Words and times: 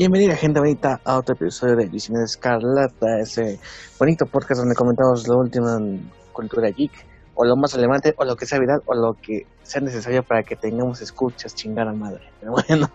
Bienvenida 0.00 0.34
gente 0.34 0.60
bonita 0.60 0.98
a 1.04 1.18
otro 1.18 1.34
episodio 1.34 1.76
de 1.76 1.84
Edición 1.84 2.22
Escarlata, 2.22 3.18
ese 3.20 3.58
bonito 3.98 4.24
podcast 4.24 4.60
donde 4.60 4.74
comentamos 4.74 5.28
lo 5.28 5.36
último 5.36 5.68
en 5.76 6.10
cultura 6.32 6.70
geek, 6.70 6.90
o 7.34 7.44
lo 7.44 7.54
más 7.54 7.74
relevante, 7.74 8.14
o 8.16 8.24
lo 8.24 8.34
que 8.34 8.46
sea 8.46 8.58
viral, 8.58 8.80
o 8.86 8.94
lo 8.94 9.12
que 9.20 9.46
sea 9.62 9.82
necesario 9.82 10.22
para 10.22 10.42
que 10.42 10.56
tengamos 10.56 11.02
escuchas 11.02 11.54
chingada 11.54 11.92
madre. 11.92 12.22
Pero 12.40 12.52
bueno, 12.52 12.88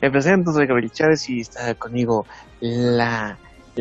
me 0.00 0.08
presento, 0.12 0.52
soy 0.52 0.68
Gabriel 0.68 0.92
Chávez 0.92 1.28
y 1.28 1.40
está 1.40 1.74
conmigo 1.74 2.26
la, 2.60 3.36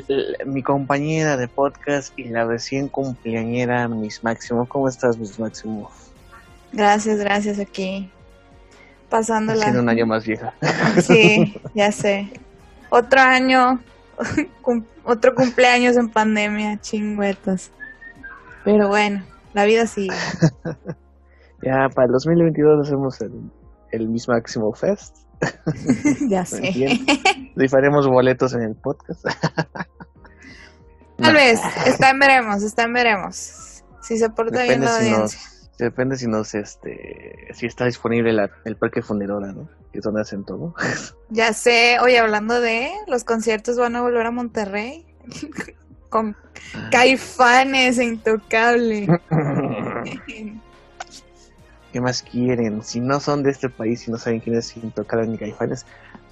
la- 0.08 0.44
mi 0.48 0.64
compañera 0.64 1.38
de 1.38 1.48
podcast 1.48 2.18
y 2.18 2.30
la 2.30 2.46
recién 2.46 2.88
cumpleañera 2.88 3.88
Miss 3.88 4.24
Máximo. 4.24 4.68
¿Cómo 4.68 4.90
estás, 4.90 5.20
Miss 5.20 5.40
Máximo? 5.40 5.92
Gracias, 6.74 7.20
gracias 7.20 7.60
aquí. 7.60 8.10
Pasándola. 9.12 9.62
Siendo 9.62 9.82
un 9.82 9.90
año 9.90 10.08
más 10.08 10.26
vieja. 10.26 10.54
Sí, 11.04 11.62
ya 11.76 11.92
sé. 11.92 12.32
Otro 12.90 13.20
año, 13.22 13.80
cum- 14.64 14.86
otro 15.04 15.36
cumpleaños 15.36 15.98
en 15.98 16.10
pandemia, 16.10 16.80
chingüetos. 16.82 17.70
Pero 18.64 18.88
bueno, 18.88 19.24
la 19.54 19.66
vida 19.66 19.86
sigue. 19.86 20.16
Ya 21.64 21.90
para 21.94 22.08
el 22.08 22.14
2022 22.14 22.88
hacemos 22.88 23.22
el, 23.22 23.34
el 23.92 24.08
Miss 24.10 24.28
Máximo 24.28 24.74
Fest. 24.74 25.16
ya 26.28 26.44
sé. 26.44 27.00
Rifaremos 27.56 28.08
boletos 28.08 28.56
en 28.56 28.64
el 28.64 28.74
podcast. 28.74 29.24
Tal 31.18 31.34
vez, 31.36 31.60
está 31.86 32.10
en 32.10 32.18
veremos, 32.20 32.64
está 32.64 32.82
en 32.86 32.94
veremos. 32.94 33.84
Si 34.02 34.18
se 34.18 34.28
porta 34.32 34.64
bien 34.64 34.82
la 34.82 34.88
si 34.88 35.10
audiencia. 35.10 35.40
nos, 35.40 35.51
depende 35.86 36.18
si 36.18 36.28
nos, 36.28 36.54
este, 36.56 37.48
si 37.54 37.66
está 37.66 37.86
disponible 37.86 38.34
la- 38.34 38.50
el 38.66 38.76
parque 38.76 39.02
Fundidora, 39.02 39.52
¿no? 39.52 39.68
Que 39.92 40.00
es 40.00 40.04
donde 40.04 40.22
hacen 40.22 40.44
todo. 40.44 40.74
Ya 41.30 41.54
sé, 41.54 41.98
oye, 42.02 42.20
hablando 42.20 42.60
de 42.60 42.90
los 43.08 43.24
conciertos 43.24 43.78
van 43.78 43.96
a 43.96 44.02
volver 44.02 44.26
a 44.26 44.32
Monterrey. 44.32 45.06
Con 46.10 46.36
caifanes 46.92 47.98
e 48.00 48.04
intocable. 48.04 49.08
¿Qué 51.94 52.00
más 52.02 52.22
quieren? 52.24 52.84
Si 52.84 53.00
no 53.00 53.20
son 53.20 53.44
de 53.44 53.52
este 53.52 53.70
país 53.70 54.08
y 54.08 54.12
no 54.12 54.18
saben 54.18 54.40
quién 54.40 54.56
es 54.58 54.76
Intocable 54.78 55.28
ni 55.28 55.38
Caifanes, 55.38 55.86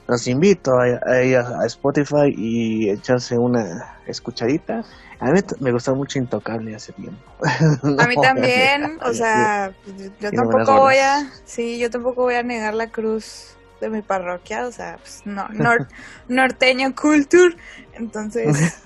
los 0.09 0.27
invito 0.27 0.73
a, 0.79 0.99
a 1.05 1.23
ir 1.23 1.37
a 1.37 1.65
Spotify 1.67 2.33
y 2.35 2.89
echarse 2.89 3.37
una 3.37 3.97
escuchadita. 4.07 4.83
A 5.19 5.31
mí 5.31 5.39
me 5.59 5.71
gustó 5.71 5.95
mucho 5.95 6.17
Intocable 6.17 6.75
hace 6.75 6.93
tiempo. 6.93 7.21
A 7.99 8.07
mí 8.07 8.15
también, 8.21 8.99
o 9.03 9.13
sea, 9.13 9.71
yo 10.19 10.31
tampoco 10.31 10.79
voy 10.79 10.97
a, 10.97 11.29
sí, 11.45 11.77
yo 11.77 11.89
tampoco 11.89 12.23
voy 12.23 12.35
a 12.35 12.43
negar 12.43 12.73
la 12.73 12.87
cruz 12.87 13.55
de 13.81 13.89
mi 13.89 14.01
parroquia, 14.01 14.65
o 14.67 14.71
sea, 14.71 14.97
pues, 14.97 15.21
no, 15.25 15.47
nor- 15.49 15.87
norteño 16.27 16.95
culture, 16.95 17.55
entonces, 17.93 18.79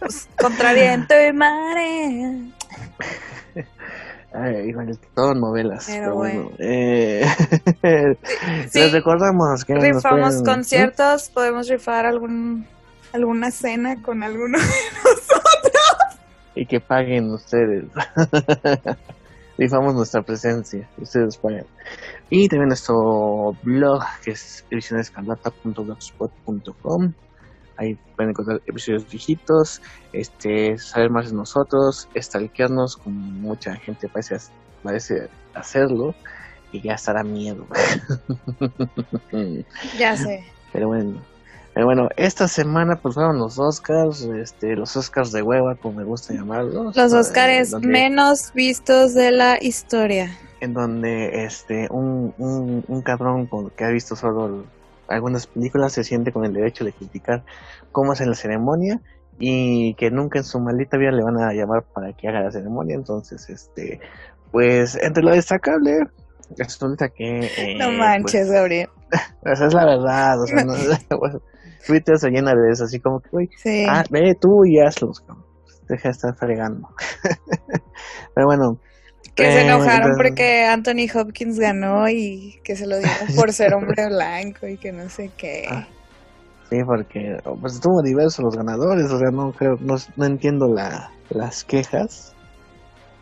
pues, 0.00 0.28
contra 0.38 0.72
viento 0.72 1.14
y 1.20 1.32
marea. 1.32 2.32
Ay, 4.38 4.70
novelas. 5.40 5.86
Pero 5.88 6.02
Pero, 6.02 6.14
bueno. 6.16 6.50
eh, 6.58 7.24
Sí, 8.70 8.78
Les 8.80 8.92
recordamos 8.92 9.64
que 9.64 9.74
rifamos 9.74 10.34
pueden- 10.36 10.44
conciertos, 10.44 11.30
podemos 11.30 11.68
rifar 11.68 12.04
algún, 12.06 12.66
alguna 13.12 13.50
cena 13.50 14.00
con 14.02 14.22
alguno. 14.22 14.58
y 16.54 16.66
que 16.66 16.78
paguen 16.80 17.30
ustedes. 17.32 17.84
Rifamos 19.58 19.94
nuestra 19.94 20.20
presencia, 20.20 20.86
ustedes 20.98 21.38
pagan. 21.38 21.64
Y 22.28 22.46
también 22.48 22.68
nuestro 22.68 23.56
blog 23.62 24.02
que 24.22 24.32
es 24.32 24.66
edicionescarlata.blogspot.com. 24.70 27.12
Ahí 27.78 27.98
pueden 28.16 28.30
encontrar 28.30 28.60
episodios 28.66 29.08
viejitos, 29.10 29.82
este, 30.12 30.78
saber 30.78 31.10
más 31.10 31.30
de 31.30 31.36
nosotros, 31.36 32.08
stalkearnos, 32.16 32.96
como 32.96 33.18
mucha 33.20 33.74
gente 33.76 34.08
parece, 34.08 34.36
parece 34.82 35.28
hacerlo, 35.54 36.14
y 36.72 36.80
ya 36.80 36.94
estará 36.94 37.22
miedo. 37.22 37.66
ya 39.98 40.16
sé. 40.16 40.44
Pero 40.72 40.88
bueno, 40.88 41.22
pero 41.74 41.86
bueno, 41.86 42.08
esta 42.16 42.48
semana 42.48 42.96
pues 42.96 43.14
fueron 43.14 43.38
los 43.38 43.58
Oscars, 43.58 44.22
este, 44.22 44.76
los 44.76 44.96
Oscars 44.96 45.32
de 45.32 45.42
hueva, 45.42 45.74
como 45.74 45.98
me 45.98 46.04
gusta 46.04 46.32
llamarlos. 46.34 46.96
Los 46.96 47.12
eh, 47.12 47.64
donde- 47.70 47.88
menos 47.88 48.52
vistos 48.54 49.14
de 49.14 49.30
la 49.30 49.58
historia. 49.62 50.36
En 50.60 50.72
donde 50.72 51.44
este, 51.44 51.86
un, 51.90 52.32
un, 52.38 52.82
un 52.88 53.02
cabrón 53.02 53.46
con- 53.46 53.68
que 53.70 53.84
ha 53.84 53.90
visto 53.90 54.16
solo 54.16 54.64
algunas 55.08 55.46
películas 55.46 55.92
se 55.92 56.04
siente 56.04 56.32
con 56.32 56.44
el 56.44 56.52
derecho 56.52 56.84
de 56.84 56.92
criticar 56.92 57.44
cómo 57.92 58.12
hacen 58.12 58.28
la 58.28 58.34
ceremonia 58.34 59.00
y 59.38 59.94
que 59.94 60.10
nunca 60.10 60.38
en 60.38 60.44
su 60.44 60.58
maldita 60.60 60.96
vida 60.96 61.10
le 61.12 61.22
van 61.22 61.38
a 61.38 61.52
llamar 61.52 61.84
para 61.94 62.12
que 62.12 62.28
haga 62.28 62.40
la 62.40 62.50
ceremonia. 62.50 62.94
Entonces, 62.96 63.48
este, 63.50 64.00
pues 64.50 64.96
entre 65.00 65.22
lo 65.22 65.30
destacable, 65.30 65.98
resulta 66.56 67.08
que... 67.08 67.40
eh, 67.40 67.76
No 67.78 67.90
manches, 67.92 68.50
Gabriel. 68.50 68.88
Pues, 69.10 69.22
esa 69.58 69.66
es 69.66 69.74
la 69.74 69.84
verdad, 69.84 70.40
o 70.42 70.46
sea, 70.46 70.64
no- 70.64 70.74
Twitter 71.86 72.18
se 72.18 72.30
llena 72.30 72.52
de 72.54 72.70
eso, 72.72 72.84
así 72.84 72.98
como 72.98 73.20
que, 73.20 73.28
güey, 73.30 73.48
Sí. 73.58 73.84
Ah, 73.88 74.02
ve 74.10 74.34
tú 74.40 74.64
y 74.64 74.80
hazlos. 74.80 75.22
Deja 75.88 76.08
de 76.08 76.12
estar 76.12 76.34
fregando. 76.36 76.88
Pero 78.34 78.46
bueno. 78.46 78.78
Que 79.36 79.44
se 79.52 79.58
eh, 79.60 79.64
enojaron 79.66 80.10
entonces- 80.12 80.16
porque 80.16 80.64
Anthony 80.64 81.06
Hopkins 81.14 81.58
ganó 81.58 82.08
y 82.08 82.58
que 82.64 82.74
se 82.74 82.86
lo 82.86 82.96
dieron 82.98 83.34
por 83.36 83.52
ser 83.52 83.74
hombre 83.74 84.08
blanco 84.08 84.66
y 84.66 84.76
que 84.78 84.90
no 84.92 85.08
sé 85.08 85.30
qué. 85.36 85.66
Ah. 85.70 85.86
Sí, 86.68 86.78
porque 86.84 87.38
pues 87.60 87.74
estuvo 87.74 88.02
diversos 88.02 88.44
los 88.44 88.56
ganadores, 88.56 89.08
o 89.12 89.20
sea, 89.20 89.30
no 89.30 89.52
creo, 89.52 89.76
no, 89.80 89.94
no 90.16 90.24
entiendo 90.26 90.66
la, 90.66 91.12
las 91.30 91.62
quejas. 91.62 92.32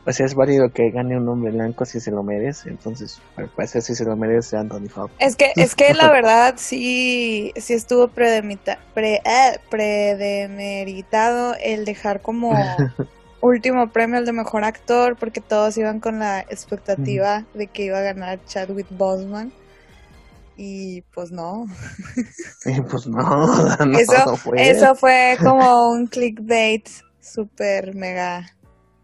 O 0.07 0.13
sea, 0.13 0.25
es 0.25 0.35
válido 0.35 0.71
que 0.71 0.91
gane 0.91 1.17
un 1.19 1.29
hombre 1.29 1.51
blanco 1.51 1.85
si 1.85 2.01
se 2.01 2.11
lo 2.11 2.23
merece, 2.23 2.71
entonces, 2.71 3.21
al 3.37 3.49
parecer 3.49 3.83
si 3.83 3.95
se 3.95 4.05
lo 4.07 4.17
merece 4.17 4.57
Anthony 4.57 4.89
Hopkins. 4.97 5.19
Es 5.19 5.37
que, 5.37 5.53
es 5.57 5.75
que 5.75 5.93
la 5.93 6.09
verdad 6.13 6.55
sí, 6.57 7.53
sí 7.57 7.75
estuvo 7.75 8.09
predemita- 8.09 8.79
pre- 8.95 9.21
eh, 9.27 9.59
predemeritado 9.69 11.55
el 11.63 11.85
dejar 11.85 12.21
como 12.23 12.53
último 13.45 13.91
premio 13.93 14.19
el 14.19 14.27
de 14.27 14.33
mejor 14.33 14.65
actor 14.65 15.17
porque 15.17 15.41
todos 15.41 15.77
iban 15.77 16.01
con 16.01 16.19
la 16.19 16.41
expectativa 16.41 17.45
de 17.55 17.67
que 17.69 17.85
iba 17.85 17.99
a 17.99 18.03
ganar 18.03 18.45
Chadwick 18.47 18.87
Boseman 18.91 19.53
y 20.57 21.03
pues 21.15 21.33
no. 21.33 21.67
Y 22.67 22.81
pues 22.83 23.07
no, 23.09 23.77
no, 23.87 23.99
eso, 23.99 24.37
fue. 24.37 24.71
eso 24.71 24.95
fue 24.95 25.37
como 25.43 25.91
un 25.91 26.07
clickbait 26.07 26.89
super 27.21 27.95
mega 27.95 28.47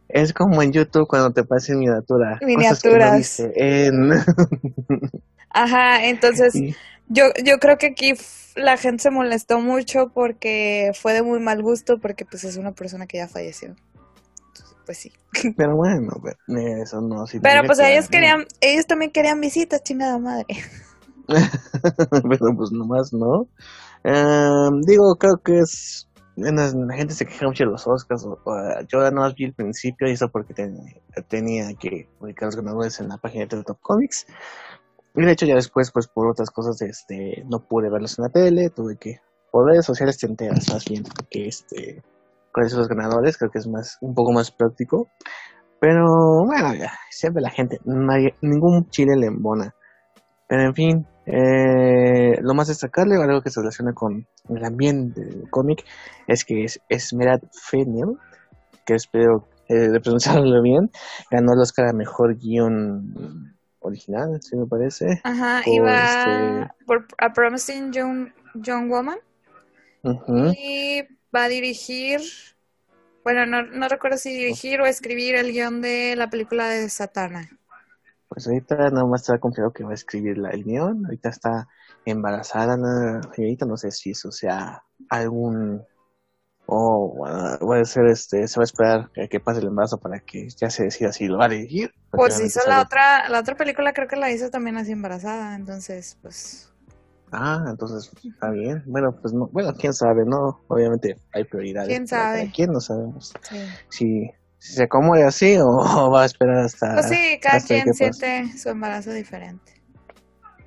Es 0.09 0.33
como 0.33 0.63
en 0.63 0.73
YouTube 0.73 1.07
cuando 1.09 1.33
te 1.33 1.45
pasan 1.45 1.79
miniatura. 1.79 2.43
cosas 2.55 2.83
que 2.85 2.97
no 2.99 3.13
Miniaturas. 3.13 3.41
en... 3.41 4.13
Ajá, 5.51 6.05
entonces 6.07 6.53
Sí. 6.53 6.75
yo, 7.09 7.25
yo 7.45 7.59
creo 7.59 7.79
que 7.79 7.89
aquí 7.89 8.15
la 8.57 8.77
gente 8.77 9.03
se 9.05 9.11
molestó 9.11 9.61
mucho 9.61 10.11
porque 10.15 10.93
fue 10.95 11.13
de 11.15 11.23
muy 11.23 11.41
mal 11.41 11.63
gusto 11.63 11.99
porque 12.01 12.25
pues 12.25 12.45
es 12.45 12.57
una 12.57 12.73
persona 12.73 13.07
que 13.07 13.19
ya 13.19 13.29
falleció. 13.29 13.77
Pues 14.91 14.99
sí. 14.99 15.13
Pero 15.57 15.77
bueno, 15.77 16.11
eso 16.83 17.01
no 17.01 17.25
Pero 17.41 17.63
pues 17.65 17.79
ellos 17.79 18.09
querían, 18.09 18.45
ellos 18.61 18.89
también 18.89 19.13
querían 19.13 19.41
visitas, 19.41 19.85
chingada 19.85 20.19
madre. 20.19 20.47
pero 21.29 22.57
pues 22.57 22.73
nomás 22.73 23.13
no. 23.13 23.47
Em, 24.03 24.81
digo, 24.81 25.15
creo 25.15 25.37
que 25.45 25.61
es. 25.61 26.09
la 26.35 26.97
gente 26.97 27.15
se 27.15 27.25
queja 27.25 27.47
mucho 27.47 27.63
de 27.63 27.71
los 27.71 27.87
Oscars. 27.87 28.25
o- 28.25 28.41
o, 28.45 28.81
yo 28.89 28.99
más 29.13 29.37
vi 29.37 29.45
el 29.45 29.55
principio 29.55 30.09
y 30.09 30.15
eso 30.15 30.29
porque 30.29 30.55
ten- 30.55 30.77
tenía 31.29 31.73
que 31.75 32.09
ubicar 32.19 32.47
los 32.47 32.57
ganadores 32.57 32.99
en 32.99 33.11
la 33.11 33.19
página 33.19 33.47
de 33.47 33.63
Top 33.63 33.79
Comics. 33.83 34.27
Y 35.15 35.23
de 35.23 35.31
hecho, 35.31 35.47
ya 35.47 35.55
después, 35.55 35.93
pues 35.93 36.09
por 36.09 36.27
otras 36.27 36.51
cosas, 36.51 36.83
este 36.83 37.45
no 37.49 37.61
pude 37.61 37.89
verlos 37.91 38.19
en 38.19 38.25
la 38.25 38.29
tele. 38.31 38.71
Tuve 38.71 38.97
que. 38.97 39.21
Por 39.53 39.69
redes 39.69 39.87
sociales 39.87 40.19
te 40.19 40.27
enteras 40.27 40.69
más 40.73 40.85
bien 40.85 41.05
que 41.31 41.47
este. 41.47 42.03
Cuáles 42.53 42.73
son 42.73 42.81
los 42.81 42.89
ganadores. 42.89 43.37
Creo 43.39 43.51
que 43.51 43.59
es 43.59 43.67
más 43.67 43.99
un 44.01 44.15
poco 44.15 44.33
más 44.33 44.51
práctico. 44.51 45.09
Pero 45.81 46.05
bueno, 46.45 46.75
ya, 46.75 46.93
siempre 47.11 47.41
la 47.43 47.51
gente, 47.51 47.79
nadie, 47.85 48.35
ningún 48.43 48.89
chile 48.91 49.17
le 49.17 49.27
embona. 49.27 49.75
Pero 50.47 50.63
en 50.63 50.75
fin, 50.75 51.07
eh, 51.27 52.37
lo 52.43 52.55
más 52.55 52.69
destacable, 52.69 53.17
o 53.17 53.23
algo 53.23 53.41
que 53.41 53.51
se 53.51 53.61
relaciona 53.61 53.93
con 53.95 54.27
el 54.49 54.65
ambiente 54.65 55.25
del 55.25 55.49
cómic, 55.49 55.85
es 56.27 56.45
que 56.45 56.65
es 56.65 56.81
Esmeralda 56.89 57.49
Fennell, 57.63 58.19
que 58.85 58.95
espero 58.95 59.49
eh, 59.69 59.89
de 59.89 60.01
pronunciarlo 60.01 60.61
bien, 60.63 60.91
ganó 61.31 61.53
el 61.55 61.61
Oscar 61.61 61.87
a 61.89 61.93
Mejor 61.93 62.37
Guión 62.37 63.57
Original, 63.79 64.39
si 64.43 64.57
me 64.57 64.67
parece. 64.67 65.21
Ajá, 65.25 65.63
Por 65.65 65.73
iba 65.75 65.95
este- 66.05 66.69
por 66.85 67.07
A 67.19 67.33
Promising 67.33 67.93
Young, 67.93 68.29
Young 68.55 68.91
Woman 68.91 69.19
Ujú. 70.03 70.53
y 70.59 71.05
va 71.35 71.45
a 71.45 71.49
dirigir, 71.49 72.21
bueno, 73.25 73.47
no, 73.47 73.63
no 73.63 73.89
recuerdo 73.89 74.19
si 74.19 74.31
dirigir 74.31 74.81
o 74.81 74.87
escribir 74.87 75.35
el 75.37 75.53
guion 75.53 75.81
de 75.81 76.17
la 76.17 76.31
película 76.31 76.69
de 76.69 76.89
Satana. 76.89 77.49
Pues 78.31 78.47
ahorita 78.47 78.77
nada 78.91 79.07
más 79.07 79.23
está 79.23 79.39
confiado 79.39 79.73
que 79.73 79.83
va 79.83 79.91
a 79.91 79.95
escribir 79.95 80.39
la, 80.39 80.51
el 80.51 80.63
guion. 80.63 81.05
Ahorita 81.05 81.31
está 81.31 81.69
embarazada 82.05 82.77
la 82.77 83.21
señorita. 83.35 83.67
No 83.67 83.77
sé 83.77 83.91
si 83.91 84.11
eso 84.11 84.31
sea 84.31 84.85
algún. 85.09 85.85
O 86.67 87.27
puede 87.61 87.85
ser 87.87 88.07
este. 88.07 88.47
Se 88.47 88.61
va 88.61 88.63
a 88.63 88.65
esperar 88.65 89.11
que, 89.13 89.29
que, 89.29 89.41
pase 89.41 89.59
el 89.59 89.67
embarazo 89.67 89.99
para 89.99 90.21
que 90.21 90.49
ya 90.49 90.71
se 90.71 90.85
decida 90.85 91.13
si 91.13 91.27
lo 91.27 91.39
va 91.39 91.47
a 91.47 91.49
dirigir. 91.49 91.93
Pues 92.13 92.39
hizo 92.39 92.61
la 92.69 92.83
otra, 92.83 93.29
la 93.29 93.41
otra 93.41 93.57
película, 93.57 93.93
creo 93.93 94.07
que 94.07 94.15
la 94.15 94.31
hizo 94.31 94.49
también 94.49 94.77
así 94.77 94.93
embarazada. 94.93 95.57
Entonces, 95.57 96.17
pues. 96.23 96.70
Ah, 97.33 97.65
entonces 97.69 98.11
está 98.25 98.51
bien. 98.51 98.83
Bueno, 98.87 99.11
pues 99.21 99.33
no, 99.33 99.49
bueno, 99.53 99.73
quién 99.79 99.93
sabe, 99.93 100.25
¿no? 100.27 100.63
Obviamente 100.69 101.17
hay 101.33 101.45
prioridades. 101.45 101.89
¿Quién 101.89 102.07
sabe? 102.07 102.51
¿Quién 102.55 102.71
no 102.73 102.81
sabemos? 102.81 103.33
Sí. 103.43 103.57
Si 103.89 104.31
si 104.61 104.75
se 104.75 104.85
acomode 104.85 105.25
así 105.25 105.57
o 105.59 106.11
va 106.13 106.23
a 106.23 106.27
esperar 106.27 106.59
hasta... 106.59 106.95
Pues 106.95 107.09
sí, 107.09 107.39
cada 107.43 107.61
quien 107.61 107.93
siente 107.95 108.47
su 108.59 108.69
embarazo 108.69 109.11
diferente. 109.11 109.73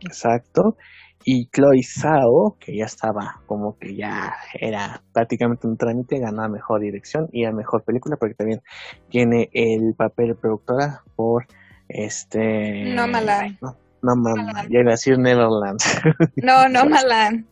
Exacto. 0.02 0.76
Y 1.24 1.48
Chloe 1.52 1.84
Zhao, 1.84 2.58
que 2.60 2.76
ya 2.76 2.86
estaba 2.86 3.42
como 3.46 3.78
que 3.78 3.96
ya 3.96 4.34
era 4.60 5.02
prácticamente 5.14 5.68
un 5.68 5.78
trámite, 5.78 6.20
ganó 6.20 6.44
a 6.44 6.50
mejor 6.50 6.82
dirección 6.82 7.30
y 7.32 7.46
a 7.46 7.52
mejor 7.52 7.84
película, 7.86 8.18
porque 8.20 8.34
también 8.34 8.62
tiene 9.10 9.50
el 9.54 9.94
papel 9.96 10.30
de 10.30 10.36
productora 10.36 11.04
por 11.16 11.46
este. 11.88 12.94
No 12.94 13.08
Malan. 13.08 13.58
No, 13.62 13.78
no 14.04 14.16
Malan. 14.16 14.70
Ya 14.70 14.80
iba 14.80 14.92
a 14.92 14.94
decir 14.94 15.18
Neverland. 15.18 15.80
No, 16.36 16.70
no 16.70 16.86
Malan. 16.86 17.48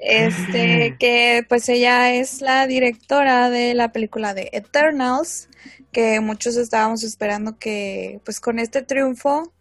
Este, 0.00 0.96
que 0.98 1.44
pues 1.48 1.68
ella 1.68 2.12
es 2.14 2.40
la 2.40 2.66
directora 2.66 3.50
de 3.50 3.74
la 3.74 3.92
película 3.92 4.34
de 4.34 4.48
Eternals, 4.52 5.48
que 5.92 6.20
muchos 6.20 6.56
estábamos 6.56 7.04
esperando 7.04 7.58
que 7.58 8.20
pues 8.24 8.40
con 8.40 8.58
este 8.58 8.82
triunfo 8.82 9.52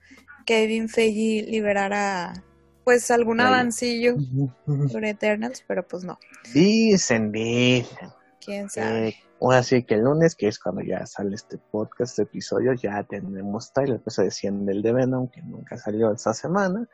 Kevin 0.45 0.89
Feige 0.89 1.45
liberara 1.47 2.43
pues 2.83 3.11
algún 3.11 3.41
avancillo 3.41 4.15
sobre 4.89 5.09
Eternals, 5.09 5.63
pero 5.67 5.85
pues 5.85 6.03
no. 6.03 6.17
Dicen, 6.53 7.31
dicen. 7.31 8.09
¿Quién 8.39 8.69
sabe? 8.69 9.17
Eh, 9.41 9.55
así 9.55 9.83
que 9.83 9.95
el 9.95 10.01
lunes, 10.01 10.35
que 10.35 10.47
es 10.47 10.59
cuando 10.59 10.81
ya 10.81 11.05
sale 11.05 11.35
este 11.35 11.57
podcast, 11.57 12.11
este 12.11 12.23
episodio, 12.23 12.73
ya 12.73 13.03
tendremos 13.03 13.71
trailer, 13.73 13.99
pues 14.01 14.15
decían 14.17 14.65
del 14.65 14.81
de 14.81 14.93
Venom, 14.93 15.27
que 15.29 15.41
nunca 15.41 15.77
salió 15.77 16.11
esta 16.11 16.33
semana. 16.33 16.87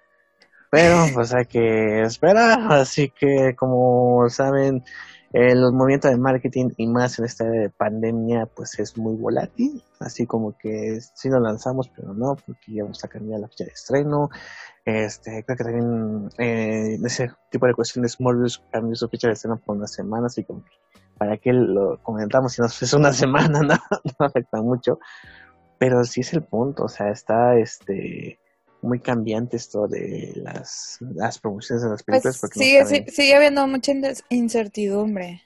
Pero 0.69 0.97
pues 1.13 1.33
hay 1.33 1.45
que 1.45 2.01
esperar, 2.01 2.59
así 2.73 3.09
que 3.09 3.55
como 3.55 4.29
saben, 4.29 4.83
el 5.33 5.71
movimiento 5.71 6.07
de 6.09 6.17
marketing 6.17 6.69
y 6.77 6.85
más 6.87 7.17
en 7.17 7.25
esta 7.25 7.45
pandemia 7.75 8.45
pues 8.45 8.77
es 8.79 8.95
muy 8.97 9.15
volátil, 9.15 9.83
así 9.99 10.27
como 10.27 10.55
que 10.57 10.99
sí 11.15 11.27
lo 11.29 11.39
lanzamos, 11.39 11.89
pero 11.89 12.13
no, 12.13 12.35
porque 12.35 12.73
ya 12.73 12.83
vamos 12.83 13.03
a 13.03 13.07
cambiar 13.07 13.39
la 13.39 13.47
fecha 13.47 13.65
de 13.65 13.71
estreno. 13.71 14.29
Este, 14.85 15.43
creo 15.43 15.57
que 15.57 15.63
también 15.63 16.29
eh, 16.37 16.99
ese 17.03 17.31
tipo 17.49 17.65
de 17.65 17.73
cuestiones 17.73 18.19
Morbius 18.19 18.63
cambió 18.71 18.95
su 18.95 19.09
fecha 19.09 19.27
de 19.27 19.33
estreno 19.33 19.57
por 19.57 19.75
una 19.75 19.87
semana, 19.87 20.27
así 20.27 20.43
como 20.43 20.63
para 21.17 21.37
que 21.37 21.53
lo 21.53 22.01
comentamos 22.01 22.53
si 22.53 22.61
nos 22.61 22.81
es 22.81 22.93
una 22.93 23.13
semana, 23.13 23.59
no, 23.61 23.75
no 24.19 24.25
afecta 24.25 24.61
mucho. 24.61 24.99
Pero 25.77 26.03
sí 26.05 26.21
es 26.21 26.33
el 26.33 26.43
punto, 26.43 26.85
o 26.85 26.89
sea, 26.89 27.09
está 27.09 27.57
este 27.57 28.39
muy 28.81 28.99
cambiante 28.99 29.57
esto 29.57 29.87
de 29.87 30.33
las, 30.35 30.97
las 30.99 31.39
promociones 31.39 31.83
de 31.83 31.89
las 31.89 32.03
pues 32.03 32.21
películas. 32.21 32.39
porque 32.39 32.59
sigue, 32.59 33.11
sigue 33.11 33.35
habiendo 33.35 33.65
mucha 33.65 33.93
incertidumbre 34.29 35.41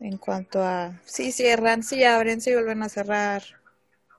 en 0.00 0.16
cuanto 0.16 0.62
a 0.62 1.00
si 1.04 1.32
cierran, 1.32 1.82
si 1.82 2.04
abren, 2.04 2.40
si 2.40 2.52
vuelven 2.52 2.82
a 2.82 2.88
cerrar. 2.88 3.42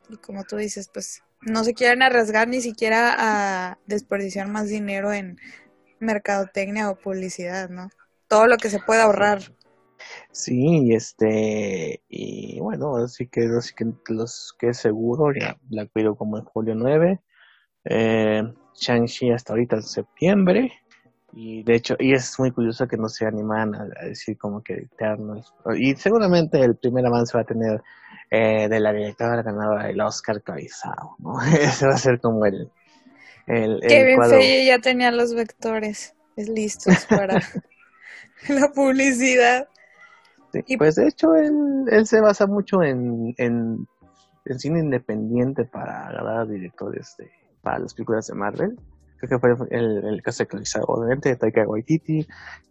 Y 0.10 0.18
como 0.18 0.44
tú 0.44 0.58
dices, 0.58 0.90
pues 0.94 1.24
no 1.42 1.64
se 1.64 1.74
quieren 1.74 2.02
arriesgar 2.02 2.48
ni 2.48 2.62
siquiera 2.62 3.16
a 3.18 3.78
desperdiciar 3.86 4.48
más 4.48 4.68
dinero 4.68 5.14
en 5.14 5.40
mercadotecnia 6.00 6.90
o 6.90 6.96
publicidad, 6.96 7.70
¿no? 7.70 7.90
Todo 8.28 8.48
lo 8.48 8.58
que 8.58 8.70
se 8.70 8.80
pueda 8.80 9.04
ahorrar. 9.04 9.54
Sí, 10.32 10.94
este, 10.94 12.02
y 12.08 12.60
bueno, 12.60 12.96
así 12.98 13.28
que, 13.28 13.42
así 13.58 13.74
que 13.76 13.86
los 14.10 14.56
que 14.58 14.70
es 14.70 14.78
seguro, 14.78 15.34
ya 15.34 15.58
la 15.70 15.86
pido 15.86 16.16
como 16.16 16.38
en 16.38 16.46
julio 16.46 16.76
9, 16.76 17.20
eh, 17.86 18.44
Shang-Chi 18.76 19.32
hasta 19.32 19.54
ahorita 19.54 19.78
en 19.78 19.84
septiembre. 19.84 20.72
Y 21.34 21.64
de 21.64 21.76
hecho, 21.76 21.96
y 22.00 22.14
es 22.14 22.40
muy 22.40 22.52
curioso 22.52 22.88
que 22.88 22.98
no 22.98 23.08
se 23.08 23.26
animan 23.26 23.76
a, 23.76 23.86
decir 24.06 24.38
como 24.38 24.64
que 24.64 24.74
Eternals. 24.74 25.54
Y 25.78 25.96
seguramente 25.96 26.60
el 26.60 26.76
primer 26.76 27.06
avance 27.06 27.38
va 27.38 27.42
a 27.42 27.46
tener 27.46 27.82
eh, 28.32 28.68
de 28.68 28.80
la 28.80 28.92
directora 28.92 29.44
ganadora 29.44 29.90
el 29.90 30.02
Oscar 30.02 30.42
Caizao, 30.42 31.16
¿no? 31.20 31.40
Ese 31.54 31.88
va 31.88 31.94
a 31.94 31.98
ser 31.98 32.20
como 32.20 32.46
el. 32.46 32.72
el, 33.46 33.80
Kevin 33.88 34.24
Feige 34.24 34.66
ya 34.66 34.80
tenía 34.80 35.12
los 35.12 35.36
vectores 35.36 36.16
listos 36.36 37.06
para 37.06 37.40
la 38.48 38.72
publicidad. 38.72 39.68
Y 40.54 40.78
pues 40.78 40.96
de 40.96 41.08
hecho, 41.08 41.36
él, 41.36 41.86
él 41.92 42.06
se 42.06 42.22
basa 42.22 42.48
mucho 42.48 42.82
en, 42.84 43.34
en, 43.38 43.88
en 44.46 44.60
cine 44.60 44.80
independiente 44.80 45.66
para 45.66 46.08
agarrar 46.08 46.48
directores 46.48 47.16
de 47.18 47.30
para 47.62 47.80
las 47.80 47.94
películas 47.94 48.28
de 48.28 48.36
Marvel. 48.36 48.80
Creo 49.18 49.30
que 49.30 49.40
fue 49.40 49.68
el, 49.72 50.06
el 50.06 50.22
caso 50.22 50.46
de 50.46 50.64
obviamente, 50.88 51.30
de 51.30 51.36
Taika 51.36 51.68
Waititi, 51.68 52.26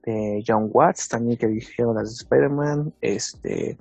de 0.05 0.43
John 0.47 0.71
Watts, 0.73 1.09
también 1.09 1.37
que 1.37 1.47
dijeron 1.47 1.97
las 1.97 2.09
de 2.09 2.15
Spider-Man, 2.23 2.95
este, 3.03 3.77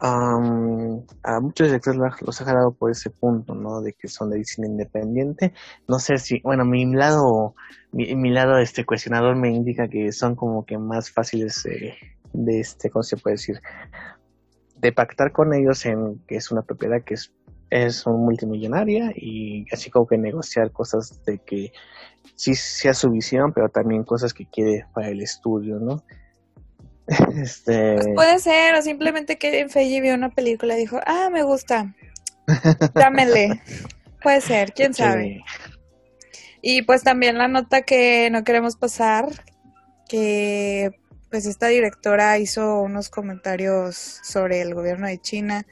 a 0.00 1.40
muchos 1.40 1.66
directores 1.66 1.98
los 2.24 2.40
ha 2.40 2.44
jalado 2.44 2.70
por 2.70 2.92
ese 2.92 3.10
punto, 3.10 3.56
¿no? 3.56 3.80
De 3.80 3.94
que 3.94 4.06
son 4.06 4.30
de 4.30 4.44
cine 4.44 4.68
independiente. 4.68 5.52
No 5.88 5.98
sé 5.98 6.18
si, 6.18 6.40
bueno, 6.42 6.64
mi 6.64 6.86
lado, 6.86 7.56
mi, 7.90 8.14
mi 8.14 8.30
lado 8.30 8.58
este 8.58 8.84
cuestionador 8.84 9.34
me 9.34 9.50
indica 9.50 9.88
que 9.88 10.12
son 10.12 10.36
como 10.36 10.64
que 10.64 10.78
más 10.78 11.10
fáciles 11.10 11.66
de 12.32 12.60
este, 12.60 12.90
¿cómo 12.90 13.02
se 13.02 13.16
puede 13.16 13.34
decir? 13.34 13.60
De 14.76 14.92
pactar 14.92 15.32
con 15.32 15.54
ellos 15.54 15.84
en 15.86 16.20
que 16.26 16.36
es 16.36 16.50
una 16.50 16.62
propiedad 16.62 17.02
que 17.04 17.14
es 17.14 17.32
es 17.70 18.06
un 18.06 18.24
multimillonaria 18.24 19.12
y 19.14 19.66
así 19.72 19.90
como 19.90 20.06
que 20.06 20.16
negociar 20.16 20.72
cosas 20.72 21.22
de 21.24 21.38
que 21.38 21.72
sí 22.34 22.54
sea 22.54 22.94
su 22.94 23.10
visión, 23.10 23.52
pero 23.52 23.68
también 23.68 24.04
cosas 24.04 24.32
que 24.32 24.46
quiere 24.46 24.86
para 24.94 25.08
el 25.08 25.20
estudio, 25.20 25.78
¿no? 25.78 26.02
este... 27.42 27.94
Pues 27.94 28.06
puede 28.14 28.38
ser, 28.38 28.74
o 28.74 28.82
simplemente 28.82 29.38
que 29.38 29.68
Feige 29.68 30.00
vio 30.00 30.14
una 30.14 30.30
película 30.30 30.76
y 30.76 30.80
dijo, 30.80 30.98
ah, 31.06 31.28
me 31.30 31.42
gusta, 31.42 31.94
dámele. 32.94 33.60
puede 34.22 34.40
ser, 34.40 34.72
quién 34.72 34.94
sabe. 34.94 35.42
Y 36.60 36.82
pues 36.82 37.02
también 37.02 37.38
la 37.38 37.48
nota 37.48 37.82
que 37.82 38.30
no 38.30 38.44
queremos 38.44 38.76
pasar, 38.76 39.26
que 40.08 40.90
pues 41.30 41.46
esta 41.46 41.68
directora 41.68 42.38
hizo 42.38 42.80
unos 42.80 43.10
comentarios 43.10 43.96
sobre 44.22 44.60
el 44.60 44.74
gobierno 44.74 45.06
de 45.06 45.18
China 45.18 45.66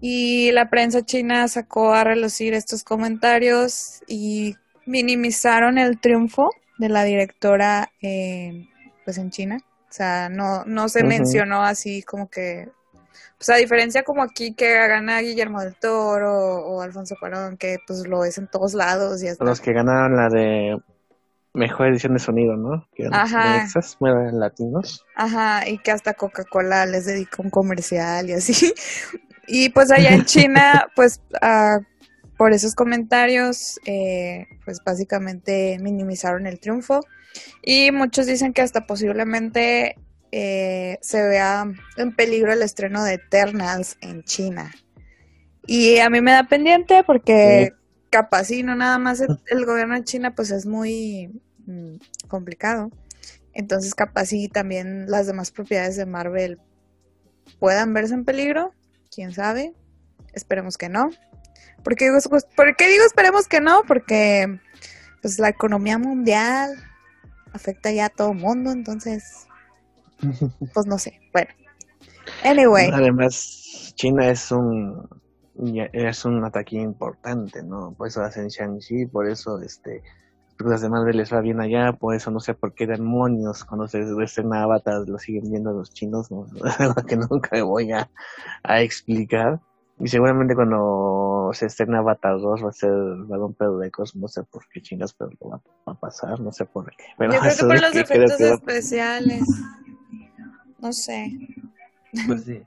y 0.00 0.52
la 0.52 0.70
prensa 0.70 1.04
china 1.04 1.48
sacó 1.48 1.92
a 1.92 2.04
relucir 2.04 2.54
estos 2.54 2.84
comentarios 2.84 4.02
y 4.06 4.56
minimizaron 4.86 5.78
el 5.78 6.00
triunfo 6.00 6.50
de 6.78 6.88
la 6.88 7.02
directora 7.02 7.90
eh, 8.00 8.68
pues 9.04 9.18
en 9.18 9.30
China. 9.30 9.58
O 9.88 9.92
sea, 9.92 10.28
no, 10.28 10.64
no 10.64 10.88
se 10.88 11.02
mencionó 11.02 11.62
así 11.62 12.02
como 12.02 12.28
que, 12.28 12.68
pues 13.38 13.48
a 13.48 13.56
diferencia 13.56 14.04
como 14.04 14.22
aquí 14.22 14.54
que 14.54 14.74
gana 14.74 15.20
Guillermo 15.20 15.60
del 15.60 15.74
Toro 15.74 16.32
o, 16.32 16.82
Alfonso 16.82 17.16
Cuarón, 17.18 17.56
que 17.56 17.78
pues 17.86 18.06
lo 18.06 18.24
es 18.24 18.38
en 18.38 18.46
todos 18.48 18.74
lados. 18.74 19.22
Y 19.22 19.28
hasta... 19.28 19.44
Los 19.44 19.60
que 19.60 19.72
ganaron 19.72 20.14
la 20.14 20.28
de 20.28 20.78
mejor 21.58 21.88
edición 21.88 22.14
de 22.14 22.20
sonido, 22.20 22.56
¿no? 22.56 22.86
Que 22.94 23.08
Ajá. 23.10 23.66
latinos. 24.32 25.04
Ajá, 25.16 25.68
y 25.68 25.78
que 25.78 25.90
hasta 25.90 26.14
Coca-Cola 26.14 26.86
les 26.86 27.06
dedicó 27.06 27.42
un 27.42 27.50
comercial 27.50 28.28
y 28.30 28.34
así. 28.34 28.72
Y 29.50 29.70
pues 29.70 29.90
allá 29.90 30.10
en 30.10 30.26
China, 30.26 30.88
pues 30.94 31.22
uh, 31.40 31.82
por 32.36 32.52
esos 32.52 32.74
comentarios, 32.74 33.80
eh, 33.86 34.44
pues 34.66 34.80
básicamente 34.84 35.78
minimizaron 35.80 36.46
el 36.46 36.60
triunfo. 36.60 37.00
Y 37.62 37.90
muchos 37.90 38.26
dicen 38.26 38.52
que 38.52 38.60
hasta 38.60 38.82
posiblemente 38.82 39.96
eh, 40.32 40.98
se 41.00 41.26
vea 41.26 41.64
en 41.96 42.14
peligro 42.14 42.52
el 42.52 42.60
estreno 42.60 43.02
de 43.04 43.14
Eternals 43.14 43.96
en 44.02 44.22
China. 44.24 44.70
Y 45.66 45.98
a 45.98 46.10
mí 46.10 46.20
me 46.20 46.32
da 46.32 46.44
pendiente 46.44 47.02
porque 47.06 47.70
capaz 48.10 48.44
sí, 48.44 48.62
no 48.62 48.74
nada 48.74 48.98
más 48.98 49.20
el, 49.20 49.66
gobierno 49.66 49.94
de 49.94 50.04
China 50.04 50.32
pues 50.34 50.50
es 50.50 50.66
muy 50.66 51.30
mm, 51.68 52.26
complicado. 52.28 52.90
Entonces 53.52 53.94
capaz 53.94 54.26
sí 54.26 54.48
también 54.48 55.10
las 55.10 55.26
demás 55.26 55.50
propiedades 55.50 55.96
de 55.96 56.06
Marvel 56.06 56.58
puedan 57.58 57.92
verse 57.94 58.14
en 58.14 58.24
peligro 58.24 58.72
quién 59.14 59.32
sabe. 59.32 59.74
Esperemos 60.32 60.76
que 60.76 60.88
no. 60.88 61.10
¿Por 61.82 61.94
qué 61.94 62.06
digo, 62.06 62.18
pues, 62.28 62.44
¿por 62.56 62.76
qué 62.76 62.88
digo 62.88 63.04
esperemos 63.04 63.46
que 63.48 63.60
no? 63.60 63.82
Porque 63.86 64.60
pues 65.22 65.38
la 65.38 65.48
economía 65.48 65.98
mundial 65.98 66.72
afecta 67.52 67.90
ya 67.90 68.06
a 68.06 68.10
todo 68.10 68.32
el 68.32 68.38
mundo, 68.38 68.70
entonces 68.70 69.46
pues 70.74 70.86
no 70.86 70.98
sé. 70.98 71.20
Bueno. 71.32 71.50
Anyway. 72.44 72.90
Además, 72.92 73.92
China 73.94 74.28
es 74.28 74.50
un 74.52 75.08
es 75.92 76.24
un 76.24 76.44
ataque 76.44 76.76
importante, 76.76 77.62
¿no? 77.64 77.92
Por 77.92 78.06
eso 78.06 78.22
hacen 78.22 78.46
Shang-Chi, 78.46 79.06
por 79.06 79.28
eso 79.28 79.60
este 79.60 80.02
las 80.66 80.80
de 80.80 80.88
Marvel 80.88 81.16
les 81.16 81.32
va 81.32 81.40
bien 81.40 81.60
allá, 81.60 81.92
por 81.92 82.14
eso 82.14 82.30
no 82.30 82.40
sé 82.40 82.54
por 82.54 82.74
qué 82.74 82.86
demonios 82.86 83.64
cuando 83.64 83.86
se 83.86 84.00
estrena 84.22 84.62
Avatar 84.62 85.08
lo 85.08 85.18
siguen 85.18 85.50
viendo 85.50 85.72
los 85.72 85.92
chinos, 85.92 86.30
¿no? 86.30 86.46
que 87.06 87.16
nunca 87.16 87.62
voy 87.62 87.92
a, 87.92 88.10
a, 88.62 88.80
explicar. 88.80 89.60
Y 90.00 90.08
seguramente 90.08 90.54
cuando 90.54 91.50
se 91.52 91.66
estrena 91.66 91.98
Avatar 91.98 92.40
2 92.40 92.64
va 92.64 92.68
a 92.68 92.72
ser 92.72 92.90
balón 93.26 93.54
pedo 93.54 93.78
de 93.78 93.90
cosmos, 93.90 94.22
no 94.22 94.28
sé 94.28 94.42
por 94.44 94.68
qué 94.68 94.80
chingas, 94.80 95.12
pero 95.14 95.30
lo 95.40 95.50
va, 95.50 95.60
a 95.86 95.94
pasar, 95.94 96.40
no 96.40 96.52
sé 96.52 96.64
por 96.64 96.90
qué. 96.90 97.04
Pero 97.16 97.32
Yo 97.32 97.40
creo 97.40 97.52
que 97.56 97.66
por 97.66 97.80
los 97.80 97.96
efectos 97.96 98.40
especiales. 98.40 99.42
No 100.78 100.92
sé. 100.92 101.32
Pues 102.26 102.44
sí. 102.44 102.62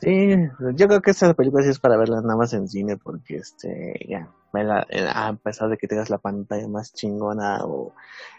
Sí, 0.00 0.34
yo 0.74 0.88
creo 0.88 1.00
que 1.00 1.12
esta 1.12 1.32
película 1.32 1.62
sí 1.62 1.70
es 1.70 1.78
para 1.78 1.96
verla 1.96 2.20
nada 2.20 2.36
más 2.36 2.52
en 2.54 2.68
cine 2.68 2.96
porque 2.96 3.36
este 3.36 3.94
ya 4.08 4.28
a 4.54 5.32
pesar 5.42 5.68
de 5.68 5.76
que 5.76 5.88
tengas 5.88 6.10
la 6.10 6.18
pantalla 6.18 6.68
más 6.68 6.92
chingona 6.92 7.64
o 7.64 7.94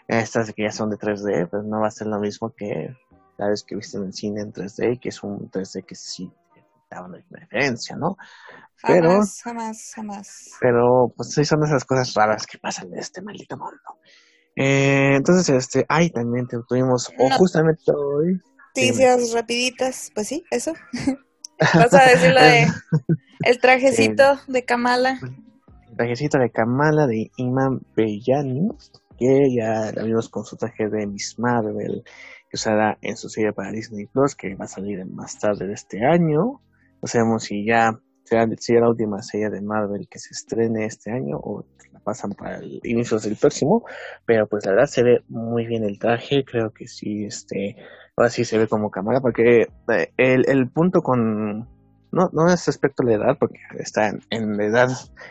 estas 0.08 0.52
que 0.52 0.62
ya 0.62 0.70
son 0.70 0.90
de 0.90 0.96
3D, 0.96 1.48
pues 1.48 1.64
no 1.64 1.80
va 1.80 1.88
a 1.88 1.90
ser 1.90 2.06
lo 2.06 2.20
mismo 2.20 2.50
que 2.50 2.94
la 3.36 3.48
vez 3.48 3.64
que 3.64 3.76
viste 3.76 3.96
en 3.96 4.04
el 4.04 4.12
cine 4.12 4.42
en 4.42 4.52
3D, 4.52 5.00
que 5.00 5.08
es 5.08 5.22
un 5.22 5.50
3D 5.50 5.84
que 5.84 5.94
sí 5.94 6.30
da 6.90 7.02
una 7.02 7.18
diferencia, 7.18 7.96
¿no? 7.96 8.16
Pero, 8.86 9.10
jamás, 9.10 9.40
jamás, 9.42 9.92
jamás. 9.94 10.50
Pero, 10.60 11.12
pues 11.16 11.30
sí 11.30 11.44
son 11.44 11.64
esas 11.64 11.84
cosas 11.84 12.12
raras 12.14 12.46
que 12.46 12.58
pasan 12.58 12.92
en 12.92 12.98
este 12.98 13.22
maldito 13.22 13.56
mundo. 13.56 13.98
Eh, 14.56 15.14
entonces, 15.16 15.48
este, 15.48 15.84
ay, 15.88 16.10
también 16.10 16.46
tuvimos, 16.68 17.10
o 17.18 17.30
justamente 17.30 17.82
hoy. 17.92 18.40
Noticias 18.76 19.32
rapiditas, 19.32 20.10
pues 20.14 20.28
sí, 20.28 20.44
eso. 20.50 20.74
Vas 21.58 21.94
a 21.94 22.04
decir 22.04 22.32
lo 22.32 22.42
de 22.42 22.66
el 23.44 23.58
trajecito 23.58 24.38
de 24.48 24.64
Kamala. 24.64 25.18
Trajecito 25.96 26.38
de 26.38 26.50
Kamala 26.50 27.06
de 27.06 27.30
Iman 27.36 27.80
Bellani, 27.94 28.68
que 29.18 29.54
ya 29.54 29.92
la 29.92 30.02
vimos 30.02 30.28
con 30.28 30.44
su 30.44 30.56
traje 30.56 30.88
de 30.88 31.06
Miss 31.06 31.38
Marvel, 31.38 32.02
que 32.48 32.54
usará 32.56 32.98
en 33.00 33.16
su 33.16 33.28
serie 33.28 33.52
para 33.52 33.70
Disney 33.70 34.06
Plus, 34.06 34.34
que 34.34 34.54
va 34.54 34.64
a 34.64 34.68
salir 34.68 35.04
más 35.06 35.38
tarde 35.38 35.66
de 35.66 35.74
este 35.74 36.04
año. 36.04 36.60
No 37.00 37.08
sabemos 37.08 37.44
si 37.44 37.64
ya 37.64 37.98
será, 38.24 38.46
la 38.46 38.88
última 38.88 39.22
serie 39.22 39.50
de 39.50 39.60
Marvel 39.60 40.08
que 40.08 40.18
se 40.18 40.30
estrene 40.32 40.86
este 40.86 41.12
año 41.12 41.36
o 41.36 41.64
la 41.92 42.00
pasan 42.00 42.32
para 42.32 42.56
el 42.56 42.80
inicio 42.82 43.18
del 43.18 43.36
próximo, 43.36 43.84
pero 44.24 44.46
pues 44.46 44.64
la 44.64 44.72
verdad 44.72 44.86
se 44.86 45.02
ve 45.02 45.24
muy 45.28 45.66
bien 45.66 45.84
el 45.84 45.98
traje, 45.98 46.44
creo 46.44 46.72
que 46.72 46.88
sí, 46.88 47.24
este, 47.24 47.76
ahora 48.16 48.30
sí 48.30 48.44
se 48.44 48.58
ve 48.58 48.66
como 48.66 48.90
cámara, 48.90 49.20
porque 49.20 49.68
eh, 49.88 50.12
el, 50.16 50.48
el 50.48 50.70
punto 50.70 51.02
con, 51.02 51.68
no, 52.14 52.30
no 52.32 52.52
es 52.52 52.66
respecto 52.66 53.02
a 53.02 53.06
la 53.06 53.14
edad, 53.14 53.36
porque 53.38 53.58
está 53.78 54.08
en, 54.30 54.56
la 54.56 54.64
edad 54.64 54.88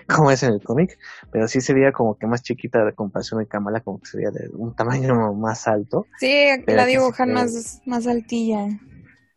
como 0.07 0.31
es 0.31 0.43
en 0.43 0.53
el 0.53 0.61
cómic, 0.61 0.97
pero 1.31 1.47
sí 1.47 1.61
se 1.61 1.73
veía 1.73 1.91
como 1.91 2.15
que 2.15 2.27
más 2.27 2.43
chiquita 2.43 2.83
de 2.83 2.93
comparación 2.93 3.39
de 3.39 3.47
Kamala, 3.47 3.81
como 3.81 3.99
que 3.99 4.05
sería 4.05 4.29
de 4.31 4.49
un 4.53 4.75
tamaño 4.75 5.33
más 5.33 5.67
alto. 5.67 6.05
Sí, 6.19 6.47
la 6.67 6.85
dibujan 6.85 7.33
más, 7.33 7.81
más 7.85 8.07
altilla. 8.07 8.67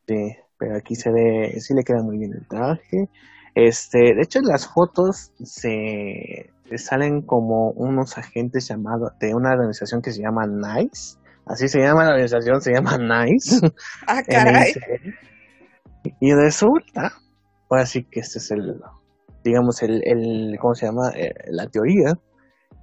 Sí, 0.07 0.37
pero 0.59 0.77
aquí 0.77 0.95
se 0.95 1.11
ve, 1.11 1.55
sí 1.61 1.75
le 1.75 1.85
queda 1.85 2.03
muy 2.03 2.19
bien 2.19 2.33
el 2.35 2.47
traje. 2.47 3.09
Este, 3.55 4.15
de 4.15 4.23
hecho, 4.23 4.41
en 4.41 4.47
las 4.47 4.67
fotos 4.67 5.33
se 5.43 6.51
salen 6.77 7.23
como 7.23 7.71
unos 7.71 8.19
agentes 8.19 8.69
llamados 8.69 9.13
de 9.21 9.35
una 9.35 9.53
organización 9.53 10.03
que 10.03 10.13
se 10.13 10.23
llama 10.23 10.47
NICE. 10.47 11.19
Así 11.47 11.69
se 11.69 11.79
llama 11.79 12.05
la 12.05 12.11
organización, 12.11 12.61
se 12.61 12.73
llama 12.73 12.99
NICE. 12.99 13.71
Ah, 14.07 14.23
caray. 14.29 14.75
Y 16.21 16.35
resulta, 16.35 17.13
ahora 17.69 17.87
sí 17.87 18.05
que 18.05 18.21
este 18.21 18.39
es 18.39 18.51
el, 18.51 18.81
digamos, 19.45 19.83
el, 19.83 20.03
el 20.05 20.57
¿cómo 20.61 20.75
se 20.75 20.87
llama? 20.87 21.11
Eh, 21.15 21.33
la 21.49 21.67
teoría, 21.69 22.15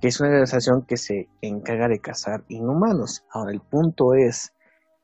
que 0.01 0.07
es 0.09 0.19
una 0.19 0.29
organización 0.29 0.85
que 0.85 0.97
se 0.97 1.29
encarga 1.41 1.87
de 1.87 1.99
cazar 1.99 2.43
inhumanos. 2.49 3.25
Ahora, 3.31 3.51
el 3.51 3.61
punto 3.61 4.13
es, 4.13 4.53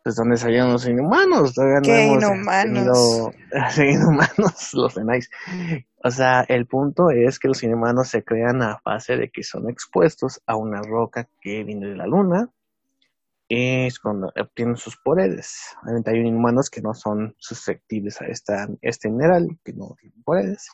pues, 0.03 0.15
¿dónde 0.15 0.37
salieron 0.37 0.73
los 0.73 0.87
inhumanos? 0.87 1.53
¿Qué 1.83 2.07
inhumanos? 2.07 3.31
inhumanos, 3.77 4.69
los 4.73 4.93
tenéis. 4.93 5.29
O 6.03 6.11
sea, 6.11 6.45
el 6.47 6.65
punto 6.65 7.11
es 7.11 7.39
que 7.39 7.47
los 7.47 7.61
inhumanos 7.63 8.09
se 8.09 8.23
crean 8.23 8.61
a 8.61 8.79
base 8.83 9.17
de 9.17 9.29
que 9.29 9.43
son 9.43 9.69
expuestos 9.69 10.41
a 10.45 10.55
una 10.55 10.81
roca 10.81 11.27
que 11.41 11.63
viene 11.63 11.87
de 11.87 11.95
la 11.95 12.05
luna. 12.05 12.49
Es 13.49 13.99
cuando 13.99 14.31
obtienen 14.39 14.77
sus 14.77 14.95
poderes. 14.97 15.75
Obviamente 15.83 16.11
hay 16.11 16.19
inhumanos 16.19 16.69
que 16.69 16.81
no 16.81 16.93
son 16.93 17.35
susceptibles 17.39 18.21
a 18.21 18.27
esta, 18.27 18.67
este 18.81 19.09
mineral, 19.09 19.47
que 19.65 19.73
no 19.73 19.95
tienen 19.99 20.23
poderes. 20.23 20.69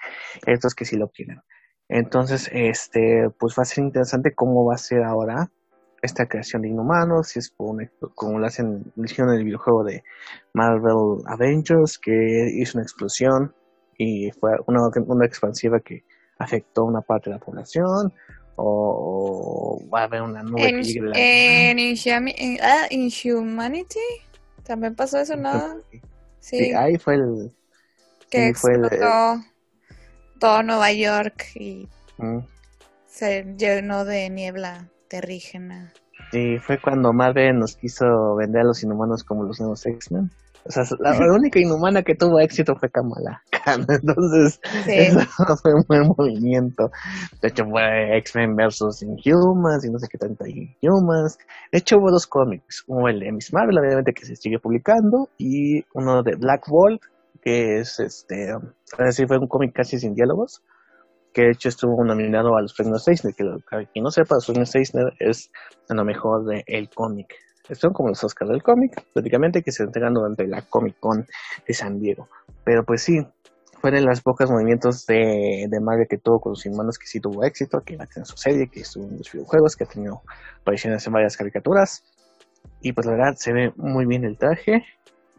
Estos 0.46 0.76
que 0.76 0.86
sí 0.86 0.98
lo 0.98 1.06
obtienen. 1.06 1.42
Entonces, 1.88 2.50
este, 2.52 3.30
pues 3.40 3.56
va 3.58 3.64
a 3.64 3.66
ser 3.66 3.84
interesante 3.86 4.34
cómo 4.36 4.66
va 4.66 4.76
a 4.76 4.78
ser 4.78 5.04
ahora 5.04 5.50
esta 6.02 6.28
creación 6.28 6.62
de 6.62 6.70
inhumanos, 6.70 7.30
si 7.30 7.40
es 7.40 7.54
como 8.16 8.40
lo 8.40 8.46
hacen 8.46 8.94
en 8.96 9.30
el 9.30 9.44
videojuego 9.44 9.84
de 9.84 10.04
Marvel 10.54 11.24
Avengers, 11.28 11.98
que 11.98 12.50
hizo 12.58 12.78
una 12.78 12.84
explosión 12.84 13.54
y 13.98 14.32
fue 14.32 14.52
una, 14.68 15.26
expansiva 15.26 15.80
que 15.80 16.04
afectó 16.38 16.84
una 16.84 17.02
parte 17.02 17.30
de 17.30 17.38
la 17.38 17.42
población, 17.44 18.14
o, 18.56 19.82
va 19.94 20.02
a 20.02 20.04
haber 20.04 20.22
una 20.22 20.44
nube 20.44 20.70
en, 20.70 21.80
en, 21.80 22.58
ah, 22.62 22.88
Inhumanity 22.90 24.00
también 24.64 24.96
pasó 24.96 25.20
eso, 25.20 25.36
¿no? 25.36 25.82
Sí, 26.40 26.74
ahí 26.74 26.98
fue 26.98 27.16
el... 27.16 27.52
Que 28.30 28.48
explotó 28.48 29.42
todo 30.40 30.64
Nueva 30.64 30.92
York 30.92 31.46
y 31.56 31.88
se 33.06 33.46
llenó 33.58 34.04
de 34.04 34.30
niebla 34.30 34.90
terrígena. 35.08 35.94
Sí, 36.32 36.58
fue 36.60 36.82
cuando 36.82 37.14
Marvel 37.14 37.60
nos 37.60 37.76
quiso 37.78 38.36
vender 38.36 38.62
a 38.62 38.66
los 38.66 38.84
inhumanos 38.84 39.24
como 39.24 39.44
los 39.44 39.60
nuevos 39.60 39.86
X-Men. 39.86 40.32
O 40.68 40.72
sea, 40.72 40.84
la, 41.00 41.16
única 41.32 41.60
inhumana 41.60 42.02
que 42.02 42.16
tuvo 42.16 42.40
éxito 42.40 42.76
fue 42.76 42.90
Kamala 42.90 43.44
Khan. 43.52 43.86
Entonces, 43.90 44.60
eso 44.88 45.20
fue 45.62 45.76
un 45.76 45.84
buen 45.88 46.08
movimiento. 46.08 46.90
De 47.40 47.50
hecho, 47.50 47.66
fue 47.66 48.18
X-Men 48.18 48.56
versus 48.56 49.04
Inhumans 49.04 49.86
y 49.86 49.92
no 49.92 50.00
sé 50.00 50.08
qué 50.10 50.18
tanto 50.18 50.46
Inhumans. 50.46 51.38
De 51.72 51.78
hecho, 51.78 51.98
hubo 51.98 52.10
dos 52.10 52.26
cómics. 52.26 52.84
Uno 52.88 53.08
el 53.10 53.20
de 53.20 53.32
Miss 53.32 53.54
Marvel, 53.54 53.78
obviamente, 53.78 54.14
que 54.14 54.26
se 54.26 54.36
sigue 54.36 54.58
publicando, 54.58 55.30
y 55.38 55.86
uno 55.94 56.24
de 56.24 56.36
Black 56.36 56.66
Bolt, 56.68 57.02
que 57.44 57.78
es 57.78 58.00
este. 58.00 58.52
Así 58.98 59.28
fue 59.28 59.38
un 59.38 59.48
cómic 59.48 59.72
casi 59.72 60.00
sin 60.00 60.16
diálogos 60.16 60.64
que 61.32 61.42
de 61.42 61.52
hecho 61.52 61.68
estuvo 61.68 62.02
nominado 62.06 62.56
a 62.56 62.62
los 62.62 62.74
premios 62.74 63.06
Eisner, 63.10 63.34
que 63.36 63.44
quien 63.92 64.04
no 64.04 64.10
sepa, 64.10 64.36
los 64.36 64.46
premios 64.46 64.74
Eisner 64.74 65.12
es 65.20 65.52
lo 65.90 66.06
mejor 66.06 66.46
del 66.46 66.90
cómic. 66.96 67.36
Son 67.74 67.94
como 67.94 68.10
los 68.10 68.24
Oscars 68.24 68.52
del 68.52 68.62
cómic, 68.62 69.04
prácticamente, 69.14 69.64
que 69.64 69.72
se 69.72 69.84
entregan 69.84 70.14
durante 70.14 70.48
la 70.48 70.62
Comic 70.62 71.00
Con 71.00 71.26
de 71.68 71.74
San 71.74 72.00
Diego. 72.00 72.28
Pero 72.64 72.84
pues 72.84 73.02
sí, 73.02 73.26
fue 73.82 73.92
de 73.92 74.02
los 74.02 74.22
pocos 74.22 74.50
movimientos 74.52 75.06
de, 75.06 75.68
de 75.70 75.80
Marvel 75.80 76.08
que 76.10 76.18
tuvo 76.18 76.40
con 76.40 76.52
los 76.52 76.66
hermanos 76.66 76.98
que 76.98 77.08
sí 77.08 77.20
tuvo 77.20 77.44
éxito, 77.44 77.82
que 77.86 77.98
va 77.98 78.06
tener 78.06 78.26
su 78.26 78.38
serie, 78.38 78.68
que 78.68 78.82
estuvo 78.82 79.06
en 79.06 79.18
los 79.18 79.32
videojuegos, 79.32 79.76
que 79.76 79.84
ha 79.84 79.88
tenido 79.88 80.22
apariciones 80.62 81.06
en 81.08 81.14
varias 81.14 81.38
caricaturas. 81.38 82.04
Y 82.82 82.94
pues 82.94 83.06
la 83.06 83.14
verdad 83.14 83.36
se 83.38 83.54
ve 83.54 83.74
muy 83.76 84.06
bien 84.06 84.26
el 84.26 84.38
traje 84.38 84.84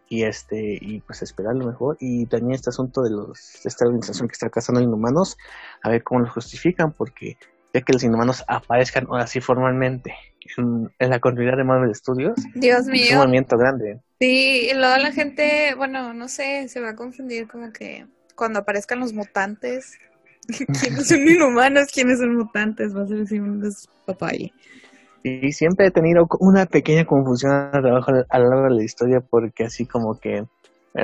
y 0.09 0.25
este 0.25 0.79
y 0.81 1.01
pues 1.01 1.23
esperar 1.23 1.55
lo 1.57 1.67
mejor 1.67 1.97
y 1.99 2.27
también 2.27 2.53
este 2.53 2.71
asunto 2.71 3.03
de 3.03 3.11
los 3.11 3.61
de 3.63 3.69
esta 3.69 3.87
organización 3.87 4.29
que 4.29 4.35
está 4.35 4.49
cazando 4.49 4.81
inhumanos 4.81 5.37
a 5.83 5.91
ver 5.91 6.05
cómo 6.05 6.21
lo 6.21 6.31
justifican 6.31 6.93
porque 6.93 7.37
ya 7.77 7.83
que 7.83 7.93
los 7.93 8.03
inhumanos 8.03 8.45
aparezcan 8.49 9.07
ahora 9.09 9.27
sí 9.27 9.41
formalmente 9.41 10.15
en, 10.57 10.91
la 10.99 11.21
continuidad 11.21 11.57
de 11.57 11.65
Marvel 11.65 11.95
Studios. 11.95 12.35
Dios 12.55 12.87
mío 12.87 13.05
es 13.05 13.13
un 13.13 13.19
movimiento 13.19 13.57
grande. 13.57 14.01
Sí 14.21 14.69
y 14.71 14.75
luego 14.75 14.97
la 14.97 15.13
gente 15.13 15.75
bueno 15.77 16.15
no 16.15 16.29
sé 16.29 16.69
se 16.69 16.81
va 16.81 16.91
a 16.91 16.97
confundir 16.97 17.47
como 17.47 17.73
que 17.73 18.07
cuando 18.35 18.61
aparezcan 18.61 19.01
los 19.01 19.13
mutantes. 19.13 19.99
Quiénes 20.81 21.09
son 21.09 21.27
inhumanos 21.27 21.89
quiénes 21.93 22.21
son 22.21 22.37
mutantes 22.37 22.95
va 22.95 23.03
a 23.03 23.07
ser 23.09 23.23
así 23.23 23.41
un 23.41 23.61
papay 24.07 24.53
y 25.27 25.53
siempre 25.53 25.87
he 25.87 25.91
tenido 25.91 26.27
una 26.39 26.67
pequeña 26.67 27.05
confusión 27.05 27.53
a 27.53 27.81
lo 27.81 27.91
largo 27.91 28.69
de 28.69 28.77
la 28.77 28.85
historia 28.85 29.21
porque 29.21 29.65
así 29.65 29.87
como 29.87 30.19
que 30.21 30.45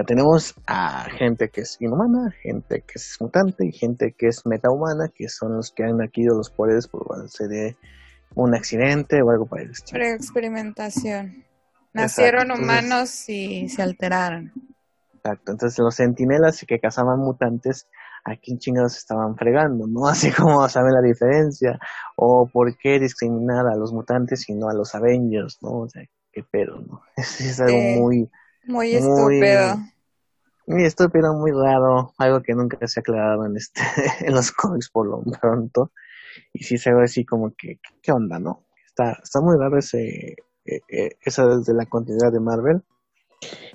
tenemos 0.07 0.55
a 0.67 1.05
gente 1.11 1.51
que 1.51 1.63
es 1.63 1.77
inhumana, 1.81 2.31
gente 2.43 2.83
que 2.87 2.95
es 2.95 3.17
mutante 3.21 3.67
y 3.67 3.73
gente 3.73 4.15
que 4.17 4.29
es 4.29 4.47
metahumana, 4.47 5.11
que 5.15 5.29
son 5.29 5.57
los 5.57 5.71
que 5.71 5.85
han 5.85 6.01
adquirido 6.01 6.37
los 6.37 6.51
poderes 6.51 6.89
por 6.89 7.07
base 7.07 7.47
de 7.47 7.77
un 8.35 8.55
accidente 8.55 9.21
o 9.23 9.31
algo 9.31 9.47
para 9.47 9.63
el 9.63 9.71
estilo. 9.71 10.05
experimentación. 10.05 11.45
Nacieron 11.93 12.51
humanos 12.51 13.29
y 13.29 13.69
se 13.69 13.83
alteraron. 13.83 14.53
Exacto, 15.15 15.53
entonces 15.53 15.79
los 15.79 15.95
sentinelas 15.95 16.65
que 16.67 16.81
cazaban 16.81 17.19
mutantes 17.19 17.87
a 18.25 18.37
quién 18.37 18.59
chingados 18.59 18.97
estaban 18.97 19.37
fregando, 19.37 19.87
¿no? 19.87 20.07
Así 20.09 20.33
como 20.33 20.67
saben 20.69 20.95
la 20.95 21.03
diferencia, 21.03 21.79
o 22.17 22.49
por 22.51 22.77
qué 22.79 22.99
discriminar 22.99 23.67
a 23.67 23.77
los 23.77 23.93
mutantes 23.93 24.49
y 24.49 24.55
no 24.55 24.69
a 24.69 24.75
los 24.75 24.95
Avengers, 24.95 25.59
¿no? 25.61 25.81
O 25.81 25.89
sea, 25.89 26.03
qué 26.33 26.43
pedo, 26.43 26.81
¿no? 26.81 27.03
Es, 27.17 27.61
algo 27.61 27.79
muy... 28.01 28.31
Muy 28.64 28.95
estúpido. 28.95 29.78
Y 30.66 30.85
esto 30.85 31.09
pero 31.11 31.35
muy 31.35 31.50
raro, 31.50 32.14
algo 32.19 32.40
que 32.40 32.54
nunca 32.54 32.78
se 32.87 33.00
ha 33.00 33.02
aclarado 33.02 33.47
en 33.47 33.57
este, 33.57 33.81
en 34.21 34.35
los 34.35 34.52
cómics 34.52 34.90
por 34.90 35.07
lo 35.07 35.23
pronto. 35.40 35.92
Y 36.52 36.64
sí 36.64 36.78
se 36.78 36.92
ve 36.95 37.04
así 37.04 37.25
como 37.25 37.52
que, 37.57 37.78
¿qué 38.02 38.12
onda, 38.12 38.38
no? 38.38 38.64
Está, 38.87 39.19
está 39.23 39.40
muy 39.40 39.57
raro 39.59 39.78
ese, 39.78 40.37
eh, 40.64 40.81
eh, 40.88 41.11
esa 41.21 41.47
desde 41.47 41.75
la 41.75 41.87
continuidad 41.87 42.33
de 42.33 42.40
Marvel. 42.40 42.83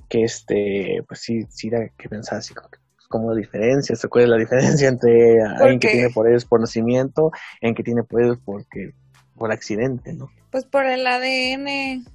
Que 0.08 0.24
este, 0.24 1.04
pues 1.08 1.20
sí, 1.20 1.46
sí 1.50 1.70
da 1.70 1.90
que 1.98 2.08
pensar 2.08 2.38
así 2.38 2.54
como, 2.54 2.70
como 3.10 3.36
diferencia, 3.36 3.96
¿se 3.96 4.08
es 4.08 4.30
la 4.30 4.38
diferencia 4.38 4.88
entre 4.88 5.42
alguien 5.42 5.80
que 5.80 5.90
tiene 5.90 6.10
poderes 6.10 6.46
por 6.46 6.62
nacimiento 6.62 7.32
y 7.62 7.66
alguien 7.66 7.76
que 7.76 7.84
tiene 7.84 8.04
poderes 8.04 8.38
porque, 8.44 8.94
por 9.36 9.52
accidente, 9.52 10.14
¿no? 10.14 10.30
Pues 10.52 10.64
por 10.66 10.86
el 10.86 11.06
ADN. 11.06 12.06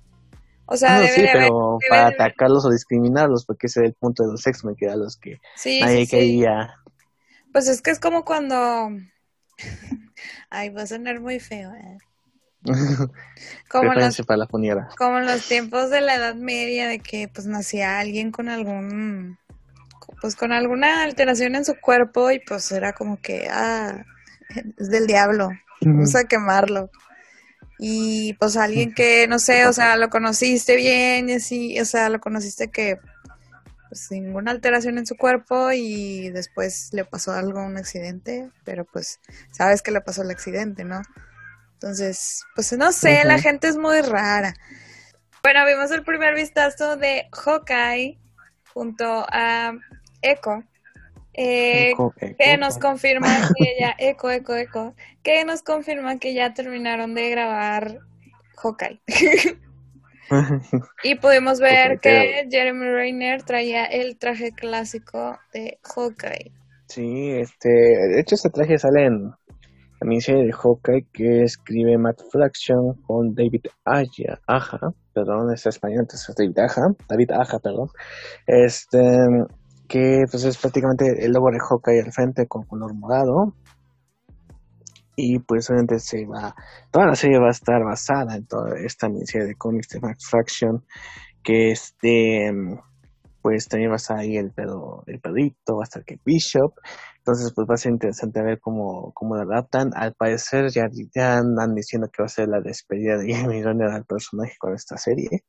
O 0.67 0.77
sea, 0.77 1.07
sí, 1.07 1.25
pero 1.33 1.79
para 1.89 2.09
atacarlos 2.09 2.65
o 2.65 2.71
discriminarlos, 2.71 3.45
porque 3.45 3.67
ese 3.67 3.81
es 3.81 3.87
el 3.87 3.95
punto 3.95 4.23
de 4.23 4.33
los 4.33 4.47
X-Men, 4.47 4.77
que 4.77 4.87
era 4.87 4.97
los 4.97 5.17
que 5.17 5.41
nadie 5.81 6.07
quería. 6.07 6.75
Pues 7.53 7.69
es 7.69 7.83
que 7.83 7.91
es 7.91 7.99
como 7.99 8.25
cuando. 8.25 8.91
Ay, 10.51 10.71
va 10.71 10.83
a 10.83 10.87
sonar 10.87 11.21
muy 11.21 11.41
feo, 11.41 11.73
¿eh? 11.75 11.99
como, 13.69 13.93
los, 13.93 14.23
para 14.23 14.37
la 14.37 14.47
como 14.97 15.19
en 15.19 15.27
los 15.27 15.49
tiempos 15.49 15.91
de 15.91 16.01
la 16.01 16.15
Edad 16.15 16.37
Media, 16.37 16.87
de 16.87 17.01
que 17.01 17.29
pues 17.29 17.47
nacía 17.47 17.99
alguien 17.99 18.31
con 18.31 18.49
algún. 18.49 19.39
Pues 20.21 20.37
con 20.37 20.53
alguna 20.53 21.03
alteración 21.03 21.57
en 21.57 21.65
su 21.65 21.75
cuerpo 21.75 22.31
y 22.31 22.39
pues 22.39 22.71
era 22.71 22.93
como 22.93 23.21
que, 23.21 23.49
ah, 23.51 24.05
es 24.79 24.89
del 24.89 25.09
diablo, 25.09 25.51
vamos 25.81 26.15
a 26.15 26.25
quemarlo 26.25 26.91
y 27.85 28.35
pues 28.35 28.57
alguien 28.57 28.95
que, 28.95 29.27
no 29.27 29.41
sé, 29.41 29.67
o 29.67 29.73
sea, 29.73 29.97
lo 29.97 30.09
conociste 30.09 30.77
bien 30.77 31.29
y 31.29 31.33
así, 31.33 31.81
o 31.81 31.85
sea, 31.85 32.11
lo 32.11 32.21
conociste 32.21 32.71
que 32.71 33.01
pues 33.89 34.09
ninguna 34.13 34.53
alteración 34.53 34.99
en 34.99 35.07
su 35.07 35.17
cuerpo 35.17 35.73
y 35.73 36.31
después 36.31 36.91
le 36.93 37.05
pasó 37.05 37.33
algo, 37.33 37.61
un 37.61 37.77
accidente, 37.77 38.49
pero 38.63 38.85
pues 38.85 39.19
sabes 39.51 39.83
que 39.83 39.91
le 39.91 40.01
pasó 40.01 40.23
el 40.23 40.31
accidente, 40.31 40.85
¿no? 40.85 41.03
Entonces, 41.73 42.45
pues 42.55 42.73
no 42.75 42.93
sé, 42.93 43.25
la 43.25 43.41
gente 43.41 43.67
es 43.67 43.77
muy 43.77 44.01
rara. 44.01 44.55
Bueno, 45.43 45.67
vimos 45.67 45.91
el 45.91 46.05
primer 46.05 46.37
vistazo 46.37 46.97
de 46.97 47.29
Hawkeye 47.33 48.17
junto 48.73 49.27
a 49.29 49.73
Echo 50.23 50.63
eh, 51.35 51.93
que 52.39 52.57
nos 52.59 52.79
confirma 52.79 53.29
que 53.57 53.77
ya, 53.81 53.95
eco, 53.99 54.31
eco, 54.31 54.55
eco, 54.55 54.95
que 55.23 55.45
nos 55.45 55.63
confirma 55.63 56.19
que 56.19 56.35
ya 56.35 56.53
terminaron 56.55 57.15
de 57.15 57.31
grabar 57.31 57.99
Hawkeye. 58.57 59.01
y 61.03 61.15
pudimos 61.17 61.61
ver 61.61 61.99
que 62.01 62.47
Jeremy 62.51 62.87
Rayner 62.87 63.43
traía 63.43 63.85
el 63.85 64.19
traje 64.19 64.53
clásico 64.53 65.39
de 65.53 65.79
Hawkeye. 65.83 66.53
Sí, 66.87 67.31
este, 67.31 67.69
de 67.69 68.21
hecho 68.21 68.35
este 68.35 68.51
traje 68.51 68.77
sale 68.79 69.07
en 69.07 69.31
la 70.03 70.07
miniserie 70.07 70.45
de 70.45 70.53
Hawkeye 70.53 71.07
que 71.13 71.43
escribe 71.43 71.97
Matt 71.97 72.21
Fraction 72.31 72.95
con 73.07 73.35
David 73.35 73.67
Aja, 73.85 74.41
Aja, 74.47 74.79
perdón, 75.15 75.53
es 75.55 75.65
español, 75.67 76.07
es 76.13 76.35
David 76.37 76.59
Aja, 76.59 76.83
David 77.09 77.31
Aja, 77.31 77.59
perdón. 77.61 77.89
Este, 78.47 78.99
que 79.93 80.25
pues 80.31 80.43
es 80.45 80.57
prácticamente 80.57 81.23
el 81.23 81.33
logo 81.33 81.51
de 81.51 81.59
Hawkeye 81.61 82.01
al 82.01 82.13
frente 82.13 82.47
con 82.49 82.65
color 82.65 82.95
morado. 82.95 83.55
Y 85.15 85.39
pues 85.41 85.69
obviamente 85.69 85.99
se 85.99 86.25
va, 86.25 86.55
toda 86.91 87.07
la 87.07 87.15
serie 87.15 87.39
va 87.39 87.49
a 87.49 87.51
estar 87.51 87.85
basada 87.85 88.37
en 88.37 88.47
toda 88.47 88.79
esta 88.79 89.11
miniserie 89.11 89.47
de 89.47 89.55
cómics 89.55 89.89
de 89.91 90.01
Max 90.01 90.27
Fraction, 90.31 90.83
que 91.45 91.73
este, 91.73 92.51
pues 93.43 93.69
también 93.69 93.91
va 93.91 93.97
a 93.97 93.97
estar 93.97 94.17
ahí 94.17 94.39
el 94.39 94.53
pedo, 94.53 95.05
el 95.07 95.21
pedito, 95.21 95.77
va 95.77 95.83
a 95.83 95.85
estar 95.85 96.03
que 96.07 96.19
Bishop, 96.25 96.73
entonces 97.19 97.53
pues 97.55 97.69
va 97.69 97.75
a 97.75 97.77
ser 97.77 97.93
interesante 97.93 98.43
ver 98.43 98.59
cómo, 98.61 99.13
cómo 99.13 99.37
lo 99.37 99.43
adaptan, 99.43 99.91
al 99.95 100.15
parecer 100.15 100.71
ya, 100.71 100.89
ya 101.15 101.37
andan 101.37 101.75
diciendo 101.75 102.09
que 102.11 102.23
va 102.23 102.27
a 102.27 102.31
ser 102.31 102.49
la 102.49 102.63
despedida 102.63 103.19
de 103.19 103.35
Jamie 103.35 103.63
Renner 103.63 103.91
al 103.91 104.07
personaje 104.07 104.55
con 104.59 104.73
esta 104.73 104.97
serie, 104.97 105.45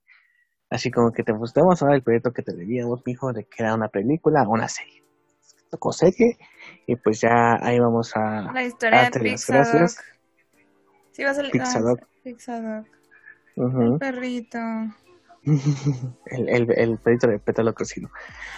Así 0.73 0.89
como 0.89 1.11
que 1.11 1.21
te 1.21 1.31
gustamos 1.31 1.79
ahora 1.83 1.95
el 1.95 2.01
proyecto 2.01 2.31
que 2.31 2.41
te 2.41 2.51
debíamos, 2.51 2.99
hijo, 3.05 3.31
de 3.31 3.43
que 3.43 3.61
era 3.61 3.75
una 3.75 3.89
película 3.89 4.41
o 4.41 4.53
una 4.53 4.67
serie. 4.67 5.03
Tocó 5.69 5.93
serie 5.93 6.39
y 6.87 6.95
pues 6.95 7.21
ya 7.21 7.59
ahí 7.61 7.77
vamos 7.77 8.11
a 8.15 8.51
la 8.51 8.63
historia 8.63 9.11
de 9.11 9.19
Pixar. 9.19 9.87
Sí, 11.11 11.23
va 11.23 11.29
a 11.29 11.33
salir 11.35 11.51
Pixar. 11.51 11.83
Pixar. 12.23 12.85
El 13.55 13.99
perrito. 13.99 14.57
el, 15.45 16.49
el, 16.49 16.67
el 16.75 16.97
perrito 16.97 17.27
de 17.27 17.37
pétalo 17.37 17.75
cocido. 17.75 18.09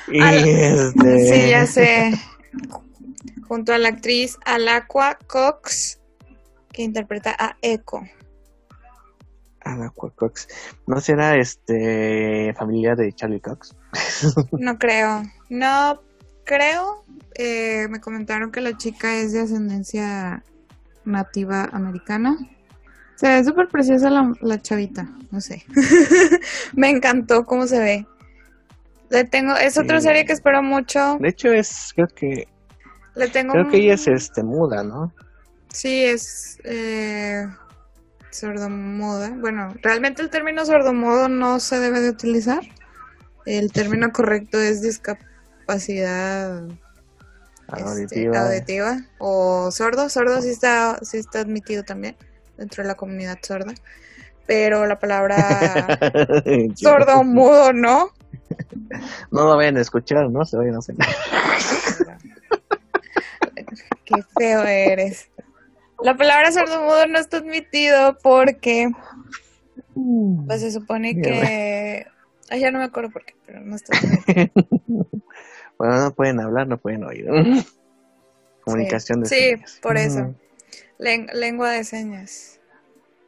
Y 0.08 0.24
este... 0.24 1.20
Sí, 1.20 1.50
ya 1.50 1.66
sé. 1.66 2.14
Junto 3.46 3.74
a 3.74 3.78
la 3.78 3.90
actriz 3.90 4.38
Alacua 4.46 5.18
Cox, 5.28 6.00
que 6.72 6.84
interpreta 6.84 7.36
a 7.38 7.58
Echo. 7.62 8.04
Ana 9.66 9.90
Cox. 9.90 10.48
¿No 10.88 11.02
será 11.02 11.36
este 11.36 12.54
familia 12.58 12.96
de 12.96 13.12
Charlie 13.12 13.42
Cox? 13.42 13.76
no 14.52 14.78
creo. 14.78 15.24
No 15.50 16.02
creo. 16.46 17.04
Eh, 17.34 17.88
me 17.90 18.00
comentaron 18.00 18.52
que 18.52 18.62
la 18.62 18.78
chica 18.78 19.16
es 19.16 19.34
de 19.34 19.42
ascendencia 19.42 20.44
nativa 21.04 21.66
americana. 21.74 22.38
Se 23.16 23.28
ve 23.28 23.44
súper 23.44 23.68
preciosa 23.68 24.10
la, 24.10 24.62
chavita, 24.62 25.10
no 25.32 25.42
sé. 25.42 25.66
me 26.74 26.90
encantó 26.90 27.46
cómo 27.46 27.66
se 27.66 27.80
ve. 27.80 28.08
Le 29.10 29.24
tengo, 29.24 29.56
es 29.56 29.78
otra 29.78 30.02
serie 30.02 30.26
que 30.26 30.34
espero 30.34 30.62
mucho. 30.62 31.18
De 31.20 31.30
hecho 31.30 31.52
es, 31.52 31.92
creo 31.96 32.08
que, 32.08 32.48
le 33.16 33.28
tengo 33.30 33.54
creo 33.54 33.70
que 33.70 33.78
ella 33.78 33.94
es 33.94 34.08
este 34.08 34.44
muda, 34.44 34.84
¿no? 34.84 35.14
Sí, 35.70 36.04
es 36.04 36.60
eh, 36.66 37.48
sordomoda. 38.36 39.30
Bueno, 39.30 39.74
realmente 39.82 40.22
el 40.22 40.30
término 40.30 40.66
sordomodo 40.66 41.30
no 41.30 41.60
se 41.60 41.80
debe 41.80 42.02
de 42.02 42.10
utilizar. 42.10 42.62
El 43.46 43.72
término 43.72 44.12
correcto 44.12 44.60
es 44.60 44.82
discapacidad 44.82 46.68
este, 47.98 48.28
auditiva, 48.28 48.98
o 49.18 49.72
sordo. 49.72 50.10
Sordo 50.10 50.42
sí 50.42 50.50
está, 50.50 51.00
sí 51.02 51.18
está 51.18 51.40
admitido 51.40 51.84
también 51.84 52.16
dentro 52.58 52.84
de 52.84 52.90
la 52.90 52.96
comunidad 52.96 53.40
sorda. 53.42 53.74
Pero 54.48 54.86
la 54.86 55.00
palabra 55.00 55.38
sordo 56.76 57.24
mudo 57.24 57.74
no. 57.74 58.12
No 59.32 59.46
lo 59.46 59.56
vayan 59.56 59.78
a 59.78 59.82
escuchar, 59.82 60.30
¿no? 60.30 60.46
Se 60.46 60.58
vayan 60.58 60.76
a 60.76 60.80
hacer. 60.80 60.96
Qué 64.06 64.24
feo 64.38 64.64
eres. 64.64 65.30
La 66.04 66.16
palabra 66.16 66.52
sordomudo 66.52 67.08
no 67.08 67.20
está 67.20 67.38
admitido 67.38 68.18
porque 68.22 68.90
pues 70.48 70.62
se 70.62 70.72
supone 70.72 71.16
que 71.22 72.06
Ay, 72.50 72.62
ya 72.62 72.72
no 72.72 72.80
me 72.80 72.86
acuerdo 72.86 73.10
por 73.10 73.26
qué, 73.26 73.34
pero 73.46 73.62
no 73.62 73.76
está 73.76 73.98
admitido. 73.98 74.50
bueno, 75.80 76.00
no 76.00 76.12
pueden 76.12 76.40
hablar, 76.40 76.68
no 76.68 76.78
pueden 76.78 77.04
oír. 77.04 77.26
Comunicación 78.62 79.22
de 79.22 79.30
señas. 79.30 79.72
Sí, 79.72 79.80
por 79.82 79.98
eso. 79.98 80.36
lengua 80.98 81.72
de 81.72 81.84
señas. 81.84 82.60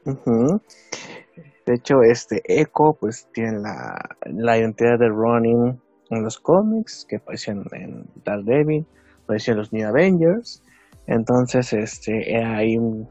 De 0.05 1.73
hecho, 1.73 2.01
este 2.03 2.41
Echo 2.45 2.97
pues 2.99 3.27
tiene 3.33 3.59
la, 3.59 4.17
la 4.25 4.57
identidad 4.57 4.97
de 4.99 5.09
Ronin 5.09 5.81
en 6.09 6.23
los 6.23 6.39
cómics, 6.39 7.05
que 7.07 7.17
aparecen 7.17 7.63
en 7.73 8.05
Daredevil, 8.23 8.85
apareció 9.23 9.53
en 9.53 9.59
los 9.59 9.73
New 9.73 9.87
Avengers, 9.87 10.63
entonces, 11.07 11.73
este, 11.73 12.37
hay 12.37 12.77
un, 12.77 13.09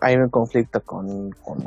hay 0.00 0.16
un 0.16 0.28
conflicto 0.30 0.80
con, 0.80 1.32
con 1.32 1.58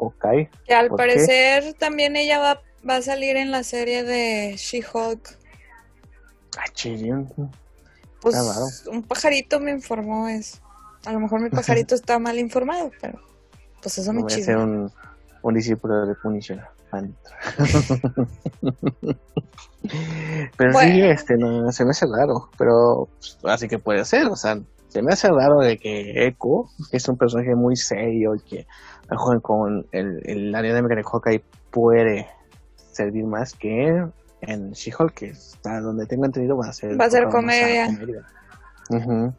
Hawkeye. 0.00 0.48
Que 0.64 0.74
al 0.74 0.88
parecer 0.90 1.74
también 1.74 2.16
ella 2.16 2.38
va, 2.38 2.60
va 2.88 2.96
a 2.96 3.02
salir 3.02 3.36
en 3.36 3.50
la 3.50 3.64
serie 3.64 4.04
de 4.04 4.54
She-Hulk. 4.56 5.36
Ah, 6.56 6.64
Pues 8.20 8.86
un 8.90 9.02
pajarito 9.02 9.60
me 9.60 9.72
informó 9.72 10.28
eso. 10.28 10.58
A 11.04 11.12
lo 11.12 11.20
mejor 11.20 11.40
mi 11.40 11.50
pajarito 11.50 11.94
está 11.96 12.18
mal 12.18 12.38
informado, 12.38 12.90
pero 13.00 13.20
pues 13.82 13.98
eso 13.98 14.12
me 14.12 14.22
Voy 14.22 14.32
a 14.32 14.36
ser 14.36 14.56
un, 14.56 14.90
un 15.42 15.54
discípulo 15.54 16.06
de 16.06 16.14
Punisher. 16.14 16.60
pero 20.56 20.72
sí, 20.80 21.02
este, 21.02 21.36
no, 21.36 21.70
se 21.70 21.84
me 21.84 21.90
hace 21.90 22.06
raro, 22.06 22.48
pero 22.56 23.08
pues, 23.18 23.36
así 23.44 23.68
que 23.68 23.78
puede 23.78 24.06
ser, 24.06 24.26
o 24.28 24.36
sea, 24.36 24.58
se 24.88 25.02
me 25.02 25.12
hace 25.12 25.28
raro 25.28 25.60
de 25.60 25.76
que 25.76 26.26
Echo, 26.26 26.64
que 26.90 26.96
es 26.96 27.08
un 27.08 27.16
personaje 27.16 27.54
muy 27.54 27.76
serio 27.76 28.34
y 28.34 28.40
que 28.40 28.66
con 29.42 29.86
el, 29.92 30.20
el 30.24 30.54
área 30.54 30.74
de 30.74 31.02
Hawkeye 31.02 31.42
puede 31.70 32.26
servir 32.92 33.24
más 33.24 33.54
que 33.54 34.04
en 34.40 34.72
She-Hulk, 34.72 35.14
que 35.14 35.26
está 35.26 35.80
donde 35.80 36.06
tengo 36.06 36.24
entendido 36.24 36.56
va 36.56 36.68
a 36.68 36.72
ser, 36.72 37.00
va 37.00 37.06
a 37.06 37.10
ser 37.10 37.28
comedia. 37.28 37.88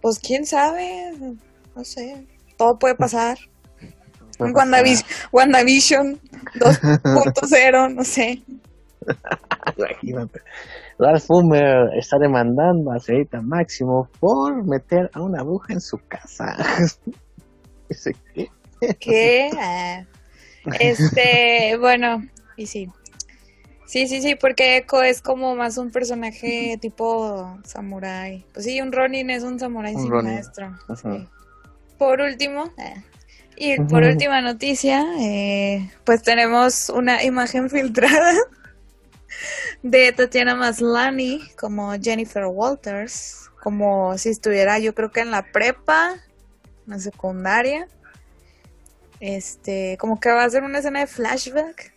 Pues 0.02 0.20
quién 0.20 0.46
sabe, 0.46 1.14
no 1.76 1.84
sé, 1.84 2.28
todo 2.58 2.78
puede 2.78 2.96
pasar. 2.98 3.38
WandaVision, 4.40 5.10
WandaVision 5.34 6.20
2.0, 6.56 7.94
no 7.94 8.04
sé. 8.06 8.42
Imagínate. 9.78 10.40
Ralph 11.00 11.24
Fumer 11.26 11.90
está 11.96 12.20
demandando 12.20 12.92
a 12.92 13.00
Señorita 13.00 13.42
Máximo 13.42 14.10
por 14.20 14.66
meter 14.66 15.10
a 15.14 15.22
una 15.22 15.42
bruja 15.44 15.74
en 15.74 15.82
su 15.82 15.98
casa. 16.08 16.58
Dice, 17.90 18.16
¿qué? 18.36 18.50
¿Qué? 19.00 19.50
Ah. 19.58 20.04
Este, 20.80 21.78
bueno, 21.80 22.22
y 22.58 22.68
sí. 22.68 22.90
Sí, 23.86 24.08
sí, 24.08 24.22
sí, 24.22 24.36
porque 24.36 24.78
Echo 24.78 25.02
es 25.02 25.22
como 25.22 25.56
más 25.56 25.78
un 25.78 25.90
personaje 25.90 26.78
tipo 26.80 27.58
samurai. 27.64 28.46
Pues 28.54 28.66
sí, 28.66 28.80
un 28.82 28.92
Ronin 28.92 29.30
es 29.30 29.44
un 29.44 29.58
samurai 29.58 29.96
Un 29.96 30.02
sin 30.02 30.12
Ronin. 30.12 30.34
maestro. 30.34 30.78
Sí. 30.96 31.28
Por 31.98 32.22
último, 32.22 32.66
eh, 32.78 33.02
y 33.58 33.82
por 33.82 34.04
última 34.04 34.42
noticia, 34.42 35.06
eh, 35.20 35.90
pues 36.04 36.22
tenemos 36.22 36.90
una 36.90 37.24
imagen 37.24 37.70
filtrada 37.70 38.34
de 39.84 40.12
Tatiana 40.12 40.56
Maslany 40.56 41.42
como 41.58 41.94
Jennifer 42.02 42.46
Walters, 42.46 43.50
como 43.62 44.18
si 44.18 44.30
estuviera 44.30 44.80
yo 44.80 44.94
creo 44.96 45.12
que 45.12 45.22
en 45.22 45.32
la 45.32 45.44
prepa, 45.52 46.14
en 46.86 46.92
la 46.94 47.00
secundaria. 47.00 47.88
Este, 49.20 49.98
como 50.00 50.20
que 50.20 50.30
va 50.32 50.44
a 50.46 50.50
ser 50.50 50.64
una 50.64 50.80
escena 50.80 51.00
de 51.02 51.08
flashback. 51.08 51.94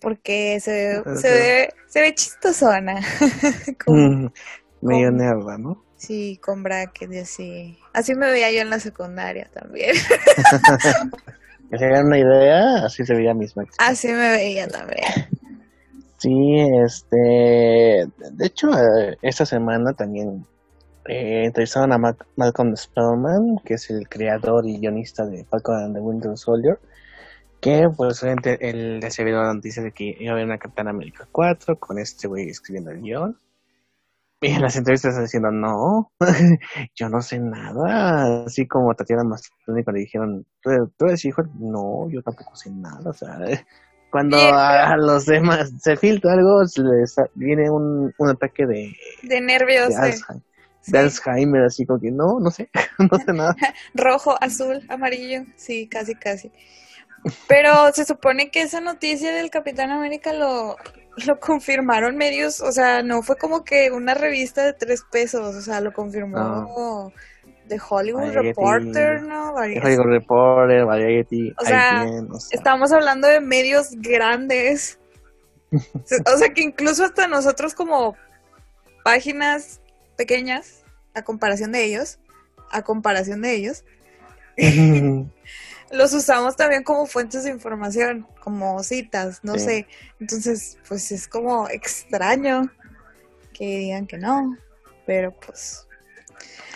Porque 0.00 0.58
se, 0.60 1.02
se 1.16 1.30
ve, 1.30 1.74
se 1.86 2.00
ve 2.00 2.14
chistosona. 2.14 3.00
Con- 3.84 4.24
Mm, 4.24 4.32
Medio 4.82 5.08
con- 5.08 5.16
nerda, 5.16 5.58
¿no? 5.58 5.82
sí, 5.96 6.38
con 6.42 6.62
brackets 6.62 7.12
y 7.14 7.18
así. 7.18 7.78
Así 7.94 8.14
me 8.14 8.30
veía 8.30 8.50
yo 8.52 8.60
en 8.60 8.68
la 8.68 8.78
secundaria 8.80 9.48
también. 9.52 9.94
Que 11.70 11.78
se 11.78 11.86
hagan 11.86 12.06
una 12.06 12.18
idea, 12.18 12.84
así 12.84 13.04
se 13.06 13.14
veía 13.14 13.32
mis 13.32 13.56
Max. 13.56 13.74
Así 13.78 14.08
me 14.08 14.30
veía 14.32 14.68
también. 14.68 15.00
Sí, 16.24 16.30
este. 16.82 18.06
De 18.32 18.46
hecho, 18.46 18.70
eh, 18.70 19.18
esta 19.20 19.44
semana 19.44 19.92
también 19.92 20.46
eh, 21.06 21.44
entrevistaron 21.44 21.92
a 21.92 21.98
Malcolm 22.36 22.74
Spellman, 22.76 23.58
que 23.64 23.74
es 23.74 23.90
el 23.90 24.08
creador 24.08 24.66
y 24.66 24.78
guionista 24.78 25.26
de 25.26 25.44
Falcon 25.44 25.76
and 25.84 25.94
the 25.94 26.00
Winter 26.00 26.36
Soldier. 26.38 26.78
Que, 27.60 27.88
pues, 27.94 28.22
obviamente, 28.22 28.58
él 28.70 29.00
les 29.00 29.20
había 29.20 29.34
dado 29.34 29.46
la 29.48 29.54
noticia 29.54 29.82
de 29.82 29.92
que 29.92 30.16
iba 30.18 30.30
a 30.32 30.34
haber 30.34 30.46
una 30.46 30.58
Capitán 30.58 30.88
América 30.88 31.28
4 31.30 31.78
con 31.78 31.98
este 31.98 32.28
güey 32.28 32.48
escribiendo 32.48 32.90
el 32.92 33.02
guion. 33.02 33.38
Y 34.40 34.48
en 34.52 34.62
las 34.62 34.76
entrevistas 34.76 35.20
diciendo, 35.20 35.50
no, 35.50 36.10
yo 36.94 37.08
no 37.10 37.20
sé 37.22 37.38
nada. 37.38 38.44
Así 38.46 38.66
como 38.66 38.94
Tatiana 38.94 39.24
Maslany 39.24 39.84
cuando 39.84 39.92
le 39.92 40.00
dijeron, 40.00 40.46
¿tú, 40.62 40.70
tú 40.96 41.06
eres 41.06 41.24
hijo? 41.26 41.42
No, 41.58 42.08
yo 42.10 42.22
tampoco 42.22 42.56
sé 42.56 42.70
nada. 42.70 43.10
O 43.10 43.12
sea, 43.12 43.38
cuando 44.14 44.36
a, 44.38 44.96
los 44.96 45.26
demás 45.26 45.72
se 45.80 45.96
filtra 45.96 46.34
algo, 46.34 46.62
les 46.62 47.16
viene 47.34 47.68
un, 47.68 48.14
un 48.16 48.28
ataque 48.28 48.64
de, 48.64 48.96
De 49.24 49.40
nervios. 49.40 49.88
de, 49.88 49.94
de- 49.96 50.00
Alzheimer, 50.02 50.42
sí. 50.80 50.92
de 50.92 50.98
Alzheimer, 51.00 51.62
así 51.64 51.84
como 51.84 51.98
que 51.98 52.12
no, 52.12 52.38
no 52.38 52.48
sé, 52.52 52.70
no 53.10 53.18
sé 53.18 53.32
nada. 53.32 53.56
Rojo, 53.94 54.36
azul, 54.40 54.82
amarillo. 54.88 55.46
Sí, 55.56 55.88
casi, 55.88 56.14
casi. 56.14 56.52
Pero 57.48 57.92
se 57.92 58.04
supone 58.04 58.52
que 58.52 58.62
esa 58.62 58.80
noticia 58.80 59.32
del 59.34 59.50
Capitán 59.50 59.90
América 59.90 60.32
lo, 60.32 60.76
lo 61.26 61.40
confirmaron 61.40 62.16
medios. 62.16 62.60
O 62.60 62.70
sea, 62.70 63.02
no 63.02 63.20
fue 63.24 63.34
como 63.36 63.64
que 63.64 63.90
una 63.90 64.14
revista 64.14 64.64
de 64.64 64.74
tres 64.74 65.02
pesos. 65.10 65.56
O 65.56 65.60
sea, 65.60 65.80
lo 65.80 65.92
confirmó 65.92 67.12
The 67.68 67.78
Hollywood 67.88 68.20
Variety. 68.32 68.48
Reporter, 68.48 69.22
¿no? 69.22 69.54
Vari- 69.54 69.80
Hollywood 69.82 70.06
Reporter, 70.06 70.84
Variety, 70.84 71.54
O 71.58 71.64
sea, 71.64 72.04
IGN, 72.06 72.30
o 72.32 72.38
sea, 72.40 72.56
Estamos 72.58 72.92
hablando 72.92 73.26
de 73.28 73.40
medios 73.40 73.90
grandes. 73.96 74.98
O 76.32 76.36
sea 76.38 76.50
que 76.54 76.60
incluso 76.62 77.04
hasta 77.04 77.26
nosotros 77.26 77.74
como 77.74 78.16
páginas 79.02 79.80
pequeñas, 80.16 80.84
a 81.14 81.22
comparación 81.22 81.72
de 81.72 81.84
ellos, 81.84 82.18
a 82.70 82.82
comparación 82.82 83.42
de 83.42 83.54
ellos, 83.54 83.84
los 85.90 86.12
usamos 86.12 86.56
también 86.56 86.82
como 86.84 87.06
fuentes 87.06 87.44
de 87.44 87.50
información, 87.50 88.26
como 88.40 88.82
citas, 88.82 89.40
no 89.42 89.54
Sí. 89.54 89.60
sé. 89.60 89.86
Entonces, 90.20 90.78
pues 90.88 91.10
es 91.12 91.26
como 91.28 91.68
extraño 91.68 92.70
que 93.52 93.64
digan 93.78 94.06
que 94.06 94.18
no, 94.18 94.56
pero 95.06 95.32
pues 95.32 95.83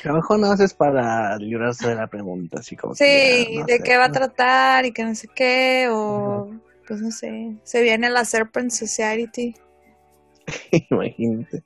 a 0.04 0.09
lo 0.09 0.14
mejor 0.14 0.38
no 0.38 0.52
es 0.54 0.74
para 0.74 1.37
librarse 1.38 1.88
de 1.88 1.94
la 1.96 2.07
pregunta, 2.07 2.61
así 2.61 2.76
como 2.76 2.94
que 2.94 3.44
sí, 3.46 3.54
ya, 3.54 3.61
no 3.61 3.66
de 3.66 3.76
sé. 3.78 3.83
qué 3.83 3.96
va 3.96 4.04
a 4.07 4.12
tratar 4.12 4.87
y 4.87 4.92
que 4.92 5.04
no 5.04 5.14
sé 5.14 5.28
qué, 5.35 5.88
o 5.90 6.50
pues 6.87 7.00
no 7.00 7.11
sé, 7.11 7.57
se 7.64 7.83
viene 7.83 8.09
la 8.11 8.24
Serpent 8.24 8.70
Society. 8.70 9.54
Imagínate. 10.90 11.64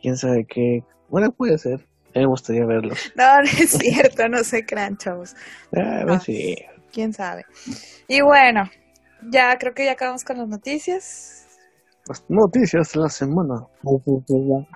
Quién 0.00 0.16
sabe 0.16 0.44
qué. 0.48 0.82
Bueno, 1.08 1.30
puede 1.32 1.58
ser. 1.58 1.74
A 2.14 2.18
mí 2.18 2.24
me 2.24 2.26
gustaría 2.26 2.64
verlo. 2.64 2.94
No, 3.16 3.36
no 3.42 3.48
es 3.48 3.70
cierto, 3.70 4.28
no 4.28 4.42
se 4.44 4.64
crean, 4.64 4.96
chavos. 4.96 5.34
Ah, 5.76 6.04
No. 6.06 6.18
sí. 6.20 6.56
Quién 6.92 7.12
sabe. 7.12 7.44
Y 8.08 8.22
bueno, 8.22 8.70
ya 9.30 9.56
creo 9.58 9.74
que 9.74 9.84
ya 9.84 9.92
acabamos 9.92 10.24
con 10.24 10.38
las 10.38 10.48
noticias. 10.48 11.46
Las 12.08 12.24
noticias 12.28 12.92
de 12.92 13.00
la 13.00 13.08
semana. 13.08 13.66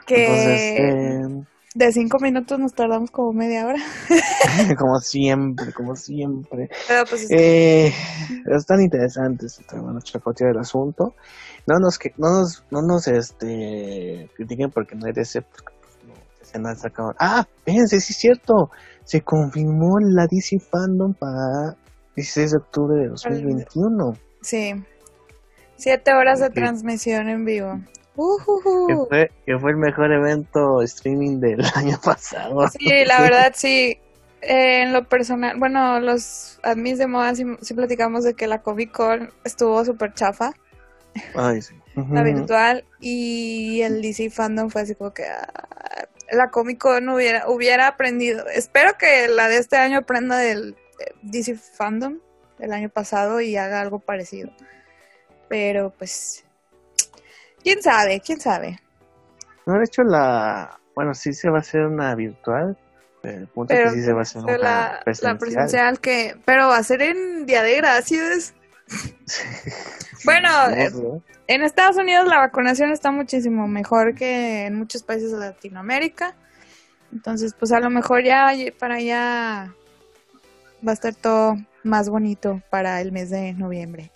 Que 0.07 0.27
Entonces, 0.27 0.61
eh, 0.79 1.45
de 1.75 1.93
cinco 1.93 2.19
minutos 2.21 2.59
nos 2.59 2.75
tardamos 2.75 3.11
como 3.11 3.33
media 3.33 3.67
hora. 3.67 3.79
como 4.79 4.99
siempre, 4.99 5.73
como 5.73 5.95
siempre. 5.95 6.69
Pero 6.89 7.05
pues 7.09 7.31
Eh, 7.31 7.93
están 8.47 8.83
interesantes 8.83 9.59
esta 9.61 9.81
bueno, 9.81 10.01
chacotea 10.01 10.49
del 10.49 10.59
asunto. 10.59 11.15
No 11.67 11.79
nos, 11.79 11.99
que, 11.99 12.13
no 12.17 12.31
nos, 12.31 12.65
no 12.71 12.83
nos 12.83 13.07
este, 13.07 14.29
critiquen 14.35 14.71
porque 14.71 14.97
no 14.97 15.07
eres 15.07 15.33
porque 15.33 15.73
pues, 15.81 15.99
no, 16.07 16.15
se 16.43 16.59
han 16.59 16.77
sacado. 16.77 17.15
Ah, 17.19 17.47
fíjense, 17.65 18.01
sí 18.01 18.13
es 18.13 18.19
cierto. 18.19 18.71
Se 19.05 19.21
confirmó 19.21 19.99
la 20.01 20.27
DC 20.29 20.59
Fandom 20.59 21.15
para 21.15 21.77
16 22.17 22.51
de 22.51 22.57
octubre 22.59 23.01
de 23.03 23.09
2021. 23.09 24.13
sí. 24.43 24.75
Siete 25.77 26.13
horas 26.13 26.41
de 26.41 26.51
transmisión 26.51 27.31
en 27.31 27.47
vivo. 27.47 27.81
Que 28.17 28.97
fue, 29.09 29.33
que 29.47 29.59
fue 29.59 29.71
el 29.71 29.77
mejor 29.77 30.13
evento 30.13 30.83
streaming 30.83 31.41
del 31.41 31.63
año 31.75 31.99
pasado. 32.03 32.69
Sí, 32.69 33.05
la 33.07 33.21
verdad 33.23 33.53
sí. 33.55 33.99
Eh, 34.43 34.83
en 34.83 34.93
lo 34.95 35.07
personal, 35.07 35.59
bueno, 35.59 36.01
los 36.01 36.59
admins 36.63 36.99
de 36.99 37.07
moda 37.07 37.35
sí, 37.35 37.45
sí 37.61 37.75
platicamos 37.75 38.25
de 38.25 38.35
que 38.35 38.47
la 38.47 38.63
Comic 38.63 38.91
Con 38.91 39.31
estuvo 39.45 39.85
súper 39.85 40.15
chafa, 40.15 40.55
Ay, 41.35 41.61
sí. 41.61 41.75
la 42.11 42.23
virtual, 42.23 42.85
y 43.01 43.83
el 43.83 44.01
DC 44.01 44.31
Fandom 44.31 44.71
fue 44.71 44.83
así 44.83 44.95
como 44.95 45.13
que 45.13 45.25
ah, 45.25 46.09
la 46.31 46.51
Comic 46.51 46.79
Con 46.79 47.09
hubiera, 47.09 47.49
hubiera 47.49 47.89
aprendido. 47.89 48.47
Espero 48.49 48.97
que 48.99 49.29
la 49.29 49.49
de 49.49 49.59
este 49.59 49.77
año 49.77 49.99
aprenda 49.99 50.39
del 50.39 50.77
eh, 51.01 51.13
DC 51.23 51.57
Fandom 51.57 52.19
del 52.59 52.73
año 52.73 52.89
pasado 52.89 53.41
y 53.41 53.57
haga 53.57 53.81
algo 53.81 53.99
parecido. 53.99 54.51
Pero 55.49 55.93
pues, 55.99 56.45
quién 57.63 57.83
sabe, 57.83 58.21
quién 58.21 58.41
sabe. 58.41 58.81
No, 59.67 59.79
de 59.79 59.85
hecho, 59.85 60.03
la. 60.03 60.79
Bueno, 60.95 61.15
sí 61.15 61.33
se 61.33 61.49
va 61.51 61.59
a 61.59 61.61
hacer 61.61 61.87
una 61.87 62.15
virtual. 62.15 62.77
Pero 63.23 63.39
el 63.39 63.49
punto 63.49 63.75
Pero 63.75 63.89
es 63.89 63.95
que 63.95 64.01
sí 64.01 64.07
se 64.07 64.13
va 64.15 64.21
a 64.21 64.23
hacer 64.23 64.43
una 64.43 64.57
la, 64.57 64.59
la 64.63 65.01
presencial. 65.05 65.39
presencial 65.39 66.01
que, 66.01 66.37
pero 66.47 66.69
va 66.69 66.79
a 66.79 66.83
ser 66.83 67.03
en 67.03 67.45
Día 67.45 67.63
de 67.63 67.77
Gracias. 67.77 68.55
Bueno, 70.25 70.49
No 70.69 70.75
eh, 70.75 70.91
sé. 70.91 71.23
En 71.47 71.63
Estados 71.63 71.97
Unidos 71.97 72.27
la 72.29 72.39
vacunación 72.39 72.93
está 72.93 73.11
muchísimo 73.11 73.67
mejor 73.69 74.15
que 74.15 74.67
en 74.67 74.77
muchos 74.77 75.03
países 75.03 75.33
de 75.33 75.39
Latinoamérica. 75.39 76.35
Entonces, 77.13 77.55
pues 77.59 77.73
a 77.73 77.81
lo 77.81 77.91
mejor 77.91 78.23
ya 78.23 78.53
para 78.79 78.97
allá 78.97 79.75
va 80.87 80.91
a 80.91 80.95
estar 80.95 81.15
todo 81.15 81.57
más 81.83 82.09
bonito 82.09 82.63
para 82.71 83.01
el 83.01 83.13
mes 83.13 83.31
de 83.31 83.53
noviembre. 83.53 84.11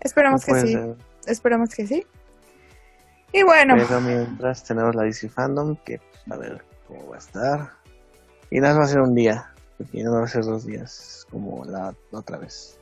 Esperamos 0.00 0.44
que 0.44 0.54
sí, 0.60 0.72
ser. 0.74 0.94
Esperamos 1.26 1.70
que 1.74 1.86
sí. 1.86 2.06
Y 3.32 3.42
bueno, 3.42 3.74
Pero 3.76 4.00
mientras 4.00 4.64
tenemos 4.64 4.94
la 4.94 5.02
DC 5.02 5.28
Fandom, 5.28 5.76
que 5.84 5.98
pues, 5.98 6.22
a 6.30 6.36
ver 6.40 6.64
cómo 6.86 7.08
va 7.10 7.16
a 7.16 7.18
estar. 7.18 7.70
Y 8.50 8.60
nada 8.60 8.78
va 8.78 8.84
a 8.84 8.88
ser 8.88 9.00
un 9.00 9.14
día, 9.14 9.52
porque 9.76 10.02
no 10.04 10.12
va 10.12 10.24
a 10.24 10.28
ser 10.28 10.44
dos 10.44 10.64
días, 10.64 11.26
como 11.30 11.64
la 11.64 11.94
otra 12.12 12.38
vez. 12.38 12.78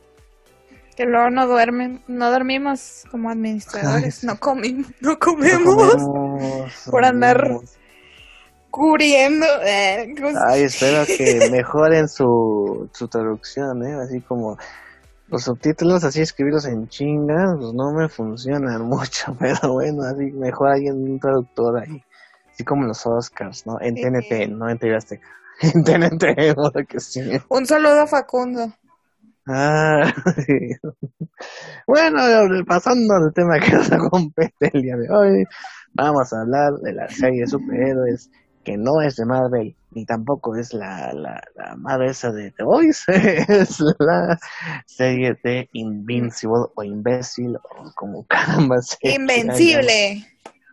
que 0.96 1.06
luego 1.06 1.30
no 1.30 1.46
duermen, 1.48 2.04
no 2.06 2.30
dormimos 2.30 3.04
como 3.10 3.30
administradores, 3.30 4.22
no 4.22 4.38
comimos, 4.38 4.90
no 5.00 5.12
No 5.12 5.18
comemos, 5.18 6.04
comemos, 6.04 6.72
por 6.90 7.04
andar 7.04 7.40
comemos. 7.42 7.72
cubriendo. 8.70 9.46
eh, 9.64 10.14
Ay, 10.48 10.62
espero 10.62 11.04
que 11.06 11.48
mejoren 11.50 12.08
su, 12.08 12.88
su 12.92 13.08
traducción, 13.08 13.84
¿eh? 13.86 13.94
Así 13.94 14.20
como 14.20 14.56
los 15.28 15.44
subtítulos, 15.44 16.04
así 16.04 16.20
escribirlos 16.20 16.66
en 16.66 16.88
chinga, 16.88 17.56
pues 17.58 17.72
no 17.72 17.92
me 17.92 18.08
funcionan 18.08 18.82
mucho, 18.88 19.36
pero 19.38 19.72
bueno, 19.74 20.02
así 20.04 20.30
mejor 20.32 20.70
hay 20.72 20.90
un 20.90 21.18
traductor 21.18 21.78
ahí. 21.78 22.02
Así 22.52 22.64
como 22.64 22.84
los 22.84 23.04
Oscars, 23.06 23.66
¿no? 23.66 23.80
En 23.80 23.96
Sí. 23.96 24.02
TNT, 24.02 24.48
no 24.50 24.68
en 24.70 24.78
TV 24.78 24.96
Azteca. 24.96 25.26
En 25.62 25.84
TNT, 25.84 26.54
porque 26.54 27.00
sí. 27.00 27.20
Un 27.48 27.66
saludo 27.66 28.02
a 28.02 28.06
Facundo. 28.06 28.72
Ah, 29.46 30.12
Bueno, 31.86 32.18
pasando 32.66 33.14
al 33.14 33.32
tema 33.34 33.58
que 33.60 33.72
nos 33.72 33.90
compete 34.10 34.70
el 34.72 34.82
día 34.82 34.96
de 34.96 35.08
hoy, 35.10 35.44
vamos 35.94 36.32
a 36.32 36.40
hablar 36.40 36.72
de 36.82 36.92
la 36.92 37.08
serie 37.08 37.42
de 37.42 37.46
superhéroes 37.46 38.30
que 38.64 38.76
no 38.76 39.00
es 39.02 39.16
de 39.16 39.26
Marvel, 39.26 39.76
ni 39.90 40.04
tampoco 40.04 40.56
es 40.56 40.72
la, 40.72 41.12
la, 41.12 41.40
la 41.54 41.76
madre 41.76 42.10
esa 42.10 42.32
de 42.32 42.50
The 42.52 42.64
Voice, 42.64 43.04
es 43.48 43.80
la 43.98 44.38
serie 44.86 45.36
de 45.44 45.68
Invincible 45.72 46.66
o 46.74 46.82
Imbécil, 46.82 47.56
o 47.56 47.92
como 47.94 48.24
caramba 48.28 48.80
se 48.80 48.96
Invencible. 49.02 50.26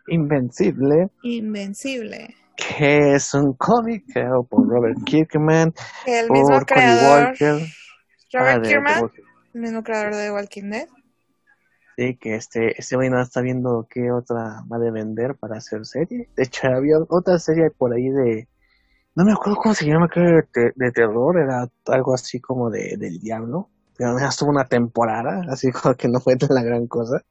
Invencible, 0.08 1.10
Invencible. 1.24 2.36
que 2.58 3.14
es 3.16 3.34
un 3.34 3.54
cómic 3.54 4.04
creado 4.12 4.44
por 4.44 4.68
Robert 4.68 4.98
Kirkman, 5.06 5.74
El 6.08 6.30
mismo 6.32 6.50
por 6.50 6.66
creador. 6.66 7.28
Walker, 7.28 7.68
Robert 8.34 8.66
ah, 8.66 9.02
Walker. 9.02 9.24
el 9.54 9.62
mismo 9.62 9.84
creador 9.84 10.16
de 10.16 10.32
Walking 10.32 10.70
Dead. 10.70 10.88
Sí, 11.98 12.16
que 12.18 12.36
este, 12.36 12.80
este 12.80 12.96
no 13.10 13.22
está 13.22 13.42
viendo 13.42 13.88
qué 13.90 14.12
otra 14.12 14.64
va 14.72 14.80
de 14.80 14.92
vender 14.92 15.36
para 15.36 15.58
hacer 15.58 15.86
serie. 15.86 16.30
De 16.36 16.44
hecho, 16.44 16.68
había 16.68 16.98
otra 17.10 17.38
serie 17.38 17.70
por 17.72 17.94
ahí 17.94 18.10
de, 18.10 18.48
no 19.16 19.26
me 19.26 19.34
acuerdo 19.34 19.58
cómo 19.62 19.76
se 19.76 19.86
llama, 19.86 20.08
creo 20.08 20.42
de, 20.54 20.72
de 20.76 20.92
terror, 20.92 21.38
era 21.38 21.68
algo 21.88 22.14
así 22.14 22.40
como 22.40 22.70
de, 22.70 22.96
del 22.98 23.20
diablo. 23.20 23.70
Pero 23.98 24.12
además 24.12 24.38
tuvo 24.38 24.50
una 24.52 24.68
temporada, 24.68 25.42
así 25.50 25.72
como 25.72 25.96
que 25.96 26.08
no 26.08 26.20
fue 26.22 26.36
tan 26.38 26.56
la 26.56 26.64
gran 26.64 26.88
cosa. 26.88 27.22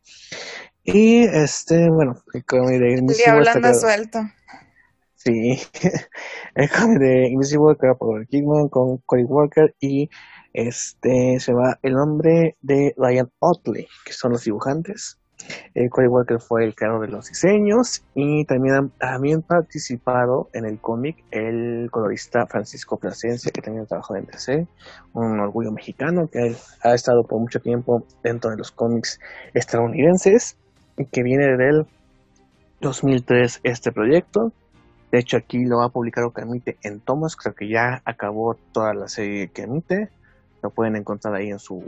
Y 0.84 1.24
este, 1.24 1.88
bueno, 1.90 2.16
el 2.32 2.80
de 2.80 2.94
El 2.94 3.10
está 3.10 3.52
anda 3.52 3.52
creado- 3.52 3.80
suelto. 3.80 4.18
Sí, 5.14 5.58
el 6.54 6.98
de 6.98 7.28
Invisible 7.28 7.76
creado 7.76 7.98
por 7.98 8.26
Kirkman 8.26 8.68
con 8.70 8.96
Cory 9.04 9.24
Walker 9.24 9.74
y 9.78 10.08
este 10.52 11.38
se 11.40 11.52
va 11.52 11.78
el 11.82 11.94
nombre 11.94 12.56
de 12.60 12.94
Ryan 12.96 13.30
Otley, 13.38 13.86
que 14.04 14.12
son 14.12 14.32
los 14.32 14.44
dibujantes. 14.44 15.20
Eh, 15.74 15.88
Cory 15.88 16.08
Walker 16.08 16.38
fue 16.40 16.64
el 16.64 16.74
creador 16.74 17.06
de 17.06 17.12
los 17.12 17.28
diseños 17.28 18.04
y 18.14 18.44
también 18.44 18.90
también 18.98 19.42
participado 19.42 20.48
en 20.52 20.66
el 20.66 20.78
cómic 20.80 21.24
el 21.30 21.88
colorista 21.90 22.46
Francisco 22.46 22.98
Plasencia, 22.98 23.50
que 23.50 23.62
también 23.62 23.86
trabajó 23.86 24.16
en 24.16 24.26
DC, 24.26 24.66
un 25.14 25.40
orgullo 25.40 25.72
mexicano 25.72 26.28
que 26.30 26.54
ha 26.82 26.94
estado 26.94 27.24
por 27.24 27.40
mucho 27.40 27.60
tiempo 27.60 28.04
dentro 28.22 28.50
de 28.50 28.58
los 28.58 28.70
cómics 28.70 29.18
estadounidenses 29.54 30.56
y 30.98 31.06
que 31.06 31.22
viene 31.22 31.56
del 31.56 31.86
2003 32.80 33.60
este 33.62 33.92
proyecto. 33.92 34.52
De 35.10 35.18
hecho, 35.18 35.36
aquí 35.36 35.64
lo 35.64 35.78
va 35.78 35.86
a 35.86 35.88
publicar 35.88 36.24
o 36.24 36.32
que 36.32 36.42
emite 36.42 36.78
en 36.82 37.00
tomos. 37.00 37.36
Creo 37.36 37.54
que 37.54 37.68
ya 37.68 38.00
acabó 38.04 38.54
toda 38.72 38.94
la 38.94 39.08
serie 39.08 39.48
que 39.48 39.62
emite. 39.62 40.10
Lo 40.62 40.70
pueden 40.70 40.96
encontrar 40.96 41.34
ahí 41.34 41.50
en 41.50 41.58
su, 41.58 41.82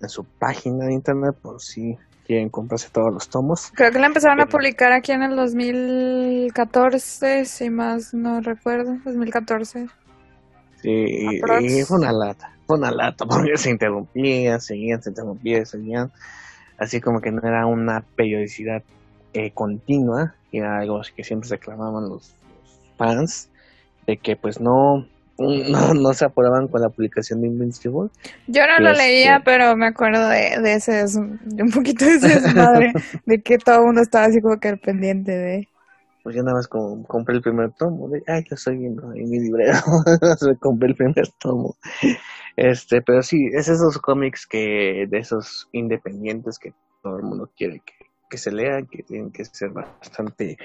en 0.00 0.08
su 0.08 0.24
página 0.24 0.86
de 0.86 0.92
internet 0.92 1.36
por 1.40 1.60
si 1.60 1.96
quieren 2.28 2.50
comprarse 2.50 2.88
todos 2.92 3.12
los 3.12 3.28
tomos. 3.28 3.72
Creo 3.74 3.90
que 3.90 3.98
la 3.98 4.06
empezaron 4.06 4.40
a 4.40 4.46
publicar 4.46 4.92
aquí 4.92 5.10
en 5.12 5.22
el 5.22 5.34
2014, 5.34 7.46
si 7.46 7.70
más 7.70 8.12
no 8.12 8.42
recuerdo. 8.42 8.98
2014. 9.04 9.86
Sí, 10.82 10.90
y, 10.90 11.40
y 11.64 11.82
fue 11.84 11.98
una 11.98 12.12
lata. 12.12 12.52
Fue 12.66 12.76
una 12.76 12.90
lata 12.90 13.24
porque 13.26 13.56
se 13.56 13.70
interrumpía, 13.70 14.60
seguían, 14.60 15.02
se 15.02 15.08
interrumpían, 15.08 15.64
seguían. 15.64 16.12
Así 16.76 17.00
como 17.00 17.20
que 17.20 17.32
no 17.32 17.40
era 17.42 17.66
una 17.66 18.04
periodicidad 18.14 18.82
eh, 19.32 19.50
continua. 19.52 20.34
Y 20.52 20.58
era 20.58 20.78
algo 20.78 21.00
que 21.16 21.24
siempre 21.24 21.48
reclamaban 21.48 22.10
los, 22.10 22.34
los 22.62 22.78
fans. 22.98 23.48
De 24.06 24.18
que 24.18 24.36
pues 24.36 24.60
no, 24.60 25.06
no, 25.70 25.94
no 25.94 26.12
se 26.14 26.24
apuraban 26.24 26.68
con 26.68 26.80
la 26.82 26.90
publicación 26.90 27.40
de 27.40 27.48
Invincible. 27.48 28.10
Yo 28.46 28.66
no 28.66 28.80
lo 28.80 28.90
Este- 28.90 29.02
leía, 29.04 29.42
pero 29.44 29.76
me 29.76 29.86
acuerdo 29.86 30.28
de, 30.28 30.60
de 30.60 30.74
ese, 30.74 31.04
de 31.44 31.62
un 31.62 31.70
poquito 31.70 32.04
de 32.04 32.12
ese 32.16 32.28
desmadre, 32.40 32.92
de 33.26 33.42
que 33.42 33.58
todo 33.58 33.80
el 33.80 33.86
mundo 33.86 34.02
estaba 34.02 34.26
así 34.26 34.40
como 34.40 34.58
que 34.58 34.68
al 34.68 34.78
pendiente 34.78 35.32
de... 35.32 35.68
pues 36.22 36.36
yo 36.36 36.42
nada 36.42 36.56
más 36.56 36.68
como 36.68 37.02
compré 37.06 37.36
el 37.36 37.42
primer 37.42 37.72
tomo, 37.72 38.08
de, 38.08 38.22
ay, 38.26 38.44
lo 38.50 38.54
estoy 38.56 38.76
viendo 38.78 39.12
en 39.14 39.30
mi 39.30 39.38
librero, 39.40 39.78
compré 40.60 40.88
el 40.90 40.94
primer 40.96 41.28
tomo. 41.38 41.76
Este, 42.56 43.00
pero 43.02 43.22
sí, 43.22 43.48
es 43.52 43.68
esos 43.68 43.98
cómics 43.98 44.46
que, 44.46 45.06
de 45.08 45.18
esos 45.18 45.68
independientes 45.72 46.58
que 46.58 46.74
todo 47.02 47.16
el 47.18 47.22
mundo 47.22 47.50
quiere 47.56 47.80
que, 47.86 47.92
que 48.28 48.38
se 48.38 48.52
lean, 48.52 48.86
que 48.86 49.02
tienen 49.02 49.30
que 49.32 49.44
ser 49.44 49.70
bastante 49.70 50.56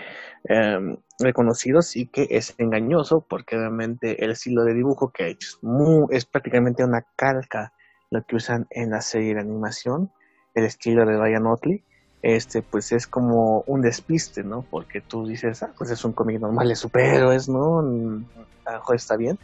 em, 0.45 0.97
reconocidos 1.19 1.95
y 1.95 2.07
que 2.07 2.27
es 2.29 2.55
engañoso 2.57 3.25
porque 3.27 3.57
realmente 3.57 4.23
el 4.23 4.31
estilo 4.31 4.63
de 4.63 4.73
dibujo 4.73 5.11
que 5.11 5.23
ha 5.23 5.27
hecho 5.27 5.47
es, 5.47 5.63
muy, 5.63 6.07
prácticamente 6.31 6.83
una 6.83 7.05
calca 7.15 7.73
lo 8.11 8.23
que 8.23 8.35
usan 8.35 8.67
en 8.69 8.91
la 8.91 9.01
serie 9.01 9.33
de 9.33 9.41
animación, 9.41 10.11
el 10.53 10.65
estilo 10.65 11.05
de 11.05 11.17
Ryan 11.17 11.47
Otley 11.47 11.83
este 12.23 12.61
pues 12.61 12.93
es 12.93 13.05
como 13.05 13.65
un 13.67 13.81
despiste, 13.81 14.43
¿no? 14.43 14.65
Porque 14.71 15.01
tú 15.01 15.27
dices, 15.27 15.61
ah, 15.61 15.73
pues 15.77 15.91
es 15.91 16.03
un 16.05 16.13
cómic 16.13 16.39
normal 16.39 16.69
de 16.69 16.75
superhéroes, 16.75 17.49
¿no? 17.49 17.79
A 17.79 18.71
lo 18.71 18.77
mejor 18.77 18.95
está 18.95 19.17
bien, 19.17 19.37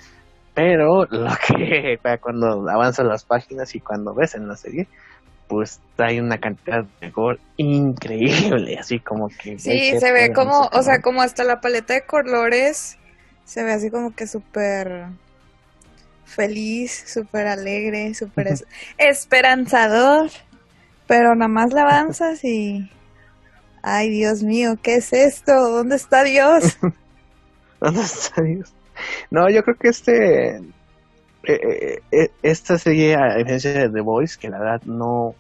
pero 0.53 1.05
lo 1.05 1.29
que 1.45 1.99
cuando 2.21 2.69
avanzan 2.69 3.10
las 3.10 3.25
páginas 3.25 3.75
y 3.75 3.82
cuando 3.82 4.13
ves 4.15 4.34
en 4.36 4.47
la 4.47 4.55
serie, 4.55 4.88
pues 5.49 5.81
trae 5.97 6.21
una 6.21 6.38
cantidad 6.38 6.85
de 7.01 7.09
gore 7.09 7.39
increíble, 7.57 8.77
así 8.79 8.99
como 8.99 9.27
que... 9.27 9.59
Sí, 9.59 9.69
güey, 9.69 9.91
¿qué 9.91 9.99
se 9.99 10.12
ve 10.13 10.31
como, 10.31 10.69
o 10.71 10.83
sea, 10.83 11.01
como 11.01 11.21
hasta 11.21 11.43
la 11.43 11.59
paleta 11.59 11.95
de 11.95 12.03
colores 12.03 12.97
se 13.43 13.63
ve 13.63 13.73
así 13.73 13.89
como 13.89 14.15
que 14.15 14.27
súper 14.27 15.07
feliz, 16.23 17.03
súper 17.07 17.47
alegre, 17.47 18.13
súper 18.13 18.47
es- 18.47 18.65
esperanzador, 18.97 20.29
pero 21.07 21.35
nada 21.35 21.49
más 21.49 21.73
le 21.73 21.81
avanzas 21.81 22.43
y... 22.43 22.89
Ay, 23.81 24.09
Dios 24.09 24.43
mío, 24.43 24.77
¿qué 24.81 24.95
es 24.95 25.13
esto? 25.13 25.53
¿Dónde 25.53 25.95
está 25.95 26.23
Dios? 26.23 26.77
¿Dónde 27.81 28.01
está 28.01 28.41
Dios? 28.41 28.73
No, 29.31 29.49
yo 29.49 29.63
creo 29.63 29.77
que 29.77 29.88
este. 29.88 30.62
Eh, 31.43 31.60
eh, 31.63 31.99
eh, 32.12 32.30
esta 32.41 32.78
serie, 32.78 33.15
a 33.15 33.36
diferencia 33.38 33.71
de 33.73 33.89
The 33.89 34.02
Voice, 34.02 34.38
que 34.39 34.49
la 34.49 34.60
verdad 34.60 34.82
no. 34.86 35.38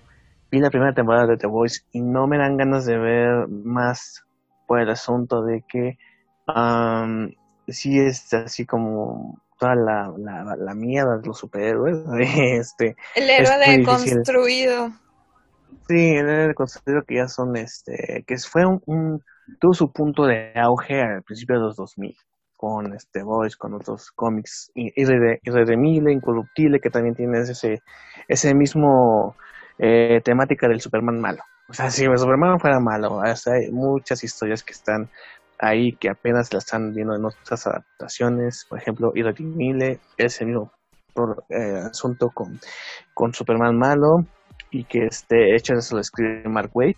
Vi 0.51 0.59
la 0.59 0.71
primera 0.71 0.93
temporada 0.93 1.27
de 1.27 1.37
The 1.37 1.47
Voice 1.47 1.81
y 1.91 2.01
no 2.01 2.27
me 2.27 2.37
dan 2.39 2.57
ganas 2.57 2.85
de 2.85 2.97
ver 2.97 3.47
más 3.49 4.23
por 4.65 4.79
el 4.79 4.89
asunto 4.89 5.43
de 5.43 5.63
que. 5.67 5.97
am, 6.47 7.31
sí 7.67 7.99
es 7.99 8.33
así 8.33 8.65
como 8.65 9.41
toda 9.59 9.75
la, 9.75 10.13
la, 10.17 10.55
la 10.57 10.73
mierda 10.75 11.17
de 11.19 11.27
los 11.27 11.37
superhéroes. 11.39 11.97
Este, 12.59 12.95
El 13.15 13.29
héroe 13.29 13.57
deconstruido. 13.77 14.91
Sí, 15.87 15.95
el 16.15 16.53
considero 16.55 17.03
que 17.05 17.15
ya 17.15 17.27
son, 17.27 17.55
este, 17.57 18.23
que 18.27 18.37
fue 18.37 18.65
un, 18.65 18.81
un- 18.85 19.23
tuvo 19.59 19.73
su 19.73 19.91
punto 19.91 20.25
de 20.25 20.53
auge 20.55 21.01
al 21.01 21.23
principio 21.23 21.55
de 21.55 21.61
los 21.61 21.75
2000, 21.75 22.15
con 22.59 22.93
este 22.93 23.23
Boys, 23.23 23.55
con 23.55 23.73
otros 23.73 24.11
cómics 24.11 24.69
i- 24.75 24.91
irrede- 25.01 25.39
irredimible, 25.43 26.11
incorruptible, 26.11 26.81
que 26.81 26.89
también 26.89 27.15
tiene 27.15 27.39
ese, 27.39 27.81
ese 28.27 28.53
mismo 28.53 29.37
eh, 29.77 30.19
temática 30.25 30.67
del 30.67 30.81
Superman 30.81 31.21
malo. 31.21 31.41
O 31.69 31.73
sea, 31.73 31.89
si 31.89 32.03
el 32.03 32.17
Superman 32.17 32.59
fuera 32.59 32.81
malo, 32.81 33.21
hay 33.21 33.71
muchas 33.71 34.25
historias 34.25 34.61
que 34.61 34.73
están 34.73 35.09
ahí 35.57 35.95
que 35.95 36.09
apenas 36.09 36.51
la 36.51 36.59
están 36.59 36.93
viendo 36.93 37.15
en 37.15 37.23
otras 37.23 37.65
adaptaciones, 37.65 38.65
por 38.67 38.77
ejemplo, 38.79 39.13
Irredimible, 39.15 40.01
ese 40.17 40.45
mismo 40.45 40.73
por- 41.13 41.45
eh, 41.49 41.79
asunto 41.89 42.29
con, 42.31 42.59
con 43.13 43.33
Superman 43.33 43.77
malo, 43.77 44.25
y 44.69 44.83
que 44.83 45.05
este 45.05 45.55
hecho 45.55 45.75
eso 45.75 45.95
lo 45.95 46.01
escribe 46.01 46.43
Mark 46.49 46.71
Waid 46.73 46.97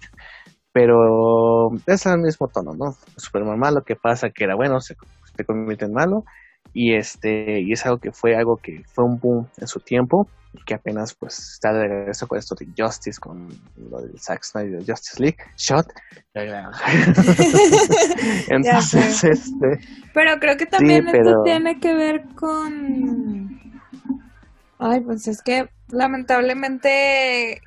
pero 0.74 1.69
es 1.86 2.06
el 2.06 2.19
mismo 2.19 2.47
tono 2.47 2.74
no 2.74 2.95
Superman 3.17 3.60
malo 3.60 3.84
que 3.84 3.95
pasa 3.95 4.30
que 4.30 4.45
era 4.45 4.56
bueno 4.56 4.80
se, 4.80 4.95
se 5.41 5.45
convierte 5.45 5.86
en 5.86 5.93
malo. 5.93 6.25
Y 6.73 6.93
este 6.93 7.60
y 7.62 7.73
es 7.73 7.86
algo 7.86 7.97
que 7.99 8.12
fue 8.12 8.36
algo 8.36 8.58
que 8.58 8.84
fue 8.93 9.04
un 9.04 9.19
boom 9.19 9.47
en 9.58 9.67
su 9.67 9.80
tiempo 9.80 10.27
y 10.54 10.63
que 10.63 10.73
apenas 10.73 11.13
pues 11.15 11.38
está 11.39 11.73
de 11.73 11.88
regreso 11.88 12.27
con 12.27 12.38
esto 12.38 12.56
de 12.56 12.67
Justice 12.77 13.19
con 13.19 13.47
lo 13.89 14.01
del 14.01 14.19
Zack 14.19 14.43
Snyder 14.43 14.84
de 14.84 14.93
Justice 14.93 15.21
League 15.21 15.38
Shot. 15.58 15.88
Entonces 18.47 19.23
este 19.23 19.80
Pero 20.13 20.39
creo 20.39 20.58
que 20.58 20.65
también 20.65 21.08
esto 21.08 21.19
pero- 21.23 21.43
tiene 21.43 21.80
que 21.80 21.93
ver 21.93 22.23
con... 22.36 23.60
Ay, 24.80 25.01
pues 25.01 25.27
es 25.27 25.41
que 25.41 25.69
lamentablemente 25.89 27.62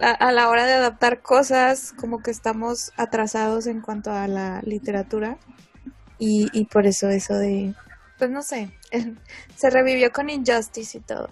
a, 0.00 0.10
a 0.10 0.32
la 0.32 0.48
hora 0.48 0.66
de 0.66 0.72
adaptar 0.74 1.20
cosas 1.20 1.92
como 1.92 2.22
que 2.22 2.30
estamos 2.30 2.92
atrasados 2.96 3.66
en 3.66 3.80
cuanto 3.80 4.10
a 4.10 4.26
la 4.26 4.60
literatura 4.62 5.36
y, 6.22 6.48
y 6.52 6.66
por 6.66 6.86
eso 6.86 7.08
eso 7.08 7.34
de, 7.34 7.74
pues 8.18 8.30
no 8.30 8.42
sé, 8.42 8.70
se 9.56 9.70
revivió 9.70 10.10
con 10.10 10.30
Injustice 10.30 10.98
y 10.98 11.00
todo. 11.00 11.28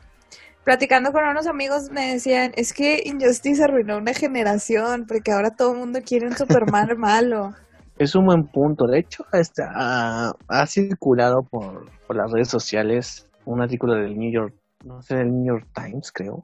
Platicando 0.65 1.13
con 1.13 1.25
unos 1.25 1.47
amigos 1.47 1.91
me 1.91 2.13
decían, 2.13 2.53
es 2.57 2.73
que 2.73 3.03
Injustice 3.05 3.63
arruinó 3.63 3.99
una 3.99 4.13
generación 4.13 5.07
porque 5.07 5.33
ahora 5.33 5.51
todo 5.51 5.73
el 5.73 5.79
mundo 5.79 6.01
quiere 6.05 6.27
un 6.27 6.37
Superman 6.37 6.89
malo. 6.99 7.53
Es 7.99 8.15
un 8.15 8.27
buen 8.27 8.45
punto. 8.47 8.87
De 8.87 8.99
hecho, 8.99 9.25
este, 9.33 9.63
ha, 9.63 10.33
ha 10.49 10.67
circulado 10.67 11.43
por, 11.51 11.91
por 12.07 12.17
las 12.17 12.33
redes 12.33 12.49
sociales 12.49 13.27
un 13.45 13.63
artículo 13.63 13.95
del 13.95 14.17
New 14.17 14.33
York 14.33 14.55
no 14.85 15.03
sé, 15.03 15.15
el 15.21 15.31
New 15.31 15.55
York 15.55 15.67
Times, 15.75 16.11
creo. 16.13 16.43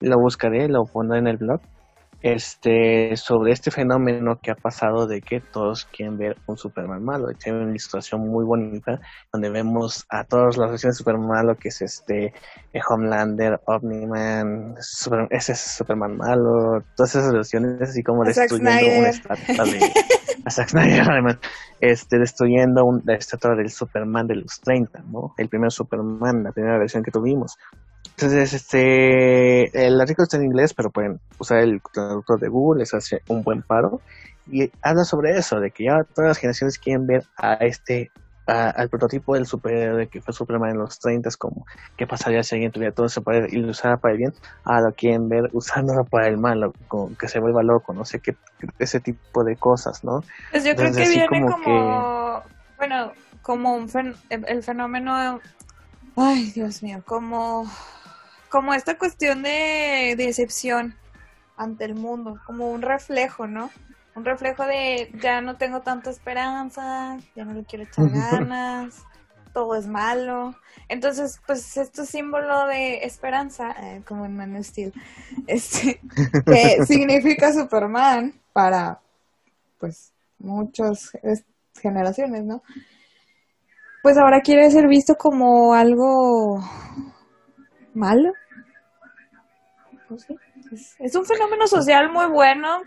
Lo 0.00 0.18
buscaré, 0.18 0.68
lo 0.68 0.84
pondré 0.84 1.18
en 1.18 1.28
el 1.28 1.36
blog 1.36 1.60
este, 2.22 3.16
sobre 3.16 3.52
este 3.52 3.70
fenómeno 3.70 4.38
que 4.40 4.52
ha 4.52 4.54
pasado 4.54 5.06
de 5.06 5.20
que 5.20 5.40
todos 5.40 5.86
quieren 5.86 6.18
ver 6.18 6.36
un 6.46 6.56
Superman 6.56 7.04
malo. 7.04 7.28
Hay 7.28 7.52
una 7.52 7.68
ilustración 7.68 8.20
muy 8.28 8.44
bonita 8.44 9.00
donde 9.32 9.50
vemos 9.50 10.04
a 10.08 10.24
todas 10.24 10.56
las 10.56 10.70
versiones 10.70 10.96
de 10.96 10.98
Superman 10.98 11.28
malo, 11.28 11.56
que 11.56 11.68
es 11.68 11.82
este 11.82 12.26
eh, 12.72 12.80
Homelander, 12.88 13.60
Omni-Man, 13.66 14.76
ese 15.30 15.52
es 15.52 15.60
Superman 15.60 16.16
malo, 16.16 16.82
todas 16.96 17.14
esas 17.14 17.32
versiones 17.32 17.90
así 17.90 18.02
como 18.02 18.24
destruyendo 18.24 18.70
una 18.70 19.08
estatua 19.08 19.64
de 19.64 19.92
a 20.44 20.50
Zack 20.50 20.70
Snyder, 20.70 21.02
además, 21.10 21.38
este, 21.80 22.18
destruyendo 22.18 22.84
un, 22.84 23.02
la 23.04 23.14
estatua 23.14 23.54
del 23.54 23.70
Superman 23.70 24.26
de 24.26 24.36
los 24.36 24.60
30, 24.60 25.02
¿no? 25.10 25.34
El 25.38 25.48
primer 25.48 25.70
Superman, 25.70 26.42
la 26.42 26.52
primera 26.52 26.78
versión 26.78 27.02
que 27.02 27.10
tuvimos. 27.10 27.56
Entonces, 28.10 28.52
este, 28.52 29.86
el 29.86 30.00
artículo 30.00 30.24
está 30.24 30.36
en 30.36 30.44
inglés, 30.44 30.74
pero 30.74 30.90
pueden 30.90 31.20
usar 31.38 31.58
el 31.58 31.80
traductor 31.92 32.38
de 32.38 32.48
Google, 32.48 32.80
les 32.80 32.94
hace 32.94 33.22
un 33.28 33.42
buen 33.42 33.62
paro. 33.62 34.00
Y 34.50 34.70
habla 34.82 35.04
sobre 35.04 35.38
eso, 35.38 35.60
de 35.60 35.70
que 35.70 35.84
ya 35.84 36.04
todas 36.14 36.28
las 36.28 36.38
generaciones 36.38 36.78
quieren 36.78 37.06
ver 37.06 37.24
a 37.36 37.54
este, 37.54 38.10
al 38.46 38.88
prototipo 38.88 39.34
del 39.34 39.46
superhéroe 39.46 40.08
que 40.08 40.20
fue 40.20 40.34
Superman 40.34 40.70
en 40.70 40.78
los 40.78 40.98
30, 40.98 41.30
como 41.38 41.64
qué 41.96 42.06
pasaría 42.06 42.42
si 42.42 42.56
alguien 42.56 42.72
tuviera 42.72 42.92
todo 42.92 43.06
ese 43.06 43.20
poder 43.20 43.52
y 43.52 43.58
lo 43.58 43.70
usara 43.70 43.96
para 43.98 44.12
el 44.12 44.18
bien, 44.18 44.32
a 44.64 44.80
lo 44.80 44.92
quieren 44.92 45.28
ver 45.28 45.48
usándolo 45.52 46.04
para 46.04 46.26
el 46.28 46.38
mal, 46.38 46.72
que 47.18 47.28
se 47.28 47.38
vuelva 47.38 47.62
loco, 47.62 47.92
no 47.94 48.04
sé 48.04 48.20
qué, 48.20 48.36
ese 48.78 49.00
tipo 49.00 49.44
de 49.44 49.56
cosas, 49.56 50.02
¿no? 50.02 50.22
Pues 50.50 50.64
yo 50.64 50.74
creo 50.74 50.92
que 50.92 51.08
viene 51.08 51.46
como, 51.46 52.42
bueno, 52.78 53.12
como 53.42 53.74
un 53.76 53.88
el 54.30 54.62
fenómeno, 54.62 55.40
ay 56.16 56.50
Dios 56.52 56.82
mío, 56.82 57.02
como 57.06 57.66
como 58.52 58.74
esta 58.74 58.98
cuestión 58.98 59.42
de 59.42 60.14
decepción 60.18 60.94
ante 61.56 61.86
el 61.86 61.94
mundo, 61.94 62.38
como 62.44 62.70
un 62.70 62.82
reflejo, 62.82 63.46
¿no? 63.46 63.70
Un 64.14 64.26
reflejo 64.26 64.66
de 64.66 65.10
ya 65.22 65.40
no 65.40 65.56
tengo 65.56 65.80
tanta 65.80 66.10
esperanza, 66.10 67.16
ya 67.34 67.46
no 67.46 67.54
le 67.54 67.64
quiero 67.64 67.84
echar 67.84 68.10
ganas, 68.12 69.06
todo 69.54 69.74
es 69.74 69.86
malo. 69.86 70.54
Entonces, 70.88 71.40
pues 71.46 71.78
esto 71.78 72.02
es 72.02 72.10
símbolo 72.10 72.66
de 72.66 73.04
esperanza, 73.04 73.74
eh, 73.80 74.02
como 74.06 74.26
en 74.26 74.36
Man 74.36 74.54
of 74.54 74.66
Steel, 74.66 74.92
este, 75.46 75.98
que 76.44 76.84
significa 76.86 77.54
Superman 77.54 78.34
para, 78.52 79.00
pues, 79.80 80.12
muchas 80.38 81.10
generaciones, 81.80 82.44
¿no? 82.44 82.62
Pues 84.02 84.18
ahora 84.18 84.40
quiere 84.40 84.70
ser 84.70 84.88
visto 84.88 85.14
como 85.14 85.74
algo 85.74 86.58
malo, 87.94 88.32
es, 90.98 91.16
un 91.16 91.24
fenómeno 91.24 91.66
social 91.66 92.10
muy 92.10 92.26
bueno 92.26 92.82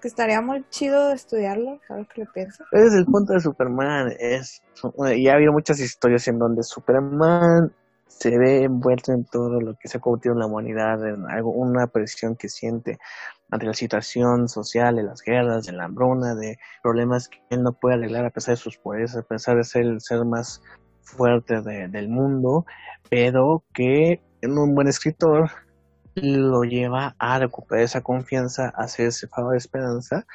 que 0.00 0.08
estaría 0.08 0.40
muy 0.40 0.64
chido 0.70 1.12
estudiarlo, 1.12 1.80
¿sabes 1.86 2.06
qué 2.14 2.22
le 2.22 2.26
pienso? 2.32 2.64
Es 2.72 2.94
el 2.94 3.06
punto 3.06 3.32
de 3.32 3.40
Superman. 3.40 4.12
Es, 4.18 4.62
y 5.14 5.28
ha 5.28 5.34
habido 5.34 5.52
muchas 5.52 5.80
historias 5.80 6.28
en 6.28 6.38
donde 6.38 6.62
Superman 6.62 7.72
se 8.06 8.38
ve 8.38 8.64
envuelto 8.64 9.12
en 9.12 9.24
todo 9.24 9.60
lo 9.60 9.74
que 9.74 9.88
se 9.88 9.98
ha 9.98 10.00
convertido 10.00 10.34
en 10.34 10.40
la 10.40 10.46
humanidad, 10.46 11.06
en 11.06 11.28
algo, 11.28 11.50
una 11.50 11.86
presión 11.86 12.36
que 12.36 12.48
siente 12.48 12.98
ante 13.50 13.66
la 13.66 13.74
situación 13.74 14.48
social, 14.48 14.96
de 14.96 15.02
las 15.02 15.22
guerras, 15.22 15.66
de 15.66 15.72
la 15.72 15.84
hambruna, 15.84 16.34
de 16.34 16.58
problemas 16.82 17.28
que 17.28 17.38
él 17.50 17.62
no 17.62 17.72
puede 17.72 17.96
arreglar 17.96 18.24
a 18.24 18.30
pesar 18.30 18.54
de 18.54 18.60
sus 18.60 18.76
poderes, 18.78 19.16
a 19.16 19.22
pesar 19.22 19.56
de 19.56 19.64
ser 19.64 19.82
el 19.82 20.00
ser 20.00 20.24
más 20.24 20.62
fuerte 21.02 21.60
del 21.62 22.08
mundo, 22.08 22.66
pero 23.08 23.64
que 23.72 24.20
en 24.40 24.58
un 24.58 24.74
buen 24.74 24.88
escritor 24.88 25.50
lo 26.14 26.62
lleva 26.62 27.14
a 27.18 27.38
recuperar 27.38 27.84
esa 27.84 28.00
confianza, 28.00 28.72
a 28.74 28.84
hacer 28.84 29.08
ese 29.08 29.28
favor 29.28 29.52
de 29.52 29.58
esperanza 29.58 30.26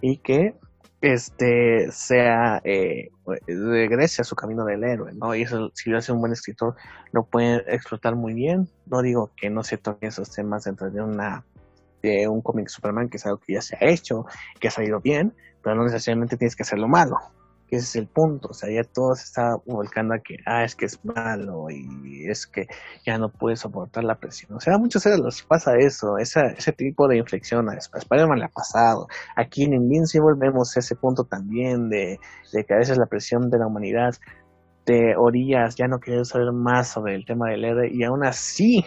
y 0.00 0.18
que 0.18 0.54
este 1.00 1.90
sea 1.92 2.60
eh, 2.64 3.10
regrese 3.46 4.22
a 4.22 4.24
su 4.24 4.34
camino 4.34 4.64
del 4.64 4.84
héroe, 4.84 5.12
¿no? 5.14 5.34
Y 5.34 5.42
eso, 5.42 5.70
si 5.74 5.90
lo 5.90 5.98
hace 5.98 6.12
un 6.12 6.20
buen 6.20 6.32
escritor, 6.32 6.74
lo 7.12 7.24
puede 7.24 7.62
explotar 7.72 8.16
muy 8.16 8.34
bien. 8.34 8.68
No 8.86 9.02
digo 9.02 9.30
que 9.36 9.50
no 9.50 9.62
se 9.62 9.78
toquen 9.78 10.08
esos 10.08 10.30
temas 10.30 10.64
dentro 10.64 10.90
de 10.90 11.00
una 11.00 11.44
de 12.02 12.28
un 12.28 12.40
cómic 12.42 12.68
Superman, 12.68 13.08
que 13.08 13.16
es 13.16 13.26
algo 13.26 13.38
que 13.38 13.54
ya 13.54 13.60
se 13.60 13.76
ha 13.76 13.88
hecho, 13.88 14.24
que 14.60 14.68
ha 14.68 14.70
salido 14.70 15.00
bien, 15.00 15.34
pero 15.62 15.74
no 15.74 15.84
necesariamente 15.84 16.36
tienes 16.36 16.54
que 16.54 16.62
hacerlo 16.62 16.86
malo 16.86 17.18
que 17.68 17.76
ese 17.76 17.84
es 17.86 17.96
el 17.96 18.06
punto, 18.08 18.48
o 18.48 18.54
sea, 18.54 18.70
ya 18.70 18.82
todo 18.82 19.14
se 19.14 19.24
está 19.24 19.56
volcando 19.66 20.14
a 20.14 20.18
que, 20.18 20.36
ah, 20.46 20.64
es 20.64 20.74
que 20.74 20.86
es 20.86 21.04
malo 21.04 21.70
y 21.70 22.28
es 22.28 22.46
que 22.46 22.66
ya 23.04 23.18
no 23.18 23.30
puede 23.30 23.56
soportar 23.56 24.04
la 24.04 24.16
presión, 24.16 24.56
o 24.56 24.60
sea, 24.60 24.74
a 24.74 24.78
muchos 24.78 25.02
seres 25.02 25.42
pasa 25.46 25.76
eso, 25.76 26.18
ese 26.18 26.72
tipo 26.72 27.06
de 27.08 27.18
inflexión, 27.18 27.68
a 27.68 27.74
Spider-Man 27.74 28.38
le 28.38 28.46
ha 28.46 28.48
pasado, 28.48 29.06
aquí 29.36 29.64
en 29.64 29.74
Invincible 29.74 30.34
vemos 30.36 30.76
ese 30.76 30.96
punto 30.96 31.24
también 31.24 31.88
de, 31.88 32.18
de 32.52 32.64
que 32.64 32.74
a 32.74 32.78
veces 32.78 32.98
la 32.98 33.06
presión 33.06 33.50
de 33.50 33.58
la 33.58 33.66
humanidad 33.66 34.14
de 34.86 35.14
orillas 35.16 35.76
ya 35.76 35.86
no 35.86 36.00
quiere 36.00 36.24
saber 36.24 36.52
más 36.52 36.88
sobre 36.88 37.14
el 37.14 37.26
tema 37.26 37.50
del 37.50 37.64
héroe 37.64 37.90
y 37.92 38.04
aún 38.04 38.24
así 38.24 38.86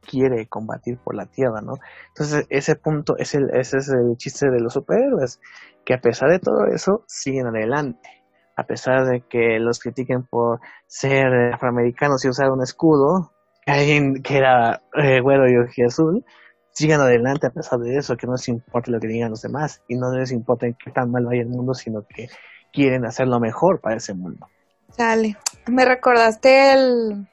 quiere 0.00 0.46
combatir 0.46 0.98
por 0.98 1.14
la 1.14 1.26
tierra, 1.26 1.60
¿no? 1.60 1.74
Entonces 2.08 2.46
ese 2.50 2.76
punto 2.76 3.16
es 3.18 3.34
el, 3.34 3.50
ese 3.54 3.78
es 3.78 3.88
el 3.88 4.16
chiste 4.16 4.50
de 4.50 4.60
los 4.60 4.74
superhéroes, 4.74 5.40
que 5.84 5.94
a 5.94 6.00
pesar 6.00 6.30
de 6.30 6.38
todo 6.38 6.66
eso 6.66 7.04
siguen 7.06 7.46
adelante. 7.46 8.08
A 8.56 8.64
pesar 8.64 9.06
de 9.06 9.22
que 9.22 9.58
los 9.58 9.80
critiquen 9.80 10.22
por 10.22 10.60
ser 10.86 11.52
afroamericanos 11.52 12.24
y 12.24 12.28
usar 12.28 12.50
un 12.50 12.62
escudo, 12.62 13.32
alguien 13.66 14.22
que 14.22 14.36
era 14.36 14.82
eh, 14.94 15.20
güero 15.20 15.48
y 15.50 15.56
ojo 15.56 15.86
azul, 15.86 16.24
sigan 16.70 17.00
adelante 17.00 17.46
a 17.46 17.50
pesar 17.50 17.80
de 17.80 17.96
eso, 17.96 18.16
que 18.16 18.26
no 18.26 18.34
les 18.34 18.48
importa 18.48 18.90
lo 18.90 19.00
que 19.00 19.08
digan 19.08 19.30
los 19.30 19.42
demás 19.42 19.82
y 19.88 19.96
no 19.96 20.12
les 20.12 20.32
importa 20.32 20.66
qué 20.72 20.90
tan 20.90 21.10
mal 21.10 21.24
vaya 21.24 21.42
el 21.42 21.48
mundo, 21.48 21.74
sino 21.74 22.06
que 22.06 22.28
quieren 22.72 23.04
hacer 23.06 23.26
lo 23.28 23.40
mejor 23.40 23.80
para 23.80 23.96
ese 23.96 24.14
mundo. 24.14 24.48
Sale. 24.90 25.36
Me 25.66 25.84
recordaste 25.84 26.72
el, 26.72 27.28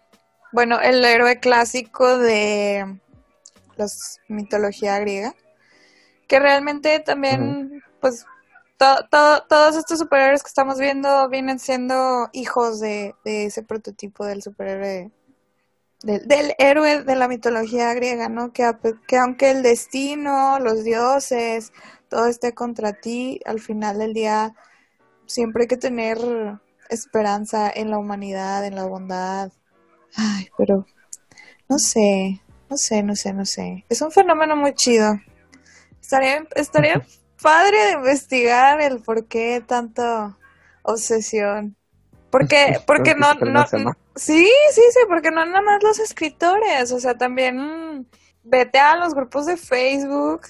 bueno, 0.52 0.80
el 0.80 1.04
héroe 1.04 1.40
clásico 1.40 2.18
de 2.18 3.00
la 3.78 3.88
mitología 4.28 5.00
griega, 5.00 5.34
que 6.28 6.40
realmente 6.40 7.00
también, 7.00 7.84
pues 8.00 8.26
todos 8.78 9.76
estos 9.76 10.00
superhéroes 10.00 10.42
que 10.42 10.48
estamos 10.48 10.80
viendo 10.80 11.30
vienen 11.30 11.60
siendo 11.60 12.30
hijos 12.34 12.80
de, 12.80 13.14
ese 13.26 13.64
prototipo 13.64 14.26
del 14.26 14.42
superhéroe, 14.42 15.12
del, 16.04 16.56
héroe 16.58 17.04
de 17.04 17.16
la 17.16 17.28
mitología 17.28 17.94
griega, 17.94 18.28
¿no? 18.28 18.52
Que, 18.54 18.72
que 19.08 19.18
aunque 19.18 19.52
el 19.52 19.62
destino, 19.62 20.58
los 20.60 20.84
dioses, 20.84 21.74
todo 22.10 22.26
esté 22.26 22.54
contra 22.54 22.94
ti, 22.94 23.40
al 23.46 23.60
final 23.60 24.00
del 24.00 24.14
día 24.14 24.56
siempre 25.28 25.64
hay 25.64 25.68
que 25.68 25.78
tener 25.78 26.18
esperanza 26.90 27.72
en 27.74 27.92
la 27.92 28.00
humanidad, 28.00 28.66
en 28.66 28.76
la 28.76 28.86
bondad. 28.86 29.52
Ay, 30.16 30.50
pero 30.58 30.86
no 31.70 31.80
sé, 31.80 32.42
no 32.70 32.78
sé, 32.78 33.04
no 33.04 33.16
sé, 33.16 33.34
no 33.34 33.46
sé. 33.46 33.86
Es 33.90 34.02
un 34.02 34.12
fenómeno 34.12 34.56
muy 34.56 34.74
chido. 34.74 35.20
Estaría, 36.02 36.46
estaría 36.56 37.06
padre 37.42 37.78
de 37.86 37.92
investigar 37.94 38.82
el 38.82 39.02
por 39.02 39.26
qué 39.26 39.64
tanto 39.66 40.38
obsesión. 40.84 41.76
Porque, 42.30 42.80
porque 42.88 43.14
no, 43.14 43.34
no, 43.34 43.66
sí, 44.16 44.50
sí, 44.72 44.82
sí, 44.92 45.00
porque 45.10 45.32
no 45.32 45.46
nada 45.46 45.62
más 45.62 45.84
los 45.84 46.00
escritores, 46.00 46.94
o 46.94 47.00
sea, 47.00 47.18
también 47.18 48.08
vete 48.44 48.80
a 48.80 48.96
los 48.96 49.14
grupos 49.14 49.46
de 49.46 49.58
Facebook 49.58 50.44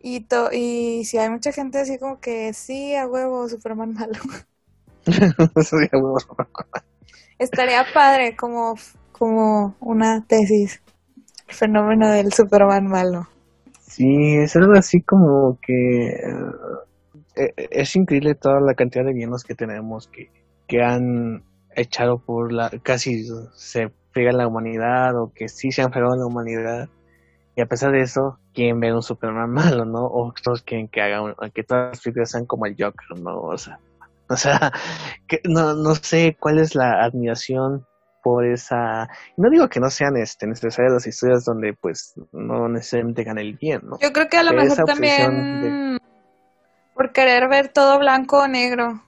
y, 0.00 0.20
to 0.20 0.50
y 0.52 1.04
si 1.04 1.18
hay 1.18 1.30
mucha 1.30 1.50
gente 1.50 1.78
así 1.78 1.98
como 1.98 2.20
que 2.20 2.54
sí, 2.54 2.94
a 2.94 3.08
huevo, 3.08 3.48
Superman 3.48 3.94
malo. 3.94 4.20
Estaría 7.38 7.84
padre 7.92 8.36
como, 8.36 8.76
como 9.16 9.76
una 9.80 10.24
tesis, 10.26 10.82
el 11.48 11.54
fenómeno 11.54 12.10
del 12.10 12.32
Superman 12.32 12.86
malo. 12.86 13.28
Sí, 13.80 14.34
es 14.36 14.56
algo 14.56 14.72
así 14.72 15.02
como 15.02 15.58
que 15.62 16.08
eh, 17.36 17.54
es 17.70 17.94
increíble 17.96 18.34
toda 18.34 18.60
la 18.60 18.74
cantidad 18.74 19.04
de 19.04 19.12
bienes 19.12 19.44
que 19.44 19.54
tenemos 19.54 20.08
que, 20.08 20.30
que 20.66 20.82
han 20.82 21.44
echado 21.76 22.18
por 22.18 22.52
la, 22.52 22.70
casi 22.82 23.24
se 23.54 23.92
friega 24.10 24.32
la 24.32 24.48
humanidad 24.48 25.16
o 25.16 25.32
que 25.32 25.48
sí 25.48 25.70
se 25.70 25.82
han 25.82 25.92
fregado 25.92 26.16
la 26.16 26.26
humanidad 26.26 26.88
y 27.56 27.60
a 27.60 27.66
pesar 27.66 27.92
de 27.92 28.00
eso 28.00 28.38
quieren 28.52 28.80
ver 28.80 28.94
un 28.94 29.02
Superman 29.02 29.50
malo, 29.52 29.84
¿no? 29.84 30.06
O 30.06 30.28
otros 30.28 30.62
quieren 30.62 30.88
que 30.88 31.00
hagan, 31.00 31.34
que 31.52 31.62
todas 31.62 31.90
las 31.90 32.00
figuras 32.00 32.30
sean 32.30 32.46
como 32.46 32.66
el 32.66 32.76
Joker, 32.78 33.18
¿no? 33.20 33.40
O 33.40 33.58
sea, 33.58 33.78
o 34.28 34.36
sea, 34.36 34.72
que 35.28 35.40
no, 35.48 35.74
no 35.74 35.94
sé 35.94 36.36
cuál 36.40 36.58
es 36.58 36.74
la 36.74 37.04
admiración 37.04 37.86
por 38.24 38.46
esa 38.46 39.08
no 39.36 39.50
digo 39.50 39.68
que 39.68 39.78
no 39.78 39.90
sean 39.90 40.16
este 40.16 40.46
necesarias 40.46 40.94
las 40.94 41.06
historias 41.06 41.44
donde 41.44 41.74
pues 41.74 42.14
no 42.32 42.68
necesariamente 42.68 43.22
gane 43.22 43.42
el 43.42 43.56
bien 43.56 43.82
no 43.84 43.98
yo 44.00 44.12
creo 44.12 44.28
que 44.28 44.38
a 44.38 44.42
lo 44.42 44.52
mejor 44.52 44.84
también 44.84 46.00
por 46.94 47.12
querer 47.12 47.48
ver 47.48 47.68
todo 47.68 47.98
blanco 47.98 48.38
o 48.38 48.48
negro 48.48 49.02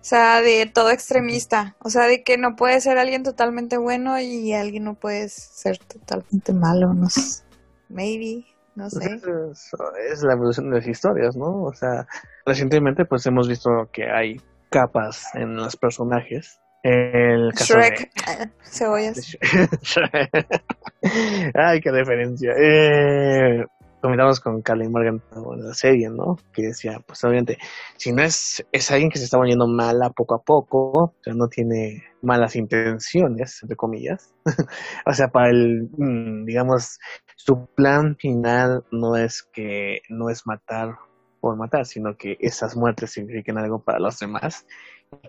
O 0.00 0.02
sea, 0.02 0.40
de 0.40 0.64
todo 0.64 0.90
extremista. 0.90 1.76
O 1.80 1.90
sea, 1.90 2.06
de 2.06 2.22
que 2.22 2.38
no 2.38 2.56
puede 2.56 2.80
ser 2.80 2.96
alguien 2.96 3.22
totalmente 3.22 3.76
bueno 3.76 4.18
y 4.18 4.54
alguien 4.54 4.84
no 4.84 4.94
puede 4.94 5.28
ser 5.28 5.76
totalmente 5.76 6.54
malo. 6.54 6.94
No 6.94 7.10
sé. 7.10 7.44
Maybe. 7.90 8.46
No 8.74 8.88
sé. 8.88 9.04
Es, 9.04 9.72
es 10.10 10.22
la 10.22 10.32
evolución 10.32 10.70
de 10.70 10.76
las 10.76 10.86
historias, 10.86 11.36
¿no? 11.36 11.64
O 11.64 11.74
sea, 11.74 12.06
recientemente 12.46 13.04
pues 13.04 13.26
hemos 13.26 13.46
visto 13.46 13.90
que 13.92 14.10
hay 14.10 14.40
capas 14.70 15.34
en 15.34 15.54
los 15.56 15.76
personajes. 15.76 16.58
El 16.82 17.52
caso 17.52 17.74
Shrek. 17.74 18.10
Cebollas. 18.62 19.36
Ay, 21.54 21.80
qué 21.80 21.90
referencia. 21.90 22.52
Eh, 22.56 23.64
comentamos 24.00 24.40
con 24.40 24.62
Carly 24.62 24.88
Morgan 24.88 25.22
en 25.34 25.64
la 25.64 25.74
serie, 25.74 26.08
¿no? 26.08 26.38
Que 26.52 26.68
decía, 26.68 27.00
pues 27.06 27.22
obviamente, 27.24 27.58
si 27.96 28.12
no 28.12 28.22
es, 28.22 28.64
es 28.72 28.90
alguien 28.90 29.10
que 29.10 29.18
se 29.18 29.24
está 29.24 29.36
volviendo 29.36 29.66
mala 29.66 30.10
poco 30.10 30.34
a 30.34 30.42
poco, 30.42 30.92
o 30.92 31.14
sea, 31.22 31.34
no 31.34 31.48
tiene 31.48 32.04
malas 32.22 32.56
intenciones, 32.56 33.62
entre 33.62 33.76
comillas. 33.76 34.34
o 35.06 35.12
sea, 35.12 35.28
para 35.28 35.50
el, 35.50 35.90
mm, 35.96 36.46
digamos, 36.46 36.98
su 37.36 37.66
plan 37.74 38.16
final 38.16 38.84
no 38.90 39.16
es 39.16 39.42
que, 39.42 40.00
no 40.08 40.30
es 40.30 40.46
matar 40.46 40.96
por 41.40 41.56
matar, 41.56 41.86
sino 41.86 42.16
que 42.16 42.36
esas 42.40 42.76
muertes 42.76 43.12
signifiquen 43.12 43.58
algo 43.58 43.82
para 43.82 43.98
los 43.98 44.18
demás, 44.18 44.66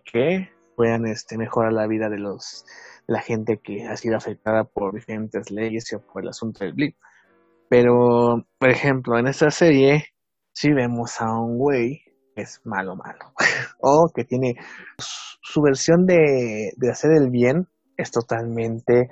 que 0.06 0.50
puedan 0.82 1.06
este, 1.06 1.38
mejorar 1.38 1.74
la 1.74 1.86
vida 1.86 2.10
de 2.10 2.18
los 2.18 2.66
la 3.06 3.22
gente 3.22 3.60
que 3.64 3.86
ha 3.86 3.96
sido 3.98 4.18
afectada 4.18 4.64
por 4.64 4.96
diferentes 4.96 5.52
leyes 5.52 5.94
y 5.94 5.98
por 5.98 6.24
el 6.24 6.30
asunto 6.30 6.66
del 6.66 6.74
blip. 6.74 6.96
Pero, 7.70 8.48
por 8.58 8.70
ejemplo, 8.70 9.20
en 9.20 9.28
esta 9.28 9.52
serie 9.52 10.06
sí 10.54 10.74
vemos 10.74 11.22
a 11.22 11.32
un 11.40 11.60
güey 11.60 12.02
que 12.36 12.42
es 12.42 12.62
malo, 12.64 12.96
malo. 12.96 13.32
o 13.80 14.10
que 14.12 14.24
tiene 14.24 14.56
su 14.98 15.62
versión 15.62 16.08
de, 16.08 16.72
de 16.76 16.90
hacer 16.90 17.12
el 17.12 17.30
bien 17.30 17.68
es 17.96 18.10
totalmente 18.10 19.08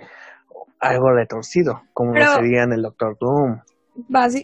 algo 0.80 1.12
retorcido, 1.14 1.84
como 1.94 2.14
Pero- 2.14 2.34
sería 2.34 2.64
en 2.64 2.74
el 2.74 2.82
Doctor 2.82 3.16
Doom. 3.20 3.60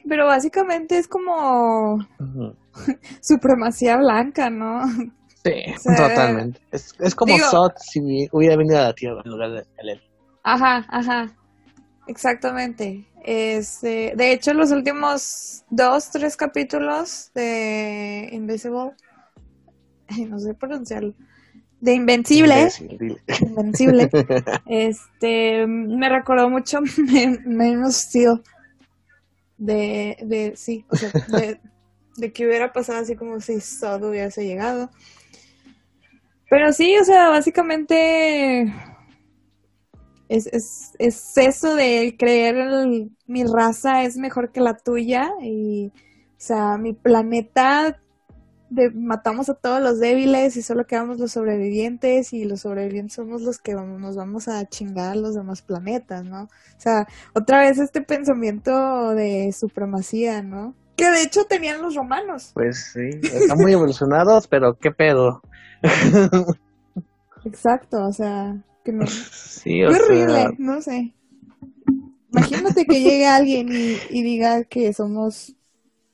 Pero 0.07 0.27
básicamente 0.27 0.99
es 0.99 1.07
como 1.07 1.97
supremacía 3.19 3.97
blanca, 3.97 4.51
¿no? 4.51 4.81
Sí, 5.45 5.63
O 5.75 5.79
sea, 5.79 5.95
totalmente. 6.09 6.59
Es, 6.71 6.93
es 6.99 7.13
como 7.13 7.35
digo- 7.35 7.47
Sot 7.49 7.77
si 7.77 8.27
hubiera 8.31 8.55
venido 8.55 8.79
a 8.79 8.83
la 8.85 8.93
Tierra 8.93 9.21
en 9.23 9.31
lugar 9.31 9.51
de 9.51 9.65
él. 9.77 10.01
Ajá, 10.43 10.85
ajá. 10.89 11.31
Exactamente. 12.07 13.05
Este, 13.23 14.13
de 14.15 14.31
hecho, 14.31 14.53
los 14.53 14.71
últimos 14.71 15.63
dos, 15.69 16.09
tres 16.11 16.35
capítulos 16.35 17.31
de 17.35 18.29
Invisible, 18.31 18.91
no 20.27 20.39
sé 20.39 20.53
pronunciarlo, 20.55 21.13
de 21.79 21.93
Invencible. 21.93 22.69
Invencible, 23.41 24.09
este, 24.67 25.67
me 25.67 26.09
recordó 26.09 26.49
mucho 26.49 26.79
Men- 26.97 27.43
Man 27.45 27.83
of 27.83 27.93
Steel. 27.93 28.41
De, 29.57 30.17
de, 30.21 30.53
sí, 30.57 30.85
o 30.89 30.95
sea, 30.97 31.11
de, 31.29 31.59
de 32.17 32.33
que 32.33 32.45
hubiera 32.45 32.73
pasado 32.73 32.99
así 32.99 33.15
como 33.15 33.39
si 33.39 33.61
Sod 33.61 34.03
hubiese 34.03 34.45
llegado. 34.45 34.89
Pero 36.49 36.71
sí, 36.73 36.95
o 36.97 37.03
sea, 37.03 37.29
básicamente 37.29 38.71
es, 40.29 40.47
es, 40.47 40.91
es 40.99 41.37
eso 41.37 41.75
de 41.75 42.15
creer 42.17 42.55
el- 42.57 43.11
mi 43.27 43.43
raza 43.43 44.03
es 44.03 44.17
mejor 44.17 44.51
que 44.51 44.61
la 44.61 44.75
tuya 44.77 45.31
y, 45.41 45.87
o 45.87 46.37
sea, 46.37 46.77
mi 46.77 46.93
planeta 46.93 47.99
matamos 48.93 49.47
a 49.49 49.53
todos 49.53 49.81
los 49.81 49.99
débiles 49.99 50.57
y 50.57 50.61
solo 50.61 50.85
quedamos 50.87 51.19
los 51.19 51.31
sobrevivientes 51.31 52.33
y 52.33 52.45
los 52.45 52.61
sobrevivientes 52.61 53.15
somos 53.15 53.41
los 53.43 53.59
que 53.59 53.75
vamos, 53.75 54.01
nos 54.01 54.15
vamos 54.15 54.47
a 54.47 54.65
chingar 54.67 55.11
a 55.11 55.15
los 55.15 55.35
demás 55.35 55.61
planetas, 55.61 56.25
¿no? 56.25 56.43
O 56.43 56.79
sea, 56.79 57.07
otra 57.33 57.61
vez 57.61 57.77
este 57.77 58.01
pensamiento 58.01 59.11
de 59.11 59.51
supremacía, 59.53 60.41
¿no? 60.41 60.73
Que 60.97 61.09
de 61.11 61.21
hecho 61.21 61.45
tenían 61.45 61.81
los 61.81 61.95
romanos. 61.95 62.51
Pues 62.53 62.91
sí, 62.93 63.09
están 63.21 63.59
muy 63.59 63.73
evolucionados, 63.73 64.47
pero 64.47 64.77
qué 64.77 64.91
pedo. 64.91 65.41
Exacto, 67.45 68.05
o 68.05 68.11
sea, 68.11 68.63
que 68.83 68.91
no, 68.91 69.05
sí, 69.31 69.83
o 69.83 69.89
Qué 69.89 69.95
horrible, 69.95 70.33
sea, 70.33 70.51
no 70.57 70.81
sé. 70.81 71.13
Imagínate 72.31 72.85
que 72.85 72.99
llegue 73.01 73.27
alguien 73.27 73.69
y, 73.71 73.97
y 74.09 74.23
diga 74.23 74.63
que 74.65 74.91
somos 74.93 75.55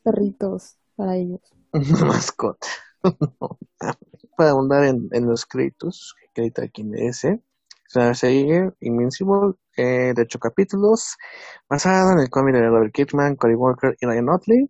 perritos 0.03 0.78
para 0.95 1.16
ellos. 1.18 1.41
una 1.74 2.05
mascota. 2.05 2.68
Para 4.36 4.51
abundar 4.51 4.84
en, 4.86 5.09
en 5.12 5.28
los 5.28 5.45
créditos, 5.45 6.16
que 6.20 6.28
acredita 6.30 6.64
aquí 6.64 6.82
en 6.82 6.95
ese. 6.97 7.41
O 7.95 8.14
sea, 8.14 8.32
Invincible, 8.80 9.53
eh, 9.76 10.14
de 10.16 10.22
ocho 10.22 10.39
capítulos, 10.39 11.18
basado 11.70 12.14
en 12.14 12.20
el 12.20 12.30
cómic 12.30 12.55
de 12.55 12.68
Robert 12.68 12.93
Kirkman, 12.93 13.36
Cory 13.36 13.55
Walker 13.55 13.95
y 13.99 14.05
Ryan 14.05 14.30
Otley, 14.30 14.70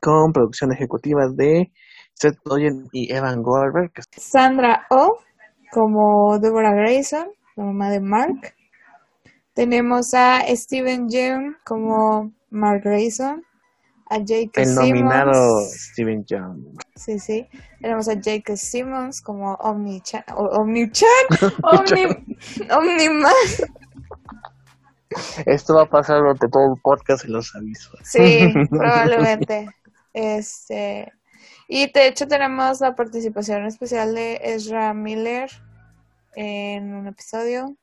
con 0.00 0.32
producción 0.32 0.72
ejecutiva 0.72 1.28
de 1.28 1.72
Seth 2.18 2.38
Rogen 2.46 2.88
y 2.92 3.12
Evan 3.12 3.42
Goldberg, 3.42 3.92
Sandra 4.16 4.86
Oh, 4.90 5.18
como 5.70 6.38
Deborah 6.38 6.72
Grayson, 6.74 7.28
la 7.56 7.64
mamá 7.64 7.90
de 7.90 8.00
Mark. 8.00 8.54
Tenemos 9.52 10.14
a 10.14 10.40
Steven 10.54 11.08
Yeun 11.08 11.56
como 11.64 12.32
Mark 12.50 12.82
Grayson. 12.84 13.42
A 14.08 14.18
Jake 14.18 14.50
el 14.54 14.66
Simmons. 14.66 14.88
nominado 14.88 15.60
Steven 15.68 16.24
Young. 16.26 16.78
Sí, 16.94 17.18
sí. 17.18 17.48
Tenemos 17.80 18.08
a 18.08 18.14
Jake 18.14 18.56
Simmons 18.56 19.20
como 19.20 19.54
Omni-chan. 19.54 20.22
Omni-chan. 20.36 21.08
Omni, 21.64 22.04
Omni-man. 22.70 23.32
Esto 25.46 25.74
va 25.74 25.82
a 25.82 25.86
pasar 25.86 26.18
durante 26.18 26.46
todo 26.48 26.74
el 26.74 26.80
podcast 26.80 27.24
y 27.24 27.32
los 27.32 27.52
aviso. 27.56 27.90
Sí, 28.04 28.52
probablemente. 28.70 29.66
Este, 30.12 31.12
y 31.68 31.90
de 31.90 32.06
hecho 32.06 32.28
tenemos 32.28 32.80
la 32.80 32.94
participación 32.94 33.66
especial 33.66 34.14
de 34.14 34.40
Ezra 34.42 34.94
Miller 34.94 35.50
en 36.34 36.94
un 36.94 37.06
episodio. 37.06 37.76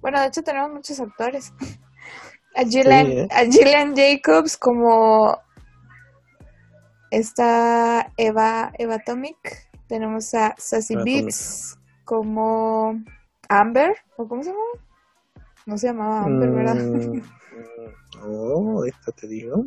Bueno, 0.00 0.20
de 0.20 0.28
hecho 0.28 0.42
tenemos 0.42 0.72
muchos 0.72 1.00
actores. 1.00 1.52
A 2.54 2.64
Gillian, 2.64 3.06
¿eh? 3.06 3.28
a 3.30 3.44
Gillian 3.44 3.94
Jacobs 3.94 4.56
como 4.56 5.38
esta 7.10 8.10
Eva, 8.16 8.72
Eva 8.78 8.98
Tomic. 8.98 9.36
Tenemos 9.88 10.32
a 10.32 10.54
Sassy 10.56 10.96
Beats 10.96 11.78
como 12.04 12.98
Amber, 13.50 13.94
¿o 14.16 14.26
cómo 14.26 14.42
se 14.42 14.50
llama? 14.50 14.62
No 15.66 15.76
se 15.76 15.88
llamaba 15.88 16.22
Amber, 16.22 16.50
¿verdad? 16.50 16.76
Mm, 16.76 17.20
oh, 18.24 18.84
esto 18.86 19.12
te 19.12 19.26
digo. 19.26 19.62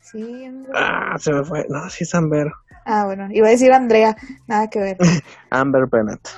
Sí. 0.00 0.48
Ah, 0.74 1.16
se 1.18 1.32
me 1.32 1.44
fue. 1.44 1.66
No, 1.68 1.88
sí 1.90 2.04
es 2.04 2.14
Amber. 2.14 2.50
Ah, 2.84 3.04
bueno, 3.06 3.28
iba 3.30 3.46
a 3.48 3.50
decir 3.50 3.72
Andrea, 3.72 4.16
nada 4.46 4.68
que 4.68 4.80
ver. 4.80 4.96
Amber 5.50 5.82
Bennett. 5.90 6.28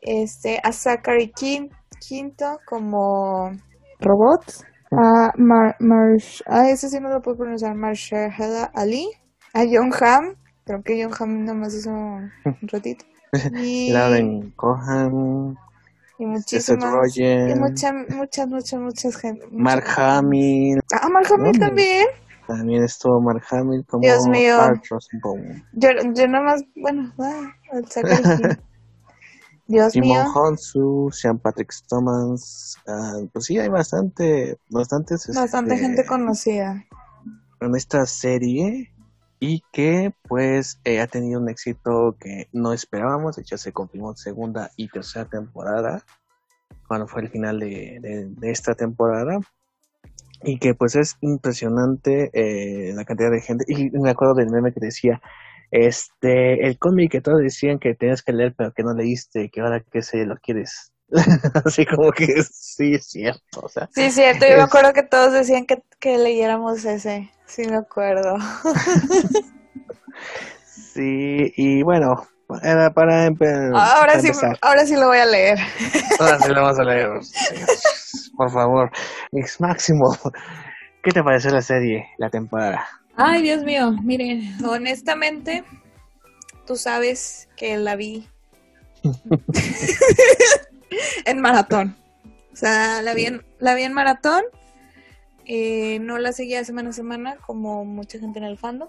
Este, 0.00 0.60
a 0.62 0.72
Zachary 0.72 1.32
Quin- 1.34 1.70
Quinto 2.06 2.60
como 2.66 3.50
robot. 4.00 4.44
A 4.92 5.32
Mar, 5.36 5.74
Marsh, 5.80 6.40
ah, 6.46 6.68
ese 6.70 6.88
sí 6.88 7.00
no 7.00 7.08
lo 7.08 7.20
puedo 7.20 7.38
pronunciar, 7.38 7.74
Marshala 7.74 8.70
Ali. 8.74 9.08
A 9.52 9.64
John 9.70 9.90
Hamm, 9.98 10.34
creo 10.64 10.82
que 10.82 11.02
John 11.02 11.12
Hamm 11.18 11.44
nomás 11.44 11.74
hizo 11.74 11.90
un 11.90 12.30
ratito. 12.62 13.04
Y, 13.56 13.90
Lauren 13.92 14.52
Cohan. 14.52 15.56
y 16.18 16.26
muchísimas, 16.26 17.16
y 17.18 17.54
muchas, 17.56 17.92
muchas, 18.10 18.46
muchas, 18.48 18.80
muchas 18.80 19.16
gente. 19.16 19.46
Mark 19.50 19.84
Hamill. 19.96 20.80
Ah, 20.92 21.08
Mark 21.08 21.26
Hamill 21.32 21.58
también. 21.58 22.06
También 22.46 22.82
estuvo 22.84 23.20
Mark 23.20 23.42
Hamill 23.50 23.84
como 23.86 24.02
Dios 24.02 24.26
mío. 24.28 24.56
Yo, 25.72 25.88
yo 26.14 26.28
nomás, 26.28 26.62
bueno, 26.76 27.12
ah, 27.18 27.52
el. 27.72 28.58
Dios 29.66 29.94
Jimon 29.94 30.08
mío. 30.10 30.32
Honsu, 30.34 31.08
Sean 31.10 31.38
Patrick 31.38 31.72
Thomas. 31.88 32.76
ah, 32.86 33.14
pues 33.32 33.46
sí, 33.46 33.58
hay 33.58 33.68
bastante, 33.68 34.58
bastantes. 34.68 35.26
Bastante 35.34 35.74
este, 35.74 35.86
gente 35.86 36.04
conocida. 36.06 36.84
en 37.60 37.74
esta 37.74 38.04
serie 38.04 38.92
y 39.40 39.62
que 39.72 40.14
pues 40.28 40.80
eh, 40.84 41.00
ha 41.00 41.06
tenido 41.06 41.40
un 41.40 41.48
éxito 41.48 42.16
que 42.20 42.48
no 42.52 42.72
esperábamos, 42.74 43.36
de 43.36 43.42
hecho 43.42 43.56
se 43.56 43.72
confirmó 43.72 44.14
segunda 44.16 44.70
y 44.76 44.88
tercera 44.88 45.24
temporada, 45.24 46.04
cuando 46.86 47.06
fue 47.08 47.22
el 47.22 47.30
final 47.30 47.58
de, 47.58 47.98
de- 48.00 48.26
de 48.28 48.50
esta 48.50 48.74
temporada 48.74 49.40
y 50.44 50.58
que 50.58 50.74
pues 50.74 50.94
es 50.96 51.16
impresionante 51.20 52.30
eh, 52.32 52.92
la 52.94 53.04
cantidad 53.04 53.30
de 53.30 53.40
gente. 53.40 53.64
Y 53.68 53.90
me 53.90 54.10
acuerdo 54.10 54.34
del 54.34 54.50
meme 54.50 54.72
que 54.72 54.80
decía 54.80 55.20
este 55.70 56.66
el 56.66 56.78
cómic 56.78 57.10
que 57.10 57.20
todos 57.20 57.40
decían 57.40 57.78
que 57.78 57.94
tenías 57.94 58.22
que 58.22 58.32
leer 58.32 58.54
pero 58.56 58.72
que 58.72 58.84
no 58.84 58.94
leíste 58.94 59.50
que 59.50 59.60
ahora 59.60 59.80
que 59.80 60.02
se 60.02 60.24
lo 60.24 60.36
quieres. 60.36 60.92
Así 61.64 61.84
como 61.84 62.10
que 62.12 62.26
sí 62.42 62.94
es 62.94 63.06
cierto 63.06 63.60
o 63.62 63.68
sea. 63.68 63.88
Sí, 63.92 64.10
cierto, 64.10 64.46
yo 64.48 64.56
me 64.56 64.62
acuerdo 64.62 64.92
que 64.92 65.02
todos 65.02 65.32
decían 65.32 65.66
que, 65.66 65.82
que 66.00 66.18
leyéramos 66.18 66.84
ese, 66.84 67.30
sí 67.46 67.62
me 67.68 67.76
acuerdo. 67.76 68.36
Sí, 70.94 71.52
y 71.56 71.82
bueno, 71.82 72.24
Era 72.62 72.90
para 72.90 73.26
ahora 73.26 74.20
sí, 74.20 74.30
ahora 74.60 74.86
sí 74.86 74.94
lo 74.94 75.08
voy 75.08 75.18
a 75.18 75.26
leer. 75.26 75.58
Ahora 76.20 76.38
sí 76.40 76.48
lo 76.50 76.62
vamos 76.62 76.78
a 76.78 76.84
leer. 76.84 77.08
Por 78.36 78.50
favor, 78.50 78.90
Mix 79.32 79.60
Máximo, 79.60 80.16
¿qué 81.02 81.10
te 81.10 81.22
parece 81.22 81.50
la 81.50 81.62
serie, 81.62 82.06
la 82.18 82.28
temporada? 82.28 82.86
Ay, 83.16 83.42
Dios 83.42 83.62
mío, 83.62 83.92
miren, 84.02 84.42
honestamente, 84.64 85.64
tú 86.66 86.76
sabes 86.76 87.48
que 87.56 87.76
la 87.76 87.96
vi 87.96 88.28
en 91.24 91.40
maratón. 91.40 91.96
O 92.52 92.56
sea, 92.56 93.02
la 93.02 93.14
vi 93.14 93.26
en, 93.26 93.42
la 93.58 93.74
vi 93.74 93.82
en 93.82 93.92
maratón. 93.92 94.42
Eh, 95.46 95.98
no 96.00 96.18
la 96.18 96.32
seguía 96.32 96.64
semana 96.64 96.90
a 96.90 96.92
semana 96.92 97.36
como 97.46 97.84
mucha 97.84 98.18
gente 98.18 98.38
en 98.38 98.44
el 98.44 98.58
fandom. 98.58 98.88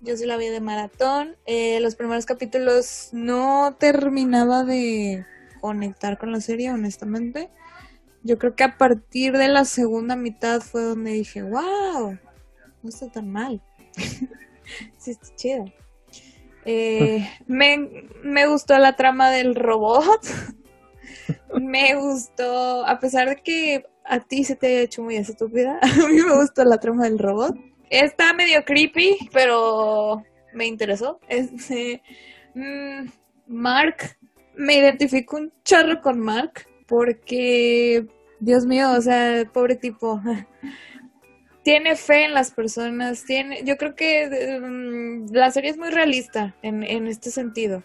Yo 0.00 0.16
sí 0.16 0.26
la 0.26 0.36
vi 0.36 0.46
de 0.48 0.60
maratón. 0.60 1.36
Eh, 1.46 1.80
los 1.80 1.96
primeros 1.96 2.26
capítulos 2.26 3.10
no 3.12 3.76
terminaba 3.78 4.64
de 4.64 5.24
conectar 5.60 6.18
con 6.18 6.32
la 6.32 6.40
serie, 6.40 6.70
honestamente. 6.70 7.50
Yo 8.22 8.38
creo 8.38 8.54
que 8.54 8.64
a 8.64 8.76
partir 8.76 9.36
de 9.36 9.48
la 9.48 9.64
segunda 9.64 10.16
mitad 10.16 10.60
fue 10.60 10.82
donde 10.82 11.12
dije, 11.12 11.42
wow, 11.42 12.18
no 12.82 12.88
está 12.88 13.10
tan 13.10 13.30
mal. 13.30 13.62
sí 14.98 15.12
está 15.12 15.34
chido. 15.36 15.64
Eh, 16.64 17.28
me, 17.46 18.08
me 18.22 18.46
gustó 18.46 18.76
la 18.78 18.96
trama 18.96 19.30
del 19.30 19.54
robot. 19.54 20.20
me 21.60 21.94
gustó, 21.94 22.84
a 22.84 22.98
pesar 22.98 23.28
de 23.28 23.36
que 23.36 23.86
a 24.04 24.20
ti 24.20 24.44
se 24.44 24.56
te 24.56 24.66
haya 24.66 24.80
hecho 24.80 25.02
muy 25.02 25.16
estúpida, 25.16 25.78
a 25.82 26.08
mí 26.08 26.22
me 26.22 26.36
gustó 26.36 26.64
la 26.64 26.78
trama 26.78 27.04
del 27.04 27.18
robot. 27.18 27.56
Está 27.90 28.32
medio 28.32 28.64
creepy, 28.64 29.16
pero 29.32 30.24
me 30.52 30.66
interesó. 30.66 31.20
Este, 31.28 32.02
mm, 32.54 33.08
Mark, 33.46 34.16
me 34.56 34.76
identifico 34.76 35.36
un 35.36 35.52
chorro 35.64 36.00
con 36.00 36.18
Mark 36.18 36.66
porque, 36.86 38.06
Dios 38.40 38.66
mío, 38.66 38.92
o 38.92 39.00
sea, 39.00 39.44
pobre 39.52 39.76
tipo. 39.76 40.20
tiene 41.62 41.96
fe 41.96 42.24
en 42.24 42.32
las 42.32 42.52
personas, 42.52 43.24
tiene, 43.24 43.64
yo 43.64 43.76
creo 43.76 43.96
que 43.96 44.60
mm, 44.60 45.32
la 45.34 45.50
serie 45.50 45.70
es 45.70 45.76
muy 45.76 45.90
realista 45.90 46.54
en, 46.62 46.84
en 46.84 47.08
este 47.08 47.32
sentido, 47.32 47.82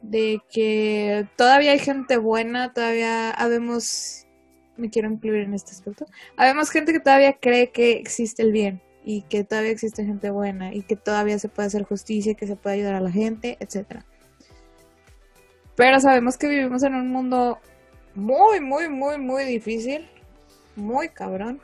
de 0.00 0.40
que 0.48 1.26
todavía 1.36 1.72
hay 1.72 1.80
gente 1.80 2.18
buena, 2.18 2.72
todavía 2.72 3.32
habemos, 3.32 4.28
me 4.76 4.90
quiero 4.90 5.10
incluir 5.10 5.42
en 5.42 5.54
este 5.54 5.72
aspecto, 5.72 6.06
habemos 6.36 6.70
gente 6.70 6.92
que 6.92 7.00
todavía 7.00 7.32
cree 7.32 7.72
que 7.72 7.94
existe 7.94 8.44
el 8.44 8.52
bien 8.52 8.80
y 9.04 9.22
que 9.22 9.44
todavía 9.44 9.70
existe 9.70 10.04
gente 10.04 10.30
buena 10.30 10.74
y 10.74 10.82
que 10.82 10.96
todavía 10.96 11.38
se 11.38 11.48
puede 11.48 11.66
hacer 11.66 11.84
justicia 11.84 12.32
y 12.32 12.34
que 12.34 12.46
se 12.46 12.56
puede 12.56 12.76
ayudar 12.76 12.94
a 12.94 13.00
la 13.00 13.10
gente, 13.10 13.56
etcétera. 13.60 14.04
Pero 15.76 16.00
sabemos 16.00 16.38
que 16.38 16.48
vivimos 16.48 16.82
en 16.82 16.94
un 16.94 17.08
mundo 17.08 17.58
muy, 18.14 18.60
muy, 18.60 18.88
muy, 18.88 19.18
muy 19.18 19.44
difícil, 19.44 20.08
muy 20.76 21.08
cabrón. 21.08 21.60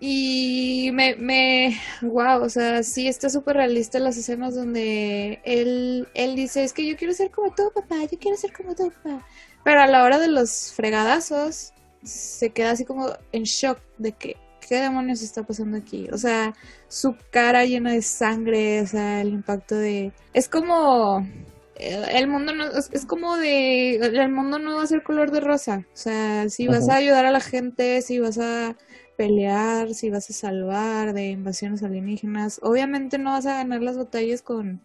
Y 0.00 0.90
me, 0.94 1.14
me, 1.14 1.78
wow, 2.00 2.42
o 2.42 2.48
sea, 2.48 2.82
sí 2.82 3.06
está 3.06 3.30
súper 3.30 3.56
realista 3.56 4.00
las 4.00 4.16
escenas 4.16 4.56
donde 4.56 5.40
él, 5.44 6.08
él 6.14 6.34
dice, 6.34 6.64
es 6.64 6.72
que 6.72 6.84
yo 6.84 6.96
quiero 6.96 7.12
ser 7.12 7.30
como 7.30 7.54
tú, 7.54 7.70
papá, 7.72 7.96
yo 8.10 8.18
quiero 8.18 8.36
ser 8.36 8.52
como 8.52 8.74
tú, 8.74 8.90
papá. 8.90 9.24
Pero 9.62 9.80
a 9.80 9.86
la 9.86 10.02
hora 10.02 10.18
de 10.18 10.26
los 10.26 10.72
fregadazos, 10.72 11.72
se 12.02 12.50
queda 12.50 12.72
así 12.72 12.84
como 12.84 13.10
en 13.30 13.44
shock 13.44 13.78
de 13.98 14.10
que, 14.10 14.36
¿qué 14.66 14.76
demonios 14.80 15.22
está 15.22 15.42
pasando 15.42 15.76
aquí? 15.76 16.08
O 16.12 16.18
sea, 16.18 16.54
su 16.88 17.16
cara 17.30 17.64
llena 17.64 17.92
de 17.92 18.02
sangre, 18.02 18.80
o 18.80 18.86
sea, 18.86 19.20
el 19.20 19.28
impacto 19.28 19.76
de... 19.76 20.12
Es 20.32 20.48
como... 20.48 21.26
El 21.74 22.28
mundo 22.28 22.54
no, 22.54 22.64
es 22.70 23.06
como 23.06 23.36
de... 23.36 23.96
El 23.96 24.30
mundo 24.30 24.58
no 24.58 24.76
va 24.76 24.82
a 24.84 24.86
ser 24.86 25.02
color 25.02 25.30
de 25.30 25.40
rosa. 25.40 25.84
O 25.92 25.96
sea, 25.96 26.48
si 26.48 26.68
vas 26.68 26.88
a 26.88 26.96
ayudar 26.96 27.24
a 27.26 27.32
la 27.32 27.40
gente, 27.40 28.02
si 28.02 28.20
vas 28.20 28.38
a 28.38 28.76
pelear, 29.16 29.94
si 29.94 30.10
vas 30.10 30.30
a 30.30 30.32
salvar 30.32 31.12
de 31.12 31.30
invasiones 31.30 31.82
alienígenas, 31.82 32.60
obviamente 32.62 33.18
no 33.18 33.30
vas 33.30 33.46
a 33.46 33.56
ganar 33.56 33.82
las 33.82 33.96
batallas 33.96 34.42
con 34.42 34.80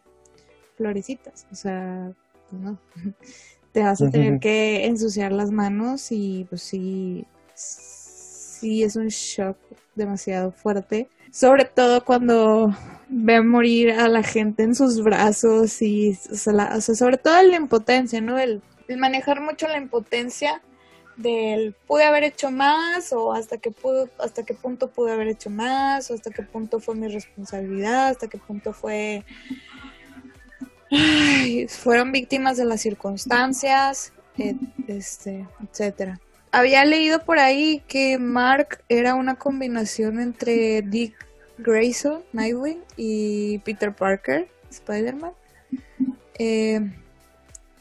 florecitas. 0.76 1.46
O 1.52 1.56
sea, 1.56 2.12
pues 2.50 2.62
no. 2.62 2.80
Te 3.74 3.84
vas 3.84 4.02
a 4.02 4.10
tener 4.10 4.40
que 4.40 4.86
ensuciar 4.88 5.32
las 5.32 5.52
manos 5.52 6.12
y 6.12 6.48
pues 6.50 6.64
sí 6.64 7.28
sí 8.60 8.84
es 8.84 8.96
un 8.96 9.08
shock 9.08 9.58
demasiado 9.96 10.52
fuerte. 10.52 11.10
Sobre 11.32 11.66
todo 11.66 12.04
cuando 12.04 12.74
ve 13.10 13.42
morir 13.42 13.92
a 13.92 14.08
la 14.08 14.24
gente 14.24 14.64
en 14.64 14.76
sus 14.76 15.04
brazos 15.04 15.82
y, 15.82 16.16
sobre 16.16 17.18
todo 17.18 17.44
la 17.44 17.56
impotencia, 17.56 18.22
¿no? 18.22 18.38
El, 18.38 18.62
manejar 18.98 19.42
mucho 19.42 19.68
la 19.68 19.78
impotencia 19.78 20.62
del 21.18 21.74
pude 21.88 22.04
haber 22.04 22.24
hecho 22.24 22.52
más 22.52 23.12
o 23.12 23.34
hasta 23.34 23.58
qué 23.58 23.72
pudo, 23.72 24.10
hasta 24.20 24.44
qué 24.44 24.54
punto 24.54 24.90
pude 24.92 25.12
haber 25.12 25.28
hecho 25.28 25.50
más 25.50 26.10
o 26.10 26.14
hasta 26.14 26.32
qué 26.32 26.44
punto 26.44 26.80
fue 26.80 26.96
mi 26.96 27.08
responsabilidad, 27.08 28.10
hasta 28.10 28.28
qué 28.28 28.38
punto 28.38 28.72
fue 28.72 29.26
fueron 31.70 32.12
víctimas 32.12 32.56
de 32.58 32.66
las 32.66 32.82
circunstancias, 32.82 34.14
este, 34.88 35.46
etcétera. 35.70 36.20
Había 36.52 36.86
leído 36.86 37.20
por 37.24 37.40
ahí 37.40 37.84
que 37.88 38.18
Mark 38.18 38.84
era 38.90 39.16
una 39.16 39.36
combinación 39.36 40.20
entre 40.20 40.82
Dick 40.82 41.14
Grayson, 41.58 42.24
Nightwing, 42.34 42.84
y 42.96 43.60
Peter 43.60 43.94
Parker, 43.94 44.48
Spider-Man. 44.70 45.32
Eh, 46.40 46.80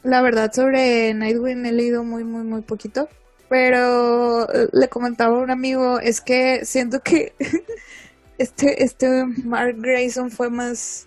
la 0.03 0.23
verdad 0.23 0.53
sobre 0.53 1.15
Nightwing 1.15 1.67
he 1.67 1.73
leído 1.73 2.05
muy, 2.05 2.25
muy, 2.25 2.45
muy 2.45 2.63
poquito. 2.63 3.09
Pero 3.49 4.49
le 4.73 4.89
comentaba 4.89 5.37
a 5.37 5.41
un 5.41 5.51
amigo, 5.51 6.01
es 6.01 6.21
que 6.21 6.65
siento 6.65 7.01
que 7.01 7.33
este, 8.39 8.83
este 8.83 9.25
Mark 9.45 9.77
Grayson 9.79 10.31
fue 10.31 10.51
más... 10.51 11.07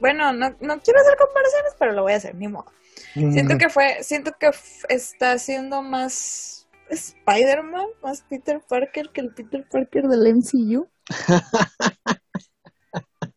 bueno, 0.00 0.32
no, 0.32 0.54
no 0.60 0.80
quiero 0.80 1.00
hacer 1.00 1.16
comparaciones, 1.18 1.74
pero 1.76 1.92
lo 1.92 2.02
voy 2.02 2.12
a 2.12 2.16
hacer, 2.16 2.36
ni 2.36 2.46
modo. 2.46 2.66
Siento 3.14 3.56
que 3.56 3.68
fue, 3.68 4.02
siento 4.02 4.32
que 4.38 4.50
está 4.88 5.38
siendo 5.38 5.82
más 5.82 6.55
Spider-Man, 6.90 7.86
más 8.02 8.22
Peter 8.22 8.60
Parker 8.68 9.10
que 9.12 9.20
el 9.20 9.32
Peter 9.34 9.66
Parker 9.70 10.04
del 10.04 10.34
MCU. 10.34 10.88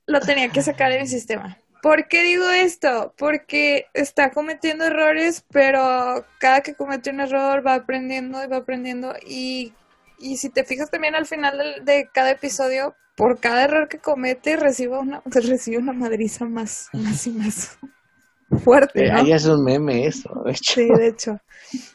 Lo 0.08 0.20
tenía 0.22 0.50
que 0.50 0.62
sacar 0.62 0.92
de 0.92 1.00
mi 1.00 1.08
sistema. 1.08 1.58
¿Por 1.82 2.08
qué 2.08 2.24
digo 2.24 2.50
esto? 2.50 3.14
Porque 3.18 3.86
está 3.94 4.32
cometiendo 4.32 4.86
errores, 4.86 5.46
pero 5.50 6.26
cada 6.40 6.62
que 6.62 6.74
comete 6.74 7.10
un 7.10 7.22
error 7.22 7.66
va 7.66 7.76
aprendiendo 7.76 8.44
y 8.44 8.48
va 8.48 8.58
aprendiendo. 8.58 9.14
Y, 9.26 9.74
y 10.20 10.38
si 10.38 10.50
te 10.50 10.66
fijas 10.66 10.92
también 10.92 11.16
al 11.16 11.26
final 11.26 11.58
de, 11.86 12.10
cada 12.14 12.32
episodio, 12.32 12.96
por 13.16 13.40
cada 13.40 13.64
error 13.64 13.88
que 13.88 14.00
comete, 14.00 14.58
recibe 14.58 14.98
una, 14.98 15.22
recibe 15.26 15.78
una 15.78 15.94
madriza 15.94 16.46
más, 16.46 16.90
más 16.92 17.26
y 17.28 17.32
más 17.32 17.78
fuerte. 18.64 19.10
¿no? 19.10 19.20
Ahí 19.20 19.32
es 19.32 19.46
un 19.46 19.64
meme 19.64 20.06
eso, 20.06 20.30
de 20.46 20.52
hecho. 20.52 20.74
Sí, 20.74 20.88
de 20.90 21.08
hecho. 21.08 21.40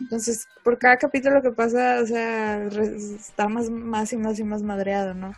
Entonces, 0.01 0.47
por 0.63 0.79
cada 0.79 0.97
capítulo 0.99 1.43
que 1.43 1.51
pasa, 1.51 2.01
o 2.03 2.07
sea, 2.07 2.65
está 2.65 3.49
más, 3.49 3.71
más 3.71 4.13
y 4.13 4.17
más 4.17 4.39
y 4.39 4.45
más 4.45 4.63
madreado, 4.63 5.15
¿no? 5.15 5.33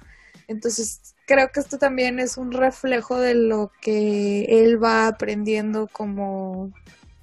Entonces, 0.48 1.14
creo 1.26 1.50
que 1.50 1.60
esto 1.60 1.78
también 1.78 2.20
es 2.20 2.36
un 2.36 2.52
reflejo 2.52 3.18
de 3.18 3.34
lo 3.34 3.72
que 3.80 4.44
él 4.44 4.82
va 4.82 5.08
aprendiendo 5.08 5.88
como 5.88 6.72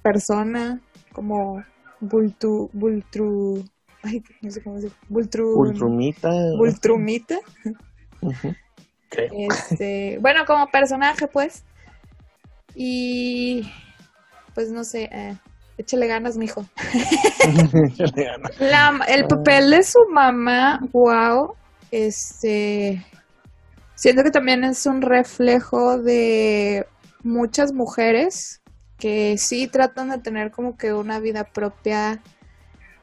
persona, 0.02 0.80
como 1.12 1.64
bultru, 2.00 3.64
ay, 4.02 4.22
no 4.42 4.50
sé 4.50 4.62
cómo 4.62 4.76
decir, 4.76 4.92
bultru, 5.08 5.54
bultrumita. 5.54 6.30
Bultrumita. 6.56 7.40
Este, 9.10 10.18
bueno, 10.20 10.44
como 10.44 10.68
personaje, 10.70 11.26
pues. 11.28 11.64
Y 12.74 13.70
pues 14.54 14.70
no 14.70 14.84
sé, 14.84 15.08
eh, 15.12 15.36
échale 15.78 16.06
ganas, 16.06 16.36
mijo. 16.36 16.64
La, 18.58 19.00
el 19.08 19.26
papel 19.26 19.70
de 19.70 19.82
su 19.82 19.98
mamá, 20.10 20.80
wow, 20.92 21.54
este, 21.90 23.04
siento 23.94 24.22
que 24.22 24.30
también 24.30 24.64
es 24.64 24.86
un 24.86 25.02
reflejo 25.02 25.98
de 25.98 26.86
muchas 27.22 27.72
mujeres 27.72 28.60
que 28.98 29.36
sí 29.38 29.66
tratan 29.66 30.10
de 30.10 30.18
tener 30.18 30.50
como 30.50 30.76
que 30.76 30.92
una 30.92 31.18
vida 31.20 31.44
propia 31.44 32.22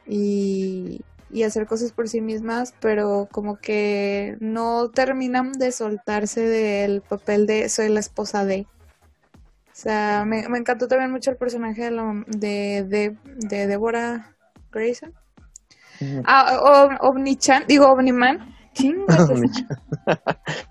y, 0.06 1.00
y 1.30 1.42
hacer 1.44 1.66
cosas 1.66 1.92
por 1.92 2.08
sí 2.08 2.20
mismas, 2.20 2.74
pero 2.80 3.28
como 3.32 3.56
que 3.56 4.36
no 4.40 4.90
terminan 4.90 5.52
de 5.52 5.72
soltarse 5.72 6.42
del 6.42 7.00
papel 7.00 7.46
de 7.46 7.68
soy 7.68 7.88
la 7.88 8.00
esposa 8.00 8.44
de. 8.44 8.66
O 9.72 9.74
sea, 9.74 10.24
me, 10.26 10.40
encantó 10.40 10.86
también 10.86 11.10
mucho 11.10 11.30
el 11.30 11.36
personaje 11.38 11.84
de, 11.84 11.90
la, 11.90 12.24
de, 12.26 12.84
de, 12.86 13.16
de 13.48 13.66
Deborah 13.66 14.34
Grayson. 14.70 15.14
Ah, 16.24 16.98
Omnichan, 17.00 17.64
digo 17.66 17.86
Omniman, 17.86 18.54
Chinga. 18.74 19.24
Omnichan. 19.24 19.66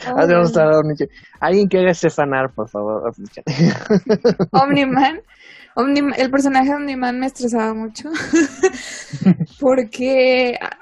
Ah, 0.06 0.26
te 0.28 0.34
vamos 0.34 0.58
a 0.58 0.62
hablar 0.62 0.76
de 0.76 0.80
Omnichan. 0.82 1.08
Alguien 1.40 1.70
que 1.70 1.80
haga 1.80 1.92
ese 1.92 2.10
fanar, 2.10 2.52
por 2.54 2.70
favor. 2.70 3.10
Omnichan. 3.10 3.44
Omniman. 4.52 5.22
Omniman- 5.76 6.16
el 6.18 6.30
personaje 6.30 6.70
de 6.70 6.76
Omniman 6.76 7.20
me 7.20 7.28
estresaba 7.28 7.74
mucho. 7.74 8.10
Porque. 9.60 10.58
ah, 10.62 10.78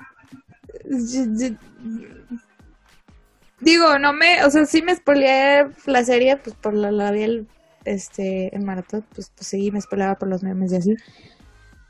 Digo, 3.59 3.99
no 3.99 4.13
me. 4.13 4.43
O 4.45 4.49
sea, 4.49 4.65
sí 4.65 4.81
me 4.81 4.95
spoileé 4.95 5.69
la 5.85 6.03
serie, 6.03 6.37
pues 6.37 6.55
por 6.55 6.73
la, 6.73 6.91
la 6.91 7.11
vi 7.11 7.23
el, 7.23 7.47
este, 7.85 8.55
en 8.55 8.65
maratón, 8.65 9.05
pues, 9.13 9.31
pues 9.35 9.47
sí, 9.47 9.71
me 9.71 9.81
spoileaba 9.81 10.15
por 10.15 10.27
los 10.27 10.43
memes 10.43 10.71
y 10.71 10.75
así. 10.75 10.95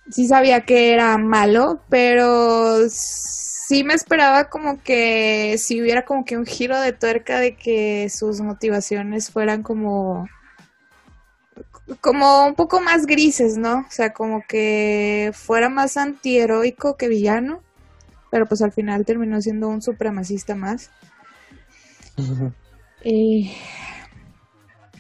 Sí 0.10 0.28
sabía 0.28 0.62
que 0.62 0.94
era 0.94 1.18
malo, 1.18 1.82
pero 1.90 2.90
sí 2.90 3.84
me 3.84 3.94
esperaba 3.94 4.50
como 4.50 4.82
que 4.82 5.58
si 5.60 5.82
hubiera 5.82 6.04
como 6.06 6.26
que 6.26 6.38
un 6.38 6.46
giro 6.46 6.80
de 6.80 6.94
tuerca 6.94 7.40
de 7.40 7.56
que 7.56 8.10
sus 8.10 8.42
motivaciones 8.42 9.30
fueran 9.30 9.62
como 9.62 10.28
como 12.02 12.46
un 12.46 12.56
poco 12.56 12.82
más 12.82 13.06
grises, 13.06 13.58
¿no? 13.58 13.80
O 13.80 13.92
sea, 13.92 14.14
como 14.14 14.44
que 14.48 15.32
fuera 15.34 15.70
más 15.70 15.98
antiheroico 15.98 16.98
que 16.98 17.08
villano, 17.08 17.62
pero 18.32 18.46
pues 18.46 18.62
al 18.62 18.72
final 18.72 19.06
terminó 19.06 19.42
siendo 19.42 19.68
un 19.70 19.82
supremacista 19.82 20.56
más. 20.56 20.92
Y 23.04 23.54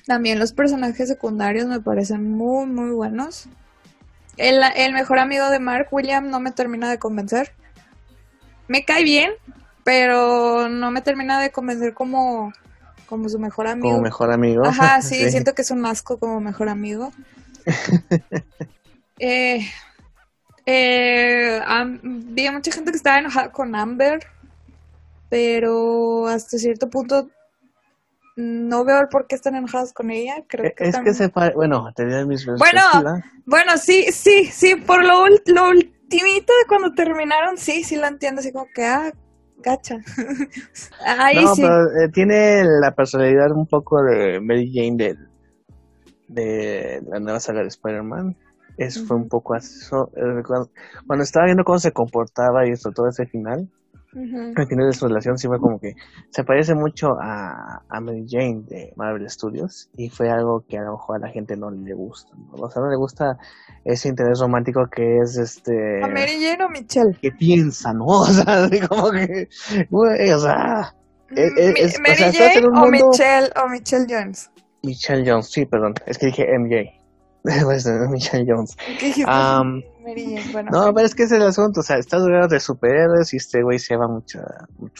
también 0.10 0.39
los 0.39 0.53
personajes 0.53 1.07
secundarios 1.07 1.68
me 1.68 1.80
parecen 1.80 2.32
muy, 2.32 2.66
muy 2.66 2.89
buenos. 2.89 3.47
El, 4.38 4.60
el 4.76 4.91
mejor 4.91 5.20
amigo 5.20 5.51
de 5.51 5.60
Mark, 5.60 5.89
William, 5.91 6.32
no 6.32 6.39
me 6.39 6.51
termina 6.51 6.89
de 6.89 6.97
convencer. 6.97 7.53
Me 8.68 8.86
cae 8.86 9.03
bien, 9.03 9.34
pero 9.84 10.68
no 10.68 10.89
me 10.89 11.01
termina 11.01 11.39
de 11.39 11.51
convencer 11.51 11.93
como, 11.93 12.51
como 13.05 13.30
su 13.30 13.38
mejor 13.38 13.68
amigo. 13.68 13.91
Como 13.91 14.01
mejor 14.01 14.32
amigo. 14.32 14.66
Ajá, 14.66 14.99
sí, 15.03 15.30
siento 15.30 15.53
que 15.53 15.62
es 15.62 15.70
un 15.70 15.86
asco 15.86 16.18
como 16.18 16.41
mejor 16.41 16.70
amigo. 16.70 17.12
eh, 19.20 19.70
eh, 20.66 21.62
vi 22.01 22.49
mucha 22.49 22.72
gente 22.72 22.89
que 22.89 22.97
estaba 22.97 23.20
enojada 23.20 23.51
con 23.51 23.76
Amber, 23.76 24.26
pero 25.30 26.26
hasta 26.28 26.57
cierto 26.57 26.89
punto 26.89 27.30
no 28.40 28.86
veo 28.86 29.02
el 29.02 29.08
por 29.10 29.28
qué 29.28 29.36
están 29.36 29.56
enojados 29.56 29.92
con 29.94 30.10
ella. 30.12 30.44
Creo 30.48 30.72
que 30.76 30.86
Es 30.86 30.98
que 30.98 31.14
se 31.14 31.30
pare... 31.30 31.54
Bueno, 31.56 31.92
te 31.94 32.06
diré 32.06 32.26
mis 32.26 32.46
Bueno. 32.46 32.82
Bueno, 33.46 33.78
sí, 33.78 34.06
sí, 34.12 34.46
sí, 34.46 34.76
por 34.76 35.04
lo, 35.04 35.28
lo 35.48 35.70
ultimito 35.70 36.54
de 36.54 36.68
cuando 36.68 36.94
terminaron, 36.94 37.58
sí, 37.58 37.84
sí 37.84 37.96
la 37.98 38.08
entiendo, 38.08 38.40
así 38.40 38.52
como 38.52 38.68
que, 38.74 38.86
ah, 38.86 39.12
gacha. 39.58 39.98
Ahí 41.06 41.44
No, 41.44 41.54
sí. 41.56 41.62
pero 41.62 41.84
eh, 42.02 42.10
tiene 42.14 42.64
la 42.64 42.92
personalidad 42.96 43.52
un 43.52 43.68
poco 43.68 44.02
de 44.04 44.40
Mary 44.40 44.72
Jane 44.74 44.96
de, 44.98 45.18
de 46.28 47.02
la 47.10 47.20
nueva 47.20 47.40
saga 47.40 47.62
de 47.62 47.68
Spider-Man. 47.68 48.38
Eso 48.78 49.06
fue 49.06 49.18
un 49.18 49.28
poco 49.28 49.56
eso. 49.56 50.10
eh, 50.16 50.42
Cuando, 51.06 51.24
estaba 51.24 51.46
viendo 51.48 51.66
cómo 51.66 51.80
se 51.80 51.92
comportaba 51.92 52.66
y 52.66 52.72
esto, 52.72 52.92
todo 52.92 53.10
ese 53.10 53.26
final, 53.26 53.70
Al 54.12 54.68
final 54.68 54.88
de 54.88 54.93
su 54.93 55.07
relación 55.07 55.38
sí 55.38 55.47
fue 55.47 55.60
como 55.60 55.80
que 55.80 55.93
se 56.32 56.43
parece 56.43 56.74
mucho 56.74 57.10
a, 57.22 57.84
a 57.88 58.01
Mary 58.01 58.26
Jane 58.28 58.64
de 58.68 58.91
Marvel 58.95 59.30
Studios 59.30 59.89
y 59.95 60.10
fue 60.10 60.30
algo 60.32 60.64
que 60.68 60.78
a 60.80 60.82
lo 60.82 60.93
mejor 60.93 61.18
a 61.18 61.28
la 61.28 61.32
gente 61.32 61.55
no 61.55 61.70
le 61.70 61.93
gusta. 61.93 62.32
¿no? 62.36 62.64
O 62.64 62.70
sea, 62.72 62.82
no 62.82 62.89
le 62.89 62.97
gusta 62.97 63.38
ese 63.86 64.10
interés 64.10 64.39
romántico 64.39 64.82
que 64.91 65.20
es 65.20 65.38
este... 65.38 66.03
¿A 66.03 66.07
Mary 66.07 66.39
Jane 66.41 66.64
o 66.66 66.70
Michelle? 66.70 67.16
que 67.22 67.32
piensa, 67.32 67.93
¿no? 67.93 68.05
O 68.07 68.26
sea, 68.26 68.64
así 68.66 68.80
como 68.80 69.12
que, 69.12 69.47
güey, 69.91 70.32
o 70.32 70.39
sea, 70.39 70.93
eh, 71.36 71.49
Mi- 71.55 71.80
es- 71.80 71.97
o 71.99 72.01
¿Mary 72.01 72.16
sea, 72.16 72.28
estás 72.30 72.53
Jane 72.55 72.68
o 72.68 72.86
Michelle, 72.88 73.49
o 73.64 73.70
Michelle 73.70 74.05
Jones? 74.10 74.49
Michelle 74.82 75.30
Jones, 75.30 75.51
sí, 75.51 75.66
perdón, 75.66 75.93
es 76.07 76.18
que 76.18 76.26
dije 76.28 76.47
MJ. 76.57 76.97
Michelle 78.10 78.45
Jones. 78.47 78.76
¿Qué 78.99 79.05
dijiste? 79.07 79.24
No, 80.72 80.93
pero 80.93 81.05
es 81.05 81.16
que 81.16 81.24
es 81.24 81.32
el 81.32 81.41
asunto, 81.43 81.80
o 81.82 81.84
sea, 81.84 81.97
estás 81.97 82.22
rodeado 82.22 82.47
de 82.47 82.60
superhéroes 82.60 83.34
y 83.34 83.38
este 83.38 83.62
güey 83.64 83.80
se 83.80 83.95
va 83.95 84.07
mucho, 84.07 84.39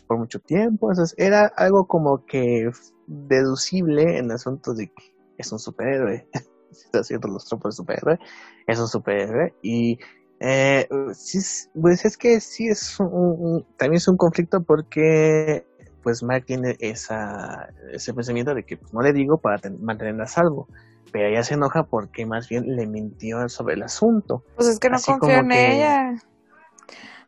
por 0.08 0.18
mucho 0.18 0.40
tiempo, 0.40 0.92
entonces 0.92 1.16
era 1.18 1.46
algo 1.58 1.88
como 1.88 2.26
que 2.26 2.70
deducible 3.08 4.18
en 4.18 4.26
el 4.26 4.32
asunto 4.32 4.74
de 4.74 4.88
que 4.88 5.14
es 5.38 5.52
un 5.52 5.60
superhéroe, 5.60 6.28
está 6.72 7.00
haciendo 7.00 7.28
los 7.28 7.46
tropos 7.46 7.74
de 7.76 7.78
superhéroe, 7.78 8.20
es 8.68 8.80
un 8.80 8.88
superhéroe 8.88 9.54
y 9.62 9.98
eh, 10.42 10.88
sí, 11.14 11.38
es- 11.40 11.70
pues 11.80 12.06
es 12.06 12.18
que 12.18 12.40
sí 12.40 12.68
es 12.68 13.00
un- 13.00 13.66
también 13.78 13.98
es 13.98 14.08
un 14.08 14.18
conflicto 14.18 14.64
porque 14.64 15.66
pues 16.04 16.24
Mark 16.24 16.46
tiene 16.46 16.76
esa, 16.80 17.70
ese 17.92 18.14
pensamiento 18.14 18.54
de 18.54 18.64
que 18.64 18.78
pues, 18.78 18.94
no 18.94 19.02
le 19.02 19.14
digo 19.14 19.38
para 19.38 19.58
ten- 19.58 19.84
mantenerla 19.84 20.24
a 20.24 20.28
salvo, 20.28 20.68
pero 21.12 21.28
ella 21.28 21.44
se 21.44 21.56
enoja 21.56 21.84
porque 21.84 22.26
más 22.26 22.48
bien 22.50 22.76
le 22.76 22.86
mintió 22.88 23.48
sobre 23.50 23.76
el 23.76 23.84
asunto. 23.84 24.44
Pues 24.56 24.68
es 24.68 24.80
que 24.80 24.90
no 24.90 24.96
así 24.98 25.12
confío 25.12 25.40
en 25.40 25.50
que- 25.50 25.76
ella. 25.76 26.14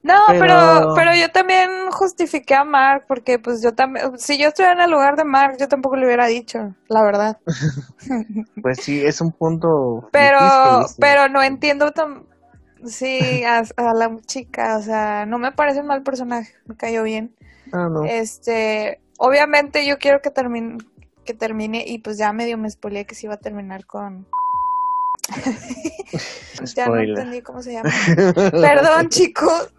No, 0.04 0.16
Pero- 0.30 0.40
pero... 0.42 0.94
pero 0.96 1.12
yo 1.14 1.30
también 1.32 1.70
justifiqué 1.92 2.56
a 2.56 2.64
Mark 2.64 3.06
porque 3.08 3.38
pues 3.38 3.62
yo 3.62 3.76
también, 3.76 4.18
si 4.18 4.40
yo 4.40 4.48
estuviera 4.48 4.74
en 4.74 4.82
el 4.82 4.90
lugar 4.90 5.16
de 5.16 5.24
Mark, 5.26 5.58
yo 5.60 5.68
tampoco 5.68 5.96
le 5.96 6.08
hubiera 6.08 6.26
dicho, 6.26 6.74
la 6.88 7.04
verdad. 7.04 7.38
Pues 8.64 8.80
sí, 8.82 9.00
es 9.06 9.22
un 9.22 9.32
punto 9.32 10.10
Pero, 10.12 10.40
pero 11.00 11.30
no 11.30 11.44
entiendo 11.44 11.92
tan, 11.92 12.24
sí, 12.84 13.44
a, 13.44 13.60
a 13.78 13.94
la 13.94 14.18
chica, 14.26 14.78
o 14.78 14.82
sea, 14.82 15.28
no 15.28 15.38
me 15.38 15.52
parece 15.52 15.82
un 15.82 15.88
mal 15.88 16.02
personaje, 16.02 16.52
me 16.66 16.76
cayó 16.76 17.04
bien. 17.04 17.36
Ah, 17.74 17.88
no. 17.90 18.04
Este, 18.06 19.00
obviamente 19.18 19.86
yo 19.88 19.98
quiero 19.98 20.22
que 20.22 20.32
termine, 20.32 20.78
que 21.26 21.34
termine 21.34 21.84
y 21.86 22.00
pues 22.00 22.18
ya 22.18 22.34
medio 22.34 22.58
me 22.58 22.70
spoileé 22.70 23.06
que 23.06 23.16
se 23.16 23.28
iba 23.28 23.36
a 23.36 23.40
terminar 23.40 23.86
con, 23.86 24.28
ya 26.76 26.88
no 26.88 26.98
entendí 26.98 27.42
cómo 27.42 27.62
se 27.62 27.74
llama. 27.74 27.90
Perdón, 28.52 29.10
chicos. 29.10 29.74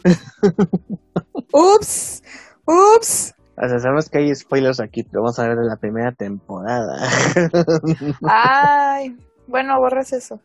Ups, 1.53 2.23
ups. 2.67 3.35
O 3.57 3.69
sea, 3.69 3.79
sabemos 3.79 4.09
que 4.09 4.19
hay 4.19 4.35
spoilers 4.35 4.81
aquí, 4.81 5.03
pero 5.03 5.23
vamos 5.23 5.39
a 5.39 5.49
ver 5.49 5.59
de 5.59 5.67
la 5.67 5.77
primera 5.77 6.13
temporada. 6.13 6.97
Ay, 8.23 9.17
bueno, 9.47 9.79
borras 9.79 10.13
eso. 10.13 10.41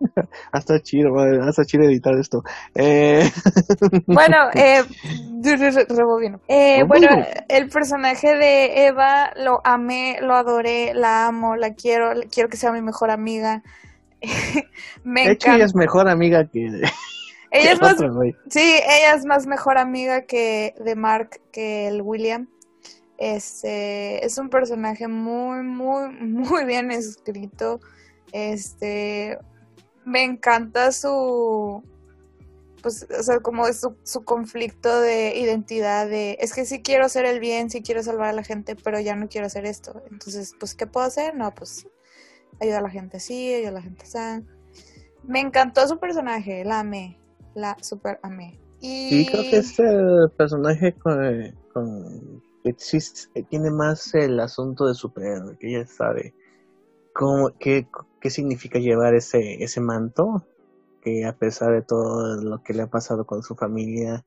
hasta 0.52 0.80
chido, 0.80 1.12
madre, 1.12 1.40
hasta 1.42 1.64
chido 1.64 1.84
editar 1.84 2.14
esto. 2.14 2.42
Eh, 2.74 3.30
Bueno, 4.06 4.36
eh, 4.54 4.82
rebobino. 5.88 6.40
Eh, 6.48 6.84
bueno, 6.84 7.08
el 7.48 7.68
personaje 7.68 8.36
de 8.36 8.86
Eva 8.86 9.32
lo 9.36 9.60
amé, 9.64 10.18
lo 10.20 10.34
adoré, 10.34 10.94
la 10.94 11.26
amo, 11.26 11.56
la 11.56 11.74
quiero, 11.74 12.12
quiero 12.30 12.48
que 12.48 12.56
sea 12.56 12.72
mi 12.72 12.82
mejor 12.82 13.10
amiga. 13.10 13.62
Me 15.04 15.26
de 15.26 15.32
hecho, 15.32 15.52
ella 15.52 15.64
es 15.64 15.74
mejor 15.74 16.08
amiga 16.08 16.46
que, 16.46 16.66
Ella 17.50 17.72
es 17.72 17.80
más, 17.80 17.94
otro, 17.94 18.20
sí, 18.48 18.60
ella 18.60 19.14
es 19.14 19.24
más 19.24 19.46
mejor 19.46 19.78
amiga 19.78 20.22
que 20.22 20.74
de 20.78 20.94
Mark 20.94 21.40
que 21.52 21.88
el 21.88 22.02
William. 22.02 22.48
Este 23.16 24.24
es 24.24 24.38
un 24.38 24.48
personaje 24.48 25.08
muy, 25.08 25.62
muy, 25.62 26.10
muy 26.10 26.64
bien 26.64 26.90
escrito. 26.90 27.80
Este 28.32 29.38
me 30.04 30.24
encanta 30.24 30.92
su 30.92 31.82
pues, 32.82 33.06
o 33.18 33.22
sea, 33.22 33.40
como 33.40 33.70
su, 33.72 33.96
su 34.04 34.24
conflicto 34.24 35.00
de 35.00 35.36
identidad 35.38 36.08
de 36.08 36.36
es 36.40 36.54
que 36.54 36.64
sí 36.64 36.82
quiero 36.82 37.04
hacer 37.04 37.24
el 37.24 37.40
bien, 37.40 37.70
sí 37.70 37.82
quiero 37.82 38.02
salvar 38.02 38.30
a 38.30 38.32
la 38.32 38.42
gente, 38.42 38.76
pero 38.76 39.00
ya 39.00 39.16
no 39.16 39.28
quiero 39.28 39.46
hacer 39.46 39.66
esto. 39.66 40.02
Entonces, 40.10 40.54
pues, 40.58 40.74
¿qué 40.74 40.86
puedo 40.86 41.06
hacer? 41.06 41.34
No, 41.34 41.54
pues 41.54 41.86
ayuda 42.60 42.78
a 42.78 42.82
la 42.82 42.90
gente 42.90 43.18
así, 43.18 43.54
ayuda 43.54 43.70
a 43.70 43.72
la 43.72 43.82
gente 43.82 44.04
así. 44.04 44.44
Me 45.24 45.40
encantó 45.40 45.86
su 45.86 45.98
personaje, 45.98 46.64
la 46.64 46.80
amé, 46.80 47.18
la 47.54 47.76
super 47.82 48.18
amé. 48.22 48.58
Y 48.80 49.10
Sí, 49.10 49.26
creo 49.26 49.42
que 49.50 49.56
es 49.58 49.78
el 49.78 50.30
personaje 50.36 50.94
con, 50.94 51.54
con 51.72 52.42
existe, 52.64 53.42
tiene 53.44 53.70
más 53.70 54.14
el 54.14 54.40
asunto 54.40 54.86
de 54.86 54.94
superhéroe, 54.94 55.56
que 55.58 55.68
ella 55.68 55.86
sabe 55.86 56.34
cómo, 57.12 57.50
qué, 57.58 57.88
qué 58.20 58.30
significa 58.30 58.78
llevar 58.78 59.14
ese, 59.14 59.62
ese 59.62 59.80
manto, 59.80 60.46
que 61.02 61.24
a 61.24 61.36
pesar 61.36 61.72
de 61.72 61.82
todo 61.82 62.36
lo 62.42 62.62
que 62.62 62.74
le 62.74 62.82
ha 62.82 62.86
pasado 62.86 63.24
con 63.24 63.42
su 63.42 63.54
familia, 63.54 64.24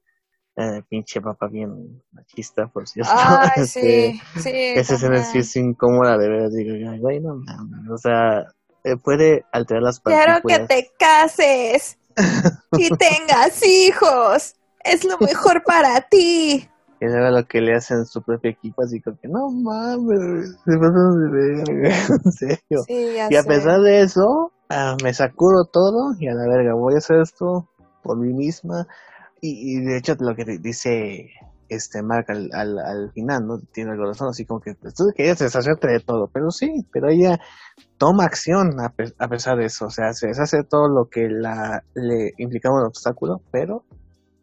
eh, 0.56 0.84
pinche 0.88 1.22
papá 1.22 1.48
bien 1.48 2.02
machista, 2.12 2.68
por 2.68 2.88
cierto. 2.88 3.12
Ay, 3.16 3.50
este, 3.64 4.14
sí, 4.36 4.42
sí. 4.42 4.52
esa 4.76 4.96
escena 4.96 5.24
sí 5.24 5.40
es 5.40 5.56
incómoda 5.56 6.18
de 6.18 6.30
ver, 6.30 6.50
digo, 6.52 6.98
güey, 7.00 7.20
no 7.20 7.36
mames, 7.36 7.90
o 7.90 7.98
sea, 7.98 8.46
eh, 8.84 8.98
puede 8.98 9.46
alterar 9.52 9.84
las 9.84 10.00
Quiero 10.00 10.42
que 10.46 10.60
partículas. 10.60 10.68
te 10.68 10.92
cases 11.00 11.98
y 12.78 12.90
tengas 12.98 13.66
hijos. 13.66 14.56
Es 14.84 15.06
lo 15.06 15.18
mejor 15.20 15.64
para 15.64 16.02
ti. 16.02 16.70
Que 17.04 17.10
sabe 17.10 17.32
lo 17.32 17.45
que 17.45 17.60
le 17.60 17.76
hacen 17.76 18.06
su 18.06 18.22
propio 18.22 18.51
equipo, 18.51 18.82
así 18.82 19.01
como 19.01 19.18
que 19.18 19.28
no 19.28 19.49
mames, 19.49 20.51
se 20.64 20.78
pasan 20.78 21.20
de 21.20 21.32
verga, 21.32 21.95
en 22.26 22.32
serio. 22.32 22.84
Sí, 22.88 23.14
ya 23.14 23.28
Y 23.30 23.36
a 23.36 23.41
sé. 23.41 23.47
pesar 23.49 23.82
de 23.82 24.04
eso, 24.04 24.54
ah, 24.70 24.95
me 25.04 25.14
sacudo 25.14 25.66
todo 25.66 26.14
y 26.18 26.30
a 26.30 26.34
la 26.34 26.47
verga, 26.47 26.76
voy 26.76 26.93
a 26.93 26.99
hacer 26.99 27.20
esto 27.20 27.68
por 28.04 28.18
mí 28.18 28.34
misma. 28.34 28.88
Y, 29.41 29.76
y 29.76 29.84
de 29.84 29.97
hecho, 29.97 30.16
lo 30.18 30.34
que 30.34 30.45
dice 30.62 31.30
este 31.68 32.01
Mark 32.01 32.28
al, 32.30 32.49
al, 32.54 33.12
final, 33.12 33.47
¿no? 33.47 33.60
Tiene 33.74 33.91
el 33.91 33.97
corazón 33.97 34.30
así 34.30 34.45
como 34.45 34.62
que 34.62 34.74
pues, 34.76 34.93
tú 34.93 35.04
querías 35.14 35.39
deshacerte 35.39 35.89
de 35.89 35.99
todo, 35.99 36.30
pero 36.32 36.51
sí, 36.51 36.86
pero 36.93 37.10
ella 37.10 37.38
toma 37.97 38.24
acción 38.24 38.80
a, 38.80 39.28
pesar 39.28 39.58
de 39.58 39.66
eso, 39.66 39.88
o 39.88 39.89
sea, 39.89 40.14
se 40.14 40.28
deshace 40.28 40.64
todo 40.64 40.88
lo 40.88 41.10
que 41.10 41.28
la, 41.30 41.84
le 41.95 42.32
implicaba 42.38 42.80
un 42.80 42.88
obstáculo, 42.88 43.41
pero 43.51 43.84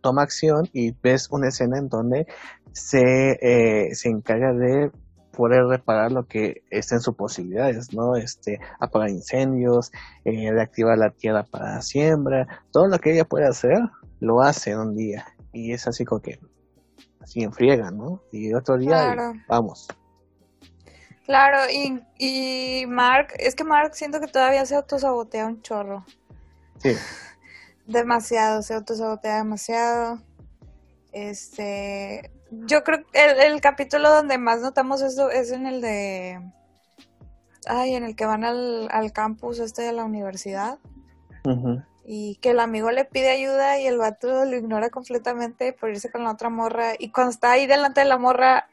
toma 0.01 0.23
acción 0.23 0.69
y 0.73 0.93
ves 1.03 1.29
una 1.31 1.49
escena 1.49 1.79
en 1.79 1.89
donde 1.89 2.27
se, 2.73 3.39
eh, 3.41 3.95
se 3.95 4.09
encarga 4.09 4.53
de 4.53 4.91
poder 5.33 5.65
reparar 5.67 6.13
lo 6.13 6.27
que 6.27 6.63
está 6.71 6.97
en 6.97 7.01
sus 7.01 7.15
posibilidades, 7.15 7.95
¿no? 7.95 8.17
Este, 8.17 8.59
apagar 8.79 9.09
incendios, 9.11 9.91
eh, 10.25 10.51
reactivar 10.51 10.99
la 10.99 11.11
tierra 11.11 11.45
para 11.45 11.81
siembra, 11.83 12.47
todo 12.73 12.89
lo 12.89 12.99
que 12.99 13.13
ella 13.13 13.25
puede 13.25 13.47
hacer, 13.47 13.79
lo 14.21 14.43
hace 14.43 14.77
un 14.77 14.95
día. 14.97 15.25
Y 15.53 15.73
es 15.73 15.87
así 15.87 16.05
como 16.05 16.21
que, 16.21 16.39
así 17.21 17.43
enfriega, 17.43 17.91
¿no? 17.91 18.23
Y 18.33 18.53
otro 18.53 18.77
día, 18.77 19.17
vamos. 19.49 19.89
Claro, 21.25 21.71
y, 21.73 22.01
y 22.19 22.87
Mark, 22.87 23.29
es 23.39 23.55
que 23.55 23.65
Mark 23.65 23.95
siento 23.95 24.21
que 24.21 24.27
todavía 24.27 24.67
se 24.67 24.75
autosabotea 24.75 25.47
un 25.47 25.63
chorro. 25.63 26.05
Sí. 26.79 26.91
Demasiado, 27.91 28.63
se 28.63 28.75
autosabotea 28.75 29.39
demasiado. 29.39 30.21
Este, 31.13 32.31
yo 32.51 32.85
creo 32.85 33.05
que 33.05 33.21
el, 33.21 33.53
el, 33.53 33.61
capítulo 33.61 34.11
donde 34.11 34.39
más 34.39 34.61
notamos 34.61 35.03
eso 35.03 35.29
es 35.29 35.51
en 35.51 35.67
el 35.67 35.81
de, 35.81 36.41
ay, 37.67 37.95
en 37.95 38.05
el 38.05 38.15
que 38.15 38.27
van 38.27 38.45
al, 38.45 38.89
al 38.93 39.13
campus 39.13 39.59
este 39.59 39.83
de 39.83 39.93
la 39.93 40.05
universidad. 40.05 40.79
Y 42.05 42.37
que 42.37 42.51
el 42.51 42.61
amigo 42.61 42.93
le 42.93 43.05
pide 43.05 43.31
ayuda 43.31 43.81
y 43.81 43.87
el 43.87 43.99
vato 43.99 44.45
lo 44.45 44.57
ignora 44.57 44.91
completamente 44.91 45.73
por 45.73 45.91
irse 45.91 46.13
con 46.13 46.23
la 46.23 46.33
otra 46.33 46.49
morra. 46.49 46.93
Y 46.97 47.11
cuando 47.11 47.33
está 47.33 47.53
ahí 47.53 47.67
delante 47.67 48.03
de 48.03 48.07
la 48.07 48.19
morra, 48.19 48.69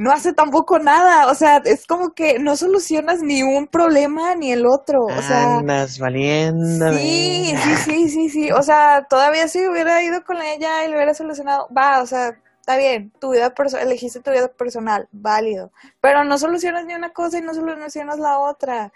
no 0.00 0.12
hace 0.12 0.32
tampoco 0.32 0.78
nada, 0.78 1.30
o 1.30 1.34
sea, 1.34 1.60
es 1.62 1.86
como 1.86 2.14
que 2.14 2.38
no 2.38 2.56
solucionas 2.56 3.20
ni 3.20 3.42
un 3.42 3.66
problema 3.66 4.34
ni 4.34 4.50
el 4.50 4.64
otro, 4.66 5.00
o 5.04 5.20
sea, 5.20 5.58
andas 5.58 5.98
valiendo. 5.98 6.90
Sí, 6.94 7.52
sí, 7.62 7.76
sí, 7.76 8.08
sí, 8.08 8.30
sí, 8.30 8.50
o 8.50 8.62
sea, 8.62 9.04
todavía 9.10 9.46
si 9.46 9.58
hubiera 9.68 10.02
ido 10.02 10.24
con 10.24 10.40
ella 10.40 10.86
y 10.86 10.88
lo 10.88 10.94
hubiera 10.94 11.12
solucionado, 11.12 11.68
va, 11.76 12.00
o 12.00 12.06
sea, 12.06 12.30
está 12.60 12.78
bien, 12.78 13.12
tu 13.20 13.32
vida 13.32 13.50
personal, 13.50 13.86
elegiste 13.86 14.20
tu 14.20 14.30
vida 14.30 14.48
personal, 14.48 15.06
válido, 15.12 15.70
pero 16.00 16.24
no 16.24 16.38
solucionas 16.38 16.86
ni 16.86 16.94
una 16.94 17.10
cosa 17.10 17.36
y 17.36 17.42
no 17.42 17.52
solucionas 17.52 18.18
la 18.18 18.38
otra. 18.38 18.90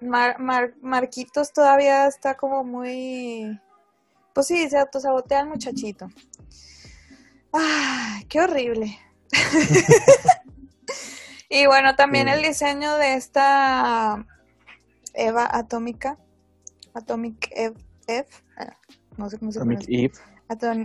Mar, 0.00 0.36
Marquitos 0.80 1.52
todavía 1.52 2.06
está 2.06 2.36
como 2.36 2.62
muy, 2.62 3.60
pues 4.32 4.46
sí, 4.46 4.70
se 4.70 4.78
autosabotea 4.78 5.40
el 5.40 5.48
muchachito. 5.48 6.06
Ay, 7.52 8.24
qué 8.28 8.40
horrible. 8.42 8.96
y 11.48 11.66
bueno, 11.66 11.96
también 11.96 12.28
el 12.28 12.42
diseño 12.42 12.96
de 12.96 13.14
esta 13.14 14.26
Eva 15.14 15.48
atómica, 15.50 16.18
Atomic 16.94 17.50
Eve, 17.54 17.76
ah, 18.56 18.76
no 19.16 19.30
sé 19.30 19.38
cómo 19.38 19.52
se 19.52 19.58
Atomic 19.58 19.84
Eve. 19.88 20.12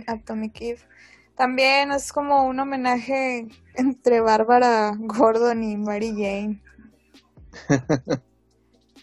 Atomic 0.06 0.60
Eve. 0.60 0.80
También 1.36 1.90
es 1.90 2.12
como 2.12 2.46
un 2.46 2.60
homenaje 2.60 3.48
entre 3.74 4.20
Bárbara 4.20 4.96
Gordon 4.98 5.64
y 5.64 5.76
Mary 5.76 6.12
Jane. 6.12 6.62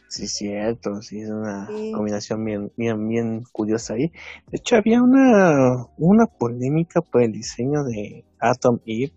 sí, 0.08 0.28
cierto, 0.28 1.02
sí, 1.02 1.22
es 1.22 1.30
una 1.30 1.68
combinación 1.94 2.44
bien, 2.44 2.72
bien, 2.76 3.08
bien 3.08 3.44
curiosa 3.52 3.94
ahí. 3.94 4.12
De 4.48 4.58
hecho, 4.58 4.78
había 4.78 5.02
una, 5.02 5.86
una 5.98 6.26
polémica 6.26 7.02
por 7.02 7.22
el 7.22 7.34
diseño 7.34 7.84
de 7.84 8.26
Atom 8.40 8.80
Eve 8.86 9.14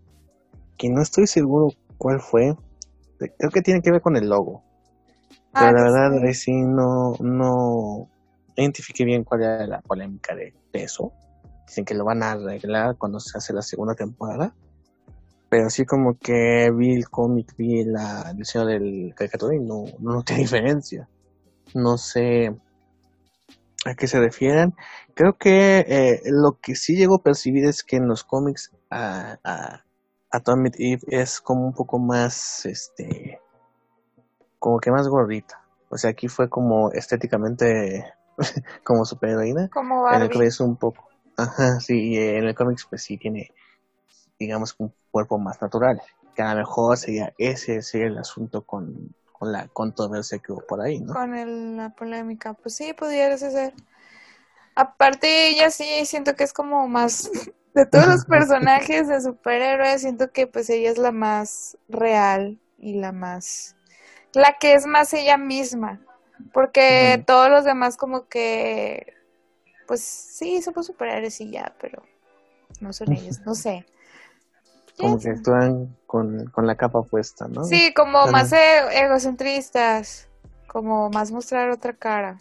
que 0.76 0.88
no 0.88 1.02
estoy 1.02 1.26
seguro 1.26 1.68
cuál 1.98 2.20
fue. 2.20 2.54
Creo 3.18 3.50
que 3.50 3.62
tiene 3.62 3.80
que 3.80 3.90
ver 3.90 4.00
con 4.00 4.16
el 4.16 4.28
logo. 4.28 4.62
Pero 5.52 5.68
ah, 5.68 5.72
la 5.72 5.82
verdad, 5.82 6.22
ahí 6.22 6.34
sí 6.34 6.52
no, 6.52 7.14
no 7.20 8.08
identifiqué 8.56 9.04
bien 9.04 9.24
cuál 9.24 9.42
era 9.42 9.66
la 9.66 9.80
polémica 9.80 10.34
de, 10.34 10.52
eso. 10.72 11.12
Dicen 11.66 11.84
que 11.84 11.94
lo 11.94 12.04
van 12.04 12.22
a 12.22 12.32
arreglar 12.32 12.96
cuando 12.98 13.18
se 13.20 13.38
hace 13.38 13.52
la 13.52 13.62
segunda 13.62 13.94
temporada. 13.94 14.54
Pero 15.48 15.66
así 15.66 15.86
como 15.86 16.18
que 16.18 16.70
vi 16.76 16.94
el 16.94 17.08
cómic, 17.08 17.54
vi 17.56 17.84
la 17.84 18.30
edición 18.32 18.66
del 18.66 19.14
caricatura 19.16 19.54
y 19.54 19.60
no, 19.60 19.84
no 20.00 20.22
tiene 20.22 20.42
diferencia. 20.42 21.08
No 21.74 21.96
sé 21.96 22.54
a 23.86 23.94
qué 23.94 24.06
se 24.06 24.20
refieren. 24.20 24.74
Creo 25.14 25.38
que 25.38 25.78
eh, 25.88 26.20
lo 26.26 26.58
que 26.60 26.74
sí 26.74 26.96
llego 26.96 27.16
a 27.16 27.22
percibir 27.22 27.64
es 27.64 27.82
que 27.82 27.96
en 27.96 28.08
los 28.08 28.24
cómics 28.24 28.72
a, 28.90 29.82
Atomic 30.37 30.74
Eve 30.78 31.03
es 31.09 31.41
como 31.41 31.66
un 31.66 31.72
poco 31.72 31.99
más, 31.99 32.66
este, 32.66 33.41
como 34.59 34.78
que 34.78 34.91
más 34.91 35.09
gordita. 35.09 35.62
O 35.89 35.97
sea, 35.97 36.11
aquí 36.11 36.28
fue 36.28 36.49
como 36.49 36.93
estéticamente 36.93 38.12
como 38.84 39.05
superheroína. 39.05 39.68
Como 39.68 40.03
Barbie. 40.03 40.16
En 40.16 40.22
el 40.22 40.30
cómic 40.30 40.49
es 40.49 40.61
un 40.61 40.76
poco, 40.76 41.09
ajá, 41.37 41.80
sí, 41.80 42.16
en 42.18 42.45
el 42.45 42.55
cómic 42.55 42.78
pues 42.89 43.03
sí 43.03 43.16
tiene, 43.16 43.51
digamos, 44.39 44.74
un 44.78 44.93
cuerpo 45.11 45.39
más 45.39 45.61
natural. 45.62 46.03
Que 46.34 46.43
a 46.43 46.53
lo 46.53 46.61
mejor 46.61 46.99
sería 46.99 47.32
ese 47.39 47.80
sería 47.80 48.09
el 48.09 48.18
asunto 48.18 48.62
con, 48.62 49.14
con 49.32 49.53
la 49.53 49.68
controversia 49.68 50.39
que 50.39 50.53
hubo 50.53 50.66
por 50.66 50.82
ahí, 50.82 51.01
¿no? 51.01 51.14
Con 51.14 51.76
la 51.78 51.91
polémica, 51.91 52.53
pues 52.53 52.76
sí, 52.76 52.93
pudiera 52.93 53.39
ser. 53.39 53.72
Aparte, 54.74 55.49
ella 55.49 55.70
sí 55.70 56.05
siento 56.05 56.34
que 56.34 56.45
es 56.45 56.53
como 56.53 56.87
más 56.89 57.30
de 57.76 57.84
todos 57.84 58.06
los 58.06 58.24
personajes 58.26 59.06
de 59.06 59.20
superhéroes, 59.20 60.00
siento 60.00 60.32
que 60.32 60.46
pues 60.46 60.68
ella 60.70 60.90
es 60.90 60.98
la 60.98 61.12
más 61.12 61.76
real 61.88 62.58
y 62.78 62.94
la 62.94 63.12
más, 63.12 63.76
la 64.32 64.56
que 64.58 64.72
es 64.72 64.86
más 64.86 65.12
ella 65.12 65.36
misma, 65.36 66.00
porque 66.52 67.22
todos 67.26 67.50
los 67.50 67.64
demás 67.64 67.96
como 67.96 68.26
que, 68.28 69.12
pues 69.86 70.00
sí, 70.00 70.62
somos 70.62 70.86
superhéroes 70.86 71.40
y 71.42 71.50
ya, 71.50 71.74
pero 71.78 72.02
no 72.80 72.92
son 72.92 73.12
ellos, 73.12 73.40
no 73.44 73.54
sé. 73.54 73.86
Como 74.98 75.18
que 75.18 75.28
actúan 75.28 75.94
con, 76.06 76.46
con, 76.46 76.66
la 76.66 76.74
capa 76.74 77.02
puesta, 77.02 77.46
¿no? 77.48 77.64
Sí, 77.64 77.92
como 77.92 78.26
más 78.28 78.50
e-, 78.54 79.04
egocentristas, 79.04 80.30
como 80.66 81.10
más 81.10 81.30
mostrar 81.30 81.68
otra 81.68 81.92
cara. 81.92 82.38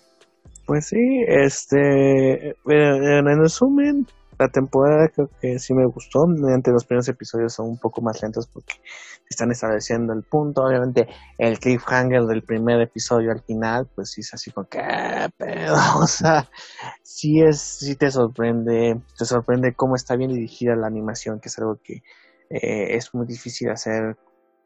Pues 0.65 0.85
sí, 0.85 1.25
este, 1.27 2.55
en 2.65 3.41
resumen, 3.41 4.07
la 4.37 4.47
temporada 4.49 5.09
creo 5.09 5.29
que 5.39 5.59
sí 5.59 5.73
me 5.73 5.85
gustó. 5.85 6.25
Mediante 6.27 6.71
los 6.71 6.85
primeros 6.85 7.07
episodios 7.09 7.53
son 7.53 7.67
un 7.69 7.77
poco 7.77 8.01
más 8.01 8.21
lentos 8.21 8.47
porque 8.47 8.75
están 9.29 9.51
estableciendo 9.51 10.13
el 10.13 10.23
punto. 10.23 10.63
Obviamente, 10.63 11.07
el 11.37 11.59
cliffhanger 11.59 12.23
del 12.23 12.43
primer 12.43 12.81
episodio 12.81 13.31
al 13.31 13.41
final, 13.41 13.87
pues 13.95 14.11
sí 14.11 14.21
es 14.21 14.33
así 14.33 14.51
como 14.51 14.67
que, 14.67 14.79
ah, 14.79 15.29
pero, 15.37 15.73
o 16.01 16.07
sea, 16.07 16.49
sí 17.03 17.41
es, 17.41 17.59
sí 17.59 17.95
te 17.95 18.11
sorprende, 18.11 19.01
te 19.17 19.25
sorprende 19.25 19.73
cómo 19.75 19.95
está 19.95 20.15
bien 20.15 20.31
dirigida 20.31 20.75
la 20.75 20.87
animación, 20.87 21.39
que 21.39 21.49
es 21.49 21.57
algo 21.59 21.79
que 21.83 22.03
eh, 22.49 22.95
es 22.95 23.13
muy 23.13 23.25
difícil 23.25 23.69
hacer 23.69 24.17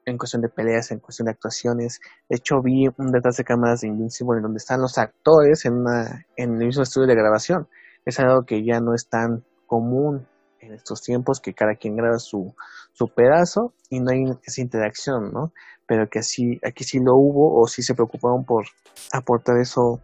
en 0.05 0.17
cuestión 0.17 0.41
de 0.41 0.49
peleas, 0.49 0.91
en 0.91 0.99
cuestión 0.99 1.26
de 1.26 1.32
actuaciones. 1.32 1.99
De 2.28 2.38
hecho, 2.38 2.61
vi 2.61 2.88
un 2.97 3.11
detrás 3.11 3.38
de 3.38 3.43
cámaras 3.43 3.82
de 3.82 3.88
Invincible 3.88 4.38
en 4.38 4.43
donde 4.43 4.57
están 4.57 4.82
los 4.82 4.97
actores 4.97 5.65
en, 5.65 5.74
una, 5.74 6.26
en 6.36 6.53
el 6.53 6.67
mismo 6.67 6.84
estudio 6.84 7.07
de 7.07 7.15
grabación. 7.15 7.67
Es 8.05 8.20
algo 8.20 8.43
que 8.45 8.63
ya 8.65 8.80
no 8.80 8.93
es 8.93 9.07
tan 9.07 9.43
común 9.70 10.28
en 10.59 10.74
estos 10.74 11.01
tiempos 11.01 11.39
que 11.39 11.53
cada 11.53 11.76
quien 11.76 11.95
graba 11.95 12.20
su, 12.20 12.53
su 12.91 13.07
pedazo 13.07 13.74
y 13.89 13.99
no 14.01 14.11
hay 14.11 14.26
esa 14.43 14.61
interacción, 14.61 15.32
¿no? 15.32 15.53
Pero 15.88 16.09
que 16.09 16.20
así, 16.20 16.59
aquí 16.65 16.84
sí 16.84 16.99
lo 16.99 17.15
hubo 17.15 17.61
o 17.61 17.67
sí 17.67 17.82
se 17.82 17.93
preocuparon 17.95 18.43
por 18.43 18.65
aportar 19.13 19.57
eso 19.59 20.01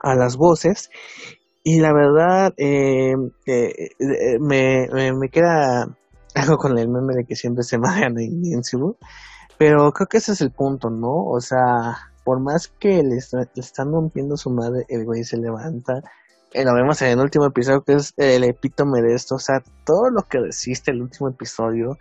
a 0.00 0.14
las 0.16 0.36
voces 0.36 0.90
y 1.62 1.78
la 1.78 1.92
verdad 1.92 2.52
eh, 2.56 3.14
eh, 3.46 3.90
eh, 4.00 4.38
me, 4.40 4.88
me, 5.14 5.28
queda 5.28 5.86
algo 6.34 6.56
con 6.56 6.76
el 6.76 6.88
meme 6.88 7.14
de 7.14 7.24
que 7.24 7.36
siempre 7.36 7.62
se 7.62 7.78
magan 7.78 8.18
en 8.18 8.32
Invincible, 8.32 8.94
pero 9.58 9.92
creo 9.92 10.08
que 10.08 10.18
ese 10.18 10.32
es 10.32 10.40
el 10.40 10.50
punto, 10.50 10.90
¿no? 10.90 11.24
O 11.26 11.40
sea, 11.40 12.10
por 12.24 12.40
más 12.40 12.68
que 12.68 13.02
le 13.02 13.16
están 13.16 13.92
rompiendo 13.92 14.36
su 14.36 14.50
madre, 14.50 14.84
el 14.88 15.04
güey 15.04 15.22
se 15.22 15.36
levanta, 15.36 16.02
eh, 16.54 16.64
lo 16.64 16.74
vemos 16.74 17.00
en 17.02 17.10
el 17.12 17.20
último 17.20 17.46
episodio, 17.46 17.82
que 17.82 17.94
es 17.94 18.12
el 18.16 18.44
epítome 18.44 19.00
de 19.00 19.14
esto. 19.14 19.36
O 19.36 19.38
sea, 19.38 19.62
todo 19.84 20.10
lo 20.10 20.22
que 20.22 20.38
deciste 20.38 20.90
el 20.90 21.02
último 21.02 21.28
episodio, 21.30 21.96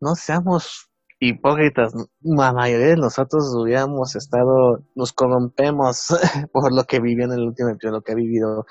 no 0.00 0.14
seamos 0.14 0.90
hipócritas. 1.18 1.92
La 2.20 2.52
mayoría 2.52 2.88
de 2.88 2.96
nosotros 2.96 3.52
hubiéramos 3.56 4.16
estado, 4.16 4.82
nos 4.94 5.12
corrompemos 5.12 6.16
por 6.52 6.72
lo 6.74 6.84
que 6.84 7.00
vivió 7.00 7.24
en 7.24 7.32
el 7.32 7.46
último 7.46 7.70
episodio, 7.70 7.96
lo 7.96 8.02
que 8.02 8.12
ha 8.12 8.16
vivido 8.16 8.66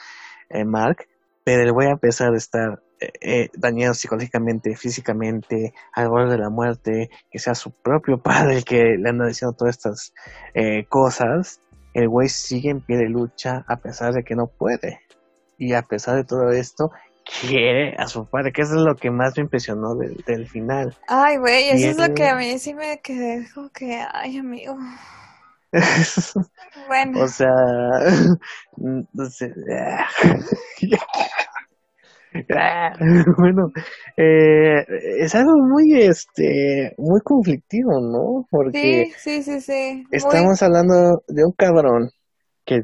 eh, 0.50 0.66
Mark. 0.66 1.08
Pero 1.44 1.64
el 1.64 1.74
voy 1.74 1.86
a 1.86 1.92
empezar 1.92 2.34
a 2.34 2.38
estar 2.38 2.82
eh, 3.00 3.12
eh, 3.22 3.50
dañado 3.56 3.94
psicológicamente, 3.94 4.76
físicamente, 4.76 5.74
al 5.94 6.10
borde 6.10 6.32
de 6.32 6.40
la 6.40 6.50
muerte, 6.50 7.10
que 7.30 7.40
sea 7.40 7.56
su 7.56 7.72
propio 7.72 8.22
padre 8.22 8.58
el 8.58 8.66
que 8.66 8.98
le 8.98 9.10
anda 9.10 9.28
diciendo 9.28 9.56
todas 9.58 9.76
estas 9.76 10.14
cosas, 10.90 11.62
el 11.94 12.10
güey 12.10 12.30
sigue 12.30 12.70
en 12.70 12.82
pie 12.82 12.98
de 12.98 13.10
lucha 13.10 13.64
a 13.68 13.78
pesar 13.78 14.14
de 14.14 14.24
que 14.24 14.36
no 14.36 14.48
puede 14.48 15.05
y 15.58 15.74
a 15.74 15.82
pesar 15.84 16.16
de 16.16 16.26
todo 16.26 16.52
esto 16.52 16.92
quiere 17.42 17.96
a 17.98 18.08
su 18.08 18.28
padre, 18.28 18.52
que 18.52 18.62
eso 18.62 18.76
es 18.76 18.82
lo 18.82 18.96
que 18.96 19.12
más 19.12 19.36
me 19.38 19.44
impresionó 19.44 19.96
del, 19.96 20.16
del 20.28 20.48
final. 20.48 20.96
Ay, 21.08 21.38
güey, 21.38 21.70
eso 21.70 21.90
es 21.90 21.98
lo 21.98 22.14
que 22.14 22.28
a 22.28 22.36
mí 22.36 22.58
sí 22.60 22.74
me 22.74 23.00
quedé 23.02 23.48
como 23.54 23.70
que, 23.70 24.04
ay, 24.12 24.38
amigo. 24.38 24.78
Bueno, 26.88 27.22
o 27.22 27.28
sea, 27.28 27.50
no 28.78 29.30
sé. 29.30 29.54
bueno, 33.38 33.72
eh, 34.18 34.86
es 35.20 35.34
algo 35.36 35.58
muy, 35.58 36.02
este, 36.02 36.94
muy 36.98 37.22
conflictivo, 37.22 38.00
¿no? 38.02 38.46
Porque 38.50 39.08
sí, 39.18 39.20
sí, 39.44 39.44
sí, 39.44 39.62
sí. 39.62 40.04
Muy- 40.10 40.18
estamos 40.18 40.62
hablando 40.62 41.24
de 41.28 41.46
un 41.46 41.54
cabrón 41.54 42.10
que 42.66 42.84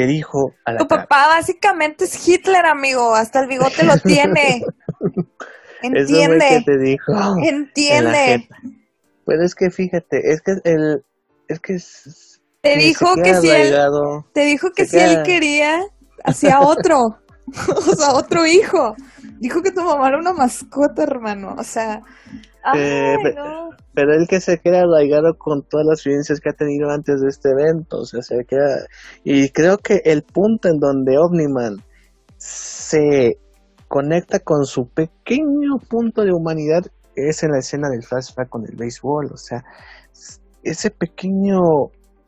te 0.00 0.06
dijo 0.06 0.54
a 0.64 0.72
la 0.72 0.78
Tu 0.78 0.88
cara. 0.88 1.02
papá 1.02 1.26
básicamente 1.28 2.04
es 2.04 2.28
Hitler, 2.28 2.64
amigo. 2.64 3.14
Hasta 3.14 3.40
el 3.40 3.48
bigote 3.48 3.84
lo 3.84 3.98
tiene. 3.98 4.64
Eso 5.82 5.96
Entiende. 5.96 6.46
que 6.48 6.60
te 6.64 6.78
dijo. 6.78 7.12
en 7.12 7.18
la 7.18 7.48
Entiende. 7.48 8.48
Pero 9.26 9.44
es 9.44 9.54
que 9.54 9.70
fíjate, 9.70 10.32
es 10.32 10.42
que 10.42 10.56
el, 10.64 11.04
es 11.48 11.60
que 11.60 11.78
Te 12.60 12.76
dijo 12.76 13.14
que 13.16 13.34
si 13.34 13.48
él, 13.48 13.74
te 14.32 14.40
dijo 14.42 14.72
que 14.72 14.86
si 14.86 14.98
él 14.98 15.22
quería, 15.22 15.82
hacía 16.24 16.60
otro. 16.60 17.18
o 17.76 17.96
sea, 17.96 18.12
otro 18.12 18.46
hijo. 18.46 18.94
Dijo 19.40 19.60
que 19.62 19.72
tu 19.72 19.82
mamá 19.82 20.08
era 20.08 20.18
una 20.18 20.32
mascota, 20.32 21.02
hermano. 21.02 21.54
O 21.58 21.64
sea, 21.64 22.02
Eh, 22.74 23.16
no. 23.34 23.70
pero 23.94 24.12
él 24.12 24.26
que 24.28 24.38
se 24.40 24.58
queda 24.58 24.82
arraigado 24.82 25.34
con 25.38 25.62
todas 25.62 25.86
las 25.86 26.04
vivencias 26.04 26.40
que 26.40 26.50
ha 26.50 26.52
tenido 26.52 26.90
antes 26.90 27.20
de 27.22 27.28
este 27.28 27.48
evento, 27.50 28.00
o 28.00 28.04
sea, 28.04 28.20
se 28.20 28.44
queda, 28.44 28.84
y 29.24 29.48
creo 29.48 29.78
que 29.78 30.02
el 30.04 30.22
punto 30.22 30.68
en 30.68 30.78
donde 30.78 31.16
Omniman 31.18 31.76
se 32.36 33.38
conecta 33.88 34.40
con 34.40 34.66
su 34.66 34.88
pequeño 34.88 35.78
punto 35.88 36.22
de 36.22 36.32
humanidad 36.34 36.82
es 37.16 37.42
en 37.42 37.52
la 37.52 37.60
escena 37.60 37.88
del 37.88 38.02
flashback 38.04 38.50
con 38.50 38.66
el 38.66 38.76
béisbol, 38.76 39.32
o 39.32 39.36
sea, 39.38 39.64
ese 40.62 40.90
pequeño, 40.90 41.58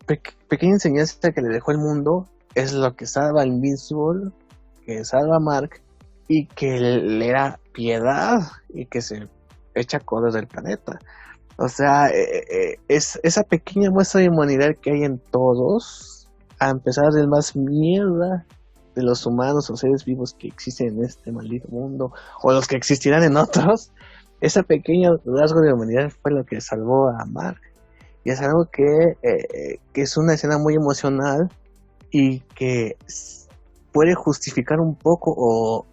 pe- 0.06 0.22
pequeña 0.48 0.72
enseñanza 0.72 1.30
que 1.30 1.42
le 1.42 1.52
dejó 1.52 1.72
el 1.72 1.78
mundo 1.78 2.26
es 2.54 2.72
lo 2.72 2.94
que 2.96 3.04
salva 3.04 3.42
a 3.42 3.46
Invincible, 3.46 4.30
que 4.86 5.04
salva 5.04 5.36
a 5.36 5.40
Mark 5.40 5.81
y 6.34 6.46
que 6.46 6.80
le 6.80 7.30
da 7.30 7.60
piedad 7.74 8.40
y 8.70 8.86
que 8.86 9.02
se 9.02 9.28
echa 9.74 10.00
cosas 10.00 10.32
del 10.32 10.46
planeta. 10.46 10.98
O 11.58 11.68
sea, 11.68 12.08
eh, 12.08 12.44
eh, 12.50 12.76
es 12.88 13.20
esa 13.22 13.42
pequeña 13.42 13.90
muestra 13.90 14.22
de 14.22 14.30
humanidad 14.30 14.70
que 14.80 14.92
hay 14.92 15.02
en 15.02 15.18
todos, 15.30 16.30
a 16.58 16.70
empezar 16.70 17.10
del 17.12 17.28
más 17.28 17.54
mierda 17.54 18.46
de 18.94 19.02
los 19.02 19.26
humanos 19.26 19.68
o 19.68 19.76
seres 19.76 20.06
vivos 20.06 20.34
que 20.38 20.48
existen 20.48 20.96
en 20.96 21.04
este 21.04 21.32
maldito 21.32 21.68
mundo, 21.68 22.12
o 22.42 22.50
los 22.50 22.66
que 22.66 22.76
existirán 22.76 23.24
en 23.24 23.36
otros, 23.36 23.92
ese 24.40 24.62
pequeño 24.62 25.10
rasgo 25.26 25.60
de 25.60 25.74
humanidad 25.74 26.10
fue 26.22 26.32
lo 26.32 26.44
que 26.44 26.62
salvó 26.62 27.10
a 27.10 27.26
Mark. 27.26 27.60
Y 28.24 28.30
es 28.30 28.40
algo 28.40 28.70
que, 28.72 29.18
eh, 29.22 29.80
que 29.92 30.00
es 30.00 30.16
una 30.16 30.32
escena 30.32 30.56
muy 30.56 30.76
emocional 30.76 31.50
y 32.10 32.40
que 32.54 32.96
puede 33.92 34.14
justificar 34.14 34.80
un 34.80 34.96
poco 34.96 35.34
o 35.36 35.86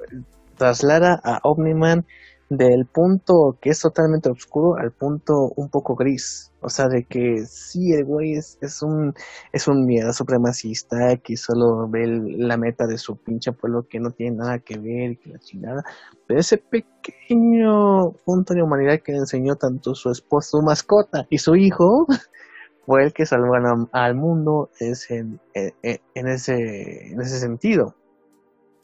traslada 0.60 1.20
a 1.24 1.39
Omniman 1.43 2.05
del 2.49 2.88
punto 2.88 3.57
que 3.62 3.70
es 3.70 3.80
totalmente 3.80 4.30
oscuro 4.30 4.76
al 4.78 4.91
punto 4.91 5.51
un 5.55 5.70
poco 5.70 5.95
gris. 5.95 6.51
O 6.62 6.70
sea, 6.70 6.88
de 6.89 7.05
que 7.05 7.45
sí, 7.45 7.93
el 7.93 8.05
güey 8.05 8.34
es, 8.34 8.57
es 8.62 8.82
un 8.82 9.14
es 9.53 9.68
un 9.68 9.86
miedo 9.86 10.12
supremacista 10.14 11.16
que 11.24 11.38
solo 11.38 11.88
ve 11.89 12.05
la 12.38 12.57
meta 12.57 12.86
de 12.88 12.97
su 12.97 13.16
pinche 13.18 13.51
pueblo 13.53 13.88
que 13.88 13.99
no 13.99 14.12
tiene 14.12 14.38
nada 14.38 14.60
que 14.60 14.78
ver 14.78 15.12
y 15.12 15.18
que 15.18 15.30
la 15.30 15.39
chingada. 15.39 15.84
Pero 16.28 16.39
ese 16.39 16.57
pequeño 16.57 18.12
punto 18.26 18.53
de 18.53 18.64
humanidad 18.64 18.99
que 19.03 19.14
le 19.14 19.20
enseñó 19.20 19.55
tanto 19.55 19.95
su 19.95 20.12
esposo, 20.12 20.57
su 20.60 20.64
mascota 20.64 21.28
y 21.30 21.38
su 21.38 21.55
hijo 21.55 22.07
fue 22.86 23.03
el 23.05 23.14
que 23.14 23.26
salvó 23.26 23.53
al, 23.55 23.88
al 23.91 24.16
mundo 24.16 24.70
es 24.80 25.10
en, 25.12 25.39
en 25.53 26.28
ese, 26.28 27.12
en 27.12 27.22
ese 27.22 27.39
sentido. 27.39 27.95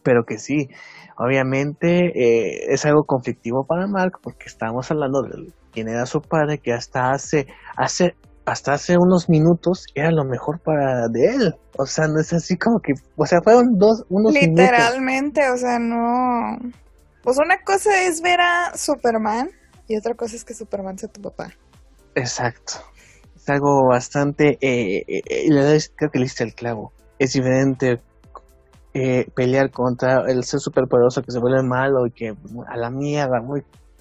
Pero 0.05 0.23
que 0.23 0.37
sí, 0.37 0.69
obviamente 1.17 2.13
eh, 2.15 2.67
es 2.69 2.85
algo 2.85 3.03
conflictivo 3.03 3.65
para 3.67 3.87
Mark 3.87 4.19
porque 4.21 4.45
estamos 4.45 4.89
hablando 4.89 5.21
de 5.23 5.51
quién 5.73 5.89
era 5.89 6.05
su 6.05 6.21
padre 6.21 6.59
que 6.59 6.71
hasta 6.71 7.11
hace, 7.11 7.47
hace 7.75 8.15
hasta 8.45 8.73
hace 8.73 8.95
unos 8.97 9.27
minutos 9.27 9.87
era 9.95 10.11
lo 10.11 10.23
mejor 10.23 10.59
para 10.63 11.07
de 11.09 11.25
él. 11.35 11.55
O 11.77 11.85
sea, 11.85 12.05
no 12.07 12.19
es 12.21 12.31
así 12.31 12.55
como 12.57 12.79
que, 12.79 12.93
o 13.17 13.25
sea, 13.25 13.39
fueron 13.43 13.77
dos, 13.77 14.03
unos 14.09 14.33
minutos. 14.33 14.65
Literalmente, 14.65 15.49
o 15.49 15.57
sea, 15.57 15.79
no. 15.79 16.57
Pues 17.23 17.37
una 17.43 17.57
cosa 17.63 18.03
es 18.03 18.21
ver 18.21 18.39
a 18.39 18.77
Superman 18.77 19.49
y 19.87 19.97
otra 19.97 20.13
cosa 20.13 20.35
es 20.35 20.45
que 20.45 20.53
Superman 20.53 20.97
sea 20.97 21.09
tu 21.09 21.21
papá. 21.21 21.49
Exacto. 22.13 22.73
Es 23.35 23.49
algo 23.49 23.87
bastante, 23.89 24.57
eh, 24.61 25.03
eh, 25.07 25.21
eh, 25.25 25.79
creo 25.95 26.11
que 26.11 26.19
le 26.19 26.25
diste 26.25 26.43
el 26.43 26.53
clavo. 26.53 26.93
Es 27.17 27.33
diferente 27.33 27.99
eh, 28.95 29.27
pelear 29.35 29.69
contra 29.71 30.23
el 30.27 30.43
ser 30.45 30.59
superpoderoso 30.61 31.21
que 31.21 31.31
se 31.31 31.39
vuelve 31.39 31.61
malo 31.63 32.07
y 32.07 32.11
que 32.11 32.29
a 32.67 32.77
la 32.77 32.89
mierda, 32.89 33.41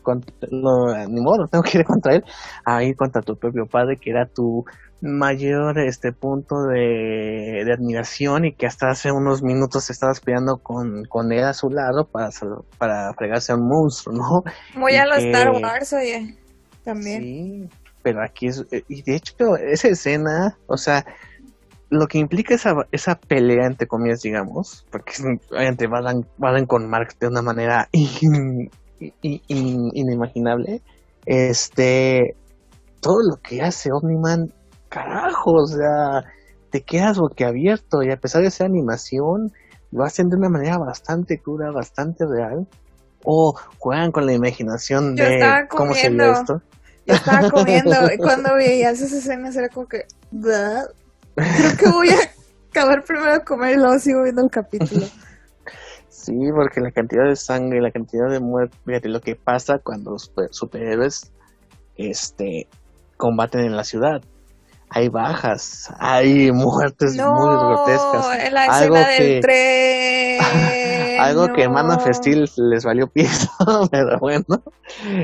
contra, 0.03 0.33
no, 0.51 0.87
ni 1.09 1.21
modo, 1.21 1.47
tengo 1.49 1.63
que 1.63 1.79
ir 1.79 1.85
contra 1.85 2.15
él, 2.15 2.25
a 2.65 2.83
ir 2.85 2.95
contra 2.97 3.21
tu 3.23 3.37
propio 3.37 3.67
padre 3.67 3.97
que 4.01 4.11
era 4.11 4.27
tu 4.27 4.65
mayor 5.01 5.79
este 5.81 6.13
punto 6.13 6.63
de, 6.73 7.63
de 7.65 7.73
admiración 7.73 8.45
y 8.47 8.55
que 8.55 8.67
hasta 8.67 8.89
hace 8.89 9.11
unos 9.13 9.43
minutos 9.43 9.91
estabas 9.91 10.21
peleando 10.21 10.59
con, 10.63 11.05
con 11.09 11.31
él 11.33 11.45
a 11.45 11.53
su 11.53 11.69
lado 11.69 12.07
para, 12.11 12.29
para 12.79 13.13
fregarse 13.15 13.53
a 13.53 13.57
un 13.57 13.67
monstruo, 13.69 14.15
¿no? 14.17 14.43
Muy 14.81 14.93
Y 14.93 14.97
a 14.97 15.05
lo 15.07 15.17
que- 15.17 15.31
Star 15.31 15.51
Wars, 15.51 15.93
oye. 15.93 16.39
También. 16.85 17.23
Sí, 17.23 17.69
pero 18.03 18.23
aquí 18.23 18.47
es, 18.47 18.65
eh, 18.71 18.85
y 18.89 19.03
de 19.03 19.17
hecho, 19.17 19.57
esa 19.57 19.89
escena, 19.89 20.57
o 20.69 20.77
sea, 20.77 21.05
lo 21.95 22.07
que 22.07 22.19
implica 22.19 22.55
esa, 22.55 22.75
esa 22.93 23.15
pelea, 23.17 23.67
entre 23.67 23.87
comillas, 23.87 24.23
digamos, 24.23 24.87
porque 24.91 25.13
obviamente 25.51 25.87
van, 25.87 26.27
van 26.39 26.67
con 26.67 26.89
Mark 26.89 27.15
de 27.19 27.29
una 27.29 27.43
manera 27.43 27.89
in- 27.93 28.71
in- 29.01 29.43
in- 29.49 29.91
inimaginable, 29.95 30.83
este, 31.27 32.37
todo 33.01 33.21
lo 33.23 33.37
que 33.37 33.63
hace 33.63 33.93
Omniman, 33.93 34.53
carajo, 34.89 35.53
o 35.53 35.67
sea, 35.67 36.25
te 36.71 36.83
quedas 36.83 37.19
boquiabierto 37.19 38.03
y 38.03 38.11
a 38.11 38.17
pesar 38.17 38.43
de 38.43 38.51
ser 38.51 38.67
animación, 38.67 39.53
lo 39.91 40.05
hacen 40.05 40.29
de 40.29 40.37
una 40.37 40.49
manera 40.49 40.79
bastante 40.79 41.39
cruda, 41.39 41.71
bastante 41.71 42.27
real, 42.27 42.67
o 43.25 43.55
juegan 43.79 44.13
con 44.13 44.27
la 44.27 44.33
imaginación 44.33 45.17
Yo 45.17 45.25
de 45.25 45.65
cómo 45.69 45.95
sería 45.95 46.33
esto. 46.33 46.61
Yo 47.07 47.15
estaba 47.15 47.51
comiendo 47.51 47.95
y 48.13 48.17
cuando 48.19 48.55
veías 48.55 49.01
esas 49.01 49.13
escenas 49.13 49.57
era 49.57 49.69
como 49.69 49.87
que. 49.87 50.05
Creo 51.35 51.77
que 51.79 51.89
voy 51.89 52.09
a 52.11 52.17
acabar 52.71 53.05
primero 53.05 53.33
de 53.33 53.41
comer 53.45 53.73
y 53.75 53.77
luego 53.77 53.99
sigo 53.99 54.23
viendo 54.23 54.43
el 54.43 54.51
capítulo. 54.51 55.07
Sí, 56.09 56.33
porque 56.55 56.81
la 56.81 56.91
cantidad 56.91 57.25
de 57.29 57.37
sangre, 57.37 57.83
la 57.83 57.91
cantidad 57.91 58.31
de 58.31 58.41
muerte, 58.41 58.75
fíjate 58.87 59.11
lo 59.11 59.21
que 59.21 59.37
pasa 59.37 59.79
cuando 59.79 60.13
los 60.13 60.23
super- 60.23 60.49
superhéroes 60.53 61.31
este, 61.97 62.67
combaten 63.19 63.61
en 63.61 63.77
la 63.77 63.85
ciudad. 63.85 64.23
Hay 64.89 65.11
bajas, 65.11 65.93
hay 65.99 66.51
muertes 66.51 67.17
muy 67.17 67.57
grotescas. 67.57 68.39
en 68.39 68.55
la 68.55 68.65
Algo 68.65 68.95
del 68.95 69.19
que- 69.19 69.41
tren. 69.43 70.14
Algo 71.19 71.53
que 71.53 71.69
Man 71.69 71.91
of. 71.91 72.07
Steel 72.13 72.49
les 72.57 72.85
valió 72.85 73.07
piso, 73.09 73.49
pero 73.91 74.19
bueno. 74.19 74.45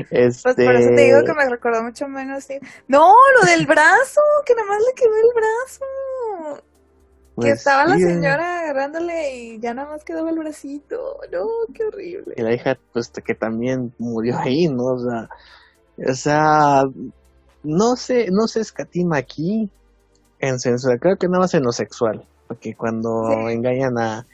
Este, 0.09 0.41
Pues 0.43 0.55
por 0.55 0.75
eso 0.75 0.89
te 0.95 1.01
digo 1.01 1.23
que 1.25 1.33
me 1.33 1.49
recordó 1.49 1.83
mucho 1.83 2.07
menos. 2.07 2.47
No, 2.87 3.13
lo 3.39 3.45
del 3.47 3.65
brazo, 3.65 4.21
que 4.45 4.55
nada 4.55 4.67
más 4.67 4.79
le 4.79 4.93
quedó 4.95 5.15
el 5.15 5.33
brazo. 5.35 6.63
que 7.35 7.41
pues, 7.47 7.53
estaba 7.53 7.85
la 7.85 7.97
señora 7.97 8.61
agarrándole 8.61 9.35
y 9.35 9.59
ya 9.59 9.73
nada 9.73 9.89
más 9.91 10.03
quedaba 10.03 10.29
el 10.29 10.37
bracito. 10.39 11.17
No, 11.31 11.45
qué 11.73 11.85
horrible. 11.85 12.33
Y 12.37 12.41
la 12.41 12.53
hija, 12.53 12.77
pues, 12.93 13.09
que 13.09 13.33
también 13.35 13.93
murió 13.97 14.37
ahí, 14.37 14.67
¿no? 14.67 14.83
O 14.85 14.99
sea, 14.99 15.29
o 16.07 16.13
sea, 16.13 16.83
no 17.63 17.95
sé, 17.95 18.27
no 18.31 18.47
se 18.47 18.59
escatima 18.61 19.17
aquí 19.17 19.69
en 20.39 20.59
censura. 20.59 20.97
Creo 20.97 21.17
que 21.17 21.27
nada 21.27 21.39
más 21.39 21.53
en 21.53 21.63
lo 21.63 21.71
sexual, 21.71 22.25
porque 22.47 22.75
cuando 22.75 23.27
Sí. 23.27 23.53
engañan 23.53 23.97
a 23.97 24.25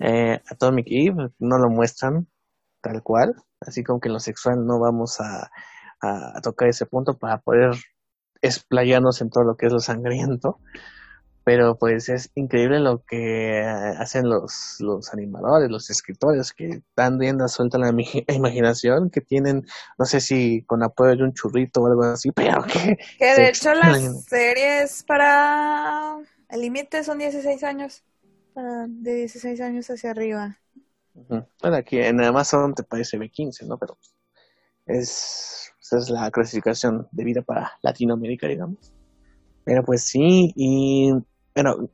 eh, 0.00 0.40
Atomic 0.50 0.86
Eve, 0.90 1.30
no 1.38 1.58
lo 1.58 1.70
muestran 1.70 2.28
tal 2.82 3.02
cual, 3.02 3.34
así 3.60 3.84
como 3.84 4.00
que 4.00 4.08
en 4.08 4.14
lo 4.14 4.20
sexual 4.20 4.66
no 4.66 4.80
vamos 4.80 5.20
a, 5.20 5.50
a- 6.02 6.38
a 6.38 6.40
tocar 6.42 6.68
ese 6.68 6.86
punto 6.86 7.18
para 7.18 7.38
poder 7.40 7.72
explayarnos 8.42 9.20
en 9.22 9.30
todo 9.30 9.44
lo 9.44 9.56
que 9.56 9.66
es 9.66 9.72
lo 9.72 9.80
sangriento. 9.80 10.60
Pero 11.44 11.78
pues 11.78 12.08
es 12.08 12.30
increíble 12.34 12.80
lo 12.80 13.04
que 13.04 13.60
hacen 13.98 14.28
los, 14.28 14.76
los 14.80 15.12
animadores, 15.12 15.70
los 15.70 15.90
escritores, 15.90 16.52
que 16.52 16.82
dan 16.96 17.20
rienda 17.20 17.46
suelta 17.48 17.78
a 17.78 17.80
la 17.80 17.90
imaginación, 18.34 19.10
que 19.10 19.20
tienen, 19.20 19.64
no 19.98 20.04
sé 20.06 20.20
si 20.20 20.64
con 20.64 20.82
apoyo 20.82 21.16
de 21.16 21.22
un 21.24 21.34
churrito 21.34 21.82
o 21.82 21.86
algo 21.86 22.02
así, 22.04 22.32
pero 22.32 22.62
que 22.64 22.96
Que 23.18 23.26
de 23.34 23.48
hecho 23.48 23.74
la 23.74 23.94
explayan. 23.94 24.26
serie 24.28 24.82
es 24.82 25.02
para... 25.02 26.18
El 26.48 26.60
límite 26.60 27.02
son 27.04 27.18
16 27.18 27.62
años. 27.64 28.04
De 28.56 29.14
16 29.14 29.60
años 29.60 29.90
hacia 29.90 30.12
arriba. 30.12 30.58
Bueno, 31.12 31.76
aquí 31.76 31.98
en 31.98 32.22
Amazon 32.22 32.74
te 32.74 32.84
parece 32.84 33.18
B15, 33.18 33.66
¿no? 33.66 33.76
Pero 33.76 33.98
es, 34.86 35.72
esa 35.80 35.98
es 35.98 36.08
la 36.08 36.30
clasificación 36.30 37.06
de 37.12 37.24
vida 37.24 37.42
para 37.42 37.72
Latinoamérica, 37.82 38.48
digamos. 38.48 38.92
Pero 39.64 39.84
pues 39.84 40.04
sí, 40.04 40.52
y 40.54 41.12
bueno, 41.54 41.90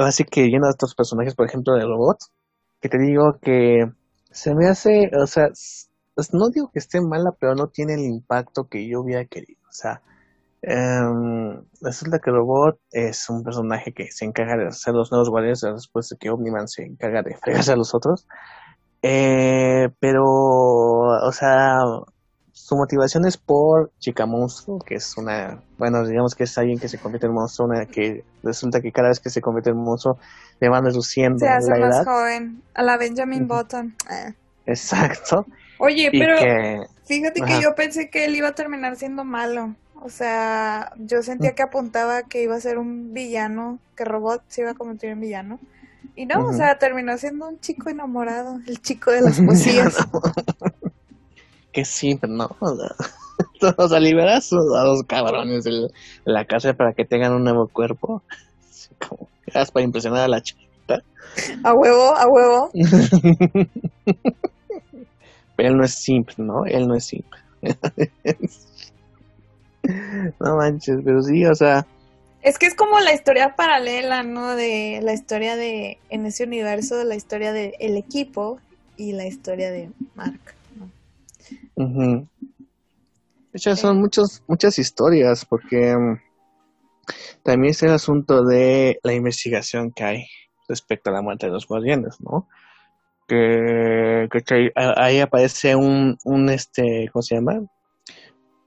así 0.00 0.24
que 0.24 0.48
lleno 0.48 0.66
de 0.66 0.70
estos 0.70 0.94
personajes, 0.94 1.34
por 1.34 1.46
ejemplo, 1.46 1.74
de 1.74 1.84
robots, 1.84 2.32
que 2.80 2.88
te 2.88 2.98
digo 2.98 3.38
que 3.42 3.92
se 4.30 4.54
me 4.54 4.68
hace, 4.68 5.10
o 5.20 5.26
sea, 5.26 5.48
pues 6.14 6.32
no 6.32 6.48
digo 6.48 6.70
que 6.72 6.78
esté 6.78 7.00
mala, 7.02 7.32
pero 7.38 7.54
no 7.54 7.68
tiene 7.68 7.94
el 7.94 8.04
impacto 8.04 8.68
que 8.68 8.88
yo 8.88 9.00
hubiera 9.00 9.24
querido. 9.26 9.60
O 9.68 9.72
sea, 9.72 10.00
um, 10.62 11.62
resulta 11.82 12.18
que 12.18 12.30
robot 12.30 12.78
es 12.92 13.28
un 13.28 13.42
personaje 13.42 13.92
que 13.92 14.10
se 14.10 14.24
encarga 14.24 14.56
de 14.56 14.66
hacer 14.68 14.94
los 14.94 15.10
nuevos 15.10 15.30
guardianes 15.30 15.60
después 15.62 16.08
de 16.08 16.16
que 16.18 16.30
Omniman 16.30 16.68
se 16.68 16.82
encarga 16.84 17.22
de 17.22 17.36
fregarse 17.36 17.72
a 17.72 17.76
los 17.76 17.94
otros. 17.94 18.26
Eh, 19.02 19.88
pero, 20.00 20.24
o 20.24 21.32
sea, 21.32 21.78
su 22.52 22.76
motivación 22.76 23.24
es 23.26 23.36
por 23.36 23.92
Chica 24.00 24.26
Monstruo, 24.26 24.78
que 24.80 24.96
es 24.96 25.16
una, 25.16 25.62
bueno, 25.78 26.04
digamos 26.04 26.34
que 26.34 26.44
es 26.44 26.58
alguien 26.58 26.78
que 26.78 26.88
se 26.88 26.98
convierte 26.98 27.26
en 27.28 27.34
monstruo, 27.34 27.68
una 27.68 27.86
que 27.86 28.24
resulta 28.42 28.80
que 28.80 28.90
cada 28.90 29.08
vez 29.08 29.20
que 29.20 29.30
se 29.30 29.40
convierte 29.40 29.70
en 29.70 29.76
monstruo 29.76 30.18
le 30.60 30.68
van 30.68 30.84
reduciendo 30.84 31.38
Se 31.38 31.48
hace 31.48 31.70
la 31.70 31.78
más 31.86 31.96
edad. 31.96 32.04
joven. 32.04 32.62
A 32.74 32.82
la 32.82 32.96
Benjamin 32.98 33.46
Button. 33.46 33.94
Eh. 34.10 34.34
Exacto. 34.66 35.46
Oye, 35.78 36.10
Y 36.12 36.18
pero 36.18 36.36
que, 36.36 36.80
fíjate 37.06 37.40
que 37.40 37.52
Ajá. 37.52 37.62
yo 37.62 37.74
pensé 37.76 38.10
que 38.10 38.24
él 38.24 38.34
iba 38.34 38.48
a 38.48 38.54
terminar 38.54 38.96
siendo 38.96 39.24
malo. 39.24 39.74
O 40.00 40.08
sea, 40.08 40.92
yo 40.96 41.22
sentía 41.22 41.54
que 41.54 41.62
apuntaba 41.62 42.22
que 42.22 42.42
iba 42.42 42.54
a 42.54 42.60
ser 42.60 42.78
un 42.78 43.12
villano, 43.12 43.78
que 43.96 44.04
Robot 44.04 44.42
se 44.48 44.62
iba 44.62 44.70
a 44.70 44.74
convertir 44.74 45.10
en 45.10 45.20
villano. 45.20 45.58
Y 46.14 46.26
no, 46.26 46.46
o 46.46 46.52
sea, 46.52 46.78
terminó 46.78 47.16
siendo 47.18 47.48
un 47.48 47.60
chico 47.60 47.90
enamorado, 47.90 48.58
el 48.66 48.80
chico 48.80 49.10
de 49.10 49.20
las 49.22 49.40
poesías. 49.40 49.96
que 51.72 51.84
sí, 51.84 52.16
pero 52.20 52.32
no. 52.32 52.48
O 52.60 52.76
sea, 52.76 53.74
o 53.76 53.88
sea, 53.88 54.00
liberas 54.00 54.52
a 54.52 54.84
los 54.84 55.02
cabrones 55.04 55.64
de 55.64 55.88
la- 56.24 56.44
casa 56.44 56.72
para 56.74 56.92
que 56.92 57.04
tengan 57.04 57.34
un 57.34 57.44
nuevo 57.44 57.68
cuerpo. 57.68 58.22
Como, 59.06 59.28
es 59.46 59.70
para 59.70 59.84
impresionar 59.84 60.22
a 60.22 60.28
la 60.28 60.40
chica. 60.40 60.60
A 61.62 61.72
huevo, 61.74 62.16
a 62.16 62.26
huevo. 62.26 62.70
Pero 65.56 65.68
él 65.68 65.76
no 65.76 65.84
es 65.84 65.94
simple, 65.94 66.34
¿no? 66.38 66.64
Él 66.66 66.88
no 66.88 66.94
es 66.94 67.04
simple. 67.04 67.38
no 70.40 70.56
manches, 70.56 70.98
pero 71.04 71.22
sí, 71.22 71.44
o 71.44 71.54
sea, 71.54 71.86
Es 72.42 72.58
que 72.58 72.66
es 72.66 72.74
como 72.74 73.00
la 73.00 73.12
historia 73.12 73.56
paralela, 73.56 74.22
¿no? 74.22 74.54
De 74.54 75.00
la 75.02 75.12
historia 75.12 75.56
de, 75.56 75.98
en 76.08 76.26
ese 76.26 76.44
universo, 76.44 76.96
de 76.96 77.04
la 77.04 77.16
historia 77.16 77.52
del 77.52 77.96
equipo 77.96 78.60
y 78.96 79.12
la 79.12 79.26
historia 79.26 79.70
de 79.70 79.90
Mark. 80.14 80.40
¿no? 80.76 82.26
de 83.52 83.56
hecho 83.56 83.74
son 83.76 83.98
muchos, 83.98 84.42
muchas 84.46 84.78
historias, 84.78 85.44
porque 85.44 85.96
mm, 85.96 86.20
también 87.42 87.70
es 87.70 87.82
el 87.82 87.90
asunto 87.90 88.44
de 88.44 89.00
la 89.02 89.14
investigación 89.14 89.90
que 89.92 90.04
hay 90.04 90.26
respecto 90.68 91.10
a 91.10 91.14
la 91.14 91.22
muerte 91.22 91.46
de 91.46 91.52
los 91.52 91.66
guardianes, 91.66 92.20
¿no? 92.20 92.46
Que, 93.26 94.28
ahí 94.74 95.20
aparece 95.20 95.74
un, 95.74 96.16
un, 96.24 96.48
este, 96.48 97.08
¿cómo 97.12 97.22
se 97.22 97.34
llama? 97.34 97.60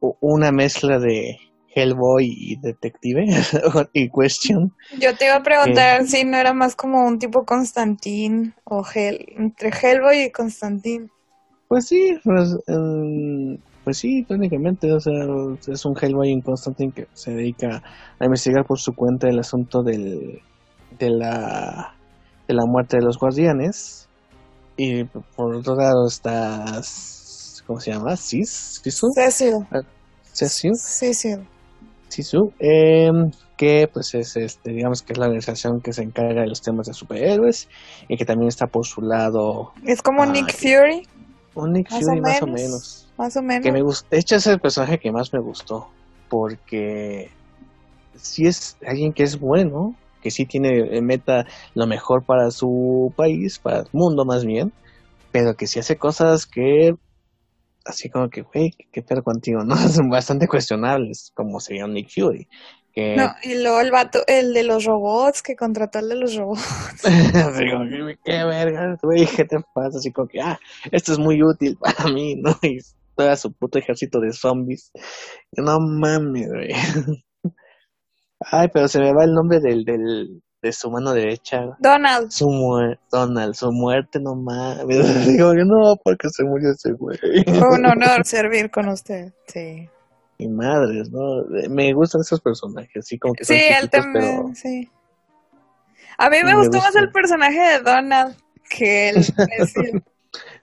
Una 0.02 0.52
mezcla 0.52 1.00
de 1.00 1.38
Hellboy 1.74 2.26
y 2.26 2.56
Detective 2.58 3.26
y 3.94 4.10
Question. 4.10 4.74
Yo 5.00 5.16
te 5.16 5.26
iba 5.26 5.36
a 5.36 5.44
preguntar 5.44 6.06
si 6.08 6.26
no 6.26 6.38
era 6.38 6.54
más 6.54 6.76
como 6.76 7.06
un 7.06 7.20
tipo 7.20 7.46
Constantín 7.46 8.54
o 8.66 8.84
Hel 8.84 9.26
entre 9.38 9.70
Hellboy 9.70 10.24
y 10.24 10.32
Constantín. 10.32 11.10
Pues 11.68 11.88
sí, 11.88 12.20
pues, 12.24 12.58
mm, 12.68 13.56
pues 13.84 13.98
sí, 13.98 14.24
técnicamente, 14.24 14.92
o 14.92 15.00
sea, 15.00 15.14
es 15.68 15.86
un 15.86 15.96
Hellboy 16.00 16.32
en 16.32 16.42
Constantine 16.42 16.92
que 16.92 17.08
se 17.14 17.34
dedica 17.34 17.82
a 18.20 18.26
investigar 18.26 18.66
por 18.66 18.80
su 18.80 18.94
cuenta 18.94 19.30
el 19.30 19.40
asunto 19.40 19.82
del, 19.82 20.42
de 21.00 21.10
la 21.10 21.96
de 22.48 22.54
la 22.54 22.66
muerte 22.66 22.98
de 22.98 23.04
los 23.04 23.18
guardianes 23.18 24.10
y 24.76 25.04
por 25.06 25.56
otro 25.56 25.76
lado 25.76 26.08
está 26.08 26.82
¿cómo 27.72 27.80
se 27.80 27.92
llama? 27.92 28.16
Sis, 28.18 28.82
Sisu, 28.84 29.08
Cecil. 29.16 29.54
Sisu, 30.34 30.70
Cecil. 30.76 31.48
Sisu, 32.10 32.52
em, 32.60 33.32
que 33.58 33.88
pues 33.92 34.14
es 34.16 34.36
este, 34.36 34.72
digamos 34.74 35.02
que 35.02 35.14
es 35.14 35.20
la 35.20 35.28
organización 35.28 35.80
que 35.82 35.94
se 35.94 36.04
encarga 36.04 36.42
de 36.42 36.48
los 36.48 36.62
temas 36.62 36.88
de 36.88 36.94
superhéroes 36.94 37.70
y 38.10 38.18
que 38.18 38.26
también 38.26 38.50
está 38.50 38.68
por 38.68 38.86
su 38.86 39.02
lado 39.02 39.72
Es 39.86 40.02
como 40.02 40.24
Ah, 40.24 40.26
Nick. 40.26 40.52
Fury, 40.52 41.08
un 41.56 41.72
Nick 41.72 41.90
Más 41.92 42.04
Fury 42.04 42.20
o 42.20 42.22
más 42.22 42.42
o 42.42 42.48
menos. 42.48 43.10
más 43.18 43.38
o 43.38 43.42
menos. 43.42 43.64
que 43.64 43.72
me 43.72 43.82
gusta. 43.82 44.08
De 44.12 44.20
hecho, 44.20 44.36
es 44.36 44.48
el 44.48 44.60
personaje 44.60 44.98
que 44.98 45.12
más 45.12 45.32
me 45.34 45.40
gustó. 45.40 45.88
Porque 46.30 47.30
sí 48.16 48.48
es 48.48 48.78
alguien 48.86 49.14
que 49.14 49.24
es 49.24 49.40
bueno, 49.40 49.96
que 50.22 50.32
sí 50.32 50.46
tiene 50.46 50.98
en 50.98 51.06
meta 51.06 51.46
lo 51.76 51.88
mejor 51.88 52.26
para 52.26 52.52
su 52.52 53.14
país, 53.16 53.60
para 53.60 53.80
el 53.80 53.88
mundo 53.94 54.26
más 54.26 54.44
bien, 54.46 54.72
pero 55.32 55.54
que 55.56 55.68
sí 55.68 55.80
hace 55.80 55.96
cosas 55.98 56.46
que. 56.46 56.92
Así 57.86 58.10
como 58.10 58.30
que, 58.30 58.42
güey, 58.42 58.72
qué 58.92 59.02
pedo 59.02 59.24
contigo, 59.24 59.64
¿no? 59.64 59.76
Son 59.90 60.10
bastante 60.10 60.48
cuestionables, 60.48 61.32
como 61.34 61.60
sería 61.60 61.86
un 61.86 61.94
Nick 61.94 62.10
Fury. 62.10 62.48
Que, 62.94 63.16
No, 63.16 63.34
y 63.44 63.56
luego 63.62 63.80
el 63.80 63.90
vato, 63.90 64.20
el 64.28 64.54
de 64.54 64.64
los 64.64 64.84
robots, 64.84 65.42
que 65.42 65.56
contrató 65.56 66.00
al 66.00 66.10
de 66.10 66.16
los 66.16 66.36
robots. 66.36 66.62
así 67.06 67.72
como 67.72 67.86
que, 67.90 68.18
qué 68.26 68.44
verga, 68.44 68.98
güey, 69.02 69.26
¿qué 69.26 69.46
te 69.46 69.58
pasa? 69.74 69.98
Así 69.98 70.12
como 70.12 70.28
que, 70.28 70.42
ah, 70.42 70.60
esto 70.92 71.14
es 71.14 71.20
muy 71.20 71.42
útil 71.42 71.78
para 71.78 72.12
mí, 72.12 72.36
¿no? 72.42 72.52
Y 72.62 72.80
todo 73.16 73.36
su 73.36 73.52
puto 73.54 73.80
ejército 73.80 74.20
de 74.20 74.34
zombies. 74.34 74.92
No 75.54 75.80
mames, 75.80 76.50
güey. 76.50 76.74
Ay, 78.40 78.68
pero 78.74 78.88
se 78.88 79.00
me 79.00 79.14
va 79.14 79.24
el 79.24 79.34
nombre 79.34 79.60
del, 79.60 79.86
del, 79.86 80.42
de 80.62 80.72
su 80.72 80.92
mano 80.92 81.14
derecha. 81.14 81.76
Donald. 81.80 82.32
Su 82.32 82.50
muerte, 82.50 83.02
Donald, 83.12 83.56
su 83.56 83.72
muerte, 83.72 84.20
no 84.22 84.36
mames. 84.36 85.28
Digo 85.28 85.52
que 85.52 85.66
no, 85.66 85.96
porque 86.04 86.30
se 86.30 86.44
murió 86.44 86.72
ese 86.72 86.92
güey. 86.94 87.18
Fue 87.46 87.70
un 87.70 87.86
honor 87.86 88.26
servir 88.26 88.70
con 88.70 88.90
usted. 88.90 89.34
Sí. 89.48 89.90
Mi 90.38 90.48
madre, 90.48 91.04
¿no? 91.12 91.44
Me 91.70 91.94
gustan 91.94 92.22
esos 92.22 92.42
personajes, 92.42 92.98
así 92.98 93.18
como 93.18 93.34
que 93.34 93.46
son 93.46 93.56
Sí, 93.56 93.64
él 93.80 93.90
también, 93.90 94.14
pero 94.14 94.56
sí. 94.56 94.90
A 96.18 96.30
mí 96.30 96.38
me 96.44 96.54
Me 96.54 96.56
gustó 96.56 96.78
más 96.80 96.96
el 96.96 97.12
personaje 97.12 97.60
de 97.60 97.80
Donald 97.80 98.36
que 98.70 99.10
el. 99.10 99.26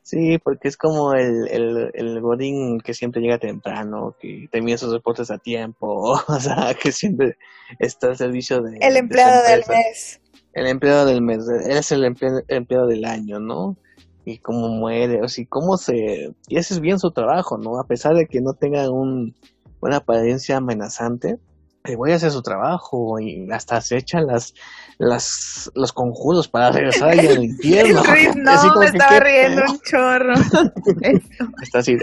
Sí, 0.09 0.39
porque 0.39 0.69
es 0.69 0.79
como 0.79 1.13
el, 1.13 1.49
el, 1.51 1.91
el 1.93 2.21
Godín 2.23 2.81
que 2.81 2.95
siempre 2.95 3.21
llega 3.21 3.37
temprano, 3.39 4.17
que 4.19 4.49
termina 4.51 4.79
sus 4.79 4.91
reportes 4.91 5.31
a 5.31 5.37
tiempo, 5.37 6.13
o 6.29 6.41
sea, 6.41 6.73
que 6.83 6.93
siempre 6.93 7.37
está 7.79 8.07
al 8.07 8.17
servicio 8.17 8.63
de... 8.63 8.79
El 8.81 8.95
de 8.95 9.01
empleado 9.01 9.43
del 9.47 9.63
mes. 9.69 10.19
El 10.55 10.67
empleado 10.67 11.05
del 11.05 11.21
mes, 11.21 11.47
él 11.47 11.77
es 11.77 11.93
el 11.93 12.05
emple- 12.05 12.43
empleado 12.49 12.87
del 12.87 13.05
año, 13.05 13.39
¿no? 13.39 13.77
Y 14.25 14.39
cómo 14.39 14.69
muere, 14.69 15.21
o 15.23 15.29
sea, 15.29 15.45
cómo 15.47 15.77
se... 15.77 16.33
Y 16.49 16.57
hace 16.57 16.81
bien 16.81 16.99
su 16.99 17.11
trabajo, 17.11 17.59
¿no? 17.59 17.79
A 17.79 17.85
pesar 17.87 18.15
de 18.15 18.25
que 18.25 18.41
no 18.41 18.55
tenga 18.55 18.89
un, 18.91 19.35
una 19.83 19.99
apariencia 19.99 20.57
amenazante, 20.57 21.37
el 21.85 21.97
güey 21.97 22.13
hace 22.13 22.31
su 22.31 22.43
trabajo 22.43 23.19
y 23.19 23.49
hasta 23.51 23.81
se 23.81 23.97
echa 23.97 24.21
las, 24.21 24.55
las, 24.99 25.71
los 25.75 25.93
conjuros 25.93 26.49
para 26.49 26.71
regresar 26.71 27.11
ahí 27.11 27.27
al 27.27 27.45
infierno. 27.45 28.01
Así 28.01 28.29
no, 28.37 28.73
como 28.73 28.81
me 28.81 28.91
que, 28.91 28.97
estaba 28.97 29.13
¿qué 29.13 29.21
riendo 29.21 29.63
un 29.69 29.81
chorro. 29.81 30.35
Está 31.63 31.79
así. 31.79 31.97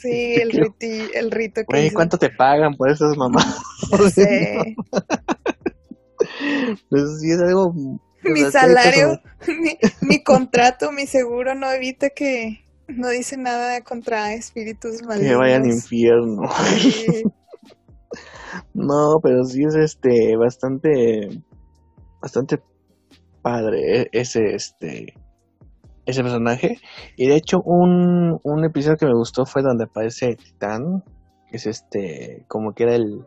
Sí, 0.00 0.34
el, 0.34 0.50
riti, 0.50 1.02
el 1.14 1.30
rito 1.30 1.60
que 1.60 1.66
Güey. 1.68 1.90
¿cuánto 1.90 2.18
te 2.18 2.30
pagan 2.30 2.74
por 2.74 2.90
esas 2.90 3.16
mamás? 3.16 3.58
Sí. 4.14 4.76
Pues 6.90 7.20
sí, 7.20 7.30
es 7.30 7.40
algo... 7.40 7.72
Mi 8.22 8.40
sea, 8.40 8.46
¿qué 8.46 8.50
salario, 8.50 9.20
mi, 9.46 9.78
mi 10.02 10.22
contrato, 10.22 10.90
mi 10.92 11.06
seguro 11.06 11.54
no 11.54 11.70
evita 11.70 12.10
que 12.10 12.67
no 12.96 13.08
dice 13.10 13.36
nada 13.36 13.80
contra 13.82 14.32
espíritus 14.34 15.02
malignos. 15.02 15.30
Que 15.32 15.36
vaya 15.36 15.56
al 15.56 15.66
infierno. 15.66 16.42
Sí. 16.78 17.22
No, 18.74 19.20
pero 19.22 19.44
sí 19.44 19.62
es 19.64 19.74
este 19.74 20.36
bastante 20.36 21.28
bastante 22.20 22.62
padre 23.42 24.08
ese 24.12 24.54
este 24.54 25.14
ese 26.06 26.22
personaje 26.22 26.78
y 27.16 27.26
de 27.28 27.36
hecho 27.36 27.60
un, 27.64 28.38
un 28.42 28.64
episodio 28.64 28.96
que 28.96 29.06
me 29.06 29.14
gustó 29.14 29.44
fue 29.46 29.62
donde 29.62 29.84
aparece 29.84 30.36
Titán 30.36 31.04
que 31.50 31.56
es 31.58 31.66
este 31.66 32.44
como 32.48 32.72
que 32.72 32.84
era 32.84 32.94
el, 32.94 33.26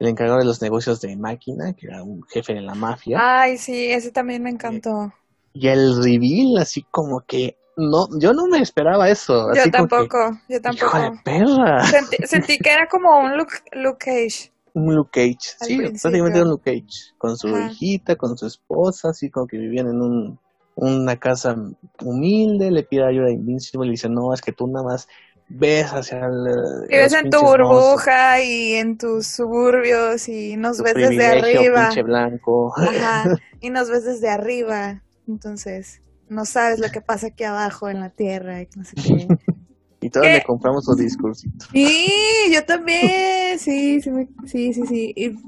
el 0.00 0.08
encargado 0.08 0.38
de 0.40 0.44
los 0.46 0.60
negocios 0.62 1.00
de 1.00 1.16
máquina 1.16 1.74
que 1.74 1.86
era 1.86 2.02
un 2.02 2.22
jefe 2.32 2.54
de 2.54 2.62
la 2.62 2.74
mafia 2.74 3.18
Ay, 3.20 3.58
sí, 3.58 3.90
ese 3.92 4.10
también 4.10 4.42
me 4.42 4.50
encantó. 4.50 5.12
y 5.52 5.68
el 5.68 6.02
reveal 6.02 6.58
así 6.60 6.82
como 6.90 7.20
que 7.26 7.57
no 7.78 8.08
yo 8.20 8.32
no 8.34 8.46
me 8.48 8.60
esperaba 8.60 9.08
eso 9.08 9.50
Yo 9.50 9.62
así 9.62 9.72
como 9.72 9.88
que, 9.88 10.10
tampoco, 10.10 10.40
yo 10.48 10.60
hijo 10.64 10.98
de 10.98 11.10
tampoco. 11.10 11.22
perra 11.24 11.82
Sentí, 11.82 12.18
sentí 12.26 12.60
que 12.60 12.70
era 12.72 12.88
como 12.88 13.18
un 13.18 13.36
Luke, 13.36 13.54
Luke 13.72 13.98
Cage. 14.06 14.52
un 14.74 14.94
Luke 14.94 15.10
Cage, 15.12 15.56
Al 15.60 15.68
sí, 15.68 15.78
prácticamente 16.00 16.42
un 16.42 16.50
Luke 16.50 16.64
Cage, 16.64 17.14
con 17.18 17.36
su 17.36 17.48
Ajá. 17.48 17.58
hijita, 17.60 18.16
con 18.16 18.36
su 18.38 18.46
esposa, 18.46 19.10
así 19.10 19.30
como 19.30 19.46
que 19.46 19.58
vivían 19.58 19.88
en 19.88 20.00
un, 20.02 20.38
una 20.76 21.16
casa 21.16 21.56
humilde, 22.04 22.70
le 22.70 22.84
pide 22.84 23.04
ayuda 23.04 23.26
a 23.28 23.30
Invincible 23.32 23.88
y 23.88 23.92
dice, 23.92 24.08
no, 24.08 24.32
es 24.32 24.40
que 24.40 24.52
tú 24.52 24.66
nada 24.68 24.84
más 24.86 25.08
ves 25.48 25.86
hacia 25.92 26.26
el... 26.26 26.88
ves 26.88 27.12
en 27.14 27.30
tu 27.30 27.40
burbuja 27.40 28.40
y 28.42 28.74
en 28.74 28.98
tus 28.98 29.26
suburbios 29.26 30.28
y 30.28 30.56
nos 30.56 30.80
ves 30.82 30.94
desde 30.94 31.26
arriba. 31.26 31.90
blanco. 32.02 32.72
Ajá, 32.76 33.24
y 33.60 33.70
nos 33.70 33.90
ves 33.90 34.04
desde 34.04 34.28
arriba. 34.28 35.02
Entonces, 35.26 36.00
no 36.28 36.44
sabes 36.44 36.78
lo 36.78 36.88
que 36.90 37.00
pasa 37.00 37.28
aquí 37.28 37.44
abajo 37.44 37.88
en 37.88 38.00
la 38.00 38.10
tierra 38.10 38.62
y 38.62 38.68
no 38.76 38.84
sé 38.84 38.94
qué. 38.96 39.28
y 40.00 40.10
todos 40.10 40.26
le 40.26 40.42
compramos 40.42 40.84
su 40.84 40.94
discursito. 40.94 41.66
Sí, 41.72 42.06
yo 42.52 42.64
también, 42.64 43.58
sí, 43.58 44.00
sí, 44.00 44.10
sí, 44.46 44.72
sí. 44.72 44.86
sí. 44.86 45.12
Y, 45.16 45.38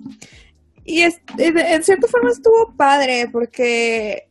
y 0.85 1.03
es, 1.03 1.21
en 1.39 1.83
cierta 1.83 2.09
forma 2.09 2.31
estuvo 2.31 2.75
padre 2.77 3.29
porque 3.31 4.29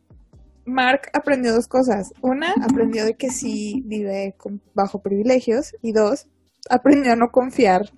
Mark 0.66 1.10
aprendió 1.14 1.54
dos 1.54 1.68
cosas. 1.68 2.14
Una, 2.22 2.54
aprendió 2.62 3.06
de 3.06 3.16
que 3.16 3.30
sí 3.30 3.82
vive 3.86 4.36
bajo 4.74 5.02
privilegios. 5.02 5.76
Y 5.82 5.91
dos, 5.91 6.28
aprendió 6.70 7.14
a 7.14 7.16
no 7.16 7.32
confiar 7.32 7.89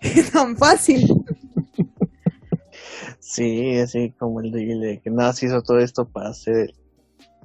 tan 0.32 0.56
fácil. 0.56 1.08
Sí, 3.18 3.76
así 3.76 4.12
como 4.18 4.40
el 4.40 4.50
de 4.50 5.00
que 5.02 5.10
nada 5.10 5.32
se 5.32 5.46
hizo 5.46 5.62
todo 5.62 5.78
esto 5.78 6.08
para 6.08 6.34
ser 6.34 6.74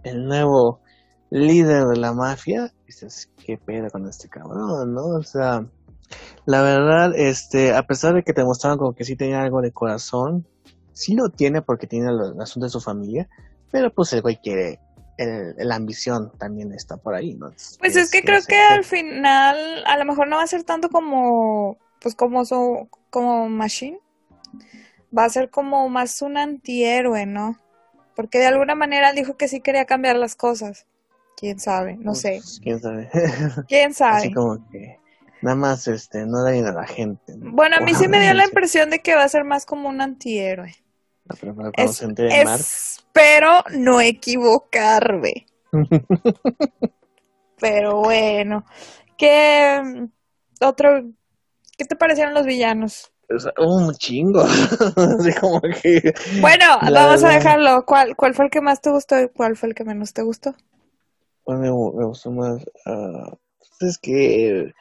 el 0.05 0.25
nuevo 0.25 0.81
líder 1.29 1.85
de 1.85 1.97
la 1.97 2.13
mafia. 2.13 2.71
Dices, 2.85 3.29
qué 3.45 3.57
pena 3.57 3.89
con 3.89 4.07
este 4.07 4.29
cabrón, 4.29 4.93
¿no? 4.93 5.05
O 5.05 5.23
sea, 5.23 5.65
la 6.45 6.61
verdad, 6.61 7.13
este, 7.15 7.73
a 7.73 7.83
pesar 7.83 8.13
de 8.13 8.23
que 8.23 8.33
te 8.33 8.43
mostraron 8.43 8.77
como 8.77 8.93
que 8.93 9.03
sí 9.03 9.15
tenía 9.15 9.41
algo 9.41 9.61
de 9.61 9.71
corazón, 9.71 10.47
sí 10.93 11.15
lo 11.15 11.29
tiene 11.29 11.61
porque 11.61 11.87
tiene 11.87 12.09
el, 12.09 12.39
asunto 12.39 12.65
de 12.65 12.71
su 12.71 12.79
familia, 12.79 13.27
pero 13.71 13.91
pues 13.93 14.13
el 14.13 14.21
güey 14.21 14.37
quiere, 14.37 14.79
la 15.17 15.75
ambición 15.75 16.31
también 16.37 16.71
está 16.71 16.97
por 16.97 17.15
ahí, 17.15 17.33
¿no? 17.33 17.49
pues 17.79 17.95
es, 17.95 18.11
que 18.11 18.21
creo 18.21 18.41
que 18.47 18.57
al 18.57 18.83
final, 18.83 19.83
a 19.85 19.97
lo 19.97 20.05
mejor 20.05 20.27
no 20.27 20.37
va 20.37 20.43
a 20.43 20.47
ser 20.47 20.63
tanto 20.63 20.89
como, 20.89 21.77
pues 21.99 22.15
como 22.15 22.45
su, 22.45 22.87
como 23.09 23.49
Machine, 23.49 23.99
va 25.17 25.25
a 25.25 25.29
ser 25.29 25.49
como 25.49 25.89
más 25.89 26.21
un 26.21 26.37
antihéroe, 26.37 27.25
¿no? 27.25 27.57
Porque 28.15 28.39
de 28.39 28.47
alguna 28.47 28.75
manera 28.75 29.11
dijo 29.13 29.37
que 29.37 29.47
sí 29.47 29.61
quería 29.61 29.85
cambiar 29.85 30.15
las 30.15 30.35
cosas. 30.35 30.85
Quién 31.37 31.59
sabe, 31.59 31.97
no 31.97 32.15
sé. 32.15 32.39
Pues, 32.41 32.59
quién 32.63 32.79
sabe. 32.79 33.09
Quién 33.67 33.93
sabe. 33.93 34.17
Así 34.17 34.33
como 34.33 34.69
que 34.69 34.99
nada 35.41 35.55
más 35.55 35.87
este 35.87 36.25
no 36.25 36.43
dañen 36.43 36.65
a 36.67 36.71
la 36.71 36.87
gente. 36.87 37.33
Bueno, 37.37 37.75
a 37.77 37.79
mí 37.81 37.93
sí 37.93 38.07
me 38.07 38.21
dio 38.21 38.33
la 38.33 38.45
impresión 38.47 38.89
de 38.89 38.99
que 38.99 39.15
va 39.15 39.23
a 39.23 39.29
ser 39.29 39.43
más 39.43 39.65
como 39.65 39.89
un 39.89 40.01
antihéroe. 40.01 40.73
espero 42.29 43.63
no 43.71 43.99
equivocarme. 43.99 45.45
Pero 47.59 47.97
bueno, 47.97 48.65
¿qué 49.17 50.07
otro 50.61 51.03
qué 51.77 51.85
te 51.85 51.95
parecieron 51.95 52.33
los 52.33 52.45
villanos? 52.45 53.11
Un 53.57 53.93
chingo. 53.93 54.41
Así 55.19 55.33
como 55.39 55.61
que. 55.61 56.13
Bueno, 56.41 56.65
vamos 56.81 57.23
a 57.23 57.29
dejarlo. 57.29 57.85
¿Cuál, 57.85 58.15
¿Cuál 58.15 58.33
fue 58.33 58.45
el 58.45 58.51
que 58.51 58.61
más 58.61 58.81
te 58.81 58.91
gustó 58.91 59.19
y 59.19 59.29
cuál 59.29 59.55
fue 59.55 59.69
el 59.69 59.75
que 59.75 59.83
menos 59.83 60.13
te 60.13 60.23
gustó? 60.23 60.55
Pues 61.43 61.59
me, 61.59 61.69
gustó 61.69 62.31
más. 62.31 62.63
Uh, 62.85 63.35
es 63.81 63.97
que. 63.97 64.73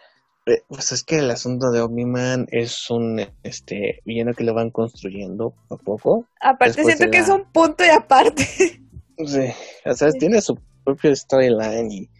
Eh, 0.46 0.62
pues 0.68 0.92
es 0.92 1.02
que 1.02 1.18
el 1.18 1.30
asunto 1.30 1.70
de 1.70 1.80
Omni-Man 1.80 2.48
es 2.50 2.90
un 2.90 3.18
este 3.42 4.00
villano 4.04 4.34
que 4.34 4.44
lo 4.44 4.52
van 4.52 4.70
construyendo 4.70 5.54
poco 5.68 5.74
a 5.74 5.78
poco. 5.78 6.26
Aparte, 6.40 6.84
siento 6.84 7.10
que 7.10 7.18
es 7.18 7.28
un 7.28 7.44
punto 7.50 7.84
y 7.84 7.88
aparte. 7.88 8.46
Sí, 9.16 9.46
o 9.84 9.94
sea, 9.94 10.10
tiene 10.10 10.40
su 10.40 10.58
propio 10.84 11.14
storyline 11.14 11.92
y 11.92 12.10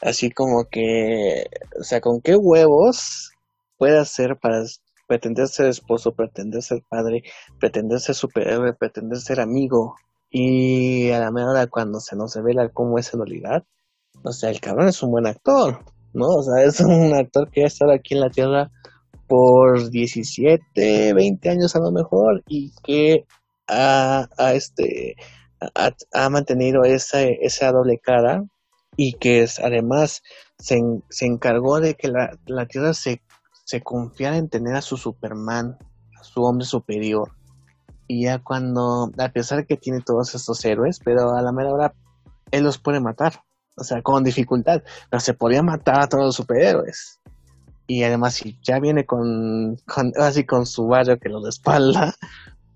así 0.00 0.30
como 0.30 0.66
que. 0.70 1.44
O 1.76 1.82
sea, 1.82 2.00
¿con 2.00 2.20
qué 2.20 2.36
huevos 2.36 3.32
puede 3.76 3.98
hacer 3.98 4.36
para 4.36 4.62
pretender 5.06 5.48
ser 5.48 5.66
esposo, 5.66 6.12
pretender 6.12 6.62
ser 6.62 6.82
padre, 6.88 7.22
pretender 7.58 8.00
ser 8.00 8.14
superhéroe, 8.14 8.74
pretender 8.74 9.18
ser 9.18 9.40
amigo. 9.40 9.94
Y 10.30 11.10
a 11.10 11.20
la 11.20 11.30
hora 11.30 11.66
cuando 11.68 12.00
se 12.00 12.16
nos 12.16 12.34
revela 12.34 12.68
cómo 12.70 12.98
es 12.98 13.12
en 13.14 13.20
realidad, 13.20 13.64
o 14.24 14.32
sea, 14.32 14.50
el 14.50 14.60
cabrón 14.60 14.88
es 14.88 15.02
un 15.02 15.10
buen 15.10 15.26
actor, 15.26 15.84
¿no? 16.12 16.26
O 16.26 16.42
sea, 16.42 16.64
es 16.64 16.80
un 16.80 17.14
actor 17.14 17.50
que 17.50 17.62
ha 17.62 17.66
estado 17.66 17.92
aquí 17.92 18.14
en 18.14 18.20
la 18.20 18.30
Tierra 18.30 18.70
por 19.28 19.90
17, 19.90 21.14
20 21.14 21.48
años 21.48 21.76
a 21.76 21.80
lo 21.80 21.90
mejor 21.92 22.42
y 22.48 22.72
que 22.82 23.24
ha, 23.68 24.28
este, 24.54 25.16
ha, 26.12 26.30
mantenido 26.30 26.84
esa, 26.84 27.22
esa 27.22 27.72
doble 27.72 27.98
cara 27.98 28.44
y 28.96 29.14
que 29.14 29.42
es, 29.42 29.58
además 29.58 30.22
se, 30.58 30.80
se 31.10 31.26
encargó 31.26 31.80
de 31.80 31.94
que 31.94 32.08
la, 32.08 32.38
la 32.46 32.66
Tierra 32.66 32.94
se 32.94 33.20
se 33.66 33.82
confía 33.82 34.36
en 34.36 34.48
tener 34.48 34.76
a 34.76 34.80
su 34.80 34.96
Superman, 34.96 35.76
a 36.18 36.22
su 36.22 36.42
hombre 36.44 36.64
superior. 36.64 37.32
Y 38.06 38.22
ya 38.22 38.38
cuando, 38.38 39.10
a 39.18 39.28
pesar 39.30 39.66
que 39.66 39.76
tiene 39.76 40.00
todos 40.02 40.36
estos 40.36 40.64
héroes, 40.64 41.00
pero 41.04 41.34
a 41.34 41.42
la 41.42 41.50
mera 41.50 41.72
hora 41.72 41.94
él 42.52 42.62
los 42.62 42.78
puede 42.78 43.00
matar. 43.00 43.42
O 43.76 43.82
sea, 43.82 44.02
con 44.02 44.22
dificultad. 44.22 44.82
Pero 45.10 45.20
se 45.20 45.34
podía 45.34 45.64
matar 45.64 46.00
a 46.00 46.08
todos 46.08 46.26
los 46.26 46.36
superhéroes. 46.36 47.20
Y 47.88 48.04
además, 48.04 48.34
si 48.34 48.56
ya 48.62 48.78
viene 48.78 49.04
con, 49.04 49.76
así 50.16 50.44
con 50.44 50.64
su 50.64 50.86
barrio 50.86 51.18
que 51.18 51.28
los 51.28 51.46
espalda, 51.48 52.14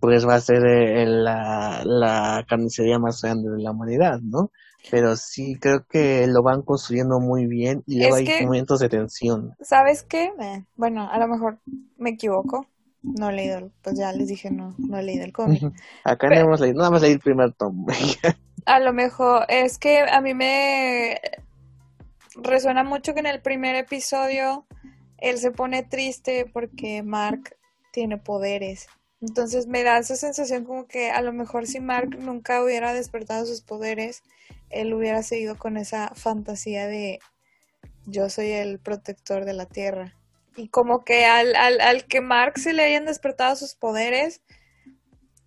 pues 0.01 0.27
va 0.27 0.35
a 0.35 0.41
ser 0.41 0.67
eh, 0.67 1.07
la, 1.07 1.83
la 1.85 2.45
carnicería 2.49 2.99
más 2.99 3.23
grande 3.23 3.49
de 3.49 3.63
la 3.63 3.71
humanidad, 3.71 4.19
¿no? 4.21 4.51
Pero 4.91 5.17
sí 5.17 5.57
creo 5.61 5.85
que 5.87 6.27
lo 6.27 6.43
van 6.43 6.63
construyendo 6.63 7.21
muy 7.21 7.47
bien 7.47 7.83
y 7.87 7.99
luego 7.99 8.17
hay 8.17 8.29
momentos 8.45 8.81
de 8.81 8.89
tensión. 8.89 9.55
¿Sabes 9.61 10.03
qué? 10.03 10.33
Eh, 10.41 10.65
bueno, 10.77 11.09
a 11.11 11.19
lo 11.19 11.29
mejor 11.29 11.59
me 11.97 12.11
equivoco. 12.11 12.67
No 13.03 13.31
he 13.31 13.33
leído, 13.33 13.71
pues 13.83 13.99
ya 13.99 14.13
les 14.13 14.29
dije, 14.29 14.51
no, 14.51 14.75
no 14.77 14.99
he 14.99 15.03
leído 15.03 15.25
el 15.25 15.33
cómic. 15.33 15.63
Acá 16.05 16.29
no 16.29 16.37
hemos 16.37 16.61
leído, 16.61 16.79
nada 16.79 16.91
más 16.91 17.01
leí 17.03 17.13
el 17.13 17.21
primer 17.21 17.53
tomo. 17.55 17.87
a 18.67 18.79
lo 18.79 18.93
mejor 18.93 19.47
es 19.49 19.79
que 19.79 20.01
a 20.01 20.21
mí 20.21 20.35
me 20.35 21.19
resuena 22.37 22.85
mucho 22.85 23.15
que 23.15 23.21
en 23.21 23.27
el 23.27 23.41
primer 23.41 23.75
episodio 23.75 24.67
él 25.19 25.39
se 25.39 25.51
pone 25.51 25.83
triste 25.83 26.47
porque 26.53 27.03
Mark 27.03 27.57
tiene 27.93 28.19
poderes. 28.19 28.89
Entonces 29.21 29.67
me 29.67 29.83
da 29.83 29.99
esa 29.99 30.17
sensación 30.17 30.65
como 30.65 30.87
que 30.87 31.11
a 31.11 31.21
lo 31.21 31.33
mejor 31.33 31.67
si 31.67 31.81
Mark 31.81 32.19
nunca 32.19 32.63
hubiera 32.63 32.95
despertado 32.95 33.45
sus 33.45 33.61
poderes, 33.61 34.23
él 34.71 34.95
hubiera 34.95 35.23
seguido 35.23 35.59
con 35.59 35.77
esa 35.77 36.13
fantasía 36.15 36.87
de 36.87 37.21
yo 38.07 38.31
soy 38.31 38.51
el 38.53 38.79
protector 38.79 39.45
de 39.45 39.53
la 39.53 39.67
tierra. 39.67 40.17
Y 40.57 40.69
como 40.69 41.05
que 41.05 41.27
al, 41.27 41.55
al, 41.55 41.81
al 41.81 42.07
que 42.07 42.21
Mark 42.21 42.59
se 42.59 42.73
le 42.73 42.83
hayan 42.83 43.05
despertado 43.05 43.55
sus 43.57 43.75
poderes, 43.75 44.41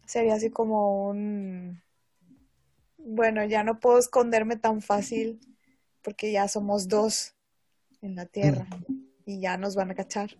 sería 0.05 0.35
así 0.35 0.49
como 0.49 1.07
un... 1.07 1.81
Bueno, 2.97 3.43
ya 3.43 3.63
no 3.63 3.79
puedo 3.79 3.97
esconderme 3.97 4.55
tan 4.55 4.81
fácil 4.81 5.41
porque 6.01 6.31
ya 6.31 6.47
somos 6.47 6.87
dos 6.87 7.35
en 8.01 8.15
la 8.15 8.25
tierra 8.25 8.67
y 9.25 9.41
ya 9.41 9.57
nos 9.57 9.75
van 9.75 9.91
a 9.91 9.95
cachar. 9.95 10.37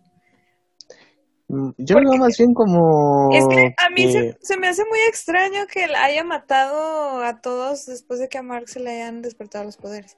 Mm, 1.48 1.70
yo 1.78 1.98
lo 2.00 2.10
veo 2.10 2.18
más 2.18 2.36
bien 2.38 2.54
como... 2.54 3.30
Es 3.32 3.46
que 3.48 3.74
a 3.76 3.90
mí 3.90 4.10
se, 4.12 4.56
me 4.56 4.68
hace 4.68 4.84
muy 4.88 4.98
extraño 5.08 5.66
que 5.70 5.84
él 5.84 5.94
haya 5.94 6.24
matado 6.24 7.22
a 7.22 7.40
todos 7.40 7.86
después 7.86 8.20
de 8.20 8.28
que 8.28 8.38
a 8.38 8.42
Mark 8.42 8.68
se 8.68 8.80
le 8.80 8.90
hayan 8.90 9.22
despertado 9.22 9.64
los 9.64 9.76
poderes. 9.76 10.16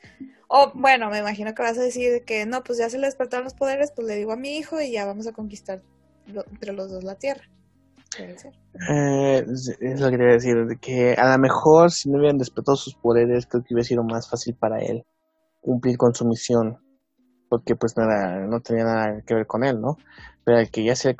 O 0.49 0.73
bueno, 0.75 1.11
me 1.11 1.19
imagino 1.19 1.55
que 1.55 1.63
vas 1.63 1.79
a 1.79 1.83
decir 1.83 2.25
que 2.25 2.47
no, 2.47 2.63
pues 2.63 2.79
ya 2.79 2.89
se 2.89 2.99
le 2.99 3.07
despertaron 3.07 3.45
los 3.45 3.55
poderes, 3.55 3.93
pues 3.93 4.07
le 4.07 4.17
digo 4.17 4.33
a 4.33 4.37
mi 4.37 4.57
hijo 4.57 4.81
y 4.81 4.93
ya 4.93 5.05
vamos 5.05 5.27
a 5.27 5.33
conquistar 5.33 5.83
entre 6.27 6.73
los 6.73 6.91
dos 6.91 7.05
la 7.05 7.17
Tierra. 7.17 7.43
Eh, 8.89 9.45
es 9.47 10.01
lo 10.01 10.11
que 10.11 10.17
quería 10.17 10.33
decir, 10.35 10.57
que 10.81 11.15
a 11.15 11.33
lo 11.33 11.39
mejor 11.39 11.91
si 11.91 12.09
no 12.09 12.19
hubieran 12.19 12.39
despertado 12.39 12.77
sus 12.77 12.95
poderes, 12.95 13.47
creo 13.47 13.63
que 13.63 13.75
hubiera 13.75 13.87
sido 13.87 14.05
más 14.05 14.31
fácil 14.31 14.55
para 14.55 14.79
él 14.79 15.05
cumplir 15.61 15.99
con 15.99 16.15
su 16.15 16.25
misión 16.25 16.79
porque 17.49 17.77
pues 17.77 17.97
nada, 17.97 18.47
no 18.47 18.61
tenía 18.61 18.85
nada 18.85 19.23
que 19.23 19.35
ver 19.35 19.47
con 19.47 19.65
él, 19.65 19.81
¿no? 19.81 19.97
Pero 20.47 20.61
el 20.61 20.71
que 20.71 20.85
ya 20.85 20.95
se 20.95 21.17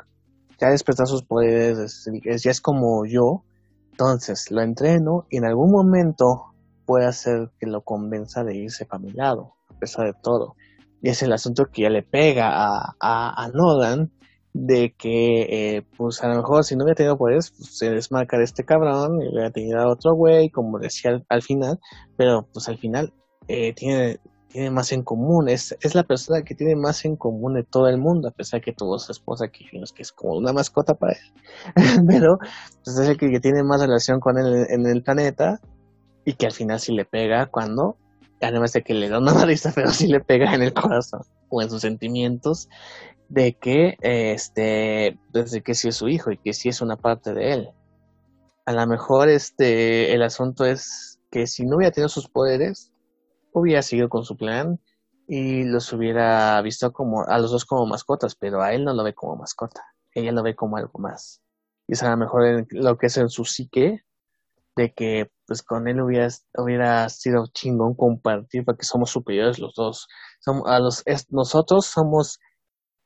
ya 0.57 0.69
despertó 0.69 1.05
sus 1.05 1.23
poderes, 1.23 2.09
ya 2.43 2.49
es 2.49 2.61
como 2.61 3.05
yo, 3.05 3.43
entonces 3.91 4.49
lo 4.49 4.61
entreno 4.61 5.27
y 5.29 5.37
en 5.37 5.45
algún 5.45 5.69
momento 5.69 6.53
puede 6.85 7.05
hacer 7.05 7.51
que 7.59 7.67
lo 7.67 7.81
convenza 7.81 8.43
de 8.43 8.55
irse 8.55 8.85
para 8.85 9.03
mi 9.03 9.11
lado, 9.11 9.53
a 9.67 9.77
pesar 9.77 10.07
de 10.07 10.13
todo. 10.23 10.55
Y 11.03 11.09
es 11.09 11.21
el 11.21 11.33
asunto 11.33 11.65
que 11.65 11.83
ya 11.83 11.89
le 11.89 12.01
pega 12.01 12.49
a, 12.49 12.95
a, 12.99 13.43
a 13.43 13.47
Nolan 13.49 14.11
de 14.53 14.95
que, 14.97 15.75
eh, 15.75 15.83
pues 15.97 16.23
a 16.23 16.29
lo 16.29 16.37
mejor 16.37 16.63
si 16.63 16.75
no 16.75 16.85
hubiera 16.85 16.95
tenido 16.95 17.17
poderes, 17.17 17.51
pues, 17.51 17.77
se 17.77 17.91
desmarca 17.91 18.37
de 18.37 18.45
este 18.45 18.63
cabrón 18.63 19.21
y 19.21 19.27
hubiera 19.27 19.51
tenido 19.51 19.79
a 19.79 19.87
otro 19.91 20.15
güey, 20.15 20.49
como 20.49 20.79
decía 20.79 21.21
al, 21.29 21.41
final, 21.43 21.79
pero 22.15 22.47
pues 22.53 22.67
al 22.67 22.77
final 22.77 23.13
eh, 23.47 23.73
tiene 23.73 24.19
tiene 24.49 24.71
más 24.71 24.91
en 24.91 25.03
común, 25.03 25.49
es, 25.49 25.75
es 25.81 25.95
la 25.95 26.03
persona 26.03 26.41
que 26.41 26.55
tiene 26.55 26.75
más 26.75 27.05
en 27.05 27.15
común 27.15 27.53
de 27.53 27.63
todo 27.63 27.87
el 27.87 27.97
mundo, 27.97 28.27
a 28.27 28.31
pesar 28.31 28.61
que 28.61 28.73
tuvo 28.73 28.97
su 28.99 29.11
esposa 29.11 29.49
que 29.49 29.65
que 29.69 30.01
es 30.01 30.11
como 30.11 30.35
una 30.35 30.53
mascota 30.53 30.93
para 30.93 31.13
él, 31.13 31.75
pero 32.07 32.37
pues, 32.83 32.97
es 32.97 33.09
el 33.09 33.17
que, 33.17 33.39
tiene 33.39 33.63
más 33.63 33.81
relación 33.81 34.19
con 34.19 34.37
él 34.37 34.67
en 34.69 34.85
el 34.85 35.03
planeta, 35.03 35.59
y 36.25 36.33
que 36.33 36.45
al 36.45 36.51
final 36.51 36.79
sí 36.79 36.93
le 36.93 37.05
pega 37.05 37.45
cuando, 37.45 37.97
además 38.41 38.73
de 38.73 38.83
que 38.83 38.93
le 38.93 39.07
da 39.07 39.19
una 39.19 39.33
nariz, 39.45 39.63
pero 39.73 39.91
sí 39.91 40.07
le 40.07 40.19
pega 40.19 40.53
en 40.53 40.61
el 40.61 40.73
corazón 40.73 41.21
o 41.49 41.61
en 41.61 41.69
sus 41.69 41.81
sentimientos 41.81 42.67
de 43.29 43.53
que 43.53 43.97
este 44.01 45.17
desde 45.31 45.61
que 45.61 45.73
sí 45.73 45.89
es 45.89 45.95
su 45.95 46.07
hijo 46.07 46.31
y 46.31 46.37
que 46.37 46.53
sí 46.53 46.69
es 46.69 46.81
una 46.81 46.97
parte 46.97 47.33
de 47.33 47.53
él. 47.53 47.69
A 48.65 48.73
lo 48.73 48.85
mejor 48.87 49.29
este 49.29 50.13
el 50.13 50.21
asunto 50.21 50.65
es 50.65 51.19
que 51.31 51.47
si 51.47 51.65
no 51.65 51.77
hubiera 51.77 51.91
tenido 51.91 52.09
sus 52.09 52.27
poderes, 52.27 52.91
hubiera 53.59 53.81
seguido 53.81 54.09
con 54.09 54.23
su 54.23 54.37
plan 54.37 54.79
y 55.27 55.63
los 55.63 55.91
hubiera 55.93 56.61
visto 56.61 56.91
como 56.91 57.23
a 57.27 57.37
los 57.39 57.51
dos 57.51 57.65
como 57.65 57.85
mascotas, 57.85 58.35
pero 58.35 58.61
a 58.61 58.73
él 58.73 58.85
no 58.85 58.93
lo 58.93 59.03
ve 59.03 59.13
como 59.13 59.35
mascota, 59.35 59.83
ella 60.13 60.31
lo 60.31 60.43
ve 60.43 60.55
como 60.55 60.77
algo 60.77 60.99
más. 60.99 61.41
Y 61.87 61.93
es 61.93 62.03
a 62.03 62.09
lo 62.09 62.17
mejor 62.17 62.65
lo 62.71 62.97
que 62.97 63.07
es 63.07 63.17
en 63.17 63.29
su 63.29 63.45
psique 63.45 64.03
de 64.75 64.93
que 64.93 65.31
pues 65.45 65.63
con 65.63 65.87
él 65.87 66.01
hubiera, 66.01 66.29
hubiera 66.57 67.09
sido 67.09 67.47
chingón 67.53 67.95
compartir 67.95 68.63
porque 68.63 68.85
somos 68.85 69.09
superiores 69.09 69.59
los 69.59 69.73
dos. 69.73 70.07
Somos, 70.39 70.63
a 70.67 70.79
los, 70.79 71.03
nosotros 71.29 71.85
somos 71.85 72.39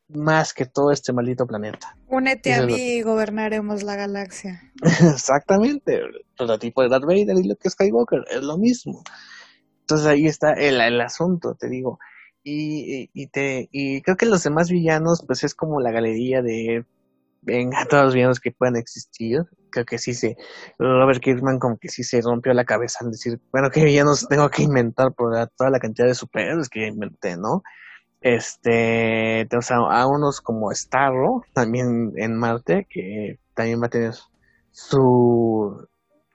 más 0.09 0.53
que 0.53 0.65
todo 0.65 0.91
este 0.91 1.13
maldito 1.13 1.45
planeta. 1.45 1.95
Únete 2.07 2.53
a 2.53 2.63
mí 2.63 2.97
y 2.97 3.01
gobernaremos 3.01 3.83
la 3.83 3.95
galaxia. 3.95 4.61
Exactamente. 5.13 5.95
El 5.95 6.25
prototipo 6.37 6.81
de 6.81 6.89
Darth 6.89 7.05
Vader 7.05 7.37
y 7.37 7.47
lo 7.47 7.55
que 7.55 7.67
es 7.67 7.73
Skywalker 7.73 8.25
es 8.29 8.43
lo 8.43 8.57
mismo. 8.57 9.03
Entonces 9.91 10.07
ahí 10.07 10.25
está 10.25 10.53
el, 10.53 10.79
el 10.79 11.01
asunto, 11.01 11.55
te 11.55 11.67
digo. 11.67 11.99
Y, 12.43 13.09
y, 13.13 13.27
te, 13.27 13.67
y 13.73 14.01
creo 14.01 14.15
que 14.15 14.25
los 14.25 14.41
demás 14.41 14.71
villanos, 14.71 15.21
pues 15.27 15.43
es 15.43 15.53
como 15.53 15.81
la 15.81 15.91
galería 15.91 16.41
de 16.41 16.85
venga, 17.41 17.85
todos 17.89 18.05
los 18.05 18.13
villanos 18.13 18.39
que 18.39 18.53
puedan 18.53 18.77
existir. 18.77 19.43
Creo 19.69 19.83
que 19.85 19.97
sí 19.97 20.13
se, 20.13 20.37
Robert 20.79 21.21
Kirkman 21.21 21.59
como 21.59 21.77
que 21.77 21.89
sí 21.89 22.03
se 22.03 22.21
rompió 22.21 22.53
la 22.53 22.63
cabeza 22.63 22.99
al 23.03 23.11
decir, 23.11 23.41
bueno, 23.51 23.69
qué 23.69 23.83
villanos 23.83 24.25
tengo 24.29 24.49
que 24.49 24.63
inventar 24.63 25.13
por 25.13 25.33
toda 25.57 25.69
la 25.69 25.79
cantidad 25.79 26.07
de 26.07 26.15
superhéroes 26.15 26.69
que 26.69 26.87
inventé, 26.87 27.35
¿no? 27.35 27.63
Este, 28.21 29.45
o 29.53 29.61
sea, 29.61 29.77
a 29.77 30.07
unos 30.07 30.39
como 30.39 30.71
Starro, 30.73 31.43
también 31.53 32.13
en 32.15 32.37
Marte, 32.37 32.87
que 32.89 33.39
también 33.55 33.81
va 33.81 33.87
a 33.87 33.89
tener 33.89 34.13
sus 34.71 35.90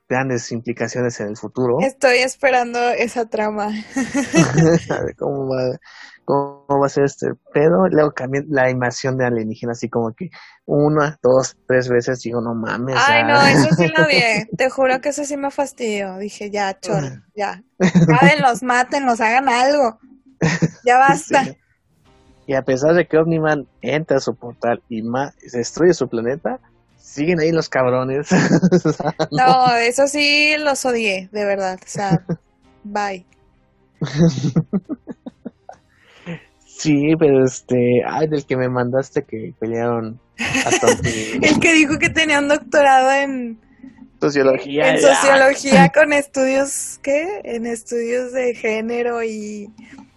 grandes 0.08 0.50
implicaciones 0.52 1.18
en 1.20 1.28
el 1.28 1.36
futuro. 1.36 1.78
Estoy 1.80 2.18
esperando 2.18 2.78
esa 2.90 3.26
trama. 3.26 3.66
a 4.90 5.04
ver 5.04 5.16
cómo 5.16 5.48
va, 5.48 5.78
cómo 6.24 6.80
va 6.80 6.86
a 6.86 6.88
ser 6.88 7.04
este 7.04 7.28
pero 7.52 7.88
Luego 7.88 8.12
también 8.12 8.46
la 8.48 8.70
invasión 8.70 9.16
de 9.18 9.26
alienígenas, 9.26 9.78
así 9.78 9.88
como 9.88 10.12
que 10.14 10.30
una, 10.64 11.18
dos, 11.22 11.56
tres 11.66 11.88
veces 11.88 12.20
digo, 12.22 12.40
no 12.40 12.54
mames. 12.54 12.96
Ay, 13.06 13.24
no, 13.24 13.40
eso 13.46 13.74
sí 13.74 13.88
lo 13.96 14.06
vi. 14.06 14.20
Te 14.56 14.70
juro 14.70 15.00
que 15.00 15.10
eso 15.10 15.24
sí 15.24 15.36
me 15.36 15.50
fastidió. 15.50 16.18
Dije, 16.18 16.50
ya, 16.50 16.78
chor, 16.78 17.24
ya. 17.34 17.62
los 18.42 18.62
maten, 18.62 19.06
los 19.06 19.20
hagan 19.20 19.48
algo. 19.48 19.98
Ya 20.84 20.98
basta. 20.98 21.44
Y 22.46 22.54
a 22.54 22.62
pesar 22.62 22.94
de 22.94 23.06
que 23.06 23.18
Omniman 23.18 23.66
entra 23.80 24.18
a 24.18 24.20
su 24.20 24.36
portal 24.36 24.80
y 24.88 25.02
destruye 25.52 25.94
su 25.94 26.08
planeta, 26.08 26.60
siguen 27.06 27.40
ahí 27.40 27.52
los 27.52 27.68
cabrones. 27.68 28.28
no, 29.30 29.76
eso 29.76 30.06
sí 30.08 30.54
los 30.58 30.84
odié, 30.84 31.28
de 31.32 31.44
verdad. 31.44 31.78
O 31.82 31.88
sea, 31.88 32.24
bye. 32.82 33.24
Sí, 36.66 37.14
pero 37.18 37.44
este, 37.44 38.02
ay, 38.06 38.28
del 38.28 38.44
que 38.44 38.56
me 38.56 38.68
mandaste 38.68 39.22
que 39.22 39.52
pelearon 39.58 40.20
El 41.42 41.58
que 41.58 41.72
dijo 41.72 41.98
que 41.98 42.10
tenía 42.10 42.38
un 42.38 42.48
doctorado 42.48 43.10
en 43.12 43.58
sociología. 44.20 44.90
En 44.90 45.00
sociología 45.00 45.90
con 45.94 46.12
estudios, 46.12 46.98
¿qué? 47.02 47.40
En 47.44 47.66
estudios 47.66 48.32
de 48.32 48.54
género 48.54 49.22
y 49.22 49.68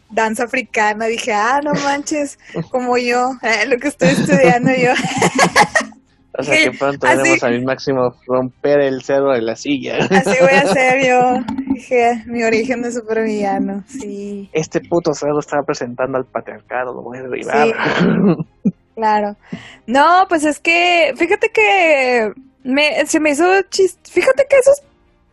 danza 0.10 0.44
africana. 0.44 1.06
Dije, 1.06 1.32
ah, 1.32 1.62
no 1.64 1.72
manches, 1.74 2.38
como 2.72 2.98
yo, 2.98 3.32
eh, 3.42 3.66
lo 3.68 3.78
que 3.78 3.88
estoy 3.88 4.10
estudiando 4.10 4.72
yo. 4.72 4.92
O 6.40 6.44
sea 6.44 6.56
que 6.56 6.78
pronto 6.78 7.06
veremos 7.06 7.44
a 7.44 7.50
mi 7.50 7.66
máximo 7.66 8.16
romper 8.26 8.80
el 8.80 9.02
cerro 9.02 9.34
de 9.34 9.42
la 9.42 9.56
silla. 9.56 9.98
Así 9.98 10.38
voy 10.40 10.56
a 10.56 10.62
hacer 10.62 11.06
yo. 11.06 11.20
Dije, 11.74 12.24
mi 12.28 12.44
origen 12.44 12.82
de 12.82 12.94
supervillano, 12.94 13.84
sí. 13.88 14.50
Este 14.54 14.80
puto 14.80 15.14
cerdo 15.14 15.40
estaba 15.40 15.64
presentando 15.64 16.18
al 16.18 16.26
patriarcado, 16.26 16.94
lo 16.94 17.02
voy 17.04 17.18
a 17.18 17.24
derribar. 17.24 17.68
claro. 18.96 19.36
No, 19.86 20.26
pues 20.30 20.46
es 20.46 20.60
que, 20.60 21.12
fíjate 21.18 21.50
que 21.50 22.32
me, 22.64 23.06
se 23.06 23.20
me 23.20 23.32
hizo 23.32 23.46
chiste. 23.70 24.10
Fíjate 24.10 24.46
que 24.50 24.60
esos 24.60 24.82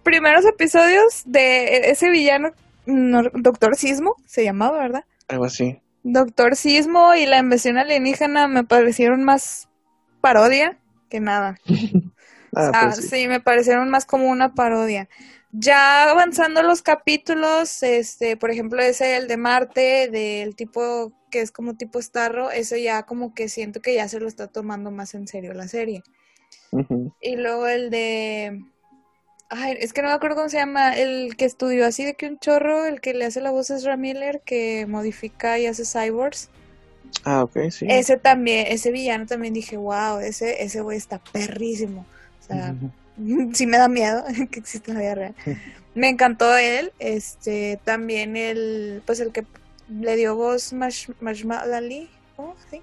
primeros 0.03 0.45
episodios 0.45 1.23
de 1.25 1.91
ese 1.91 2.11
villano, 2.11 2.49
Doctor 2.85 3.77
Sismo, 3.77 4.15
se 4.25 4.43
llamaba, 4.43 4.79
¿verdad? 4.79 5.05
Algo 5.29 5.45
así. 5.45 5.79
Doctor 6.03 6.57
Sismo 6.57 7.15
y 7.15 7.27
la 7.27 7.39
invasión 7.39 7.79
alienígena 7.79 8.49
me 8.49 8.65
parecieron 8.65 9.23
más 9.23 9.69
parodia 10.21 10.79
que 11.09 11.21
nada. 11.21 11.59
Ah, 12.59 12.91
pues 12.95 13.11
sí. 13.11 13.29
me 13.29 13.39
parecieron 13.39 13.91
más 13.91 14.07
como 14.07 14.31
una 14.31 14.55
parodia. 14.55 15.11
Ya 15.53 16.11
avanzando 16.11 16.63
los 16.63 16.81
capítulos, 16.81 17.83
este, 17.83 18.39
por 18.39 18.51
ejemplo, 18.51 18.81
ese 18.81 19.19
el 19.19 19.29
de 19.29 19.37
Marte, 19.37 20.09
del 20.09 20.57
tipo 20.57 21.13
que 21.31 21.43
es 21.43 21.53
como 21.53 21.77
tipo 21.77 22.01
Starro, 22.01 22.51
ese 22.51 22.83
ya 22.83 23.03
como 23.03 23.35
que 23.35 23.51
siento 23.51 23.83
que 23.83 23.93
ya 23.93 24.09
se 24.09 24.21
lo 24.21 24.27
está 24.27 24.47
tomando 24.47 24.91
más 24.91 25.13
en 25.13 25.29
serio 25.29 25.53
la 25.53 25.69
serie. 25.69 26.03
Y 27.21 27.37
luego 27.37 27.67
el 27.67 27.91
de 27.91 28.63
Ay, 29.49 29.77
es 29.79 29.93
que 29.93 30.03
no 30.03 30.09
me 30.09 30.15
acuerdo 30.15 30.37
cómo 30.37 30.49
se 30.49 30.57
llama, 30.57 30.97
el 30.97 31.37
que 31.37 31.45
estudió 31.45 31.87
así 31.87 32.05
de 32.05 32.15
que 32.15 32.27
un 32.27 32.39
chorro, 32.39 32.85
el 32.85 33.01
que 33.01 33.15
le 33.15 33.27
hace 33.27 33.41
la 33.41 33.53
voz 33.53 33.71
es 33.71 33.85
Ramiller, 33.85 34.43
que 34.45 34.87
modifica 34.87 35.59
y 35.59 35.67
hace 35.67 35.85
cyborgs. 35.85 36.51
Ah, 37.25 37.43
ok, 37.43 37.71
sí. 37.71 37.87
Ese 37.89 38.17
también, 38.17 38.67
ese 38.69 38.91
villano 38.91 39.27
también 39.27 39.55
dije, 39.55 39.77
wow, 39.77 40.19
ese, 40.19 40.63
ese 40.63 40.81
güey 40.81 40.97
está 40.97 41.19
perrísimo. 41.19 42.07
O 42.41 42.47
sea, 42.47 42.75
sí 43.53 43.67
me 43.67 43.79
da 43.79 43.89
miedo 43.89 44.25
que 44.51 44.61
exista 44.61 44.93
en 44.93 44.97
la 44.97 45.03
vida 45.03 45.15
real. 45.15 45.35
me 45.95 46.09
encantó 46.09 46.57
él, 46.57 46.93
este, 46.99 47.81
también 47.85 48.37
el, 48.37 49.03
pues 49.07 49.21
el 49.21 49.33
que 49.33 49.45
le 49.89 50.17
dio 50.17 50.37
voz 50.37 50.73
Mash, 50.73 51.09
Mashmalali, 51.21 52.09
¿cómo? 52.37 52.55
Sí. 52.71 52.81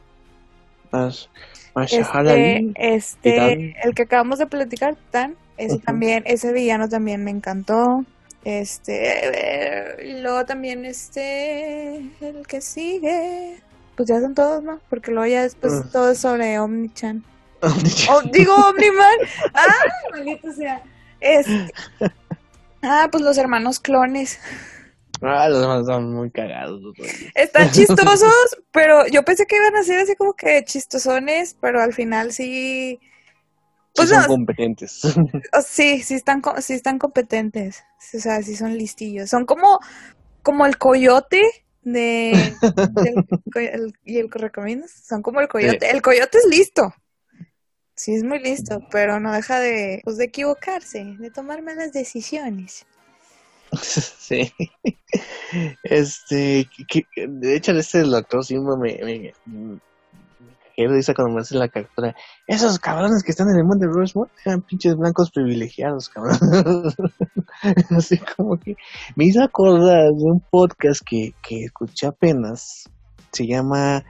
Mash, 0.92 1.28
este, 1.76 2.72
este 2.76 3.76
el 3.84 3.96
que 3.96 4.04
acabamos 4.04 4.40
de 4.40 4.46
platicar, 4.46 4.96
Tan, 5.10 5.36
ese 5.58 5.80
también, 5.80 6.24
ese 6.28 6.54
villano 6.54 6.88
también 6.88 7.24
me 7.24 7.32
encantó. 7.32 8.06
Este, 8.46 9.98
y 10.06 10.22
luego 10.22 10.46
también 10.46 10.86
este, 10.86 11.98
el 12.20 12.46
que 12.46 12.62
sigue, 12.62 13.62
pues 13.96 14.10
ya 14.10 14.20
son 14.20 14.34
todos, 14.34 14.64
¿no? 14.64 14.80
Porque 14.90 15.12
luego 15.12 15.28
ya 15.28 15.44
después 15.44 15.74
ah. 15.74 15.90
todo 15.92 16.12
es 16.12 16.20
sobre 16.20 16.60
Omnichan. 16.60 17.24
Oh, 17.62 18.22
digo 18.32 18.54
Omniman. 18.56 19.18
ah, 19.54 19.70
maldito 20.12 20.52
sea. 20.52 20.82
Este. 21.20 21.74
Ah, 22.86 23.08
pues 23.10 23.24
los 23.24 23.38
hermanos 23.38 23.80
clones. 23.80 24.42
Ah, 25.22 25.48
los 25.48 25.62
hermanos 25.62 25.88
son 25.88 26.14
muy 26.14 26.30
cagados. 26.32 26.82
Están 27.34 27.70
chistosos, 27.72 28.58
pero 28.74 29.08
yo 29.08 29.24
pensé 29.24 29.46
que 29.46 29.56
iban 29.56 29.74
a 29.78 29.84
ser 29.84 30.00
así 30.00 30.18
como 30.18 30.34
que 30.34 30.66
chistosones, 30.66 31.56
pero 31.62 31.82
al 31.82 31.94
final 31.94 32.34
sí. 32.34 33.00
Pues 33.96 34.10
son 34.10 34.26
competentes. 34.26 35.02
Sí, 35.66 36.02
sí 36.02 36.16
están, 36.16 36.42
sí 36.60 36.74
están 36.74 37.00
competentes. 37.00 37.86
O 38.14 38.20
sea, 38.20 38.42
sí 38.42 38.58
son 38.58 38.74
listillos. 38.78 39.30
Son 39.30 39.46
como, 39.46 39.80
como 40.42 40.66
el 40.66 40.78
coyote 40.78 41.42
de 41.84 42.54
y 44.06 44.18
el 44.18 44.30
correcaminos 44.30 44.92
son 44.92 45.22
como 45.22 45.42
el 45.42 45.48
coyote. 45.48 45.90
El 45.90 46.02
coyote 46.02 46.38
es 46.38 46.46
listo. 46.46 46.94
Sí, 47.96 48.16
es 48.16 48.24
muy 48.24 48.40
listo, 48.40 48.80
pero 48.92 49.20
no 49.20 49.32
deja 49.32 49.60
de, 49.60 50.02
pues, 50.04 50.18
de 50.18 50.26
equivocarse, 50.26 51.16
de 51.20 51.32
tomar 51.32 51.62
malas 51.62 51.94
decisiones. 51.94 52.86
Sí. 54.20 54.52
Este, 55.84 56.68
de 57.16 57.56
hecho, 57.56 57.72
este 57.74 58.00
doctor 58.00 58.44
me, 58.78 59.00
me, 59.04 59.82
me 60.78 60.96
dice 60.96 61.14
cuando 61.14 61.36
me 61.36 61.42
hace 61.42 61.56
la 61.56 61.68
captura, 61.68 62.16
esos 62.48 62.80
cabrones 62.80 63.24
que 63.24 63.32
están 63.32 63.50
en 63.50 63.58
el 63.58 63.64
mundo 63.64 63.86
de 63.86 63.94
Rushmore 63.94 64.32
eran 64.46 64.62
pinches 64.62 64.96
blancos 64.96 65.32
privilegiados, 65.32 66.10
cabrón. 66.10 66.38
Así 67.96 68.18
como 68.18 68.58
que 68.60 68.76
me 69.16 69.26
hizo 69.26 69.44
acordar 69.44 70.12
de 70.12 70.24
un 70.24 70.40
podcast 70.40 71.02
que, 71.06 71.34
que 71.48 71.66
escuché 71.66 72.08
apenas, 72.08 72.90
se 73.32 73.48
llama 73.48 74.04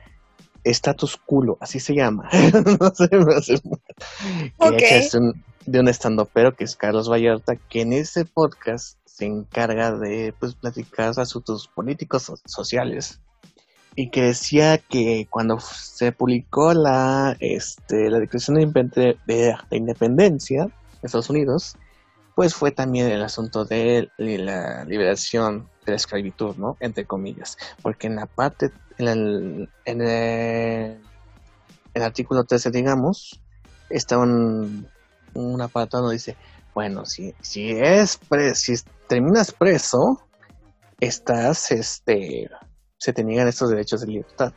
Status 0.64 1.18
Culo, 1.18 1.57
así 1.60 1.80
se 1.80 1.94
llama. 1.94 2.30
no 2.80 2.91
sé, 2.95 3.10
me 3.11 3.35
hace 3.35 3.61
Es 4.80 5.14
un, 5.14 5.44
de 5.65 5.80
un 5.80 5.88
estandopero 5.88 6.56
que 6.56 6.64
es 6.64 6.76
Carlos 6.76 7.10
Vallarta, 7.10 7.56
que 7.56 7.81
en 7.81 7.94
ese 7.94 8.26
podcast 8.26 8.98
se 9.06 9.26
encarga 9.26 9.91
de 9.91 10.34
pues 10.40 10.56
platicar 10.56 11.14
asuntos 11.18 11.68
políticos 11.68 12.31
sociales 12.45 13.22
y 13.95 14.09
que 14.09 14.23
decía 14.23 14.77
que 14.77 15.27
cuando 15.29 15.59
se 15.59 16.11
publicó 16.11 16.73
la 16.73 17.35
este 17.39 18.09
la 18.09 18.19
declaración 18.19 18.57
de, 18.57 19.17
de, 19.25 19.55
Independencia 19.71 20.65
de 20.65 20.71
Estados 21.03 21.29
Unidos 21.29 21.77
pues 22.35 22.55
fue 22.55 22.71
también 22.71 23.07
el 23.09 23.21
asunto 23.23 23.65
de 23.65 24.09
la 24.17 24.85
liberación 24.85 25.69
de 25.85 25.91
la 25.91 25.95
esclavitud, 25.97 26.55
¿no? 26.55 26.77
Entre 26.79 27.05
comillas, 27.05 27.57
porque 27.81 28.07
en 28.07 28.15
la 28.15 28.25
parte, 28.25 28.71
en 28.97 29.07
el, 29.07 29.69
en 29.85 30.01
el, 30.01 30.99
artículo 32.01 32.43
13, 32.43 32.71
digamos, 32.71 33.39
está 33.89 34.17
un, 34.17 34.87
un 35.35 35.61
apartado 35.61 36.03
donde 36.03 36.15
dice, 36.15 36.35
bueno, 36.73 37.05
si, 37.05 37.35
si 37.41 37.71
es 37.71 38.19
si 38.55 38.75
terminas 39.07 39.51
preso, 39.51 40.19
estás, 40.99 41.71
este, 41.71 42.49
se 43.03 43.11
te 43.11 43.25
niegan 43.25 43.49
estos 43.49 43.69
derechos 43.69 43.99
de 43.99 44.07
libertad. 44.07 44.53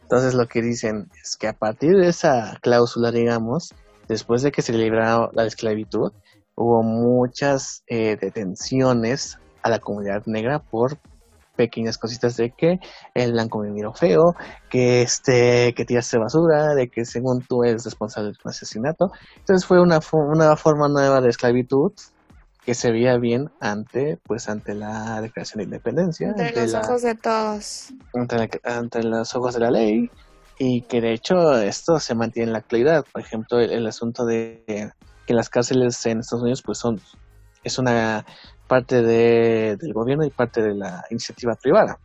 Entonces 0.00 0.32
lo 0.32 0.48
que 0.48 0.62
dicen 0.62 1.10
es 1.22 1.36
que 1.36 1.46
a 1.46 1.52
partir 1.52 1.94
de 1.94 2.08
esa 2.08 2.56
cláusula, 2.62 3.10
digamos, 3.10 3.74
después 4.08 4.40
de 4.40 4.50
que 4.50 4.62
se 4.62 4.72
librara 4.72 5.28
la 5.34 5.44
esclavitud, 5.44 6.10
hubo 6.54 6.82
muchas 6.82 7.84
eh, 7.86 8.16
detenciones 8.18 9.36
a 9.62 9.68
la 9.68 9.78
comunidad 9.78 10.22
negra 10.24 10.58
por 10.58 10.96
pequeñas 11.54 11.98
cositas 11.98 12.38
de 12.38 12.50
que 12.50 12.78
el 13.12 13.32
blanco 13.32 13.58
me 13.58 13.70
miró 13.70 13.92
feo, 13.92 14.34
que 14.70 15.02
este, 15.02 15.74
que 15.74 15.84
tiraste 15.84 16.16
basura, 16.16 16.74
de 16.74 16.88
que 16.88 17.04
según 17.04 17.42
tú 17.42 17.62
eres 17.62 17.84
responsable 17.84 18.30
de 18.30 18.38
un 18.42 18.50
asesinato. 18.50 19.10
Entonces 19.36 19.66
fue 19.66 19.82
una, 19.82 20.00
una 20.12 20.56
forma 20.56 20.88
nueva 20.88 21.20
de 21.20 21.28
esclavitud 21.28 21.92
que 22.64 22.74
se 22.74 22.90
veía 22.90 23.18
bien 23.18 23.50
ante, 23.60 24.18
pues, 24.24 24.48
ante 24.48 24.74
la 24.74 25.20
declaración 25.20 25.58
de 25.58 25.64
independencia. 25.64 26.30
Ante, 26.30 26.52
los 26.54 26.74
ojos 26.74 27.02
de 27.02 27.14
todos. 27.14 27.88
Ante, 28.64 29.02
los 29.02 29.34
ojos 29.34 29.54
de 29.54 29.60
la 29.60 29.70
ley. 29.70 30.10
Y 30.58 30.82
que 30.82 31.00
de 31.00 31.12
hecho 31.12 31.58
esto 31.58 31.98
se 31.98 32.14
mantiene 32.14 32.46
en 32.46 32.52
la 32.52 32.58
actualidad. 32.58 33.04
Por 33.12 33.20
ejemplo, 33.20 33.58
el, 33.58 33.86
asunto 33.86 34.24
de 34.24 34.92
que 35.26 35.34
las 35.34 35.48
cárceles 35.48 36.04
en 36.06 36.20
Estados 36.20 36.42
Unidos, 36.42 36.62
pues, 36.62 36.78
son, 36.78 37.00
es 37.64 37.78
una 37.78 38.24
parte 38.68 39.02
de, 39.02 39.76
del 39.76 39.92
gobierno 39.92 40.24
y 40.24 40.30
parte 40.30 40.62
de 40.62 40.74
la 40.74 41.04
iniciativa 41.10 41.54
privada 41.56 41.98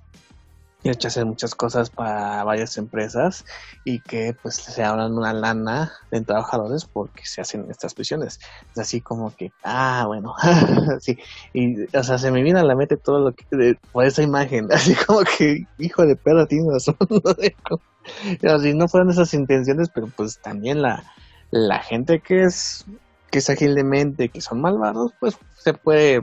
y 0.81 0.89
hecho 0.89 1.09
hacer 1.09 1.25
muchas 1.25 1.55
cosas 1.55 1.89
para 1.89 2.43
varias 2.43 2.77
empresas 2.77 3.43
y 3.83 3.99
que 3.99 4.33
pues 4.41 4.55
se 4.55 4.83
abran 4.83 5.17
una 5.17 5.33
lana 5.33 5.91
de 6.09 6.21
trabajadores 6.21 6.85
porque 6.85 7.25
se 7.25 7.41
hacen 7.41 7.69
estas 7.69 7.93
prisiones. 7.93 8.39
Es 8.71 8.79
así 8.79 9.01
como 9.01 9.35
que, 9.35 9.51
ah, 9.63 10.05
bueno, 10.07 10.35
sí, 11.01 11.17
y 11.53 11.83
o 11.95 12.03
sea, 12.03 12.17
se 12.17 12.31
me 12.31 12.43
viene 12.43 12.59
a 12.61 12.63
la 12.63 12.75
mente 12.75 12.95
todo 12.95 13.19
lo 13.19 13.33
que, 13.33 13.75
por 13.91 14.05
esa 14.05 14.23
imagen, 14.23 14.69
así 14.71 14.95
como 14.95 15.21
que, 15.21 15.65
hijo 15.77 16.05
de 16.05 16.15
perra, 16.15 16.45
tiene 16.45 16.71
razón, 16.71 16.95
no 18.41 18.87
si 18.87 19.09
esas 19.09 19.33
intenciones, 19.33 19.89
pero 19.93 20.07
pues 20.15 20.39
también 20.39 20.81
la, 20.81 21.03
la 21.51 21.79
gente 21.79 22.21
que 22.21 22.43
es, 22.43 22.85
que 23.29 23.39
es 23.39 23.49
ágil 23.49 23.75
de 23.75 23.83
mente, 23.83 24.29
que 24.29 24.39
son 24.39 24.61
malvados, 24.61 25.11
pues 25.19 25.37
se 25.57 25.73
puede 25.73 26.21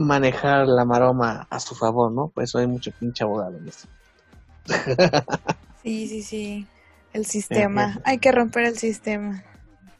manejar 0.00 0.66
la 0.66 0.84
maroma 0.84 1.46
a 1.50 1.60
su 1.60 1.74
favor, 1.74 2.10
¿no? 2.10 2.32
Pues 2.34 2.54
hay 2.54 2.66
mucho 2.66 2.90
pinche 2.98 3.24
abogado 3.24 3.58
en 3.58 3.68
eso. 3.68 3.86
Sí, 5.82 6.08
sí, 6.08 6.22
sí. 6.22 6.66
El 7.12 7.26
sistema. 7.26 8.00
Hay 8.04 8.18
que 8.18 8.32
romper 8.32 8.64
el 8.64 8.78
sistema. 8.78 9.44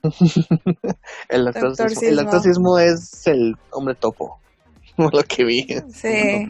el 1.29 1.45
doctorcismo, 1.45 2.79
es 2.79 3.27
el 3.27 3.57
hombre 3.71 3.95
topo. 3.95 4.41
Lo 4.97 5.23
que 5.23 5.45
vi. 5.45 5.67
Sí. 5.93 6.49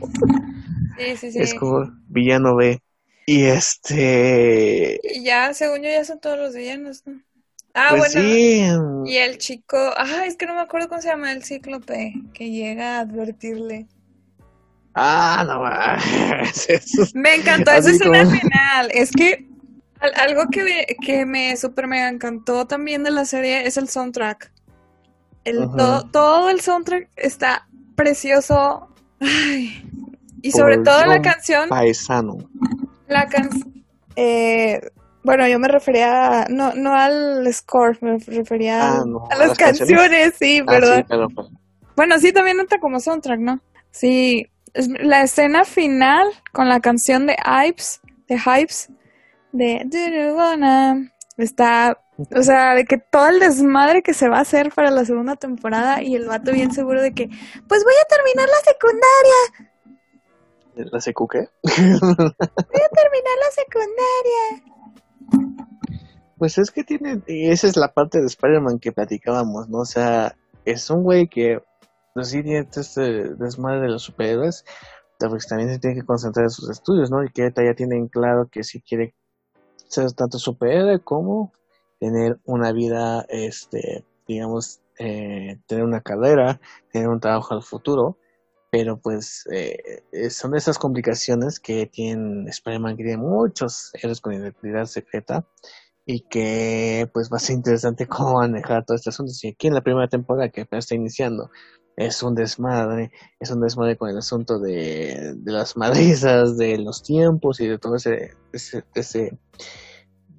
Sí, 0.98 1.16
sí, 1.16 1.32
sí. 1.32 1.38
Es 1.38 1.54
como 1.54 1.90
villano 2.08 2.56
B. 2.56 2.80
Y 3.26 3.44
este. 3.44 5.00
Y 5.02 5.24
ya, 5.24 5.54
según 5.54 5.82
yo, 5.82 5.88
ya 5.88 6.04
son 6.04 6.20
todos 6.20 6.38
los 6.38 6.54
villanos, 6.54 7.02
¿no? 7.06 7.20
Ah, 7.74 7.94
pues 7.96 8.14
bueno. 8.14 9.04
Y 9.06 9.16
el 9.16 9.38
chico, 9.38 9.76
ah, 9.96 10.24
es 10.26 10.36
que 10.36 10.46
no 10.46 10.54
me 10.54 10.60
acuerdo 10.60 10.88
cómo 10.88 11.00
se 11.00 11.08
llama 11.08 11.32
el 11.32 11.44
cíclope, 11.44 12.14
que 12.34 12.50
llega 12.50 12.96
a 12.96 13.00
advertirle. 13.00 13.86
Ah, 14.94 15.44
no 15.46 15.62
Me 17.14 17.36
encantó 17.36 17.70
esa 17.70 17.90
escena 17.90 18.26
final. 18.26 18.90
Es 18.92 19.10
que 19.12 19.46
algo 20.16 20.46
que, 20.50 20.96
que 21.00 21.24
me 21.26 21.56
super 21.56 21.86
mega 21.86 22.08
encantó 22.08 22.66
también 22.66 23.04
de 23.04 23.10
la 23.10 23.24
serie 23.24 23.66
es 23.66 23.76
el 23.76 23.88
soundtrack. 23.88 24.52
El, 25.44 25.68
todo, 26.12 26.50
el 26.50 26.60
soundtrack 26.60 27.08
está 27.16 27.68
precioso. 27.94 28.88
y 30.42 30.50
sobre 30.50 30.78
todo 30.78 31.06
la 31.06 31.22
canción. 31.22 31.68
Paisano. 31.68 32.38
La 33.06 33.26
canción. 33.28 33.84
Eh, 34.16 34.80
bueno, 35.22 35.46
yo 35.46 35.58
me 35.58 35.68
refería, 35.68 36.46
no, 36.48 36.74
no 36.74 36.94
al 36.94 37.46
score, 37.52 37.98
me 38.00 38.18
refería 38.18 38.92
ah, 38.92 39.04
a, 39.30 39.36
las, 39.36 39.56
canciones, 39.58 40.34
sí, 40.38 40.62
ah, 40.66 41.26
Bueno, 41.96 42.18
sí, 42.18 42.32
también 42.32 42.58
entra 42.58 42.78
como 42.80 43.00
soundtrack, 43.00 43.40
¿no? 43.40 43.60
Sí, 43.90 44.46
la 44.74 45.22
escena 45.22 45.64
final 45.64 46.26
con 46.52 46.68
la 46.68 46.80
canción 46.80 47.26
de 47.26 47.36
Hypes, 47.36 48.00
de 48.28 48.38
Hypes, 48.38 48.88
de 49.52 51.10
está, 51.36 51.98
o 52.34 52.42
sea, 52.42 52.74
de 52.74 52.84
que 52.84 52.98
todo 52.98 53.28
el 53.28 53.40
desmadre 53.40 54.02
que 54.02 54.14
se 54.14 54.28
va 54.28 54.38
a 54.38 54.42
hacer 54.42 54.70
para 54.72 54.90
la 54.90 55.04
segunda 55.04 55.36
temporada 55.36 56.02
y 56.02 56.14
el 56.14 56.26
vato 56.26 56.52
bien 56.52 56.72
seguro 56.72 57.02
de 57.02 57.12
que, 57.12 57.28
pues 57.68 57.84
voy 57.84 57.94
a 58.02 58.08
terminar 58.08 58.48
la 58.48 58.60
secundaria. 58.72 59.34
¿La 60.92 61.00
secu 61.00 61.28
qué? 61.28 61.40
voy 61.62 61.76
a 61.76 62.88
terminar 62.94 63.36
la 63.38 63.50
secundaria. 63.54 64.79
Pues 66.40 66.56
es 66.56 66.70
que 66.70 66.84
tiene, 66.84 67.22
esa 67.26 67.66
es 67.66 67.76
la 67.76 67.92
parte 67.92 68.18
de 68.18 68.26
Spider-Man 68.26 68.78
que 68.78 68.92
platicábamos, 68.92 69.68
¿no? 69.68 69.80
O 69.80 69.84
sea, 69.84 70.38
es 70.64 70.88
un 70.88 71.02
güey 71.02 71.28
que, 71.28 71.62
pues 72.14 72.30
sí 72.30 72.42
tiene 72.42 72.66
este 72.74 73.34
desmadre 73.34 73.82
de 73.82 73.88
los 73.88 74.04
superhéroes, 74.04 74.64
pues 75.18 75.46
también 75.46 75.68
se 75.68 75.78
tiene 75.78 75.96
que 75.96 76.06
concentrar 76.06 76.44
en 76.44 76.50
sus 76.50 76.70
estudios, 76.70 77.10
¿no? 77.10 77.22
Y 77.22 77.30
que 77.30 77.52
ya 77.54 77.74
tienen 77.74 78.08
claro 78.08 78.48
que 78.50 78.64
si 78.64 78.80
quiere 78.80 79.14
ser 79.86 80.10
tanto 80.12 80.38
superhéroe 80.38 81.00
como 81.00 81.52
tener 81.98 82.40
una 82.46 82.72
vida, 82.72 83.26
este, 83.28 84.06
digamos, 84.26 84.80
eh, 84.98 85.58
tener 85.66 85.84
una 85.84 86.00
carrera, 86.00 86.58
tener 86.90 87.08
un 87.08 87.20
trabajo 87.20 87.52
al 87.52 87.62
futuro, 87.62 88.16
pero 88.70 88.98
pues 88.98 89.44
eh, 89.52 90.02
son 90.30 90.56
esas 90.56 90.78
complicaciones 90.78 91.60
que 91.60 91.84
tienen 91.84 92.48
Spider-Man, 92.48 92.96
que 92.96 93.04
tiene 93.04 93.18
muchos 93.18 93.90
héroes 93.92 94.22
con 94.22 94.32
identidad 94.32 94.86
secreta, 94.86 95.44
y 96.06 96.20
que 96.22 97.08
pues 97.12 97.30
va 97.32 97.36
a 97.36 97.40
ser 97.40 97.56
interesante 97.56 98.06
cómo 98.06 98.40
manejar 98.40 98.84
todo 98.84 98.96
este 98.96 99.10
asunto. 99.10 99.32
Si 99.32 99.48
aquí 99.48 99.68
en 99.68 99.74
la 99.74 99.82
primera 99.82 100.08
temporada 100.08 100.48
que 100.48 100.62
apenas 100.62 100.84
está 100.84 100.94
iniciando 100.94 101.50
es 101.96 102.22
un 102.22 102.34
desmadre, 102.34 103.10
es 103.38 103.50
un 103.50 103.60
desmadre 103.60 103.96
con 103.96 104.08
el 104.08 104.18
asunto 104.18 104.58
de, 104.58 105.34
de 105.36 105.52
las 105.52 105.76
madrizas, 105.76 106.56
de 106.56 106.78
los 106.78 107.02
tiempos 107.02 107.60
y 107.60 107.68
de 107.68 107.78
todo 107.78 107.96
ese, 107.96 108.34
ese, 108.52 108.84
ese 108.94 109.38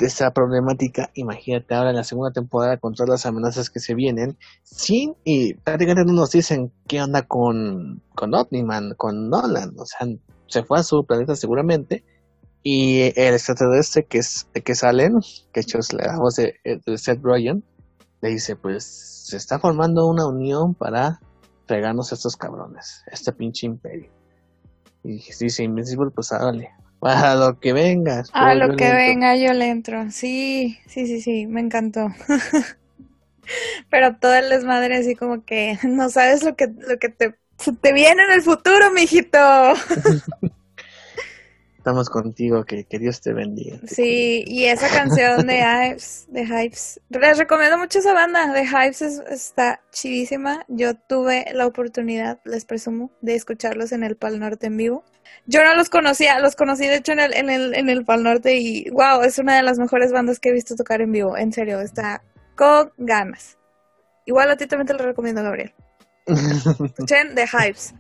de 0.02 0.08
esa 0.08 0.32
problemática, 0.32 1.12
imagínate 1.14 1.76
ahora 1.76 1.92
en 1.92 1.96
la 1.96 2.04
segunda 2.04 2.32
temporada 2.32 2.78
con 2.78 2.96
todas 2.96 3.10
las 3.10 3.26
amenazas 3.28 3.70
que 3.70 3.80
se 3.80 3.94
vienen, 3.94 4.36
sin, 4.64 5.16
y 5.24 5.54
prácticamente 5.54 6.06
no 6.06 6.14
nos 6.14 6.32
dicen 6.32 6.74
qué 6.88 7.04
onda 7.04 7.22
con, 7.22 8.02
con 8.16 8.34
Omniman, 8.34 8.96
con 8.96 9.30
Nolan, 9.30 9.76
o 9.78 9.86
sea, 9.86 10.08
se 10.48 10.64
fue 10.64 10.80
a 10.80 10.84
su 10.84 11.06
planeta 11.06 11.36
seguramente, 11.36 12.04
y 12.64 13.14
el 13.20 13.34
extraterrestre 13.34 14.06
que 14.06 14.20
es 14.20 14.48
que 14.64 14.76
salen, 14.76 15.20
que 15.52 15.62
hecho 15.62 15.80
es 15.80 15.94
la 15.94 16.18
voz 16.18 16.36
de, 16.36 16.60
Seth 16.98 17.22
Rogen, 17.22 17.64
le 18.22 18.30
dice, 18.30 18.56
pues 18.56 18.84
se 18.84 19.38
está 19.38 19.60
formando 19.60 20.08
una 20.08 20.28
unión 20.28 20.76
para 20.76 21.20
pegarnos 21.68 22.12
a 22.12 22.16
estos 22.16 22.38
cabrones, 22.38 23.04
este 23.12 23.32
pinche 23.32 23.66
imperio. 23.66 24.12
Y 25.04 25.24
dice 25.40 25.64
Invincible, 25.64 26.12
pues 26.12 26.32
hágale, 26.32 26.70
a 27.02 27.34
lo 27.34 27.60
que 27.60 27.74
venga. 27.74 28.24
A 28.34 28.54
lo 28.54 28.76
que 28.76 28.94
venga, 28.94 29.36
yo 29.36 29.54
le 29.54 29.70
entro. 29.70 30.12
Sí, 30.12 30.78
sí, 30.86 31.08
sí, 31.08 31.22
sí, 31.22 31.48
me 31.48 31.62
encantó. 31.62 32.10
Pero 33.90 34.16
todo 34.18 34.36
el 34.36 34.50
desmadre 34.50 34.98
así 34.98 35.16
como 35.16 35.44
que 35.44 35.80
no 35.84 36.10
sabes 36.10 36.44
lo 36.44 36.56
que, 36.56 36.68
lo 36.68 37.00
que 37.00 37.10
te, 37.10 37.36
te 37.82 37.94
viene 37.94 38.24
en 38.24 38.32
el 38.32 38.44
futuro, 38.44 38.92
mijito. 38.92 39.40
Estamos 41.82 42.12
contigo, 42.12 42.64
que, 42.64 42.84
que 42.84 43.00
Dios 43.00 43.22
te 43.22 43.34
bendiga. 43.34 43.80
sí, 43.88 44.44
y 44.46 44.66
esa 44.66 44.88
canción 44.88 45.48
de 45.48 45.62
Hypes, 45.90 46.28
de 46.30 46.46
Hypes, 46.46 47.02
les 47.10 47.40
recomiendo 47.40 47.76
mucho 47.80 47.98
esa 47.98 48.14
banda, 48.14 48.54
de 48.54 48.66
Hypes 48.68 49.02
está 49.02 49.82
chidísima. 49.92 50.64
Yo 50.68 50.94
tuve 50.94 51.44
la 51.56 51.66
oportunidad, 51.66 52.40
les 52.46 52.66
presumo, 52.66 53.10
de 53.22 53.34
escucharlos 53.34 53.94
en 53.94 54.04
el 54.04 54.16
Pal 54.16 54.40
Norte 54.40 54.68
en 54.68 54.78
vivo. 54.78 55.04
Yo 55.48 55.64
no 55.64 55.74
los 55.74 55.90
conocía, 55.90 56.38
los 56.38 56.56
conocí 56.56 56.86
de 56.86 56.98
hecho 56.98 57.14
en 57.14 57.20
el, 57.20 57.34
en 57.34 57.50
el, 57.50 57.74
en 57.74 57.90
el 57.90 58.06
Pal 58.06 58.22
Norte 58.22 58.60
y 58.60 58.88
wow, 58.92 59.24
es 59.24 59.40
una 59.40 59.56
de 59.56 59.64
las 59.64 59.80
mejores 59.80 60.12
bandas 60.12 60.40
que 60.40 60.50
he 60.50 60.54
visto 60.54 60.76
tocar 60.76 61.02
en 61.02 61.12
vivo, 61.12 61.36
en 61.36 61.52
serio, 61.52 61.82
está 61.82 62.22
con 62.56 62.92
ganas. 62.98 63.58
Igual 64.28 64.52
a 64.52 64.56
ti 64.56 64.68
también 64.68 64.86
te 64.86 64.94
lo 64.94 65.00
recomiendo, 65.00 65.42
Gabriel. 65.42 65.74
Escuchen 66.28 67.34
The 67.34 67.48
Hypes. 67.48 67.96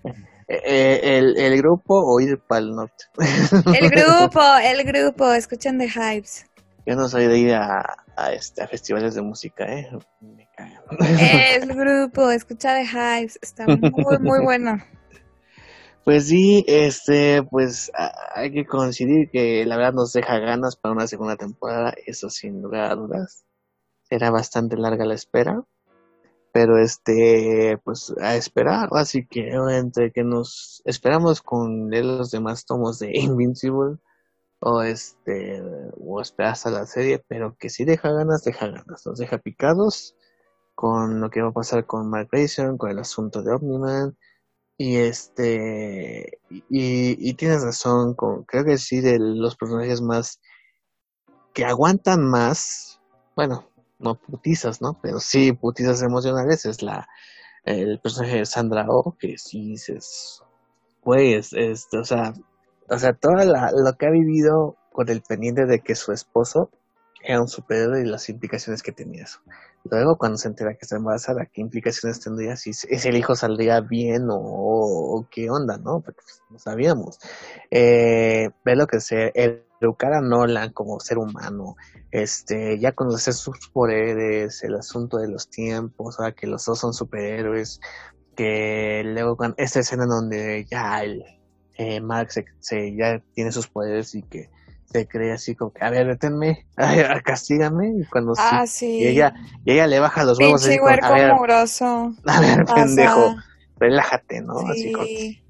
Eh, 0.54 1.18
el, 1.18 1.38
el, 1.38 1.58
grupo 1.58 1.96
o 1.96 2.20
ir 2.20 2.38
para 2.40 2.60
el 2.60 2.72
norte. 2.72 3.06
El 3.80 3.90
grupo, 3.90 4.42
el 4.62 4.84
grupo, 4.84 5.32
escuchen 5.32 5.78
The 5.78 5.88
Hypes. 5.88 6.46
Yo 6.86 6.96
no 6.96 7.08
soy 7.08 7.28
de 7.28 7.38
ir 7.38 7.54
a, 7.54 7.86
a, 8.18 8.34
este, 8.34 8.62
a 8.62 8.68
festivales 8.68 9.16
de 9.16 9.22
música, 9.22 9.64
¿eh? 9.66 9.88
Me. 10.20 10.50
El 11.56 11.74
grupo, 11.74 12.30
escucha 12.32 12.74
de 12.74 12.84
Hives, 12.84 13.40
está 13.42 13.66
muy, 13.66 14.18
muy 14.20 14.44
bueno. 14.44 14.78
Pues 16.04 16.28
sí, 16.28 16.66
este, 16.68 17.44
pues 17.44 17.92
hay 18.34 18.52
que 18.52 18.66
coincidir 18.66 19.30
que 19.32 19.66
la 19.66 19.78
verdad 19.78 19.94
nos 19.94 20.12
deja 20.12 20.40
ganas 20.40 20.76
para 20.76 20.94
una 20.94 21.08
segunda 21.08 21.38
temporada, 21.38 21.94
eso 22.08 22.30
sin 22.30 22.62
lugar 22.62 22.92
a 22.92 22.96
dudas. 22.96 23.46
Será 24.02 24.32
bastante 24.32 24.76
larga 24.76 25.06
la 25.06 25.14
espera, 25.14 25.62
pero 26.52 26.78
este, 26.78 27.80
pues 27.84 28.14
a 28.22 28.36
esperar, 28.36 28.90
así 28.94 29.26
que 29.26 29.50
entre 29.72 30.12
que 30.12 30.24
nos 30.24 30.82
esperamos 30.86 31.42
con 31.42 31.90
los 31.90 32.32
demás 32.32 32.66
tomos 32.66 33.00
de 33.00 33.12
Invincible 33.18 33.98
o 34.60 34.82
este, 34.84 35.62
o 36.00 36.22
esperar 36.22 36.54
hasta 36.54 36.72
la 36.72 36.86
serie, 36.86 37.24
pero 37.28 37.56
que 37.58 37.70
si 37.70 37.86
deja 37.86 38.12
ganas, 38.12 38.44
deja 38.44 38.68
ganas, 38.68 39.06
nos 39.06 39.18
deja 39.20 39.38
picados 39.40 40.16
con 40.76 41.22
lo 41.22 41.30
que 41.30 41.42
va 41.42 41.50
a 41.50 41.54
pasar 41.54 41.86
con 41.86 42.10
Mark 42.10 42.30
Grayson, 42.32 42.78
con 42.78 42.92
el 42.92 43.00
asunto 43.00 43.44
de 43.44 43.54
Omniman 43.54 44.18
y 44.78 44.98
este, 44.98 46.40
y, 46.50 47.34
tienes 47.36 47.64
razón, 47.64 48.16
con, 48.16 48.44
creo 48.46 48.66
que 48.66 48.78
sí, 48.80 49.00
de 49.00 49.20
los 49.20 49.56
personajes 49.56 50.02
más 50.02 50.42
que 51.54 51.66
aguantan 51.66 52.24
más, 52.24 53.00
bueno, 53.36 53.70
no 54.02 54.16
putizas, 54.16 54.82
¿no? 54.82 55.00
Pero 55.02 55.20
sí 55.20 55.54
putizas 55.54 56.02
emocionales, 56.02 56.66
es 56.66 56.82
la, 56.82 57.08
el 57.66 58.00
personaje 58.00 58.38
de 58.38 58.46
Sandra 58.46 58.86
Oh, 58.90 59.16
que 59.20 59.38
sí 59.38 59.72
dices, 59.72 60.44
pues, 61.04 61.54
este, 61.54 61.98
o 61.98 62.04
sea, 62.04 62.34
o 62.90 63.00
sea, 63.00 63.14
toda 63.14 63.46
la, 63.46 63.72
lo 63.72 63.94
que 63.94 64.06
ha 64.08 64.12
vivido 64.12 64.76
con 64.92 65.10
el 65.10 65.22
pendiente 65.22 65.66
de 65.66 65.80
que 65.80 65.96
su 65.96 66.12
esposo 66.12 66.70
era 67.24 67.40
un 67.40 67.48
superhéroe 67.48 68.02
y 68.02 68.06
las 68.06 68.30
implicaciones 68.30 68.82
que 68.82 68.92
tenía 68.92 69.24
eso. 69.24 69.40
Luego, 69.84 70.18
cuando 70.18 70.38
se 70.38 70.48
entera 70.48 70.74
que 70.74 70.80
está 70.82 70.98
embarazada, 70.98 71.48
¿qué 71.52 71.62
implicaciones 71.62 72.20
tendría 72.20 72.56
si, 72.56 72.74
si 72.74 73.08
el 73.08 73.18
hijo 73.18 73.36
saldría 73.36 73.82
bien 73.82 74.28
o, 74.30 75.28
qué 75.32 75.50
onda, 75.50 75.78
no? 75.78 76.02
Porque 76.02 76.22
pues, 76.24 76.42
no 76.50 76.60
sabíamos. 76.60 77.20
Eh, 77.70 78.50
ve 78.64 78.76
lo 78.76 78.88
que 78.88 79.00
se 79.00 79.32
educar 79.82 80.14
a 80.14 80.22
Nolan 80.22 80.72
como 80.72 81.00
ser 81.00 81.18
humano, 81.18 81.76
este, 82.12 82.80
ya 82.80 82.92
conocer 82.92 83.34
sus 83.34 83.70
poderes, 83.70 84.64
el 84.64 84.76
asunto 84.76 85.18
de 85.18 85.28
los 85.28 85.50
tiempos, 85.50 86.16
sea, 86.18 86.32
que 86.32 86.48
los 86.48 86.66
dos 86.66 86.80
son 86.80 86.94
superhéroes, 86.94 87.80
que 88.36 89.02
luego 89.06 89.36
con 89.36 89.54
esta 89.58 89.80
escena 89.80 90.06
donde 90.06 90.66
ya 90.70 91.04
el 91.04 91.24
eh, 91.78 92.00
Mark 92.02 92.30
se, 92.32 92.96
ya 92.96 93.22
tiene 93.34 93.52
sus 93.52 93.68
poderes 93.68 94.14
y 94.16 94.24
que 94.24 94.50
se 94.86 95.08
cree 95.08 95.32
así 95.32 95.56
como 95.56 95.72
que, 95.72 95.84
a 95.84 95.90
ver, 95.90 96.08
deténme, 96.08 96.68
castígame. 97.24 97.94
Y 97.98 98.06
cuando 98.06 98.34
ah, 98.38 98.66
sí, 98.68 99.00
Y 99.00 99.08
ella, 99.08 99.34
y 99.66 99.72
ella 99.72 99.88
le 99.88 100.00
baja 100.00 100.24
los 100.24 100.38
huevos. 100.38 100.64
Pinche 100.64 100.82
huerco 100.82 101.06
a 101.08 101.14
ver, 101.14 101.34
mugroso. 101.34 102.14
A 102.26 102.42
ver, 102.42 102.66
pendejo, 102.66 103.36
relájate, 103.78 104.42
¿no? 104.42 104.60
Sí. 104.74 104.94
Así 104.94 105.42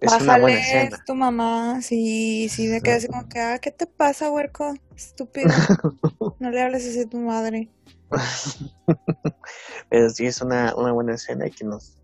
es 0.00 0.12
Bájale, 0.12 0.24
una 0.24 0.38
buena 0.38 0.60
escena. 0.60 1.04
tu 1.04 1.14
mamá, 1.14 1.82
sí, 1.82 2.48
sí, 2.48 2.68
me 2.68 2.80
quedé 2.80 2.94
así 2.94 3.08
como 3.08 3.28
que, 3.28 3.40
ah, 3.40 3.58
¿qué 3.58 3.70
te 3.72 3.86
pasa, 3.86 4.30
huerco? 4.30 4.74
Estúpido. 4.94 5.48
no 6.38 6.50
le 6.50 6.62
hables 6.62 6.86
así 6.86 7.00
a 7.00 7.08
tu 7.08 7.18
madre. 7.18 7.68
Pero 9.90 10.10
sí 10.10 10.26
es 10.26 10.40
una, 10.40 10.74
una 10.76 10.92
buena 10.92 11.14
escena 11.14 11.48
y 11.48 11.50
que 11.50 11.64
nos, 11.64 11.98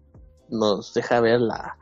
nos 0.48 0.92
deja 0.92 1.20
ver 1.20 1.40
la, 1.40 1.76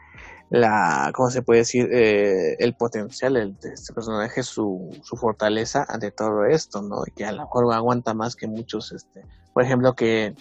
la, 0.50 1.10
¿cómo 1.14 1.30
se 1.30 1.40
puede 1.40 1.60
decir? 1.60 1.88
Eh, 1.90 2.56
el 2.58 2.74
potencial 2.74 3.56
de 3.58 3.72
este 3.72 3.94
personaje, 3.94 4.42
su, 4.42 4.94
su 5.02 5.16
fortaleza 5.16 5.86
ante 5.88 6.10
todo 6.10 6.44
esto, 6.44 6.82
¿no? 6.82 7.04
Y 7.06 7.12
que 7.12 7.24
a 7.24 7.32
lo 7.32 7.44
mejor 7.44 7.72
aguanta 7.72 8.12
más 8.12 8.36
que 8.36 8.46
muchos, 8.46 8.92
este, 8.92 9.22
por 9.54 9.62
ejemplo, 9.62 9.94
que, 9.94 10.34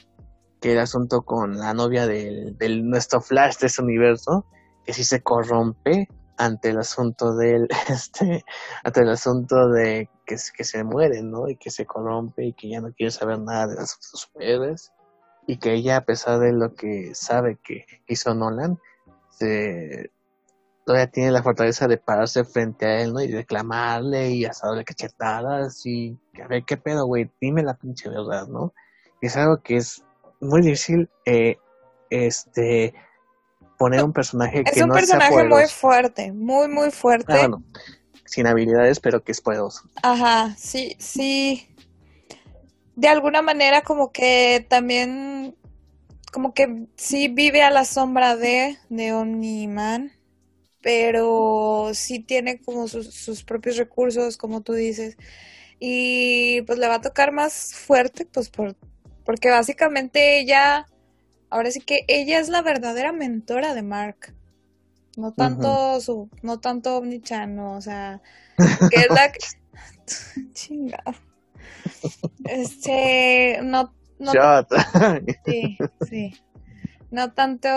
que 0.60 0.74
el 0.74 0.80
asunto 0.80 1.22
con 1.22 1.58
la 1.58 1.74
novia 1.74 2.08
del, 2.08 2.58
del 2.58 2.90
nuestro 2.90 3.22
Flash 3.22 3.58
de 3.60 3.68
ese 3.68 3.82
universo, 3.82 4.46
que 4.86 4.94
sí 4.94 5.04
se 5.04 5.22
corrompe 5.22 6.08
ante 6.38 6.70
el 6.70 6.80
asunto 6.80 7.36
del, 7.36 7.68
este, 7.90 8.44
ante 8.84 9.02
el 9.02 9.10
asunto 9.10 9.70
de 9.70 10.10
que, 10.26 10.36
que 10.56 10.64
se 10.64 10.84
muere, 10.84 11.22
¿no? 11.22 11.48
Y 11.50 11.56
que 11.56 11.70
se 11.70 11.86
corrompe 11.86 12.46
y 12.46 12.54
que 12.54 12.70
ya 12.70 12.82
no 12.82 12.92
quiere 12.94 13.12
saber 13.12 13.40
nada 13.40 13.68
de 13.68 13.76
las 13.76 13.98
superhéroes 14.00 14.92
y 15.48 15.58
que 15.58 15.74
ella, 15.74 15.98
a 15.98 16.06
pesar 16.06 16.40
de 16.40 16.54
lo 16.54 16.74
que 16.74 17.14
sabe 17.14 17.60
que 17.64 17.86
hizo 18.08 18.34
Nolan, 18.34 18.80
este, 19.32 20.12
todavía 20.86 21.08
tiene 21.08 21.32
la 21.32 21.44
fortaleza 21.44 21.88
de 21.88 21.98
pararse 21.98 22.44
frente 22.44 22.86
a 22.86 23.02
él, 23.02 23.14
¿no? 23.14 23.22
Y 23.22 23.32
reclamarle 23.32 24.32
y 24.32 24.46
hasta 24.46 24.68
darle 24.68 24.86
cachetadas 24.86 25.86
y 25.86 26.18
a 26.44 26.48
ver 26.48 26.64
qué 26.66 26.78
pedo, 26.78 27.06
güey, 27.06 27.30
dime 27.40 27.64
la 27.64 27.76
pinche 27.76 28.10
verdad, 28.10 28.48
¿no? 28.48 28.74
es 29.22 29.38
algo 29.38 29.62
que 29.62 29.78
es 29.78 30.04
muy 30.40 30.62
difícil, 30.62 31.08
eh, 31.26 31.58
este, 32.10 32.96
poner 33.82 34.04
un 34.04 34.14
personaje 34.14 34.64
que 34.64 34.70
es 34.70 34.82
un 34.82 34.92
personaje 34.92 35.44
muy 35.44 35.68
fuerte, 35.68 36.32
muy, 36.32 36.68
muy 36.68 36.92
fuerte. 36.92 37.34
Ah, 37.34 37.40
bueno, 37.40 37.64
sin 38.26 38.46
habilidades, 38.46 39.00
pero 39.00 39.24
que 39.24 39.32
es 39.32 39.42
poderoso. 39.42 39.82
Ajá, 40.04 40.56
sí, 40.56 40.96
sí. 41.00 41.68
De 42.96 43.08
alguna 43.08 43.42
manera 43.42 43.82
como 43.82 44.12
que 44.12 44.64
también 44.70 45.56
como 46.32 46.54
que 46.54 46.86
sí 46.96 47.28
vive 47.28 47.64
a 47.64 47.72
la 47.72 47.84
sombra 47.84 48.36
de, 48.36 48.78
de 48.90 49.14
Omni-Man, 49.14 50.12
pero 50.82 51.90
sí 51.94 52.20
tiene 52.20 52.62
como 52.62 52.88
sus, 52.88 53.44
propios 53.44 53.78
recursos, 53.78 54.38
como 54.38 54.62
tú 54.62 54.74
dices. 54.74 55.18
Y 55.80 56.62
pues 56.68 56.78
le 56.78 56.88
va 56.88 56.96
a 56.96 57.02
tocar 57.02 57.32
más 57.32 57.74
fuerte, 57.74 58.28
pues 58.28 58.50
por, 58.50 58.76
porque 59.26 59.50
básicamente 59.50 60.40
ella, 60.40 60.86
ahora 61.52 61.70
sí 61.70 61.80
que 61.80 62.06
ella 62.08 62.40
es 62.40 62.50
la 62.50 62.64
verdadera 62.64 63.12
mentora 63.12 63.76
de 63.76 63.84
Mark. 63.84 64.34
No 65.18 65.34
tanto 65.34 66.00
su, 66.02 66.30
no 66.42 66.60
tanto 66.60 66.98
Omni-chan, 66.98 67.60
o 67.60 67.82
sea, 67.82 68.22
que 68.90 69.02
es 69.02 69.10
la 69.10 69.32
chingada. 70.54 71.16
Este, 72.46 73.60
no 73.62 73.94
no, 74.22 74.32
Sí, 75.46 75.78
sí. 76.08 76.34
No 77.10 77.34
tanto 77.34 77.68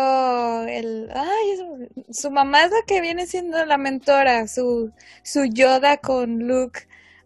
el... 0.67 1.11
Ay, 1.13 1.97
su 2.11 2.31
mamá 2.31 2.65
es 2.65 2.71
la 2.71 2.83
que 2.87 3.01
viene 3.01 3.27
siendo 3.27 3.65
la 3.65 3.79
mentora, 3.79 4.47
su, 4.47 4.93
su 5.23 5.47
Yoda 5.47 5.97
con 5.97 6.47
Luke, 6.47 6.81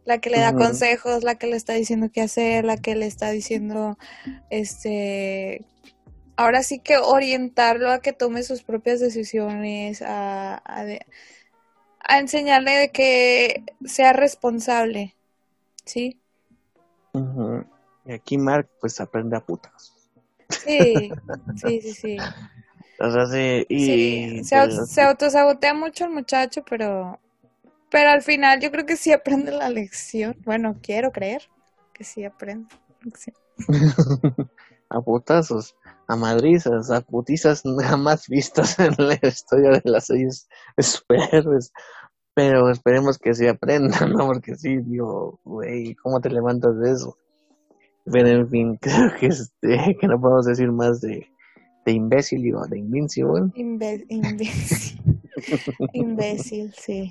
la 0.05 0.19
que 0.19 0.31
le 0.31 0.39
da 0.39 0.55
consejos, 0.55 1.25
la 1.25 1.35
que 1.35 1.49
le 1.49 1.57
está 1.57 1.75
diciendo 1.75 2.11
qué 2.13 2.23
hacer, 2.23 2.65
la 2.65 2.77
que 2.77 2.95
le 2.95 3.07
está 3.07 3.31
diciendo, 3.31 3.99
este... 4.51 5.67
Ahora 6.39 6.63
sí 6.63 6.79
que 6.79 6.99
orientarlo 6.99 7.91
a 7.91 7.99
que 7.99 8.13
tome 8.13 8.45
sus 8.45 8.63
propias 8.63 9.01
decisiones, 9.01 10.03
a, 10.03 10.63
a, 10.65 12.19
enseñarle 12.21 12.77
de 12.77 12.93
que 12.93 13.65
sea 13.85 14.13
responsable, 14.13 15.17
¿sí? 15.85 16.21
Y 18.07 18.13
aquí 18.13 18.39
Mark 18.39 18.71
pues 18.81 19.01
aprende 19.01 19.37
a 19.37 19.41
putas. 19.41 19.93
Sí, 20.49 21.11
sí, 21.57 21.81
sí, 21.81 21.93
sí. 21.93 22.17
O 23.01 23.11
sea, 23.11 23.27
sí, 23.27 23.67
y... 23.69 24.45
Se, 24.45 25.03
autosabotea 25.03 25.75
mucho 25.75 26.05
el 26.05 26.13
muchacho, 26.13 26.65
pero... 26.71 27.19
Pero 27.91 28.11
al 28.11 28.23
final 28.23 28.61
yo 28.61 28.71
creo 28.71 28.87
que 28.87 28.97
sí 28.97 29.11
aprende 29.11 29.51
la 29.51 29.71
lección. 29.71 30.37
Bueno, 30.45 30.79
quiero 30.81 31.11
creer 31.11 31.43
que 31.93 32.05
sí 32.05 32.25
aprende 32.25 32.73
la 32.73 33.07
lección. 33.07 33.35
a 34.91 35.01
putazos, 35.01 35.77
a 36.09 36.17
madrizas, 36.17 36.91
a 36.91 37.03
putizas 37.03 37.63
jamás 37.83 38.27
vistas 38.29 38.79
en 38.79 38.95
la 38.99 39.15
historia 39.23 39.71
de 39.71 39.83
las 39.85 40.07
series 40.07 40.49
superhéroes. 40.79 41.73
Pero 42.35 42.71
esperemos 42.71 43.19
que 43.19 43.35
sí 43.35 43.47
aprendan, 43.47 44.13
¿no? 44.13 44.27
Porque 44.27 44.55
sí, 44.57 44.79
digo, 44.79 45.39
güey, 45.45 45.95
¿cómo 45.97 46.21
te 46.21 46.31
levantas 46.31 46.79
de 46.79 46.93
eso? 46.93 47.17
Pero 48.11 48.29
en 48.29 48.49
fin, 48.49 48.77
creo 48.81 49.13
que, 49.21 49.27
este, 49.27 49.97
que 50.01 50.07
no 50.07 50.21
podemos 50.21 50.47
decir 50.47 50.73
más 50.73 51.01
de, 51.01 51.27
de 51.85 51.93
imbécil, 51.93 52.43
digo, 52.43 52.67
de 52.67 52.79
invincible. 52.79 53.53
imbécil. 53.55 55.01
imbécil, 55.93 56.73
sí. 56.75 57.11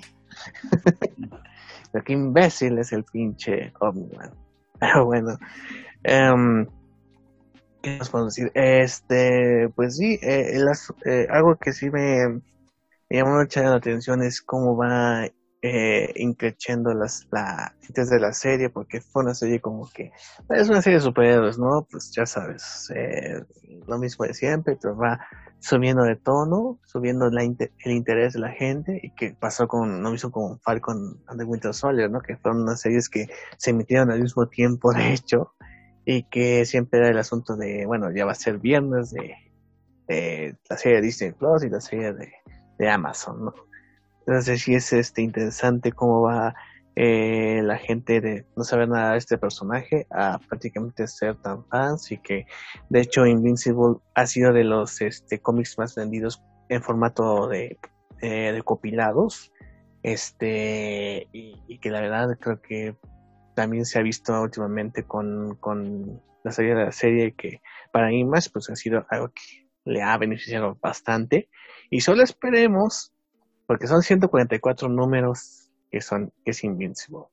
Pero 1.92 2.04
que 2.04 2.12
imbécil 2.12 2.78
es 2.78 2.92
el 2.92 3.04
pinche 3.04 3.72
Omniman. 3.80 4.32
Pero 4.80 5.06
bueno. 5.06 5.38
Um, 6.04 6.66
¿Qué 7.82 7.98
nos 7.98 8.10
podemos 8.10 8.34
decir? 8.34 8.50
Este, 8.54 9.68
pues 9.74 9.96
sí, 9.96 10.18
eh, 10.22 10.58
eh, 11.04 11.26
algo 11.30 11.56
que 11.56 11.72
sí 11.72 11.90
me, 11.90 12.28
me 12.28 13.16
llamó 13.16 13.36
mucho 13.36 13.62
la 13.62 13.76
atención 13.76 14.22
es 14.22 14.42
cómo 14.42 14.76
va 14.76 15.26
eh, 15.62 16.12
increciendo 16.16 16.94
las 16.94 17.26
la 17.32 17.74
de 17.88 18.20
la 18.20 18.32
serie 18.32 18.70
porque 18.70 19.00
fue 19.00 19.24
una 19.24 19.34
serie 19.34 19.60
como 19.60 19.90
que 19.90 20.12
es 20.50 20.68
una 20.68 20.80
serie 20.80 21.00
de 21.00 21.04
superhéroes 21.04 21.58
no 21.58 21.84
pues 21.90 22.12
ya 22.12 22.26
sabes 22.26 22.92
eh, 22.94 23.42
lo 23.88 23.98
mismo 23.98 24.24
de 24.24 24.34
siempre 24.34 24.78
pero 24.80 24.96
va 24.96 25.18
subiendo 25.60 26.04
de 26.04 26.16
tono, 26.16 26.78
subiendo 26.84 27.30
la 27.30 27.42
el 27.42 27.92
interés 27.92 28.34
de 28.34 28.40
la 28.40 28.50
gente 28.50 29.00
y 29.02 29.10
que 29.10 29.34
pasó 29.38 29.66
con, 29.66 30.02
no 30.02 30.14
hizo 30.14 30.30
con 30.30 30.58
Falcon 30.60 31.20
and 31.26 31.40
the 31.40 31.44
Winter 31.44 31.74
Soldier, 31.74 32.10
¿no? 32.10 32.20
Que 32.20 32.36
fueron 32.36 32.62
unas 32.62 32.80
series 32.80 33.08
que 33.08 33.28
se 33.56 33.70
emitieron 33.70 34.10
al 34.10 34.20
mismo 34.20 34.46
tiempo, 34.46 34.92
de 34.92 35.12
hecho, 35.12 35.52
y 36.10 36.22
que 36.22 36.64
siempre 36.64 37.00
era 37.00 37.10
el 37.10 37.18
asunto 37.18 37.54
de, 37.54 37.84
bueno, 37.84 38.10
ya 38.10 38.24
va 38.24 38.32
a 38.32 38.34
ser 38.34 38.56
viernes 38.56 39.10
de, 39.10 39.36
la 40.66 40.76
serie 40.78 40.96
de 40.96 41.02
Disney 41.02 41.32
Plus 41.32 41.62
y 41.64 41.68
la 41.68 41.82
serie 41.82 42.14
de, 42.14 42.88
Amazon, 42.88 43.44
¿no? 43.44 43.54
Entonces 44.20 44.62
sí 44.62 44.74
es 44.74 44.90
este 44.94 45.20
interesante 45.20 45.92
cómo 45.92 46.22
va 46.22 46.54
eh, 46.96 47.60
la 47.62 47.76
gente 47.76 48.22
de 48.22 48.46
no 48.56 48.64
saber 48.64 48.88
nada 48.88 49.12
de 49.12 49.18
este 49.18 49.36
personaje 49.36 50.06
a 50.10 50.38
prácticamente 50.48 51.06
ser 51.06 51.36
tan 51.42 51.66
fans 51.66 52.10
y 52.10 52.16
que 52.16 52.46
de 52.88 53.00
hecho 53.02 53.26
Invincible 53.26 53.98
ha 54.14 54.26
sido 54.26 54.54
de 54.54 54.64
los 54.64 55.02
este, 55.02 55.40
cómics 55.40 55.76
más 55.76 55.94
vendidos 55.94 56.42
en 56.70 56.82
formato 56.82 57.48
de, 57.48 57.76
eh, 58.22 58.52
de 58.52 58.62
compilados 58.62 59.52
este 60.02 61.28
y, 61.32 61.78
que 61.80 61.90
la 61.90 62.00
verdad 62.00 62.38
creo 62.40 62.62
que 62.62 62.96
también 63.58 63.84
se 63.84 63.98
ha 63.98 64.02
visto 64.02 64.40
últimamente 64.40 65.02
con, 65.02 65.56
con 65.56 66.22
la 66.44 66.52
serie 66.52 66.76
de 66.76 66.84
la 66.84 66.92
serie 66.92 67.34
que 67.34 67.60
para 67.90 68.08
más 68.24 68.48
pues 68.50 68.70
ha 68.70 68.76
sido 68.76 69.04
algo 69.10 69.30
que 69.30 69.66
le 69.84 70.00
ha 70.00 70.16
beneficiado 70.16 70.78
bastante 70.80 71.48
y 71.90 72.00
solo 72.02 72.22
esperemos 72.22 73.12
porque 73.66 73.88
son 73.88 74.02
144 74.02 74.88
números 74.88 75.72
que 75.90 76.00
son 76.00 76.32
que 76.44 76.52
es 76.52 76.62
Invincible. 76.62 77.24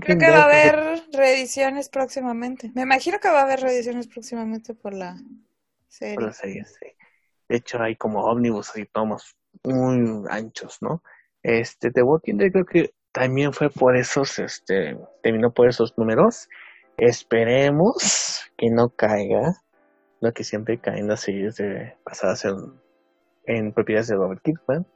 Creo 0.00 0.18
que 0.18 0.30
va 0.30 0.38
a 0.38 0.44
haber 0.44 1.02
reediciones 1.12 1.90
próximamente. 1.90 2.72
Me 2.74 2.82
imagino 2.82 3.18
que 3.20 3.28
va 3.28 3.40
a 3.40 3.42
haber 3.42 3.60
reediciones 3.60 4.08
próximamente 4.08 4.72
por 4.72 4.94
la 4.94 5.18
serie. 5.88 6.14
Por 6.14 6.24
la 6.24 6.32
serie, 6.32 6.64
sí. 6.64 6.86
De 7.50 7.56
hecho, 7.58 7.82
hay 7.82 7.96
como 7.96 8.24
ómnibus 8.24 8.72
y 8.78 8.86
tomos 8.86 9.36
muy 9.62 10.24
anchos, 10.30 10.78
¿no? 10.80 11.02
Este, 11.42 11.90
The 11.90 12.02
Walking 12.02 12.38
Dead 12.38 12.50
creo 12.50 12.64
que 12.64 12.94
también 13.16 13.54
fue 13.54 13.70
por 13.70 13.96
esos, 13.96 14.38
este, 14.38 14.94
terminó 15.22 15.50
por 15.50 15.68
esos 15.68 15.96
números. 15.96 16.50
Esperemos 16.98 18.42
que 18.58 18.68
no 18.70 18.90
caiga 18.90 19.54
lo 20.20 20.32
que 20.32 20.44
siempre 20.44 20.78
cae 20.78 20.98
en 20.98 21.08
las 21.08 21.20
series 21.20 21.56
de, 21.56 21.94
basadas 22.04 22.44
en, 22.44 22.54
en 23.46 23.72
propiedades 23.72 24.08
de 24.08 24.16
Robert 24.16 24.42
Kirkman 24.42 24.86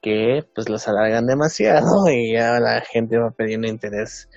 que 0.00 0.44
pues 0.54 0.68
los 0.68 0.86
alargan 0.86 1.26
demasiado 1.26 2.08
y 2.08 2.34
ya 2.34 2.60
la 2.60 2.82
gente 2.82 3.18
va 3.18 3.32
perdiendo 3.32 3.66
interés 3.66 4.28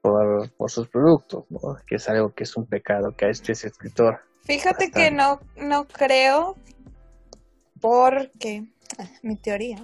por, 0.00 0.50
sus 0.70 0.88
productos, 0.88 1.44
¿no? 1.50 1.76
Que 1.86 1.96
es 1.96 2.08
algo 2.08 2.32
que 2.32 2.44
es 2.44 2.56
un 2.56 2.64
pecado 2.64 3.14
que 3.14 3.26
a 3.26 3.28
este 3.28 3.52
escritor. 3.52 4.20
Fíjate 4.44 4.90
que 4.90 5.10
no, 5.10 5.40
no 5.58 5.84
creo 5.84 6.56
porque, 7.82 8.64
ah, 8.98 9.04
mi 9.22 9.36
teoría, 9.36 9.76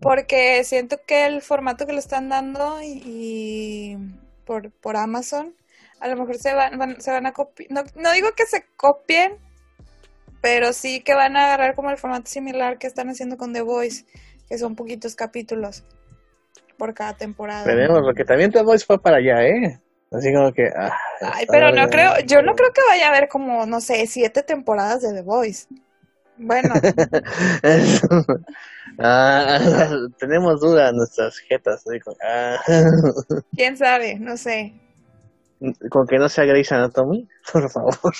porque 0.00 0.62
siento 0.64 0.98
que 1.06 1.26
el 1.26 1.42
formato 1.42 1.86
que 1.86 1.92
le 1.92 1.98
están 1.98 2.28
dando 2.28 2.78
y, 2.82 3.96
por, 4.44 4.70
por 4.70 4.96
Amazon, 4.96 5.54
a 6.00 6.08
lo 6.08 6.16
mejor 6.16 6.36
se 6.36 6.54
van, 6.54 7.00
se 7.00 7.10
van 7.10 7.26
a 7.26 7.32
copiar, 7.32 7.70
no, 7.70 7.82
no 7.94 8.12
digo 8.12 8.32
que 8.36 8.46
se 8.46 8.64
copien, 8.76 9.38
pero 10.42 10.72
sí 10.72 11.00
que 11.00 11.14
van 11.14 11.36
a 11.36 11.46
agarrar 11.46 11.74
como 11.74 11.90
el 11.90 11.98
formato 11.98 12.30
similar 12.30 12.78
que 12.78 12.86
están 12.86 13.08
haciendo 13.08 13.36
con 13.36 13.52
The 13.52 13.62
Voice 13.62 14.04
que 14.48 14.58
son 14.58 14.76
poquitos 14.76 15.16
capítulos 15.16 15.84
por 16.78 16.94
cada 16.94 17.16
temporada. 17.16 17.64
Veremos, 17.64 18.00
porque 18.02 18.24
también 18.24 18.52
The 18.52 18.62
Voice 18.62 18.84
fue 18.84 19.00
para 19.00 19.16
allá, 19.16 19.42
¿eh? 19.42 19.80
Así 20.12 20.32
como 20.32 20.52
que... 20.52 20.68
Ah, 20.76 20.96
Ay, 21.20 21.46
pero 21.50 21.72
no 21.72 21.88
creo, 21.88 22.12
yo 22.26 22.42
no 22.42 22.54
creo 22.54 22.72
que 22.72 22.80
vaya 22.88 23.06
a 23.06 23.08
haber 23.10 23.28
como, 23.28 23.66
no 23.66 23.80
sé, 23.80 24.06
siete 24.06 24.42
temporadas 24.42 25.02
de 25.02 25.12
The 25.12 25.22
Voice. 25.22 25.66
Bueno. 26.38 26.74
ah, 28.98 29.58
tenemos 30.18 30.60
dudas 30.60 30.92
nuestras 30.94 31.38
jetas. 31.38 31.84
Ah. 32.26 32.58
¿Quién 33.54 33.76
sabe? 33.76 34.18
No 34.18 34.36
sé. 34.36 34.74
Con 35.90 36.06
que 36.06 36.18
no 36.18 36.28
sea 36.28 36.44
Grey's 36.44 36.70
Anatomy, 36.70 37.26
por 37.52 37.70
favor. 37.70 38.14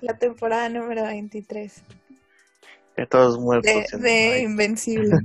La 0.00 0.16
temporada 0.16 0.68
número 0.68 1.02
23. 1.02 1.82
De 2.96 3.06
todos 3.06 3.38
muertos. 3.38 4.00
De, 4.00 4.40
Invencible. 4.40 5.18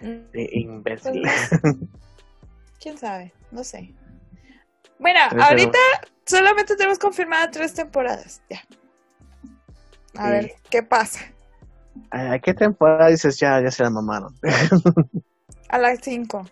de 0.00 0.48
imbécil. 0.52 1.22
¿Quién 2.80 2.98
sabe? 2.98 3.32
No 3.50 3.64
sé. 3.64 3.94
Bueno, 4.98 5.18
ahorita 5.40 5.78
solamente 6.24 6.76
tenemos 6.76 6.98
confirmadas 6.98 7.50
tres 7.50 7.74
temporadas. 7.74 8.42
Ya. 8.48 8.60
A 10.16 10.30
ver, 10.30 10.52
¿qué 10.70 10.82
pasa? 10.82 11.20
¿A 12.10 12.38
qué 12.38 12.54
temporada 12.54 13.08
dices 13.08 13.38
ya, 13.38 13.60
ya 13.60 13.70
se 13.70 13.82
la 13.82 13.90
mamaron? 13.90 14.34
A 15.68 15.78
las 15.78 16.00
cinco. 16.02 16.44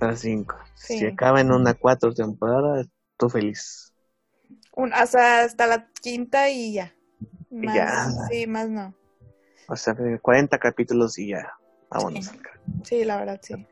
A 0.00 0.06
las 0.06 0.20
cinco. 0.20 0.56
Si 0.74 1.06
acaba 1.06 1.40
en 1.40 1.52
una 1.52 1.74
cuatro 1.74 2.12
temporada, 2.12 2.84
tú 3.16 3.28
feliz. 3.28 3.92
Un, 4.74 4.92
hasta, 4.94 5.42
hasta 5.42 5.66
la 5.66 5.88
quinta 6.00 6.48
y 6.48 6.72
ya 6.74 6.94
ya. 7.62 8.08
Sí, 8.30 8.46
más 8.46 8.68
no. 8.68 8.94
O 9.68 9.76
sea, 9.76 9.94
40 10.20 10.58
capítulos 10.58 11.18
y 11.18 11.28
ya. 11.28 11.52
Vámonos 11.90 12.26
sí. 12.26 12.38
sí, 12.82 13.04
la 13.04 13.18
verdad, 13.18 13.40
sí. 13.42 13.66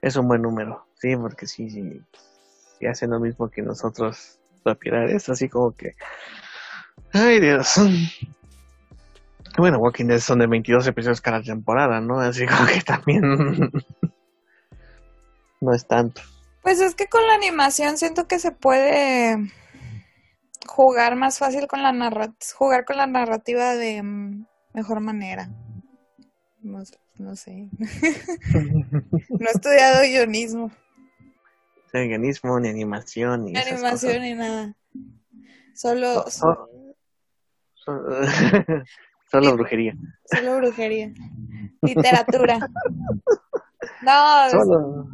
Es 0.00 0.16
un 0.16 0.28
buen 0.28 0.42
número. 0.42 0.86
Sí, 0.98 1.16
porque 1.16 1.46
sí, 1.46 1.68
sí. 1.70 2.00
Si 2.78 2.86
hacen 2.86 3.10
lo 3.10 3.20
mismo 3.20 3.50
que 3.50 3.62
nosotros 3.62 4.38
propiedades, 4.62 5.28
así 5.28 5.48
como 5.48 5.72
que. 5.72 5.92
Ay, 7.16 7.40
Dios. 7.40 7.74
Bueno, 9.58 9.78
Walking 9.78 10.04
Dead 10.04 10.18
son 10.18 10.40
de 10.40 10.46
22 10.46 10.86
episodios 10.86 11.22
cada 11.22 11.40
temporada, 11.40 11.98
¿no? 11.98 12.20
Así 12.20 12.44
como 12.44 12.66
que 12.66 12.82
también. 12.82 13.22
no 15.62 15.74
es 15.74 15.86
tanto. 15.86 16.20
Pues 16.60 16.78
es 16.82 16.94
que 16.94 17.06
con 17.06 17.26
la 17.26 17.36
animación 17.36 17.96
siento 17.96 18.28
que 18.28 18.38
se 18.38 18.50
puede 18.50 19.38
jugar 20.66 21.16
más 21.16 21.38
fácil 21.38 21.66
con 21.68 21.82
la 21.82 21.92
narrativa, 21.92 22.36
jugar 22.54 22.84
con 22.84 22.98
la 22.98 23.06
narrativa 23.06 23.74
de 23.76 24.02
mm, 24.02 24.46
mejor 24.74 25.00
manera. 25.00 25.48
No, 26.60 26.84
sé. 26.84 27.70
no 27.78 29.48
he 29.48 29.52
estudiado 29.54 30.02
guionismo. 30.02 30.70
No 31.94 32.00
guionismo, 32.02 32.60
ni 32.60 32.68
animación, 32.68 33.44
ni, 33.46 33.56
animación, 33.56 34.20
ni 34.20 34.34
nada. 34.34 34.74
Solo... 35.72 36.26
solo 36.28 36.76
brujería. 39.56 39.94
Solo 40.24 40.56
brujería. 40.56 41.12
Literatura. 41.82 42.58
No, 44.02 44.50
Solo... 44.50 45.08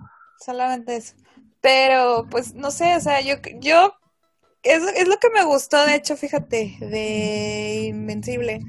solamente 0.44 0.97
eso. 0.97 1.15
Pero, 1.61 2.27
pues, 2.31 2.55
no 2.55 2.70
sé, 2.70 2.97
o 2.97 3.01
sea, 3.01 3.20
yo, 3.20 3.36
yo 3.61 3.94
es, 4.62 4.82
es 4.97 5.09
lo 5.09 5.19
que 5.19 5.31
me 5.31 5.44
gustó, 5.44 5.85
de 5.86 5.97
hecho, 5.97 6.16
fíjate, 6.16 6.77
de 6.81 7.85
Invencible. 7.89 8.61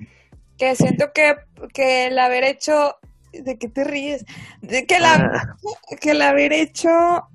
Que 0.57 0.75
siento 0.75 1.11
que, 1.13 1.35
que 1.73 2.07
el 2.07 2.19
haber 2.19 2.43
hecho. 2.43 2.97
¿De 3.31 3.57
qué 3.57 3.67
te 3.67 3.83
ríes? 3.83 4.25
De 4.61 4.85
que, 4.85 4.99
la, 4.99 5.15
ah. 5.15 5.55
que 5.99 6.11
el 6.11 6.21
haber 6.21 6.53
hecho 6.53 7.27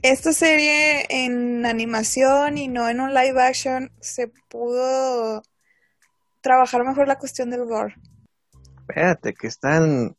esta 0.00 0.32
serie 0.32 1.04
en 1.10 1.66
animación 1.66 2.56
y 2.56 2.68
no 2.68 2.88
en 2.88 3.00
un 3.00 3.12
live 3.12 3.42
action 3.42 3.90
se 4.00 4.28
pudo 4.48 5.42
trabajar 6.40 6.84
mejor 6.84 7.08
la 7.08 7.18
cuestión 7.18 7.50
del 7.50 7.64
gore. 7.64 7.94
Espérate, 8.80 9.34
que 9.34 9.46
están, 9.46 10.16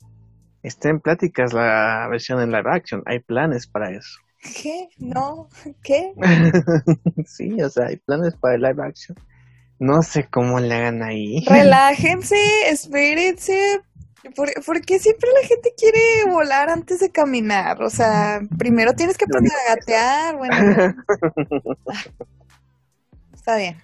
está 0.64 0.90
en 0.90 1.00
pláticas 1.00 1.54
la 1.54 2.08
versión 2.10 2.41
en 2.41 2.52
live 2.52 2.70
action. 2.70 3.04
Hay 3.06 3.20
planes 3.20 3.68
para 3.68 3.91
eso. 3.91 4.20
¿Qué? 4.41 4.90
¿No? 4.98 5.50
¿Qué? 5.84 6.14
sí, 7.26 7.62
o 7.62 7.70
sea, 7.70 7.88
hay 7.88 7.98
planes 7.98 8.36
para 8.36 8.56
el 8.56 8.62
live 8.62 8.84
action. 8.84 9.18
No 9.80 10.02
sé 10.02 10.28
cómo 10.30 10.60
le 10.60 10.76
hagan 10.76 11.04
ahí. 11.04 11.44
Relájense, 11.48 12.36
espérense. 12.68 13.82
¿Por, 14.36 14.82
qué 14.82 15.00
siempre 15.00 15.30
la 15.41 15.48
gente 15.48 15.74
quiere 15.78 16.00
volar 16.30 16.70
antes 16.70 17.00
de 17.00 17.10
caminar? 17.10 17.82
O 17.82 17.90
sea, 17.90 18.41
primero 18.58 18.94
tienes 18.94 19.18
que 19.18 19.26
aprender 19.26 19.54
a 19.54 19.76
gatear. 19.76 20.36
Bueno, 20.36 20.56
está 23.34 23.56
bien. 23.56 23.78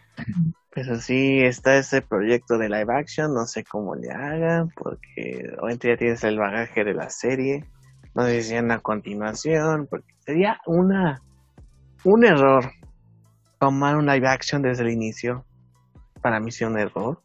Pero 0.76 0.98
sí, 0.98 1.40
está 1.40 1.78
ese 1.78 2.04
proyecto 2.04 2.60
de 2.60 2.70
live 2.70 2.94
action. 2.94 3.34
No 3.34 3.48
sé 3.48 3.64
cómo 3.64 3.96
le 3.96 4.12
hagan, 4.12 4.70
porque 4.76 5.42
obviamente 5.58 5.88
ya 5.88 5.98
tienes 5.98 6.24
el 6.24 6.38
bagaje 6.38 6.84
de 6.84 6.94
la 6.94 7.10
serie 7.10 7.66
no 8.16 8.24
decían 8.24 8.72
a 8.72 8.80
continuación, 8.80 9.88
porque 9.88 10.08
sería 10.20 10.58
una 10.66 11.22
un 12.04 12.26
error 12.26 12.72
tomar 13.60 13.98
un 13.98 14.06
live 14.06 14.28
action 14.28 14.62
desde 14.62 14.84
el 14.84 14.92
inicio. 14.92 15.46
Para 16.22 16.40
mí 16.40 16.52
sería 16.52 16.72
un 16.72 16.80
error, 16.80 17.22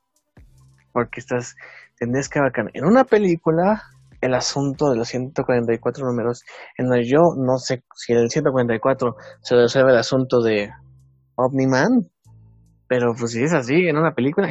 porque 0.92 1.20
estás 1.20 1.54
tendrías 1.96 2.28
que 2.28 2.40
abarcar 2.40 2.70
en 2.74 2.84
una 2.84 3.04
película 3.04 3.82
el 4.20 4.34
asunto 4.34 4.90
de 4.90 4.96
los 4.96 5.08
144 5.08 6.04
números, 6.04 6.44
en 6.76 6.88
donde 6.88 7.06
yo 7.06 7.20
no 7.36 7.58
sé 7.58 7.84
si 7.94 8.12
en 8.12 8.18
el 8.18 8.30
144 8.30 9.16
se 9.42 9.54
resuelve 9.54 9.92
el 9.92 9.98
asunto 9.98 10.42
de 10.42 10.70
Omni-Man, 11.36 12.10
pero 12.90 13.14
pues 13.14 13.30
si 13.30 13.44
es 13.44 13.52
así, 13.52 13.86
en 13.86 13.96
una 13.96 14.16
película, 14.16 14.50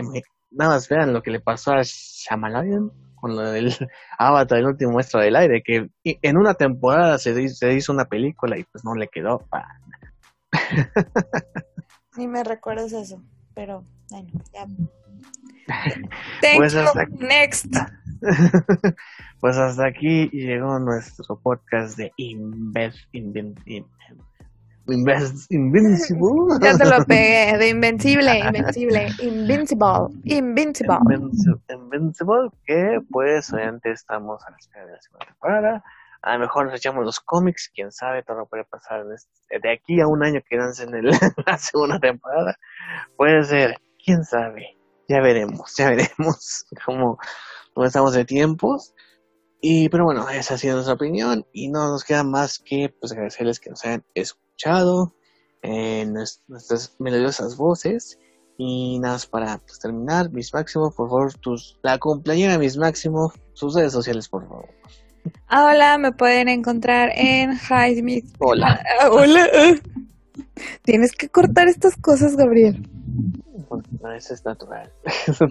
nada 0.49 0.75
más 0.75 0.87
vean 0.87 1.11
lo 1.11 1.21
que 1.21 1.29
le 1.29 1.41
pasó 1.41 1.73
a 1.73 1.81
Shyamalan 1.83 2.89
con 3.15 3.35
lo 3.35 3.51
del 3.51 3.75
Avatar, 4.17 4.59
el 4.59 4.67
último 4.67 4.93
muestra 4.93 5.21
del 5.21 5.35
aire, 5.35 5.61
que 5.61 5.89
en 6.05 6.37
una 6.37 6.53
temporada 6.53 7.17
se, 7.17 7.49
se 7.49 7.73
hizo 7.73 7.91
una 7.91 8.05
película 8.05 8.57
y 8.57 8.63
pues 8.63 8.85
no 8.85 8.95
le 8.95 9.09
quedó 9.09 9.39
para 9.49 9.67
Ni 12.15 12.27
me 12.29 12.45
recuerdas 12.45 12.93
eso, 12.93 13.21
pero 13.53 13.83
bueno, 14.09 14.29
ya. 14.53 14.65
pues 16.55 16.75
hasta 16.75 17.07
Next. 17.07 17.75
pues 19.41 19.57
hasta 19.57 19.85
aquí 19.85 20.29
llegó 20.29 20.79
nuestro 20.79 21.37
podcast 21.41 21.97
de 21.97 22.13
Invest, 22.15 22.99
Invincible. 24.93 25.49
Ya 26.61 26.77
te 26.77 26.85
lo 26.85 27.03
pegué, 27.05 27.57
de 27.57 27.69
Invencible, 27.69 28.39
Invencible, 28.45 29.07
Invincible, 29.19 30.07
Invincible. 30.25 30.97
Invincible, 31.69 32.49
que 32.65 32.99
pues 33.09 33.51
obviamente 33.53 33.91
estamos 33.91 34.43
a 34.45 34.51
la 34.51 34.57
espera 34.57 34.85
de 34.85 34.91
la 34.93 35.01
segunda 35.01 35.25
temporada. 35.25 35.83
A 36.21 36.33
lo 36.33 36.39
mejor 36.39 36.65
nos 36.65 36.75
echamos 36.75 37.05
los 37.05 37.19
cómics, 37.19 37.71
quién 37.73 37.91
sabe, 37.91 38.23
todo 38.23 38.39
lo 38.39 38.45
puede 38.45 38.65
pasar 38.65 39.05
este, 39.13 39.59
de 39.61 39.71
aquí 39.71 40.01
a 40.01 40.07
un 40.07 40.23
año 40.23 40.41
que 40.47 40.57
lancen 40.57 40.93
en 40.93 41.05
la 41.45 41.57
segunda 41.57 41.99
temporada. 41.99 42.57
Puede 43.15 43.43
ser, 43.43 43.77
quién 44.03 44.23
sabe, 44.23 44.77
ya 45.07 45.21
veremos, 45.21 45.75
ya 45.77 45.89
veremos 45.89 46.65
cómo, 46.85 47.17
cómo 47.73 47.85
estamos 47.85 48.13
de 48.13 48.25
tiempos. 48.25 48.93
Y, 49.61 49.89
pero 49.89 50.05
bueno, 50.05 50.29
esa 50.29 50.53
ha 50.53 50.57
sido 50.57 50.75
nuestra 50.75 50.95
opinión 50.95 51.45
y 51.51 51.69
no 51.69 51.89
nos 51.89 52.03
queda 52.03 52.23
más 52.23 52.59
que 52.59 52.93
pues 52.99 53.11
agradecerles 53.11 53.59
que 53.59 53.69
nos 53.69 53.83
hayan 53.85 54.05
escuchado 54.13 54.48
en 55.61 56.14
nuestras 56.14 56.95
melodiosas 56.99 57.57
voces. 57.57 58.18
Y 58.57 58.99
nada 58.99 59.14
más 59.14 59.26
para 59.26 59.57
pues, 59.60 59.80
terminar, 59.80 60.30
Miss 60.31 60.53
Máximo, 60.53 60.91
por 60.91 61.07
favor, 61.07 61.34
tus, 61.36 61.80
la 61.81 61.98
cumpleañera 61.98 62.57
Miss 62.57 62.76
Máximo, 62.76 63.31
sus 63.53 63.73
redes 63.73 63.94
sociales, 63.94 64.27
por 64.27 64.45
favor. 64.48 64.68
Hola, 65.49 65.98
me 65.98 66.11
pueden 66.11 66.49
encontrar 66.49 67.11
en 67.15 67.56
High 67.56 68.23
Hola. 68.40 68.84
Ah, 68.99 69.10
hola. 69.10 69.48
Tienes 70.84 71.14
que 71.14 71.30
cortar 71.30 71.69
estas 71.69 71.95
cosas, 71.95 72.36
Gabriel. 72.36 72.86
No, 74.02 74.11
eso 74.11 74.34
es 74.34 74.44
natural. 74.44 74.91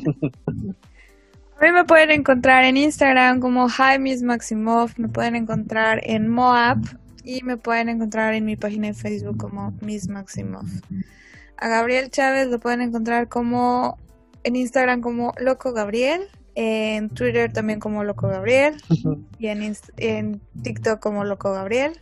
A 1.61 1.65
mí 1.65 1.73
me 1.73 1.85
pueden 1.85 2.11
encontrar 2.11 2.65
en 2.65 2.77
Instagram 2.77 3.41
como 3.41 3.69
Hi 3.69 3.99
Miss 3.99 4.23
Maximov, 4.23 4.93
me 4.97 5.09
pueden 5.09 5.35
encontrar 5.35 6.01
en 6.05 6.29
Moab 6.29 6.79
y 7.24 7.43
me 7.43 7.57
pueden 7.57 7.89
encontrar 7.89 8.35
en 8.35 8.45
mi 8.45 8.57
página 8.57 8.89
de 8.89 8.95
Facebook 8.95 9.39
como 9.39 9.73
Miss 9.81 10.09
Maximov. 10.09 10.66
A 11.57 11.69
Gabriel 11.69 12.11
Chávez 12.11 12.49
lo 12.49 12.61
pueden 12.61 12.81
encontrar 12.81 13.28
como 13.28 13.99
en 14.45 14.57
Instagram 14.57 15.01
como 15.01 15.32
Loco 15.39 15.73
Gabriel, 15.73 16.23
en 16.55 17.11
Twitter 17.11 17.53
también 17.53 17.81
como 17.81 18.05
Loco 18.05 18.28
Gabriel 18.28 18.74
y 19.39 19.47
en, 19.49 19.77
en 19.97 20.40
TikTok 20.62 21.01
como 21.01 21.24
Loco 21.24 21.53
Gabriel. 21.53 22.01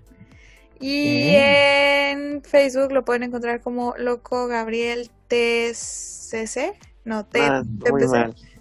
Y 0.79 1.31
en 1.31 2.43
Facebook 2.43 2.93
lo 2.93 3.05
pueden 3.05 3.23
encontrar 3.23 3.61
como 3.61 3.95
Loco 3.97 4.47
Gabriel 4.47 5.11
TCC. 5.29 6.75
No, 7.05 7.25
T, 7.25 7.41
ah, 7.41 7.63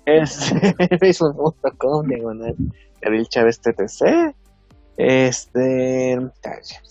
es 0.05 0.53
facebook.com 0.99 2.07
diagonal 2.07 2.55
Gabriel 3.01 3.27
Chávez 3.27 3.59
TTC. 3.59 4.35
Este, 4.97 6.17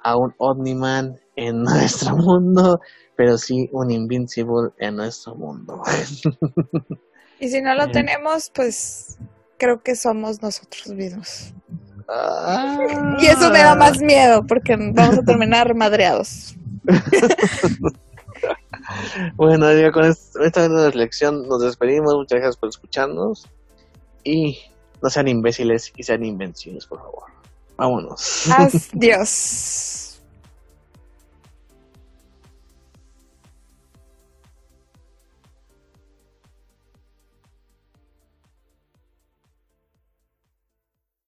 a 0.04 0.18
un 0.18 0.34
Omniman 0.40 1.20
en 1.40 1.64
nuestro 1.64 2.18
mundo, 2.18 2.82
pero 3.16 3.38
sí 3.38 3.70
un 3.72 3.91
Invincible 3.91 4.72
en 4.78 4.98
nuestro 4.98 5.36
mundo. 5.36 5.82
y 7.40 7.49
si 7.49 7.61
no 7.61 7.74
lo 7.76 7.90
tenemos, 7.90 8.52
pues 8.53 9.18
creo 9.57 9.82
que 9.82 9.95
somos 9.95 10.41
nosotros 10.41 10.90
mismos. 10.90 11.53
Ah. 12.07 12.78
Y 13.20 13.28
eso 13.28 13.49
me 13.52 13.60
da 13.60 13.76
más 13.76 14.02
miedo 14.02 14.44
porque 14.48 14.76
vamos 14.76 15.20
a 15.20 15.22
terminar 15.22 15.76
madreados. 15.76 16.56
bueno, 19.36 19.68
con 19.94 20.06
esta 20.06 20.68
reflexión 20.68 21.48
nos 21.48 21.61
despedimos. 21.61 22.16
Muchas 22.16 22.40
gracias 22.40 22.57
por 22.57 22.70
escucharnos. 22.70 23.48
Y 24.24 24.57
no 25.02 25.10
sean 25.10 25.28
imbéciles 25.28 25.94
y 25.95 26.03
sean 26.03 26.26
invenciones, 26.26 26.86
por 26.86 26.99
favor. 26.99 27.24
Vámonos. 27.78 28.49
Adiós. 28.49 30.09